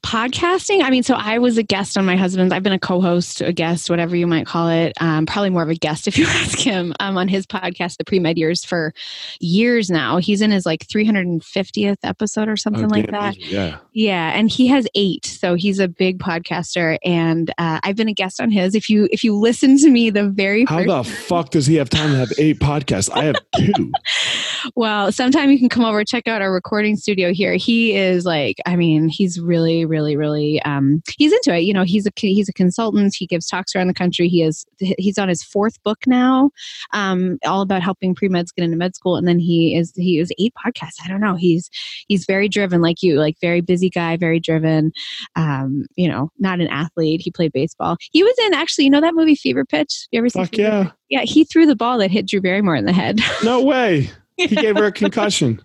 Podcasting 0.02 0.82
i 0.82 0.90
mean 0.90 1.02
so 1.02 1.14
i 1.14 1.38
was 1.38 1.58
a 1.58 1.62
guest 1.62 1.96
on 1.96 2.04
my 2.04 2.16
husband's 2.16 2.52
i've 2.52 2.62
been 2.62 2.72
a 2.72 2.78
co-host 2.78 3.40
a 3.40 3.52
guest 3.52 3.90
whatever 3.90 4.16
you 4.16 4.26
might 4.26 4.46
call 4.46 4.68
it 4.68 4.92
um, 5.00 5.26
probably 5.26 5.50
more 5.50 5.62
of 5.62 5.68
a 5.68 5.74
guest 5.74 6.06
if 6.08 6.18
you 6.18 6.26
ask 6.26 6.58
him 6.58 6.94
um, 7.00 7.16
on 7.16 7.28
his 7.28 7.46
podcast 7.46 7.96
the 7.98 8.04
pre-med 8.04 8.38
years 8.38 8.64
for 8.64 8.92
years 9.40 9.90
now. 9.90 10.18
He's 10.18 10.40
in 10.40 10.50
his 10.50 10.66
like 10.66 10.86
350th 10.86 11.98
episode 12.02 12.48
or 12.48 12.56
something 12.56 12.86
oh, 12.86 12.88
like 12.88 13.10
that. 13.10 13.36
yeah. 13.38 13.78
Yeah 13.92 14.32
and 14.34 14.50
he 14.50 14.66
has 14.68 14.86
eight 14.94 15.24
so 15.24 15.54
he's 15.54 15.78
a 15.78 15.88
big 15.88 16.18
podcaster 16.18 16.98
and 17.04 17.50
uh, 17.58 17.80
i've 17.82 17.96
been 17.96 18.08
a 18.08 18.12
guest 18.12 18.40
on 18.40 18.50
his. 18.50 18.74
If 18.74 18.90
you 18.90 19.08
if 19.10 19.24
you 19.24 19.34
listen 19.34 19.76
to 19.78 19.90
me 19.90 20.10
the 20.10 20.28
very 20.28 20.64
how 20.64 20.84
the 20.84 21.04
fuck 21.04 21.50
does 21.50 21.66
he 21.66 21.76
have 21.76 21.90
time 21.90 22.10
to 22.10 22.16
have 22.16 22.32
eight 22.38 22.58
podcasts? 22.58 23.10
I 23.12 23.24
have 23.24 23.36
two. 23.56 23.92
Well 24.74 25.12
sometime 25.12 25.50
you 25.50 25.58
can 25.58 25.68
come 25.68 25.84
over 25.84 26.04
check 26.04 26.26
out 26.26 26.40
our 26.40 26.52
recording 26.52 26.96
studio 26.96 27.32
here. 27.32 27.54
He 27.54 27.94
is 27.94 28.24
like 28.24 28.56
i 28.66 28.76
mean 28.76 29.08
he's 29.08 29.33
really, 29.40 29.84
really, 29.84 30.16
really 30.16 30.60
um, 30.62 31.02
he's 31.16 31.32
into 31.32 31.54
it. 31.54 31.60
You 31.60 31.72
know, 31.72 31.82
he's 31.82 32.06
a 32.06 32.10
he's 32.16 32.48
a 32.48 32.52
consultant. 32.52 33.14
He 33.16 33.26
gives 33.26 33.46
talks 33.46 33.74
around 33.74 33.88
the 33.88 33.94
country. 33.94 34.28
He 34.28 34.42
is 34.42 34.64
he's 34.78 35.18
on 35.18 35.28
his 35.28 35.42
fourth 35.42 35.82
book 35.82 35.98
now, 36.06 36.50
um, 36.92 37.38
all 37.44 37.62
about 37.62 37.82
helping 37.82 38.14
pre 38.14 38.28
meds 38.28 38.54
get 38.54 38.64
into 38.64 38.76
med 38.76 38.94
school. 38.94 39.16
And 39.16 39.26
then 39.26 39.38
he 39.38 39.76
is 39.76 39.92
he 39.96 40.18
is 40.18 40.32
eight 40.38 40.52
podcasts. 40.64 41.00
I 41.04 41.08
don't 41.08 41.20
know. 41.20 41.34
He's 41.34 41.70
he's 42.08 42.24
very 42.26 42.48
driven, 42.48 42.80
like 42.80 43.02
you, 43.02 43.18
like 43.18 43.36
very 43.40 43.60
busy 43.60 43.90
guy, 43.90 44.16
very 44.16 44.40
driven. 44.40 44.92
Um, 45.36 45.86
you 45.96 46.08
know, 46.08 46.30
not 46.38 46.60
an 46.60 46.68
athlete. 46.68 47.20
He 47.20 47.30
played 47.30 47.52
baseball. 47.52 47.96
He 48.12 48.22
was 48.22 48.34
in 48.46 48.54
actually, 48.54 48.84
you 48.84 48.90
know 48.90 49.00
that 49.00 49.14
movie 49.14 49.34
Fever 49.34 49.64
Pitch. 49.64 50.06
You 50.10 50.18
ever 50.18 50.28
seen? 50.28 50.44
Fuck 50.44 50.58
yeah. 50.58 50.90
Yeah, 51.10 51.22
he 51.22 51.44
threw 51.44 51.66
the 51.66 51.76
ball 51.76 51.98
that 51.98 52.10
hit 52.10 52.26
Drew 52.26 52.40
Barrymore 52.40 52.76
in 52.76 52.86
the 52.86 52.92
head. 52.92 53.20
No 53.44 53.62
way. 53.62 54.10
He 54.36 54.48
gave 54.48 54.76
her 54.76 54.86
a 54.86 54.92
concussion. 54.92 55.60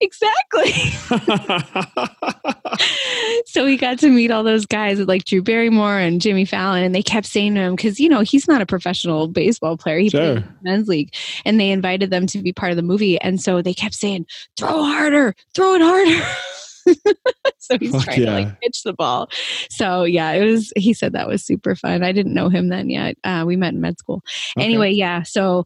Exactly. 0.00 0.72
so 3.46 3.64
we 3.64 3.76
got 3.76 3.98
to 4.00 4.08
meet 4.08 4.30
all 4.30 4.42
those 4.42 4.66
guys 4.66 4.98
like 5.00 5.24
Drew 5.24 5.42
Barrymore 5.42 5.98
and 5.98 6.20
Jimmy 6.20 6.44
Fallon, 6.44 6.82
and 6.82 6.94
they 6.94 7.02
kept 7.02 7.26
saying 7.26 7.54
to 7.54 7.60
him 7.60 7.76
because 7.76 8.00
you 8.00 8.08
know 8.08 8.20
he's 8.20 8.48
not 8.48 8.62
a 8.62 8.66
professional 8.66 9.28
baseball 9.28 9.76
player; 9.76 9.98
he 9.98 10.10
sure. 10.10 10.40
played 10.40 10.44
men's 10.62 10.88
league, 10.88 11.14
and 11.44 11.58
they 11.58 11.70
invited 11.70 12.10
them 12.10 12.26
to 12.28 12.38
be 12.38 12.52
part 12.52 12.70
of 12.70 12.76
the 12.76 12.82
movie, 12.82 13.20
and 13.20 13.40
so 13.40 13.62
they 13.62 13.74
kept 13.74 13.94
saying, 13.94 14.26
"Throw 14.56 14.82
harder, 14.82 15.34
throw 15.54 15.74
it 15.74 15.82
harder." 15.82 16.26
so 17.58 17.78
he's 17.78 17.92
Fuck 17.92 18.04
trying 18.04 18.20
yeah. 18.20 18.26
to 18.26 18.32
like 18.32 18.60
pitch 18.60 18.82
the 18.82 18.92
ball. 18.92 19.28
So 19.70 20.04
yeah, 20.04 20.32
it 20.32 20.44
was. 20.44 20.72
He 20.76 20.92
said 20.92 21.12
that 21.12 21.28
was 21.28 21.44
super 21.44 21.74
fun. 21.74 22.02
I 22.02 22.12
didn't 22.12 22.34
know 22.34 22.48
him 22.48 22.68
then 22.68 22.90
yet. 22.90 23.16
Uh, 23.24 23.44
we 23.46 23.56
met 23.56 23.74
in 23.74 23.80
med 23.80 23.98
school. 23.98 24.22
Okay. 24.56 24.64
Anyway, 24.64 24.92
yeah. 24.92 25.22
So 25.22 25.64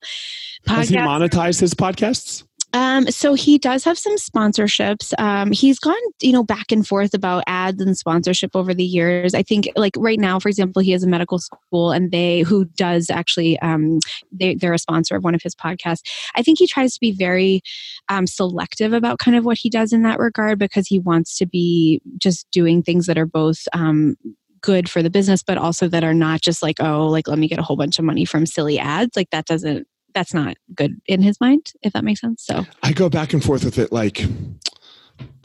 podcast, 0.67 0.77
has 0.77 0.89
he 0.89 0.97
monetized 0.97 1.61
his 1.61 1.75
podcasts? 1.75 2.45
Um, 2.75 3.07
so 3.07 3.33
he 3.33 3.57
does 3.57 3.83
have 3.85 3.99
some 3.99 4.17
sponsorships. 4.17 5.19
Um, 5.19 5.53
he's 5.53 5.79
gone, 5.79 5.95
you 6.21 6.33
know, 6.33 6.45
back 6.45 6.71
and 6.71 6.87
forth 6.87 7.15
about 7.15 7.45
ads 7.47 7.81
and 7.81 7.97
sponsorship 7.97 8.51
over 8.55 8.75
the 8.75 8.85
years. 8.85 9.33
I 9.35 9.43
think, 9.43 9.69
like 9.75 9.95
right 9.97 10.19
now, 10.19 10.39
for 10.39 10.49
example, 10.49 10.83
he 10.83 10.93
has 10.93 11.03
a 11.03 11.07
medical 11.07 11.39
school, 11.39 11.93
and 11.93 12.11
they 12.11 12.41
who 12.41 12.67
does 12.67 13.09
actually, 13.09 13.59
um, 13.61 14.01
they, 14.31 14.55
they're 14.55 14.75
a 14.75 14.79
sponsor 14.79 15.17
of 15.17 15.25
one 15.25 15.35
of 15.35 15.43
his 15.43 15.55
podcasts. 15.55 16.03
I 16.37 16.43
think 16.43 16.59
he 16.59 16.67
tries 16.67 16.93
to 16.93 17.01
be 17.01 17.13
very 17.13 17.63
um, 18.11 18.27
selective 18.27 18.93
about 18.93 19.19
kind 19.19 19.37
of 19.37 19.47
what 19.47 19.59
he 19.59 19.71
does 19.71 19.93
in 19.93 20.03
that 20.03 20.19
regard 20.19 20.59
because 20.59 20.87
he 20.87 20.99
wants 20.99 21.39
to 21.39 21.47
be 21.47 22.03
just 22.19 22.51
doing 22.51 22.83
things 22.83 23.07
that 23.07 23.17
are 23.17 23.27
both 23.27 23.67
um, 23.73 24.17
good 24.61 24.91
for 24.91 25.03
the 25.03 25.11
business 25.11 25.43
but 25.43 25.57
also 25.57 25.87
that 25.87 26.03
are 26.03 26.13
not 26.13 26.41
just 26.41 26.65
like 26.65 26.81
oh 26.81 27.07
like 27.07 27.29
let 27.29 27.39
me 27.39 27.47
get 27.47 27.61
a 27.61 27.63
whole 27.63 27.77
bunch 27.77 28.01
of 28.01 28.05
money 28.05 28.25
from 28.25 28.45
silly 28.45 28.77
ads 28.77 29.15
like 29.15 29.31
that 29.31 29.45
doesn't 29.47 29.87
that's 30.19 30.35
not 30.35 30.57
good 30.75 31.01
in 31.07 31.23
his 31.23 31.41
mind, 31.41 31.73
if 31.83 31.93
that 31.93 32.03
makes 32.03 32.21
sense. 32.21 32.45
So 32.45 32.67
I 32.83 32.93
go 32.93 33.09
back 33.09 33.33
and 33.33 33.43
forth 33.43 33.65
with 33.65 33.79
it 33.79 33.93
like 33.93 34.25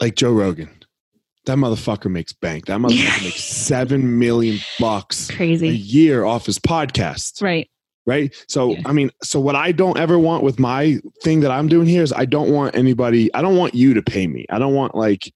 like 0.00 0.16
Joe 0.16 0.32
Rogan. 0.32 0.68
That 1.46 1.58
motherfucker 1.58 2.10
makes 2.10 2.32
bank. 2.32 2.66
That 2.66 2.80
motherfucker 2.80 3.22
makes 3.22 3.44
seven 3.44 4.18
million 4.18 4.58
bucks 4.80 5.30
crazy 5.30 5.68
a 5.68 5.72
year 5.72 6.24
off 6.24 6.46
his 6.46 6.58
podcast. 6.58 7.40
Right. 7.40 7.70
Right. 8.04 8.34
So 8.48 8.72
yeah. 8.72 8.82
I 8.86 8.92
mean, 8.92 9.10
so 9.22 9.38
what 9.38 9.54
I 9.54 9.70
don't 9.70 9.96
ever 9.96 10.18
want 10.18 10.42
with 10.42 10.58
my 10.58 10.98
thing 11.22 11.40
that 11.40 11.52
I'm 11.52 11.68
doing 11.68 11.86
here 11.86 12.02
is 12.02 12.12
I 12.12 12.24
don't 12.24 12.50
want 12.50 12.74
anybody, 12.74 13.32
I 13.32 13.42
don't 13.42 13.56
want 13.56 13.74
you 13.74 13.94
to 13.94 14.02
pay 14.02 14.26
me. 14.26 14.44
I 14.50 14.58
don't 14.58 14.74
want 14.74 14.96
like 14.96 15.32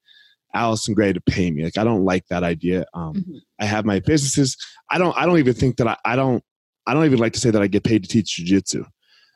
Allison 0.53 0.95
Gray 0.95 1.13
to 1.13 1.21
pay 1.21 1.51
me. 1.51 1.63
Like 1.63 1.79
I 1.79 1.85
don't 1.85 2.05
like 2.05 2.27
that 2.29 2.43
idea. 2.43 2.87
Um, 2.93 3.15
mm-hmm. 3.15 3.37
I 3.61 3.67
have 3.67 3.85
my 3.85 4.01
businesses. 4.01 4.57
I 4.91 4.99
don't 4.99 5.17
I 5.17 5.27
don't 5.27 5.39
even 5.39 5.55
think 5.55 5.77
that 5.77 5.87
I, 5.87 5.97
I 6.05 6.17
don't 6.17 6.43
I 6.89 6.95
don't 6.95 7.05
even 7.05 7.21
like 7.21 7.35
to 7.35 7.41
say 7.41 7.51
that 7.51 7.63
I 7.63 7.69
get 7.69 7.85
paid 7.85 8.03
to 8.03 8.09
teach 8.09 8.41
jujitsu. 8.43 8.85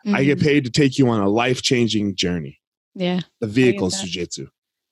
Mm-hmm. 0.07 0.17
I 0.17 0.25
get 0.25 0.39
mm-hmm. 0.39 0.47
paid 0.47 0.65
to 0.65 0.71
take 0.71 0.99
you 0.99 1.09
on 1.09 1.21
a 1.21 1.29
life 1.29 1.63
changing 1.63 2.17
journey. 2.17 2.59
Yeah. 2.95 3.21
The 3.41 3.47
vehicle's 3.47 4.03
jujitsu. 4.03 4.49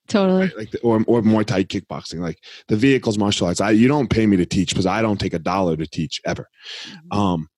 Totally. 0.09 0.43
Right? 0.43 0.57
Like 0.57 0.71
the, 0.73 0.81
or 0.81 0.97
or 1.07 1.23
Muay 1.23 1.47
Thai 1.47 1.65
kickboxing. 1.65 2.19
Like 2.19 2.39
the 2.69 2.77
vehicle's 2.77 3.19
martial 3.19 3.47
arts. 3.47 3.61
I 3.61 3.71
you 3.71 3.89
don't 3.89 4.11
pay 4.11 4.27
me 4.27 4.37
to 4.39 4.47
teach 4.47 4.71
because 4.71 4.87
I 4.87 5.03
don't 5.03 5.21
take 5.21 5.35
a 5.35 5.39
dollar 5.39 5.77
to 5.77 5.87
teach 5.87 6.21
ever. 6.27 6.49
Mm-hmm. 6.89 7.19
Um, 7.19 7.49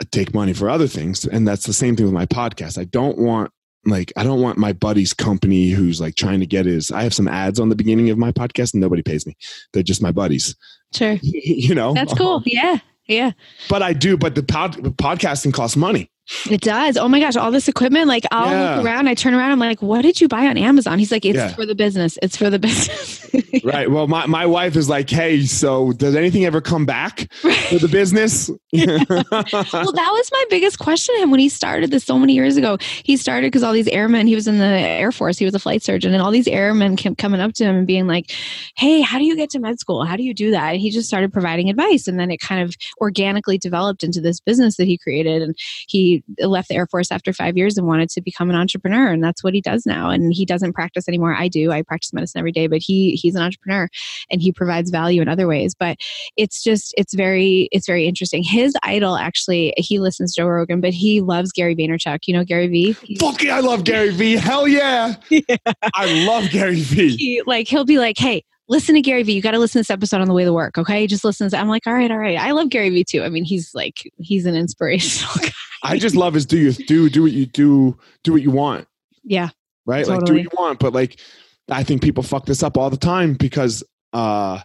I 0.00 0.04
take 0.10 0.34
money 0.34 0.52
for 0.52 0.68
other 0.68 0.88
things, 0.88 1.24
and 1.24 1.46
that's 1.46 1.66
the 1.66 1.72
same 1.72 1.94
thing 1.94 2.06
with 2.06 2.14
my 2.14 2.26
podcast. 2.26 2.78
I 2.78 2.84
don't 2.84 3.18
want 3.18 3.52
like 3.84 4.12
I 4.16 4.24
don't 4.24 4.40
want 4.40 4.58
my 4.58 4.72
buddy's 4.72 5.12
company 5.12 5.70
who's 5.70 6.00
like 6.00 6.14
trying 6.14 6.40
to 6.40 6.46
get 6.46 6.66
his. 6.66 6.90
I 6.90 7.02
have 7.02 7.14
some 7.14 7.28
ads 7.28 7.60
on 7.60 7.68
the 7.68 7.76
beginning 7.76 8.10
of 8.10 8.18
my 8.18 8.32
podcast, 8.32 8.74
and 8.74 8.80
nobody 8.80 9.02
pays 9.02 9.26
me. 9.26 9.36
They're 9.72 9.82
just 9.82 10.02
my 10.02 10.12
buddies. 10.12 10.56
Sure. 10.94 11.18
you 11.22 11.74
know, 11.74 11.94
that's 11.94 12.14
cool. 12.14 12.42
Yeah, 12.46 12.78
yeah. 13.06 13.32
But 13.68 13.82
I 13.82 13.92
do. 13.92 14.16
But 14.16 14.34
the 14.34 14.42
pod, 14.42 14.76
podcasting 14.96 15.52
costs 15.52 15.76
money. 15.76 16.10
It 16.48 16.60
does. 16.60 16.96
Oh 16.96 17.08
my 17.08 17.18
gosh, 17.18 17.36
all 17.36 17.50
this 17.50 17.68
equipment. 17.68 18.06
Like 18.06 18.24
I'll 18.30 18.50
yeah. 18.50 18.76
look 18.76 18.84
around, 18.84 19.08
I 19.08 19.14
turn 19.14 19.34
around, 19.34 19.50
I'm 19.50 19.58
like, 19.58 19.82
what 19.82 20.02
did 20.02 20.20
you 20.20 20.28
buy 20.28 20.46
on 20.46 20.56
Amazon? 20.56 20.98
He's 20.98 21.10
like, 21.10 21.24
it's 21.24 21.36
yeah. 21.36 21.48
for 21.48 21.66
the 21.66 21.74
business. 21.74 22.16
It's 22.22 22.36
for 22.36 22.48
the 22.48 22.58
business. 22.60 23.28
right. 23.64 23.90
Well, 23.90 24.06
my, 24.06 24.26
my 24.26 24.46
wife 24.46 24.76
is 24.76 24.88
like, 24.88 25.10
hey, 25.10 25.44
so 25.44 25.92
does 25.92 26.14
anything 26.14 26.44
ever 26.44 26.60
come 26.60 26.86
back 26.86 27.32
for 27.32 27.78
the 27.78 27.88
business? 27.90 28.50
well, 28.72 28.86
that 28.86 30.10
was 30.12 30.30
my 30.32 30.44
biggest 30.48 30.78
question 30.78 31.14
to 31.16 31.22
him 31.22 31.30
when 31.30 31.40
he 31.40 31.48
started 31.48 31.90
this 31.90 32.04
so 32.04 32.18
many 32.18 32.34
years 32.34 32.56
ago. 32.56 32.78
He 33.04 33.16
started 33.16 33.48
because 33.48 33.64
all 33.64 33.72
these 33.72 33.88
airmen, 33.88 34.26
he 34.28 34.36
was 34.36 34.46
in 34.46 34.58
the 34.58 34.64
Air 34.64 35.10
Force, 35.10 35.38
he 35.38 35.44
was 35.44 35.54
a 35.54 35.58
flight 35.58 35.82
surgeon, 35.82 36.14
and 36.14 36.22
all 36.22 36.30
these 36.30 36.48
airmen 36.48 36.96
kept 36.96 37.18
coming 37.18 37.40
up 37.40 37.52
to 37.54 37.64
him 37.64 37.76
and 37.76 37.86
being 37.86 38.06
like, 38.06 38.32
hey, 38.76 39.00
how 39.00 39.18
do 39.18 39.24
you 39.24 39.36
get 39.36 39.50
to 39.50 39.58
med 39.58 39.80
school? 39.80 40.04
How 40.04 40.16
do 40.16 40.22
you 40.22 40.34
do 40.34 40.52
that? 40.52 40.72
And 40.72 40.80
he 40.80 40.90
just 40.90 41.08
started 41.08 41.32
providing 41.32 41.68
advice. 41.68 42.06
And 42.06 42.18
then 42.18 42.30
it 42.30 42.38
kind 42.38 42.62
of 42.62 42.74
organically 43.00 43.58
developed 43.58 44.04
into 44.04 44.20
this 44.20 44.40
business 44.40 44.76
that 44.76 44.86
he 44.86 44.96
created. 44.96 45.42
And 45.42 45.56
he 45.88 46.11
left 46.38 46.68
the 46.68 46.74
Air 46.74 46.86
Force 46.86 47.10
after 47.10 47.32
five 47.32 47.56
years 47.56 47.78
and 47.78 47.86
wanted 47.86 48.10
to 48.10 48.20
become 48.20 48.50
an 48.50 48.56
entrepreneur. 48.56 49.08
And 49.08 49.22
that's 49.22 49.42
what 49.42 49.54
he 49.54 49.60
does 49.60 49.86
now. 49.86 50.10
And 50.10 50.32
he 50.32 50.44
doesn't 50.44 50.72
practice 50.72 51.08
anymore. 51.08 51.34
I 51.34 51.48
do. 51.48 51.70
I 51.70 51.82
practice 51.82 52.12
medicine 52.12 52.38
every 52.38 52.52
day, 52.52 52.66
but 52.66 52.78
he 52.78 53.12
he's 53.12 53.34
an 53.34 53.42
entrepreneur 53.42 53.88
and 54.30 54.42
he 54.42 54.52
provides 54.52 54.90
value 54.90 55.22
in 55.22 55.28
other 55.28 55.46
ways. 55.46 55.74
But 55.74 55.98
it's 56.36 56.62
just 56.62 56.94
it's 56.96 57.14
very 57.14 57.68
it's 57.72 57.86
very 57.86 58.06
interesting. 58.06 58.42
His 58.42 58.74
idol 58.82 59.16
actually 59.16 59.74
he 59.76 59.98
listens 59.98 60.34
to 60.34 60.42
Joe 60.42 60.48
Rogan, 60.48 60.80
but 60.80 60.92
he 60.92 61.20
loves 61.20 61.52
Gary 61.52 61.74
Vaynerchuk. 61.74 62.20
You 62.26 62.34
know 62.34 62.44
Gary 62.44 62.68
V. 62.68 62.92
Fuck 63.18 63.42
yeah, 63.42 63.56
I 63.56 63.60
love 63.60 63.84
Gary 63.84 64.10
V. 64.10 64.34
Hell 64.34 64.68
yeah. 64.68 65.14
yeah. 65.30 65.56
I 65.94 66.24
love 66.26 66.50
Gary 66.50 66.80
V. 66.80 67.16
He, 67.16 67.42
like 67.46 67.68
he'll 67.68 67.84
be 67.84 67.98
like, 67.98 68.18
hey, 68.18 68.44
listen 68.68 68.94
to 68.94 69.00
Gary 69.00 69.22
Vee. 69.22 69.34
You 69.34 69.42
got 69.42 69.52
to 69.52 69.58
listen 69.58 69.80
to 69.80 69.80
this 69.80 69.90
episode 69.90 70.20
on 70.20 70.28
the 70.28 70.34
way 70.34 70.44
to 70.44 70.52
work. 70.52 70.78
Okay. 70.78 71.06
Just 71.06 71.24
listen. 71.24 71.48
To, 71.50 71.56
I'm 71.56 71.68
like, 71.68 71.86
all 71.86 71.94
right, 71.94 72.10
all 72.10 72.18
right. 72.18 72.38
I 72.38 72.52
love 72.52 72.70
Gary 72.70 72.90
Vee 72.90 73.04
too. 73.04 73.22
I 73.22 73.28
mean, 73.28 73.44
he's 73.44 73.74
like, 73.74 74.10
he's 74.18 74.46
an 74.46 74.54
inspirational 74.54 75.34
guy. 75.42 75.50
I 75.82 75.98
just 75.98 76.14
love 76.14 76.36
is 76.36 76.46
do 76.46 76.58
you 76.58 76.72
do, 76.72 77.10
do 77.10 77.22
what 77.22 77.32
you 77.32 77.46
do, 77.46 77.98
do 78.22 78.32
what 78.32 78.42
you 78.42 78.50
want. 78.50 78.86
Yeah. 79.24 79.50
Right. 79.84 80.04
Totally. 80.04 80.18
Like 80.18 80.26
do 80.26 80.32
what 80.34 80.42
you 80.42 80.50
want. 80.56 80.78
But 80.78 80.92
like, 80.92 81.20
I 81.68 81.82
think 81.82 82.02
people 82.02 82.22
fuck 82.22 82.46
this 82.46 82.62
up 82.62 82.76
all 82.76 82.90
the 82.90 82.96
time 82.96 83.34
because, 83.34 83.82
uh, 84.12 84.60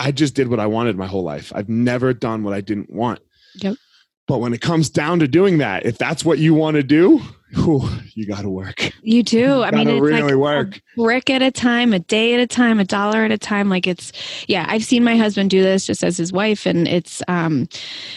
I 0.00 0.12
just 0.12 0.34
did 0.34 0.48
what 0.48 0.60
I 0.60 0.66
wanted 0.66 0.96
my 0.96 1.06
whole 1.06 1.24
life. 1.24 1.52
I've 1.54 1.68
never 1.68 2.12
done 2.14 2.44
what 2.44 2.54
I 2.54 2.60
didn't 2.60 2.90
want. 2.90 3.20
Yep. 3.56 3.76
But 4.28 4.38
when 4.38 4.52
it 4.52 4.60
comes 4.60 4.90
down 4.90 5.18
to 5.20 5.28
doing 5.28 5.58
that, 5.58 5.86
if 5.86 5.98
that's 5.98 6.24
what 6.24 6.38
you 6.38 6.54
want 6.54 6.76
to 6.76 6.82
do, 6.82 7.20
whew, 7.54 7.88
you 8.14 8.26
got 8.26 8.42
to 8.42 8.50
work. 8.50 8.92
You 9.02 9.22
do. 9.22 9.62
I 9.62 9.70
mean, 9.70 9.88
it's 9.88 10.00
really 10.00 10.34
like 10.34 10.36
work. 10.36 10.80
brick 10.96 11.30
at 11.30 11.40
a 11.40 11.50
time, 11.50 11.94
a 11.94 11.98
day 11.98 12.34
at 12.34 12.40
a 12.40 12.46
time, 12.46 12.78
a 12.78 12.84
dollar 12.84 13.24
at 13.24 13.30
a 13.30 13.38
time. 13.38 13.70
Like 13.70 13.86
it's, 13.86 14.12
yeah, 14.48 14.66
I've 14.68 14.84
seen 14.84 15.02
my 15.02 15.16
husband 15.16 15.48
do 15.48 15.62
this 15.62 15.86
just 15.86 16.04
as 16.04 16.18
his 16.18 16.32
wife. 16.32 16.66
And 16.66 16.86
it's, 16.86 17.22
um, 17.26 17.66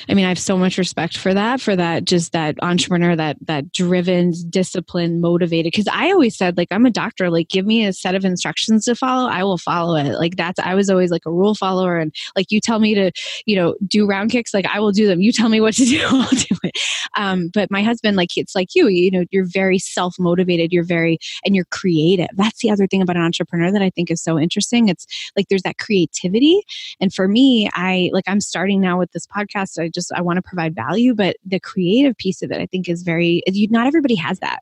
I 0.10 0.16
mean, 0.16 0.26
I 0.26 0.30
have 0.30 0.40
so 0.40 0.58
much 0.58 0.78
respect 0.78 1.18
for 1.18 1.34
that, 1.34 1.62
for 1.62 1.76
that, 1.76 2.04
just 2.04 2.34
that 2.34 2.56
entrepreneur, 2.62 3.16
that, 3.16 3.38
that 3.46 3.72
driven, 3.72 4.34
disciplined, 4.50 5.22
motivated. 5.22 5.74
Cause 5.74 5.88
I 5.92 6.12
always 6.12 6.36
said, 6.36 6.58
like, 6.58 6.68
I'm 6.72 6.86
a 6.86 6.92
doctor, 6.92 7.30
like, 7.30 7.48
give 7.48 7.66
me 7.66 7.86
a 7.86 7.94
set 7.94 8.16
of 8.16 8.26
instructions 8.26 8.86
to 8.86 8.96
follow. 8.96 9.30
I 9.30 9.44
will 9.44 9.58
follow 9.58 9.96
it. 9.96 10.18
Like 10.20 10.36
that's, 10.36 10.60
I 10.60 10.76
was 10.76 10.90
always 10.90 11.12
like 11.12 11.26
a 11.26 11.32
rule 11.32 11.56
follower. 11.56 11.98
And 12.00 12.14
like, 12.36 12.52
you 12.52 12.60
tell 12.60 12.80
me 12.80 12.96
to, 12.96 13.12
you 13.46 13.56
know, 13.56 13.76
do 13.88 14.06
round 14.06 14.32
kicks, 14.32 14.54
like 14.54 14.66
I 14.66 14.82
will 14.82 14.92
do 14.92 15.08
them. 15.08 15.22
You 15.22 15.32
tell 15.32 15.50
me 15.50 15.62
what 15.62 15.76
to 15.76 15.86
do, 15.86 16.06
I'll 16.06 16.30
do 16.30 16.56
it. 16.64 16.78
Um, 17.16 17.50
but 17.54 17.72
my 17.72 17.82
husband, 17.82 18.18
like, 18.18 18.36
it's 18.36 18.56
like 18.56 18.76
you, 18.76 18.88
you 18.90 19.12
know, 19.12 19.21
you're 19.32 19.46
very 19.46 19.80
self 19.80 20.18
motivated. 20.20 20.72
You're 20.72 20.84
very, 20.84 21.20
and 21.46 21.56
you're 21.56 21.66
creative. 21.66 22.30
That's 22.34 22.60
the 22.60 22.72
other 22.72 22.88
thing 22.88 23.02
about 23.02 23.16
an 23.16 23.24
entrepreneur 23.24 23.72
that 23.72 23.82
I 23.82 23.90
think 23.90 24.10
is 24.12 24.22
so 24.22 24.40
interesting. 24.40 24.88
It's 24.88 25.06
like 25.36 25.48
there's 25.50 25.64
that 25.64 25.78
creativity. 25.78 26.62
And 27.00 27.14
for 27.14 27.28
me, 27.28 27.70
I 27.74 28.10
like, 28.14 28.26
I'm 28.28 28.42
starting 28.42 28.82
now 28.82 28.98
with 28.98 29.12
this 29.12 29.28
podcast. 29.28 29.82
I 29.82 29.90
just, 29.90 30.12
I 30.14 30.22
want 30.22 30.38
to 30.38 30.42
provide 30.42 30.76
value, 30.76 31.14
but 31.14 31.38
the 31.46 31.60
creative 31.60 32.18
piece 32.18 32.42
of 32.42 32.52
it, 32.52 32.60
I 32.60 32.66
think 32.66 32.90
is 32.90 33.04
very, 33.04 33.44
you 33.48 33.68
not 33.70 33.88
everybody 33.88 34.16
has 34.16 34.40
that 34.40 34.60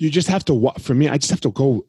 you 0.00 0.10
just 0.10 0.28
have 0.28 0.44
to 0.44 0.72
for 0.78 0.94
me 0.94 1.08
i 1.08 1.16
just 1.16 1.30
have 1.30 1.40
to 1.40 1.50
go 1.52 1.84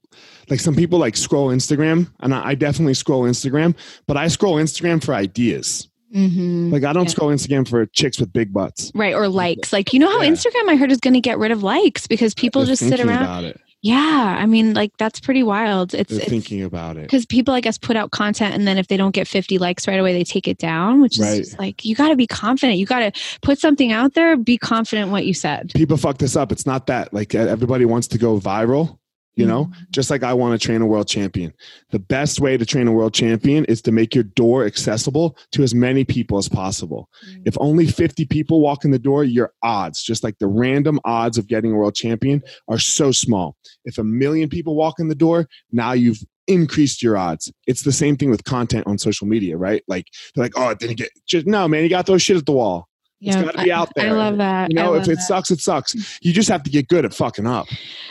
like 0.50 0.60
some 0.60 0.76
people 0.76 1.00
like 1.00 1.16
scroll 1.16 1.48
instagram 1.48 2.12
and 2.20 2.36
i 2.36 2.54
definitely 2.54 2.94
scroll 2.94 3.24
instagram 3.24 3.76
but 4.06 4.18
i 4.18 4.28
scroll 4.28 4.58
instagram 4.58 5.04
for 5.04 5.14
ideas 5.14 5.88
Mm-hmm. 6.14 6.72
Like 6.72 6.84
I 6.84 6.94
don't 6.94 7.06
yeah. 7.06 7.10
scroll 7.10 7.32
Instagram 7.32 7.68
for 7.68 7.86
chicks 7.88 8.20
with 8.20 8.34
big 8.34 8.54
butts. 8.54 8.92
Right. 8.94 9.14
Or 9.14 9.28
likes. 9.28 9.72
Like, 9.72 9.94
you 9.94 10.00
know 10.00 10.10
how 10.10 10.22
yeah. 10.22 10.32
Instagram 10.32 10.70
I 10.70 10.76
heard 10.76 10.92
is 10.92 11.00
going 11.00 11.14
to 11.14 11.22
get 11.22 11.38
rid 11.38 11.52
of 11.52 11.64
likes 11.64 12.08
because 12.08 12.34
people 12.34 12.66
just 12.66 12.88
sit 12.88 13.00
around. 13.00 13.54
Yeah. 13.84 14.36
I 14.38 14.46
mean, 14.46 14.76
like 14.76 14.96
that's 14.98 15.20
pretty 15.20 15.42
wild. 15.42 15.96
It's, 15.96 16.12
it's 16.12 16.26
thinking 16.26 16.64
about 16.64 16.98
it. 16.98 17.04
Because 17.04 17.26
people, 17.26 17.54
I 17.54 17.62
guess, 17.62 17.78
put 17.80 17.96
out 17.96 18.12
content 18.12 18.54
and 18.54 18.68
then 18.68 18.78
if 18.78 18.88
they 18.88 18.98
don't 18.98 19.12
get 19.12 19.28
50 19.28 19.58
likes 19.58 19.88
right 19.88 20.00
away, 20.00 20.14
they 20.14 20.24
take 20.24 20.48
it 20.48 20.60
down, 20.60 21.02
which 21.02 21.20
is 21.20 21.54
right. 21.54 21.60
like, 21.60 21.86
you 21.86 21.96
got 21.96 22.10
to 22.10 22.16
be 22.16 22.28
confident. 22.28 22.78
You 22.78 22.86
got 22.86 23.14
to 23.14 23.22
put 23.42 23.60
something 23.60 23.92
out 23.92 24.14
there, 24.14 24.38
be 24.38 24.58
confident 24.58 25.12
what 25.12 25.26
you 25.26 25.34
said. 25.34 25.72
People 25.74 25.98
fuck 25.98 26.20
this 26.20 26.36
up. 26.36 26.52
It's 26.52 26.66
not 26.66 26.88
that. 26.88 27.12
Like 27.14 27.34
everybody 27.34 27.86
wants 27.86 28.08
to 28.10 28.20
go 28.20 28.40
viral 28.40 29.00
you 29.36 29.46
know? 29.46 29.66
Mm-hmm. 29.66 29.84
just 29.92 30.10
like 30.10 30.24
i 30.24 30.34
want 30.34 30.60
to 30.60 30.66
train 30.66 30.82
a 30.82 30.86
world 30.86 31.08
champion. 31.08 31.54
The 31.92 32.00
best 32.00 32.40
way 32.40 32.58
to 32.58 32.66
train 32.66 32.88
a 32.88 32.92
world 32.92 33.14
champion 33.14 33.66
is 33.66 33.82
to 33.84 33.92
make 33.92 34.14
your 34.14 34.24
door 34.24 34.66
accessible 34.66 35.38
to 35.52 35.64
as 35.64 35.74
many 35.74 36.04
people 36.04 36.38
as 36.38 36.50
possible. 36.50 37.10
Mm-hmm. 37.28 37.42
if 37.46 37.58
only 37.60 37.88
50 37.88 38.26
people 38.26 38.62
walk 38.62 38.86
in 38.86 38.92
the 38.92 39.00
door 39.00 39.24
your 39.24 39.54
odds 39.64 40.04
just 40.04 40.24
like 40.24 40.38
the 40.40 40.48
random 40.48 41.00
odds 41.06 41.38
of 41.38 41.48
getting 41.48 41.72
a 41.72 41.76
world 41.76 41.96
champion 41.96 42.42
are 42.68 42.80
so 42.80 43.12
small. 43.12 43.56
If 43.86 43.98
a 43.98 44.04
million 44.04 44.50
people 44.50 44.76
walk 44.76 45.00
in 45.00 45.08
the 45.08 45.16
door 45.16 45.48
now 45.72 45.94
you've 45.94 46.24
increased 46.48 47.02
your 47.02 47.18
odds. 47.18 47.52
It's 47.68 47.84
the 47.84 47.92
same 47.92 48.18
thing 48.18 48.30
with 48.30 48.44
content 48.44 48.88
on 48.88 48.98
social 48.98 49.28
media 49.28 49.58
right? 49.58 49.84
Like 49.88 50.08
they're 50.36 50.46
like 50.46 50.54
oh 50.56 50.70
it 50.70 50.80
didn't 50.80 50.98
get 50.98 51.10
just 51.26 51.48
no 51.48 51.68
man 51.68 51.84
you 51.84 51.90
got 51.90 52.06
those 52.06 52.22
shit 52.22 52.38
at 52.38 52.46
the 52.46 52.52
wall 52.52 52.88
yeah, 53.22 53.34
it's 53.34 53.44
got 53.44 53.56
to 53.56 53.64
be 53.64 53.72
out 53.72 53.90
there. 53.96 54.10
I 54.10 54.12
love 54.14 54.38
that. 54.38 54.72
You 54.72 54.76
know, 54.76 54.96
if 54.96 55.08
it 55.08 55.18
that. 55.18 55.22
sucks, 55.22 55.52
it 55.52 55.60
sucks. 55.60 55.96
You 56.24 56.34
just 56.34 56.50
have 56.50 56.64
to 56.64 56.72
get 56.72 56.88
good 56.88 57.06
at 57.06 57.14
fucking 57.14 57.46
up. 57.46 57.68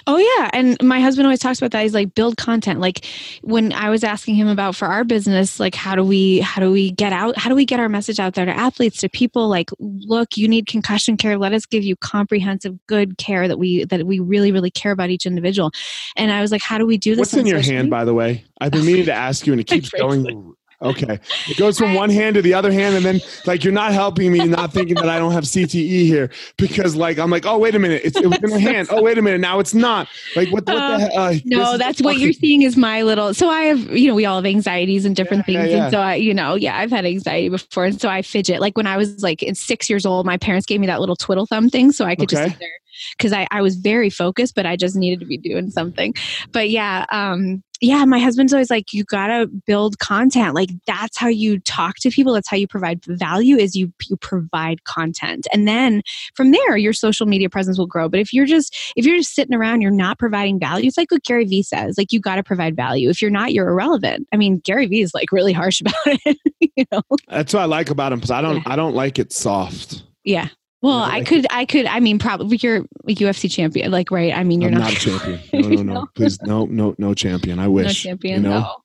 Oh 0.07 0.19
yeah, 0.19 0.51
and 0.53 0.81
my 0.81 1.01
husband 1.01 1.27
always 1.27 1.41
talks 1.41 1.59
about 1.59 1.73
that. 1.73 1.83
He's 1.83 1.95
like, 1.95 2.15
build 2.15 2.37
content. 2.37 2.79
Like 2.79 3.05
when 3.43 3.73
I 3.73 3.91
was 3.91 4.05
asking 4.05 4.37
him 4.37 4.47
about 4.47 4.77
for 4.77 4.87
our 4.87 5.03
business, 5.03 5.59
like 5.59 5.75
how 5.75 5.97
do 5.97 6.05
we 6.05 6.39
how 6.39 6.61
do 6.61 6.71
we 6.71 6.93
get 6.93 7.13
out? 7.13 7.37
How 7.37 7.51
do 7.51 7.57
we 7.57 7.65
get 7.65 7.81
our 7.81 7.89
message 7.89 8.21
out 8.21 8.35
there 8.35 8.47
to 8.47 8.57
athletes, 8.57 9.01
to 9.01 9.09
people? 9.09 9.49
Like, 9.49 9.71
look, 9.81 10.37
you 10.37 10.47
need 10.47 10.69
concussion 10.69 11.17
care. 11.17 11.37
Let 11.37 11.53
us 11.53 11.67
give 11.67 11.83
you 11.83 11.97
comprehensive, 11.97 12.79
good 12.87 13.19
care 13.19 13.49
that 13.49 13.59
we 13.59 13.85
that 13.87 14.07
we 14.07 14.21
really 14.21 14.53
really 14.53 14.71
care 14.71 14.93
about 14.93 15.11
each 15.11 15.27
individual. 15.27 15.73
And 16.15 16.31
I 16.31 16.41
was 16.41 16.53
like, 16.53 16.63
how 16.63 16.79
do 16.79 16.87
we 16.87 16.99
do 16.99 17.17
this? 17.17 17.19
What's 17.19 17.35
in 17.35 17.47
your 17.47 17.61
hand, 17.61 17.91
by 17.91 18.05
the 18.05 18.15
way? 18.15 18.45
I've 18.61 18.71
been 18.71 18.87
meaning 18.87 19.07
to 19.07 19.13
ask 19.13 19.45
you, 19.45 19.53
and 19.53 19.61
it 19.61 19.67
keeps 19.67 19.91
going 19.91 20.55
Okay. 20.83 21.21
It 21.47 21.59
goes 21.59 21.79
from 21.79 21.93
one 21.93 22.09
hand 22.09 22.37
to 22.37 22.43
the 22.43 22.55
other 22.55 22.73
hand, 22.73 22.97
and 22.97 23.05
then 23.05 23.21
like 23.45 23.65
you're 23.65 23.73
not 23.73 23.93
helping 23.93 24.33
me, 24.33 24.47
not 24.47 24.73
thinking 24.73 24.95
that 24.95 25.11
I 25.11 25.19
don't 25.19 25.33
have 25.33 25.45
CTE 25.45 26.07
here 26.07 26.31
because 26.57 26.97
like 26.97 27.19
I'm 27.19 27.31
like, 27.31 27.45
oh 27.45 27.59
wait 27.59 27.75
a 27.75 27.79
minute, 27.79 28.01
it's, 28.03 28.17
it 28.17 28.27
was 28.27 28.39
in 28.43 28.51
my 28.51 28.59
hand. 28.59 28.89
Oh 28.91 29.03
wait 29.03 29.19
a 29.19 29.23
minute, 29.23 29.43
now 29.43 29.59
it's 29.59 29.75
not. 29.75 30.09
Like 30.35 30.49
what? 30.51 30.65
what 30.67 30.77
uh, 30.77 30.99
the 30.99 31.15
uh, 31.15 31.35
no, 31.45 31.77
that's 31.77 32.01
what 32.01 32.19
you're 32.19 32.33
seeing 32.33 32.63
is 32.63 32.79
my 32.79 33.03
little. 33.03 33.35
So 33.35 33.51
I 33.51 33.63
have, 33.65 33.95
you 33.95 34.09
know, 34.09 34.15
we 34.15 34.25
all 34.25 34.37
have 34.37 34.47
anxieties 34.47 35.05
and 35.05 35.15
different 35.15 35.47
yeah, 35.47 35.61
things, 35.61 35.71
yeah, 35.71 35.77
yeah. 35.77 35.85
and 35.85 35.93
so 35.93 36.01
I, 36.01 36.15
you 36.15 36.33
know, 36.33 36.55
yeah, 36.55 36.79
I've 36.79 36.91
had 36.91 37.05
anxiety 37.05 37.51
before, 37.51 37.85
and 37.85 38.01
so 38.01 38.09
I 38.09 38.23
fidget. 38.23 38.61
Like 38.61 38.77
when 38.77 38.87
I 38.87 38.97
was 38.97 39.23
like 39.23 39.43
in 39.43 39.55
six 39.55 39.91
years 39.91 40.07
old, 40.07 40.25
my 40.25 40.39
parents 40.39 40.65
gave 40.65 40.81
me 40.81 40.87
that 40.87 41.01
little 41.01 41.17
twiddle 41.17 41.45
thumb 41.45 41.69
thing, 41.69 41.93
so 41.93 42.07
I 42.07 42.15
could 42.15 42.33
okay. 42.33 42.45
just 42.45 42.53
sit 42.53 42.59
there 42.59 42.81
because 43.17 43.33
I, 43.33 43.47
I 43.51 43.63
was 43.63 43.77
very 43.77 44.11
focused, 44.11 44.55
but 44.55 44.67
I 44.67 44.77
just 44.77 44.97
needed 44.97 45.21
to 45.21 45.27
be 45.27 45.37
doing 45.37 45.71
something. 45.71 46.15
But 46.53 46.71
yeah, 46.71 47.05
um, 47.11 47.63
yeah, 47.81 48.05
my 48.05 48.19
husband's 48.19 48.53
always 48.53 48.71
like, 48.71 48.93
you 48.93 49.05
gotta 49.05 49.47
build 49.47 49.99
content. 49.99 50.55
Like 50.55 50.71
that's 50.87 51.17
how 51.17 51.29
you 51.29 51.59
talk 51.61 51.97
to 52.01 52.11
people. 52.11 52.35
That's 52.35 52.49
how 52.49 52.59
you 52.59 52.69
provide 52.69 53.03
value 53.07 53.57
is 53.57 53.75
you 53.75 53.93
you 54.09 54.17
provide 54.19 54.85
content. 54.85 55.47
And 55.53 55.67
then 55.67 56.03
from 56.35 56.51
there 56.51 56.77
your 56.77 56.93
social 56.93 57.27
media 57.27 57.49
presence 57.49 57.79
will 57.79 57.87
grow. 57.87 58.09
But 58.09 58.21
if 58.21 58.33
you're 58.33 58.47
just 58.47 58.77
if 58.97 59.07
you're 59.07 59.17
just 59.17 59.35
sitting 59.35 59.55
around, 59.55 59.81
you're 59.81 59.91
not 59.91 60.19
providing 60.19 60.61
value, 60.61 60.89
it's 60.89 60.99
like 60.99 61.11
what 61.11 61.25
Gary 61.25 61.47
Vee 61.47 61.63
says. 61.63 61.97
Like 61.97 62.13
you 62.13 62.21
gotta 62.21 62.43
provide 62.43 62.77
value. 62.77 63.09
If 63.09 63.23
you're 63.23 63.31
not, 63.31 63.55
you're 63.55 63.69
irrelevant. 63.69 64.29
I 64.33 64.37
mean, 64.37 64.59
Gary 64.59 64.87
Vee 64.87 65.01
is 65.01 65.15
like 65.15 65.33
really 65.33 65.55
harsh 65.55 65.81
about 65.81 65.95
it. 66.07 66.37
you 66.61 66.85
know? 66.93 67.03
That's 67.29 67.55
what 67.55 67.61
I 67.61 67.67
like 67.67 67.89
about 67.89 68.13
him 68.13 68.19
because 68.19 68.31
I 68.31 68.43
don't 68.43 68.57
yeah. 68.57 68.63
I 68.67 68.77
don't 68.77 68.95
like 68.95 69.19
it 69.19 69.33
soft. 69.33 70.03
Yeah. 70.23 70.49
Well, 70.83 70.99
I 70.99 71.23
could, 71.23 71.47
I 71.51 71.67
could, 71.67 71.85
I 71.87 72.01
mean, 72.01 72.19
probably 72.19 72.59
you're 72.63 72.79
a 72.79 73.15
UFC 73.15 73.51
champion, 73.51 73.91
like, 73.91 74.11
right? 74.11 74.33
I 74.35 74.45
mean, 74.45 74.63
you're 74.63 74.71
not, 74.71 74.81
not 74.81 74.93
a 74.93 74.97
champion. 74.97 75.41
No, 75.53 75.69
no, 75.69 75.83
no, 76.01 76.07
please, 76.15 76.41
no, 76.43 76.65
no, 76.65 76.95
no 76.97 77.13
champion. 77.13 77.59
I 77.59 77.69
wish. 77.79 77.87
No 77.87 77.93
champion. 77.93 78.43
You 78.43 78.49
know? 78.49 78.61
No. 78.61 78.77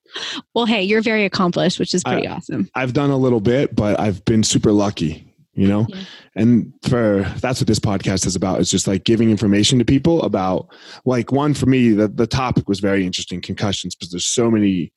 Well, 0.53 0.65
hey, 0.65 0.83
you're 0.83 1.01
very 1.01 1.23
accomplished, 1.23 1.79
which 1.79 1.93
is 1.93 2.03
pretty 2.03 2.27
I, 2.27 2.35
awesome. 2.35 2.69
I've 2.75 2.93
done 2.93 3.11
a 3.11 3.17
little 3.17 3.39
bit, 3.39 3.75
but 3.75 3.99
I've 3.99 4.23
been 4.25 4.43
super 4.43 4.71
lucky. 4.71 5.25
you 5.53 5.67
know 5.69 5.85
yeah. 5.87 6.03
and 6.35 6.73
for 6.83 7.21
that's 7.39 7.61
what 7.61 7.67
this 7.67 7.79
podcast 7.79 8.25
is 8.25 8.35
about 8.35 8.59
it's 8.59 8.69
just 8.69 8.87
like 8.87 9.05
giving 9.05 9.31
information 9.31 9.79
to 9.79 9.85
people 9.85 10.21
about 10.23 10.67
like 11.05 11.31
one 11.31 11.53
for 11.53 11.65
me 11.65 11.91
the, 11.91 12.09
the 12.09 12.27
topic 12.27 12.67
was 12.67 12.81
very 12.81 13.05
interesting 13.05 13.39
concussions 13.41 13.95
because 13.95 14.11
there's 14.11 14.25
so 14.25 14.51
many 14.51 14.91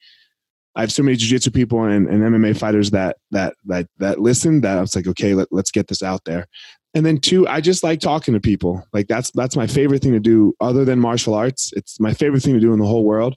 I 0.78 0.82
have 0.82 0.92
so 0.92 1.02
many 1.02 1.16
jiu-jitsu 1.16 1.50
people 1.50 1.82
and, 1.82 2.08
and 2.08 2.22
MMA 2.22 2.56
fighters 2.56 2.90
that 2.92 3.16
that 3.32 3.54
that 3.66 3.88
that 3.98 4.20
listen 4.20 4.60
that 4.60 4.78
I 4.78 4.80
was 4.80 4.94
like, 4.94 5.08
okay, 5.08 5.34
let, 5.34 5.48
let's 5.50 5.72
get 5.72 5.88
this 5.88 6.04
out 6.04 6.24
there. 6.24 6.46
And 6.98 7.06
then 7.06 7.18
two, 7.18 7.46
I 7.46 7.60
just 7.60 7.84
like 7.84 8.00
talking 8.00 8.34
to 8.34 8.40
people. 8.40 8.84
Like 8.92 9.06
that's 9.06 9.30
that's 9.30 9.54
my 9.54 9.68
favorite 9.68 10.02
thing 10.02 10.14
to 10.14 10.18
do 10.18 10.52
other 10.60 10.84
than 10.84 10.98
martial 10.98 11.32
arts. 11.32 11.72
It's 11.76 12.00
my 12.00 12.12
favorite 12.12 12.42
thing 12.42 12.54
to 12.54 12.60
do 12.60 12.72
in 12.72 12.80
the 12.80 12.86
whole 12.86 13.04
world 13.04 13.36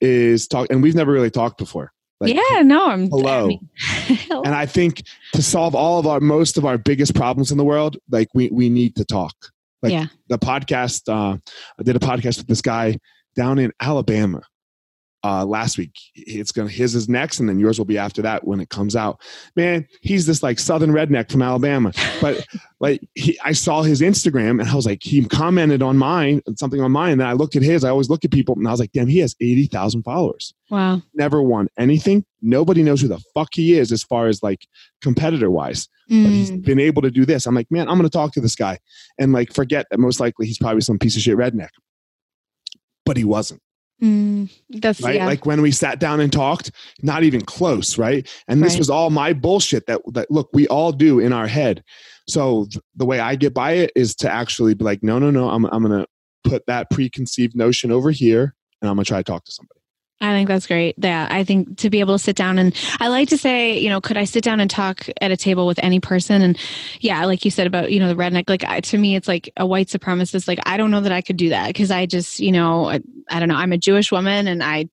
is 0.00 0.48
talk 0.48 0.66
and 0.70 0.82
we've 0.82 0.96
never 0.96 1.12
really 1.12 1.30
talked 1.30 1.56
before. 1.56 1.92
Like, 2.18 2.34
yeah, 2.34 2.62
no, 2.62 2.88
I'm 2.88 3.08
hello. 3.08 3.44
I 3.44 3.46
mean. 3.46 3.68
And 4.44 4.56
I 4.56 4.66
think 4.66 5.04
to 5.34 5.42
solve 5.42 5.76
all 5.76 6.00
of 6.00 6.08
our 6.08 6.18
most 6.18 6.58
of 6.58 6.64
our 6.64 6.78
biggest 6.78 7.14
problems 7.14 7.52
in 7.52 7.58
the 7.58 7.64
world, 7.64 7.96
like 8.10 8.26
we 8.34 8.48
we 8.48 8.68
need 8.68 8.96
to 8.96 9.04
talk. 9.04 9.36
Like 9.82 9.92
yeah. 9.92 10.06
the 10.26 10.38
podcast, 10.38 11.08
uh, 11.08 11.36
I 11.78 11.82
did 11.84 11.94
a 11.94 12.00
podcast 12.00 12.38
with 12.38 12.48
this 12.48 12.60
guy 12.60 12.98
down 13.36 13.60
in 13.60 13.70
Alabama 13.80 14.42
uh, 15.26 15.44
last 15.44 15.76
week. 15.76 15.98
It's 16.14 16.52
gonna 16.52 16.68
his 16.68 16.94
is 16.94 17.08
next, 17.08 17.40
and 17.40 17.48
then 17.48 17.58
yours 17.58 17.78
will 17.78 17.84
be 17.84 17.98
after 17.98 18.22
that 18.22 18.46
when 18.46 18.60
it 18.60 18.68
comes 18.68 18.94
out. 18.94 19.20
Man, 19.56 19.86
he's 20.00 20.24
this 20.24 20.40
like 20.40 20.60
southern 20.60 20.90
redneck 20.90 21.32
from 21.32 21.42
Alabama, 21.42 21.92
but 22.20 22.46
like 22.80 23.00
he, 23.16 23.36
I 23.44 23.50
saw 23.50 23.82
his 23.82 24.02
Instagram 24.02 24.60
and 24.60 24.68
I 24.68 24.74
was 24.74 24.86
like, 24.86 25.02
he 25.02 25.24
commented 25.24 25.82
on 25.82 25.98
mine 25.98 26.42
something 26.54 26.80
on 26.80 26.92
mine, 26.92 27.12
and 27.12 27.20
then 27.20 27.26
I 27.26 27.32
looked 27.32 27.56
at 27.56 27.62
his. 27.62 27.82
I 27.82 27.90
always 27.90 28.08
look 28.08 28.24
at 28.24 28.30
people, 28.30 28.54
and 28.54 28.68
I 28.68 28.70
was 28.70 28.78
like, 28.78 28.92
damn, 28.92 29.08
he 29.08 29.18
has 29.18 29.34
eighty 29.40 29.66
thousand 29.66 30.04
followers. 30.04 30.54
Wow, 30.70 31.02
never 31.12 31.42
won 31.42 31.68
anything. 31.76 32.24
Nobody 32.40 32.84
knows 32.84 33.00
who 33.00 33.08
the 33.08 33.22
fuck 33.34 33.48
he 33.52 33.76
is 33.76 33.90
as 33.90 34.04
far 34.04 34.28
as 34.28 34.44
like 34.44 34.68
competitor 35.00 35.50
wise. 35.50 35.88
Mm. 36.08 36.22
But 36.22 36.30
he's 36.30 36.50
mm. 36.52 36.64
been 36.64 36.78
able 36.78 37.02
to 37.02 37.10
do 37.10 37.24
this. 37.24 37.46
I'm 37.46 37.54
like, 37.56 37.68
man, 37.68 37.88
I'm 37.88 37.96
gonna 37.96 38.10
talk 38.10 38.32
to 38.34 38.40
this 38.40 38.54
guy, 38.54 38.78
and 39.18 39.32
like 39.32 39.52
forget 39.52 39.86
that 39.90 39.98
most 39.98 40.20
likely 40.20 40.46
he's 40.46 40.58
probably 40.58 40.82
some 40.82 41.00
piece 41.00 41.16
of 41.16 41.22
shit 41.22 41.36
redneck, 41.36 41.70
but 43.04 43.16
he 43.16 43.24
wasn't 43.24 43.60
Mm, 44.02 44.50
that's 44.68 45.00
right. 45.00 45.14
Yeah. 45.14 45.26
Like 45.26 45.46
when 45.46 45.62
we 45.62 45.70
sat 45.70 45.98
down 45.98 46.20
and 46.20 46.30
talked, 46.30 46.70
not 47.02 47.22
even 47.22 47.40
close, 47.40 47.96
right? 47.96 48.28
And 48.46 48.62
this 48.62 48.74
right. 48.74 48.78
was 48.78 48.90
all 48.90 49.08
my 49.10 49.32
bullshit 49.32 49.86
that 49.86 50.02
that 50.12 50.30
look 50.30 50.50
we 50.52 50.68
all 50.68 50.92
do 50.92 51.18
in 51.18 51.32
our 51.32 51.46
head. 51.46 51.82
So 52.28 52.66
th- 52.70 52.82
the 52.94 53.06
way 53.06 53.20
I 53.20 53.36
get 53.36 53.54
by 53.54 53.72
it 53.72 53.92
is 53.96 54.14
to 54.16 54.30
actually 54.30 54.74
be 54.74 54.84
like, 54.84 55.02
no, 55.02 55.18
no, 55.18 55.30
no, 55.30 55.48
I'm 55.48 55.64
I'm 55.66 55.82
gonna 55.82 56.06
put 56.44 56.66
that 56.66 56.90
preconceived 56.90 57.56
notion 57.56 57.90
over 57.90 58.10
here, 58.10 58.54
and 58.82 58.90
I'm 58.90 58.96
gonna 58.96 59.04
try 59.04 59.18
to 59.18 59.24
talk 59.24 59.44
to 59.44 59.52
somebody. 59.52 59.75
I 60.18 60.32
think 60.32 60.48
that's 60.48 60.66
great. 60.66 60.94
Yeah, 60.96 61.28
I 61.30 61.44
think 61.44 61.76
to 61.78 61.90
be 61.90 62.00
able 62.00 62.14
to 62.14 62.18
sit 62.18 62.36
down 62.36 62.58
and 62.58 62.74
I 63.00 63.08
like 63.08 63.28
to 63.28 63.36
say, 63.36 63.78
you 63.78 63.90
know, 63.90 64.00
could 64.00 64.16
I 64.16 64.24
sit 64.24 64.42
down 64.42 64.60
and 64.60 64.70
talk 64.70 65.06
at 65.20 65.30
a 65.30 65.36
table 65.36 65.66
with 65.66 65.78
any 65.82 66.00
person? 66.00 66.40
And 66.40 66.58
yeah, 67.00 67.26
like 67.26 67.44
you 67.44 67.50
said 67.50 67.66
about 67.66 67.92
you 67.92 68.00
know 68.00 68.08
the 68.08 68.14
redneck, 68.14 68.48
like 68.48 68.64
I, 68.64 68.80
to 68.80 68.96
me, 68.96 69.14
it's 69.14 69.28
like 69.28 69.52
a 69.58 69.66
white 69.66 69.88
supremacist. 69.88 70.48
Like 70.48 70.60
I 70.64 70.78
don't 70.78 70.90
know 70.90 71.02
that 71.02 71.12
I 71.12 71.20
could 71.20 71.36
do 71.36 71.50
that 71.50 71.66
because 71.66 71.90
I 71.90 72.06
just, 72.06 72.40
you 72.40 72.50
know, 72.50 72.88
I, 72.88 73.00
I, 73.28 73.38
don't 73.40 73.50
know. 73.50 73.56
I'm 73.56 73.72
a 73.72 73.78
Jewish 73.78 74.10
woman, 74.10 74.46
and 74.48 74.62
I 74.62 74.88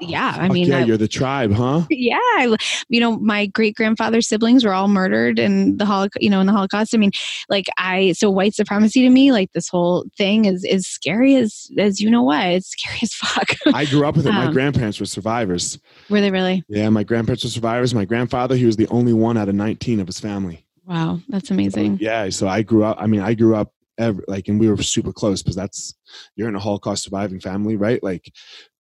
yeah, 0.00 0.36
I 0.38 0.48
mean, 0.48 0.68
yeah, 0.68 0.78
I, 0.78 0.84
you're 0.84 0.96
the 0.96 1.08
tribe, 1.08 1.52
huh? 1.52 1.82
Yeah, 1.90 2.16
I, 2.16 2.56
you 2.88 3.00
know, 3.00 3.18
my 3.18 3.46
great 3.46 3.74
grandfather's 3.74 4.28
siblings 4.28 4.64
were 4.64 4.72
all 4.72 4.88
murdered 4.88 5.38
in 5.38 5.76
the 5.76 5.84
Holocaust. 5.84 6.22
You 6.22 6.30
know, 6.30 6.40
in 6.40 6.46
the 6.46 6.52
Holocaust. 6.52 6.94
I 6.94 6.98
mean, 6.98 7.10
like 7.48 7.66
I, 7.76 8.12
so 8.12 8.30
white 8.30 8.54
supremacy 8.54 9.02
to 9.02 9.10
me, 9.10 9.32
like 9.32 9.52
this 9.52 9.68
whole 9.68 10.04
thing 10.16 10.44
is 10.44 10.64
is 10.64 10.86
scary 10.86 11.34
as 11.36 11.70
as 11.76 12.00
you 12.00 12.10
know 12.10 12.22
what, 12.22 12.46
it's 12.46 12.70
scary 12.70 12.98
as 13.02 13.12
fuck. 13.12 13.48
I 13.74 13.84
grew 13.84 14.06
up 14.06 14.16
with 14.16 14.26
it. 14.26 14.32
My 14.32 14.46
um, 14.46 14.52
grandparents 14.52 15.00
were 15.00 15.06
survivors. 15.06 15.78
Were 16.08 16.20
they 16.20 16.30
really? 16.30 16.62
Yeah, 16.68 16.88
my 16.90 17.04
grandparents 17.04 17.44
were 17.44 17.50
survivors. 17.50 17.94
My 17.94 18.04
grandfather, 18.04 18.54
he 18.56 18.66
was 18.66 18.76
the 18.76 18.88
only 18.88 19.12
one 19.12 19.36
out 19.36 19.48
of 19.48 19.54
19 19.54 20.00
of 20.00 20.06
his 20.06 20.20
family. 20.20 20.64
Wow, 20.86 21.20
that's 21.28 21.50
amazing. 21.50 21.98
So, 21.98 22.04
yeah, 22.04 22.28
so 22.30 22.48
I 22.48 22.62
grew 22.62 22.84
up. 22.84 22.96
I 23.00 23.06
mean, 23.06 23.20
I 23.20 23.34
grew 23.34 23.56
up 23.56 23.72
ever 23.98 24.22
like, 24.28 24.48
and 24.48 24.60
we 24.60 24.68
were 24.68 24.80
super 24.82 25.12
close 25.12 25.42
because 25.42 25.56
that's 25.56 25.94
you're 26.36 26.48
in 26.48 26.54
a 26.54 26.60
Holocaust 26.60 27.02
surviving 27.02 27.40
family, 27.40 27.76
right? 27.76 28.02
Like, 28.02 28.32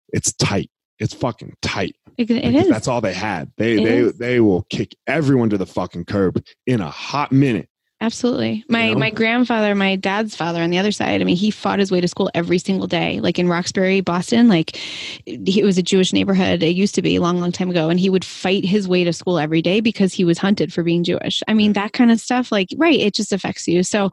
it's 0.09 0.33
tight 0.33 0.69
it's 0.99 1.13
fucking 1.13 1.55
tight. 1.61 1.95
it, 2.17 2.29
it 2.29 2.55
is. 2.55 2.69
That's 2.69 2.87
all 2.87 3.01
they 3.01 3.13
had. 3.13 3.51
They 3.57 3.73
it 3.73 3.83
they 3.83 3.97
is. 3.97 4.17
they 4.17 4.39
will 4.39 4.63
kick 4.63 4.95
everyone 5.07 5.49
to 5.49 5.57
the 5.57 5.65
fucking 5.65 6.05
curb 6.05 6.43
in 6.65 6.81
a 6.81 6.89
hot 6.89 7.31
minute. 7.31 7.69
Absolutely. 8.01 8.65
My 8.67 8.89
you 8.89 8.93
know? 8.93 8.99
my 8.99 9.09
grandfather, 9.09 9.73
my 9.73 9.95
dad's 9.95 10.35
father 10.35 10.61
on 10.61 10.69
the 10.69 10.77
other 10.77 10.91
side, 10.91 11.21
I 11.21 11.23
mean, 11.23 11.37
he 11.37 11.49
fought 11.49 11.79
his 11.79 11.91
way 11.91 12.01
to 12.01 12.07
school 12.09 12.29
every 12.33 12.57
single 12.57 12.87
day. 12.87 13.21
Like 13.21 13.39
in 13.39 13.47
Roxbury, 13.47 14.01
Boston, 14.01 14.49
like 14.49 14.77
it 15.25 15.63
was 15.63 15.77
a 15.77 15.81
Jewish 15.81 16.11
neighborhood. 16.11 16.61
It 16.61 16.75
used 16.75 16.93
to 16.95 17.01
be 17.01 17.15
a 17.15 17.21
long, 17.21 17.39
long 17.39 17.53
time 17.53 17.69
ago. 17.69 17.89
And 17.89 17.97
he 17.97 18.09
would 18.09 18.25
fight 18.25 18.65
his 18.65 18.85
way 18.85 19.05
to 19.05 19.13
school 19.13 19.39
every 19.39 19.61
day 19.61 19.79
because 19.79 20.13
he 20.13 20.25
was 20.25 20.37
hunted 20.37 20.73
for 20.73 20.83
being 20.83 21.05
Jewish. 21.05 21.41
I 21.47 21.53
mean, 21.53 21.71
that 21.73 21.93
kind 21.93 22.11
of 22.11 22.19
stuff, 22.19 22.51
like, 22.51 22.67
right, 22.77 22.99
it 22.99 23.13
just 23.13 23.31
affects 23.31 23.65
you. 23.65 23.81
So 23.81 24.05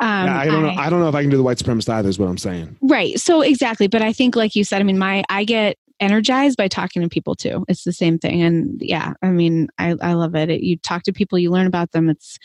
um, 0.00 0.26
yeah, 0.26 0.38
I 0.38 0.46
don't 0.46 0.64
I, 0.64 0.74
know. 0.74 0.80
I 0.80 0.90
don't 0.90 1.00
know 1.00 1.08
if 1.08 1.14
I 1.14 1.20
can 1.20 1.30
do 1.30 1.36
the 1.36 1.42
white 1.42 1.58
supremacist 1.58 1.90
either, 1.90 2.08
is 2.08 2.18
what 2.18 2.30
I'm 2.30 2.38
saying. 2.38 2.78
Right. 2.80 3.20
So 3.20 3.42
exactly. 3.42 3.86
But 3.86 4.00
I 4.00 4.14
think 4.14 4.34
like 4.34 4.56
you 4.56 4.64
said, 4.64 4.80
I 4.80 4.84
mean, 4.84 4.98
my 4.98 5.22
I 5.28 5.44
get 5.44 5.76
energized 6.00 6.56
by 6.56 6.68
talking 6.68 7.02
to 7.02 7.08
people 7.08 7.34
too. 7.34 7.64
It's 7.68 7.84
the 7.84 7.92
same 7.92 8.18
thing. 8.18 8.42
And 8.42 8.80
yeah, 8.80 9.14
I 9.22 9.28
mean, 9.28 9.68
I, 9.78 9.96
I 10.00 10.12
love 10.14 10.34
it. 10.34 10.50
it. 10.50 10.62
You 10.62 10.76
talk 10.76 11.02
to 11.04 11.12
people, 11.12 11.38
you 11.38 11.50
learn 11.50 11.66
about 11.66 11.92
them. 11.92 12.08
It's, 12.08 12.38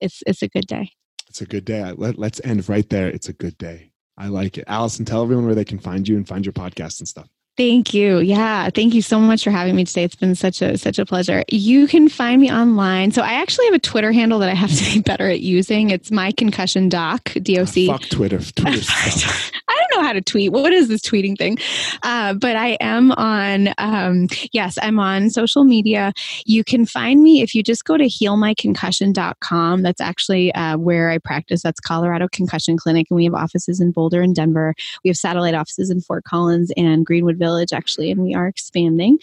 it's, 0.00 0.22
it's 0.26 0.42
a 0.42 0.48
good 0.48 0.66
day. 0.66 0.90
It's 1.28 1.40
a 1.40 1.46
good 1.46 1.64
day. 1.64 1.92
Let, 1.96 2.18
let's 2.18 2.40
end 2.44 2.68
right 2.68 2.88
there. 2.88 3.08
It's 3.08 3.28
a 3.28 3.32
good 3.32 3.58
day. 3.58 3.90
I 4.16 4.28
like 4.28 4.58
it. 4.58 4.64
Allison, 4.68 5.04
tell 5.04 5.22
everyone 5.22 5.46
where 5.46 5.56
they 5.56 5.64
can 5.64 5.80
find 5.80 6.06
you 6.06 6.16
and 6.16 6.26
find 6.26 6.46
your 6.46 6.52
podcast 6.52 7.00
and 7.00 7.08
stuff. 7.08 7.28
Thank 7.56 7.94
you. 7.94 8.18
Yeah, 8.18 8.68
thank 8.70 8.94
you 8.94 9.02
so 9.02 9.20
much 9.20 9.44
for 9.44 9.52
having 9.52 9.76
me 9.76 9.84
today. 9.84 10.02
It's 10.02 10.16
been 10.16 10.34
such 10.34 10.60
a 10.60 10.76
such 10.76 10.98
a 10.98 11.06
pleasure. 11.06 11.44
You 11.48 11.86
can 11.86 12.08
find 12.08 12.40
me 12.40 12.50
online. 12.50 13.12
So 13.12 13.22
I 13.22 13.34
actually 13.34 13.66
have 13.66 13.74
a 13.74 13.78
Twitter 13.78 14.10
handle 14.10 14.40
that 14.40 14.48
I 14.48 14.54
have 14.54 14.72
to 14.72 14.84
be 14.92 15.00
better 15.04 15.28
at 15.28 15.40
using. 15.40 15.90
It's 15.90 16.10
my 16.10 16.32
concussion 16.32 16.88
doc. 16.88 17.32
D 17.42 17.60
O 17.60 17.64
C. 17.64 17.88
Ah, 17.88 17.92
fuck 17.92 18.08
Twitter. 18.08 18.40
Twitter 18.40 18.82
stuff. 18.82 19.52
I 19.68 19.78
don't 19.78 20.00
know 20.00 20.06
how 20.06 20.12
to 20.12 20.20
tweet. 20.20 20.50
What 20.50 20.72
is 20.72 20.88
this 20.88 21.00
tweeting 21.00 21.38
thing? 21.38 21.58
Uh, 22.02 22.34
but 22.34 22.56
I 22.56 22.76
am 22.80 23.12
on. 23.12 23.68
Um, 23.78 24.26
yes, 24.52 24.76
I'm 24.82 24.98
on 24.98 25.30
social 25.30 25.62
media. 25.62 26.12
You 26.44 26.64
can 26.64 26.84
find 26.86 27.22
me 27.22 27.40
if 27.40 27.54
you 27.54 27.62
just 27.62 27.84
go 27.84 27.96
to 27.96 28.04
healmyconcussion.com. 28.04 29.82
That's 29.82 30.00
actually 30.00 30.52
uh, 30.54 30.76
where 30.76 31.08
I 31.08 31.18
practice. 31.18 31.62
That's 31.62 31.78
Colorado 31.78 32.26
Concussion 32.32 32.76
Clinic, 32.76 33.06
and 33.10 33.16
we 33.16 33.24
have 33.24 33.34
offices 33.34 33.80
in 33.80 33.92
Boulder 33.92 34.22
and 34.22 34.34
Denver. 34.34 34.74
We 35.04 35.08
have 35.08 35.16
satellite 35.16 35.54
offices 35.54 35.88
in 35.88 36.00
Fort 36.00 36.24
Collins 36.24 36.72
and 36.76 37.06
Greenwood 37.06 37.38
Village, 37.44 37.72
actually, 37.72 38.10
and 38.10 38.22
we 38.22 38.34
are 38.34 38.46
expanding. 38.46 39.18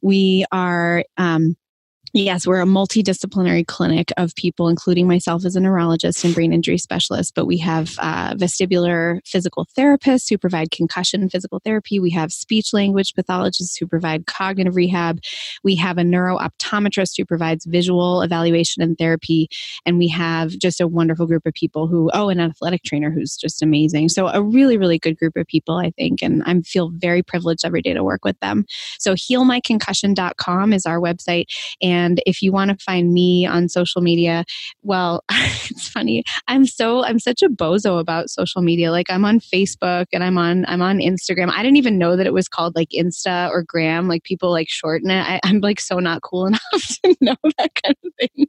We 0.00 0.44
are 0.52 1.04
um, 1.16 1.56
Yes, 2.16 2.46
we're 2.46 2.60
a 2.60 2.64
multidisciplinary 2.64 3.66
clinic 3.66 4.12
of 4.16 4.36
people, 4.36 4.68
including 4.68 5.08
myself 5.08 5.44
as 5.44 5.56
a 5.56 5.60
neurologist 5.60 6.22
and 6.22 6.32
brain 6.32 6.52
injury 6.52 6.78
specialist. 6.78 7.34
But 7.34 7.46
we 7.46 7.58
have 7.58 7.96
uh, 7.98 8.34
vestibular 8.34 9.18
physical 9.26 9.66
therapists 9.76 10.30
who 10.30 10.38
provide 10.38 10.70
concussion 10.70 11.28
physical 11.28 11.60
therapy. 11.64 11.98
We 11.98 12.10
have 12.10 12.30
speech 12.30 12.72
language 12.72 13.14
pathologists 13.16 13.76
who 13.76 13.88
provide 13.88 14.26
cognitive 14.26 14.76
rehab. 14.76 15.18
We 15.64 15.74
have 15.74 15.98
a 15.98 16.02
neurooptometrist 16.02 17.14
who 17.18 17.24
provides 17.24 17.64
visual 17.64 18.22
evaluation 18.22 18.80
and 18.80 18.96
therapy. 18.96 19.48
And 19.84 19.98
we 19.98 20.06
have 20.06 20.50
just 20.50 20.80
a 20.80 20.86
wonderful 20.86 21.26
group 21.26 21.44
of 21.44 21.54
people 21.54 21.88
who, 21.88 22.12
oh, 22.14 22.28
an 22.28 22.38
athletic 22.38 22.84
trainer 22.84 23.10
who's 23.10 23.36
just 23.36 23.60
amazing. 23.60 24.10
So, 24.10 24.28
a 24.28 24.40
really, 24.40 24.76
really 24.76 25.00
good 25.00 25.18
group 25.18 25.34
of 25.34 25.48
people, 25.48 25.78
I 25.78 25.90
think. 25.90 26.22
And 26.22 26.44
I 26.46 26.60
feel 26.60 26.90
very 26.94 27.24
privileged 27.24 27.64
every 27.64 27.82
day 27.82 27.92
to 27.92 28.04
work 28.04 28.24
with 28.24 28.38
them. 28.38 28.66
So, 29.00 29.14
healmyconcussion.com 29.14 30.72
is 30.72 30.86
our 30.86 31.00
website. 31.00 31.46
And 31.82 32.03
and 32.04 32.20
if 32.26 32.42
you 32.42 32.52
want 32.52 32.70
to 32.70 32.76
find 32.84 33.12
me 33.12 33.46
on 33.46 33.68
social 33.68 34.02
media, 34.02 34.44
well, 34.82 35.24
it's 35.30 35.88
funny. 35.88 36.22
I'm 36.48 36.66
so 36.66 37.04
I'm 37.04 37.18
such 37.18 37.42
a 37.42 37.48
bozo 37.48 37.98
about 37.98 38.30
social 38.30 38.62
media. 38.62 38.90
Like 38.90 39.10
I'm 39.10 39.24
on 39.24 39.40
Facebook 39.40 40.06
and 40.12 40.22
I'm 40.22 40.38
on 40.38 40.64
I'm 40.66 40.82
on 40.82 40.98
Instagram. 40.98 41.50
I 41.50 41.62
didn't 41.62 41.76
even 41.76 41.98
know 41.98 42.16
that 42.16 42.26
it 42.26 42.32
was 42.32 42.48
called 42.48 42.74
like 42.76 42.90
Insta 42.90 43.48
or 43.50 43.62
Gram. 43.62 44.08
Like 44.08 44.22
people 44.24 44.50
like 44.50 44.68
shorten 44.68 45.10
it. 45.10 45.22
I, 45.22 45.40
am 45.44 45.60
like 45.60 45.80
so 45.80 45.98
not 45.98 46.22
cool 46.22 46.46
enough 46.46 46.60
to 46.72 47.16
know 47.20 47.36
that 47.58 47.70
kind 47.82 47.96
of 48.04 48.12
thing. 48.20 48.46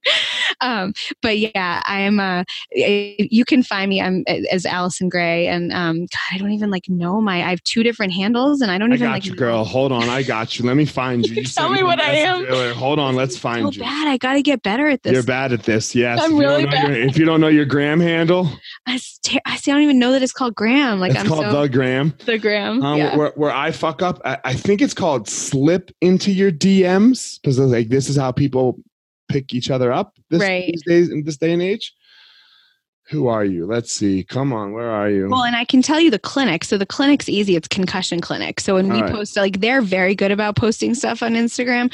Um, 0.62 0.94
but 1.22 1.38
yeah, 1.38 1.82
I'm. 1.86 2.20
Uh, 2.20 2.44
you 2.72 3.46
can 3.46 3.64
find 3.64 3.90
me. 3.90 4.02
I'm 4.02 4.24
as 4.28 4.66
Allison 4.66 5.10
Gray, 5.10 5.48
and 5.48 5.72
um, 5.74 6.02
God, 6.02 6.34
I 6.34 6.38
don't 6.38 6.52
even 6.52 6.70
like 6.72 6.90
know 6.90 7.22
my. 7.22 7.38
I 7.38 7.50
have 7.50 7.64
two 7.64 7.84
different 7.84 8.14
handles, 8.14 8.62
and 8.62 8.72
I 8.72 8.78
don't 8.78 8.92
I 8.92 8.96
even 8.96 9.08
got 9.08 9.14
like. 9.14 9.26
You, 9.26 9.36
girl. 9.36 9.64
Hold 9.64 9.92
on, 9.92 10.10
I 10.10 10.24
got 10.24 10.58
you. 10.58 10.66
Let 10.66 10.76
me 10.76 10.86
find 10.86 11.26
you. 11.26 11.36
you 11.42 11.44
tell 11.44 11.70
me 11.70 11.84
what 11.84 12.02
I 12.02 12.12
am. 12.12 12.76
Hold 12.76 13.00
on, 13.00 13.16
let's 13.16 13.38
find 13.46 13.66
so 13.66 13.72
you. 13.72 13.82
bad. 13.82 14.08
I 14.08 14.18
got 14.18 14.34
to 14.34 14.42
get 14.42 14.64
better 14.64 14.88
at 14.88 15.04
this. 15.04 15.14
You're 15.14 15.24
bad 15.24 15.54
at 15.54 15.64
this. 15.64 15.94
Yes. 15.94 16.20
I'm 16.24 16.38
really 16.38 16.66
bad. 16.66 16.90
Your, 16.90 17.08
if 17.08 17.18
you 17.18 17.26
don't 17.26 17.40
know 17.42 17.48
your 17.48 17.66
Gram 17.66 18.00
handle, 18.00 18.50
I, 18.86 18.98
st- 18.98 19.42
I 19.46 19.58
see. 19.58 19.72
I 19.72 19.76
don't 19.76 19.84
even 19.84 20.00
know 20.00 20.12
that 20.12 20.24
it's 20.24 20.34
called 20.34 20.56
Gram. 20.56 21.00
Like 21.00 21.12
it's 21.12 21.20
I'm 21.20 21.28
called 21.28 21.46
so, 21.46 21.62
the 21.62 21.70
Gram. 21.70 22.14
The 22.26 22.38
Gram. 22.38 22.84
Um, 22.84 22.98
yeah. 22.98 23.16
where, 23.16 23.32
where 23.36 23.52
I 23.52 23.72
fuck 23.72 24.02
up, 24.02 24.22
I, 24.26 24.38
I 24.44 24.54
think 24.54 24.82
it's 24.82 24.94
called 24.94 25.30
slip 25.30 25.92
into 26.02 26.32
your 26.32 26.52
DMs 26.52 27.40
because 27.42 27.60
like 27.60 27.90
this 27.90 28.10
is 28.10 28.18
how 28.18 28.32
people 28.32 28.80
pick 29.30 29.54
each 29.54 29.70
other 29.70 29.92
up 29.92 30.16
this, 30.30 30.42
right. 30.42 30.72
these 30.72 30.84
days 30.86 31.10
in 31.10 31.24
this 31.24 31.38
day 31.38 31.54
and 31.54 31.62
age. 31.62 31.94
Who 33.08 33.28
are 33.28 33.46
you? 33.46 33.68
Let's 33.68 33.92
see. 33.92 34.24
Come 34.24 34.52
on, 34.52 34.72
where 34.72 34.90
are 34.90 35.10
you? 35.10 35.30
Well, 35.30 35.44
and 35.44 35.56
I 35.56 35.64
can 35.64 35.84
tell 35.84 36.00
you 36.00 36.10
the 36.10 36.18
clinic. 36.18 36.64
So 36.64 36.76
the 36.76 36.88
clinic's 36.88 37.30
easy. 37.30 37.56
It's 37.56 37.68
concussion 37.68 38.20
clinic. 38.20 38.60
So 38.60 38.76
when 38.76 38.90
All 38.90 38.98
we 38.98 39.04
right. 39.04 39.12
post, 39.12 39.38
like 39.38 39.60
they're 39.60 39.84
very 39.84 40.16
good 40.16 40.32
about 40.32 40.56
posting 40.56 40.96
stuff 40.96 41.22
on 41.22 41.34
Instagram 41.34 41.92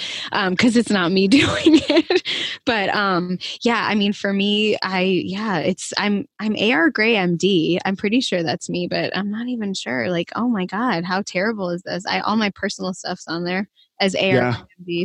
because 0.50 0.76
um, 0.76 0.80
it's 0.80 0.90
not 0.90 1.12
me 1.12 1.28
doing 1.28 1.82
it. 1.90 2.24
but 2.66 2.90
um, 2.96 3.40
yeah, 3.62 3.86
I 3.86 3.96
mean, 3.96 4.14
for 4.14 4.32
me, 4.32 4.78
I 4.82 5.02
yeah, 5.02 5.60
it's 5.60 5.92
I'm 5.98 6.26
I'm 6.40 6.56
AR 6.56 6.90
Gray 6.90 7.16
MD. 7.16 7.80
I'm 7.84 7.98
pretty 7.98 8.22
sure 8.22 8.42
that's 8.42 8.70
me, 8.70 8.88
but 8.88 9.16
I'm 9.16 9.30
not 9.30 9.48
even 9.48 9.74
sure. 9.74 10.10
Like, 10.10 10.32
oh 10.36 10.48
my 10.48 10.66
god, 10.66 11.04
how 11.04 11.24
terrible 11.24 11.72
is 11.72 11.82
this? 11.82 12.06
I 12.06 12.22
all 12.22 12.38
my 12.38 12.52
personal 12.52 12.94
stuff's 12.94 13.28
on 13.28 13.44
there 13.44 13.68
as 14.02 14.16
AR 14.16 14.22
yeah, 14.22 14.56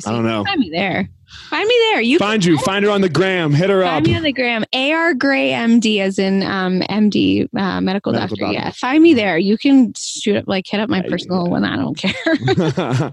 So 0.00 0.10
I 0.10 0.14
don't 0.14 0.24
know. 0.24 0.44
Find 0.44 0.58
me 0.58 0.70
there. 0.70 1.08
Find 1.50 1.68
me 1.68 1.74
there. 1.92 2.00
You 2.00 2.18
find 2.18 2.44
you. 2.44 2.58
Find 2.58 2.84
her 2.84 2.90
on 2.90 3.02
the 3.02 3.08
gram. 3.08 3.52
Hit 3.52 3.68
her 3.68 3.82
find 3.82 3.88
up. 3.88 3.94
Find 3.94 4.06
me 4.06 4.16
on 4.16 4.22
the 4.22 4.32
gram. 4.32 4.64
AR 4.72 5.14
Gray 5.14 5.50
MD, 5.50 6.00
as 6.00 6.18
in 6.18 6.42
um, 6.42 6.80
MD, 6.80 7.44
uh, 7.56 7.80
medical, 7.80 8.12
medical 8.12 8.12
doctor. 8.12 8.36
doctor. 8.36 8.52
Yeah, 8.52 8.70
find 8.70 9.02
me 9.02 9.12
there. 9.14 9.36
You 9.36 9.58
can 9.58 9.92
shoot 9.96 10.36
up, 10.36 10.44
like 10.46 10.66
hit 10.66 10.80
up 10.80 10.88
my 10.88 11.02
yeah, 11.02 11.08
personal 11.08 11.46
one. 11.46 11.64
I 11.64 11.76
don't 11.76 11.96
care. 11.96 13.12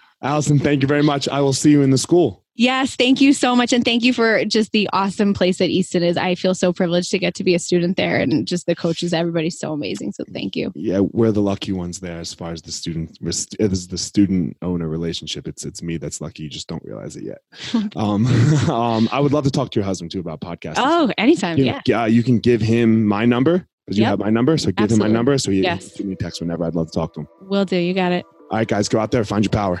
Allison, 0.22 0.58
thank 0.58 0.82
you 0.82 0.88
very 0.88 1.02
much. 1.02 1.28
I 1.28 1.40
will 1.40 1.52
see 1.52 1.70
you 1.70 1.82
in 1.82 1.90
the 1.90 1.98
school. 1.98 2.44
Yes, 2.60 2.94
thank 2.94 3.22
you 3.22 3.32
so 3.32 3.56
much. 3.56 3.72
And 3.72 3.82
thank 3.82 4.04
you 4.04 4.12
for 4.12 4.44
just 4.44 4.72
the 4.72 4.86
awesome 4.92 5.32
place 5.32 5.56
that 5.58 5.70
Easton 5.70 6.02
is. 6.02 6.18
I 6.18 6.34
feel 6.34 6.54
so 6.54 6.74
privileged 6.74 7.10
to 7.12 7.18
get 7.18 7.34
to 7.36 7.44
be 7.44 7.54
a 7.54 7.58
student 7.58 7.96
there 7.96 8.16
and 8.16 8.46
just 8.46 8.66
the 8.66 8.76
coaches, 8.76 9.14
everybody's 9.14 9.58
so 9.58 9.72
amazing. 9.72 10.12
So 10.12 10.24
thank 10.30 10.56
you. 10.56 10.70
Yeah, 10.74 11.00
we're 11.00 11.32
the 11.32 11.40
lucky 11.40 11.72
ones 11.72 12.00
there 12.00 12.18
as 12.18 12.34
far 12.34 12.52
as 12.52 12.60
the 12.60 12.70
student 12.70 13.16
as 13.58 13.88
the 13.88 13.96
student 13.96 14.58
owner 14.60 14.88
relationship. 14.88 15.48
It's 15.48 15.64
it's 15.64 15.82
me 15.82 15.96
that's 15.96 16.20
lucky. 16.20 16.42
You 16.42 16.50
just 16.50 16.68
don't 16.68 16.84
realize 16.84 17.16
it 17.16 17.24
yet. 17.24 17.38
um, 17.96 18.26
um, 18.70 19.08
I 19.10 19.20
would 19.20 19.32
love 19.32 19.44
to 19.44 19.50
talk 19.50 19.70
to 19.70 19.80
your 19.80 19.86
husband 19.86 20.10
too 20.10 20.20
about 20.20 20.42
podcasting. 20.42 20.74
Oh, 20.78 21.10
anytime. 21.16 21.56
You, 21.56 21.76
yeah. 21.86 22.02
Uh, 22.02 22.04
you 22.04 22.22
can 22.22 22.40
give 22.40 22.60
him 22.60 23.06
my 23.06 23.24
number 23.24 23.66
because 23.86 23.96
you 23.96 24.02
yep. 24.02 24.10
have 24.10 24.18
my 24.18 24.28
number. 24.28 24.58
So 24.58 24.66
give 24.66 24.84
Absolutely. 24.84 25.06
him 25.06 25.12
my 25.12 25.18
number. 25.18 25.38
So 25.38 25.50
he 25.50 25.62
yes. 25.62 25.96
give 25.96 26.04
me 26.04 26.12
a 26.12 26.16
text 26.16 26.42
whenever 26.42 26.66
I'd 26.66 26.74
love 26.74 26.88
to 26.88 26.92
talk 26.92 27.14
to 27.14 27.20
him. 27.20 27.28
Will 27.40 27.64
do. 27.64 27.76
You 27.76 27.94
got 27.94 28.12
it. 28.12 28.26
All 28.50 28.58
right, 28.58 28.68
guys, 28.68 28.86
go 28.88 28.98
out 28.98 29.12
there, 29.12 29.24
find 29.24 29.44
your 29.44 29.50
power. 29.50 29.80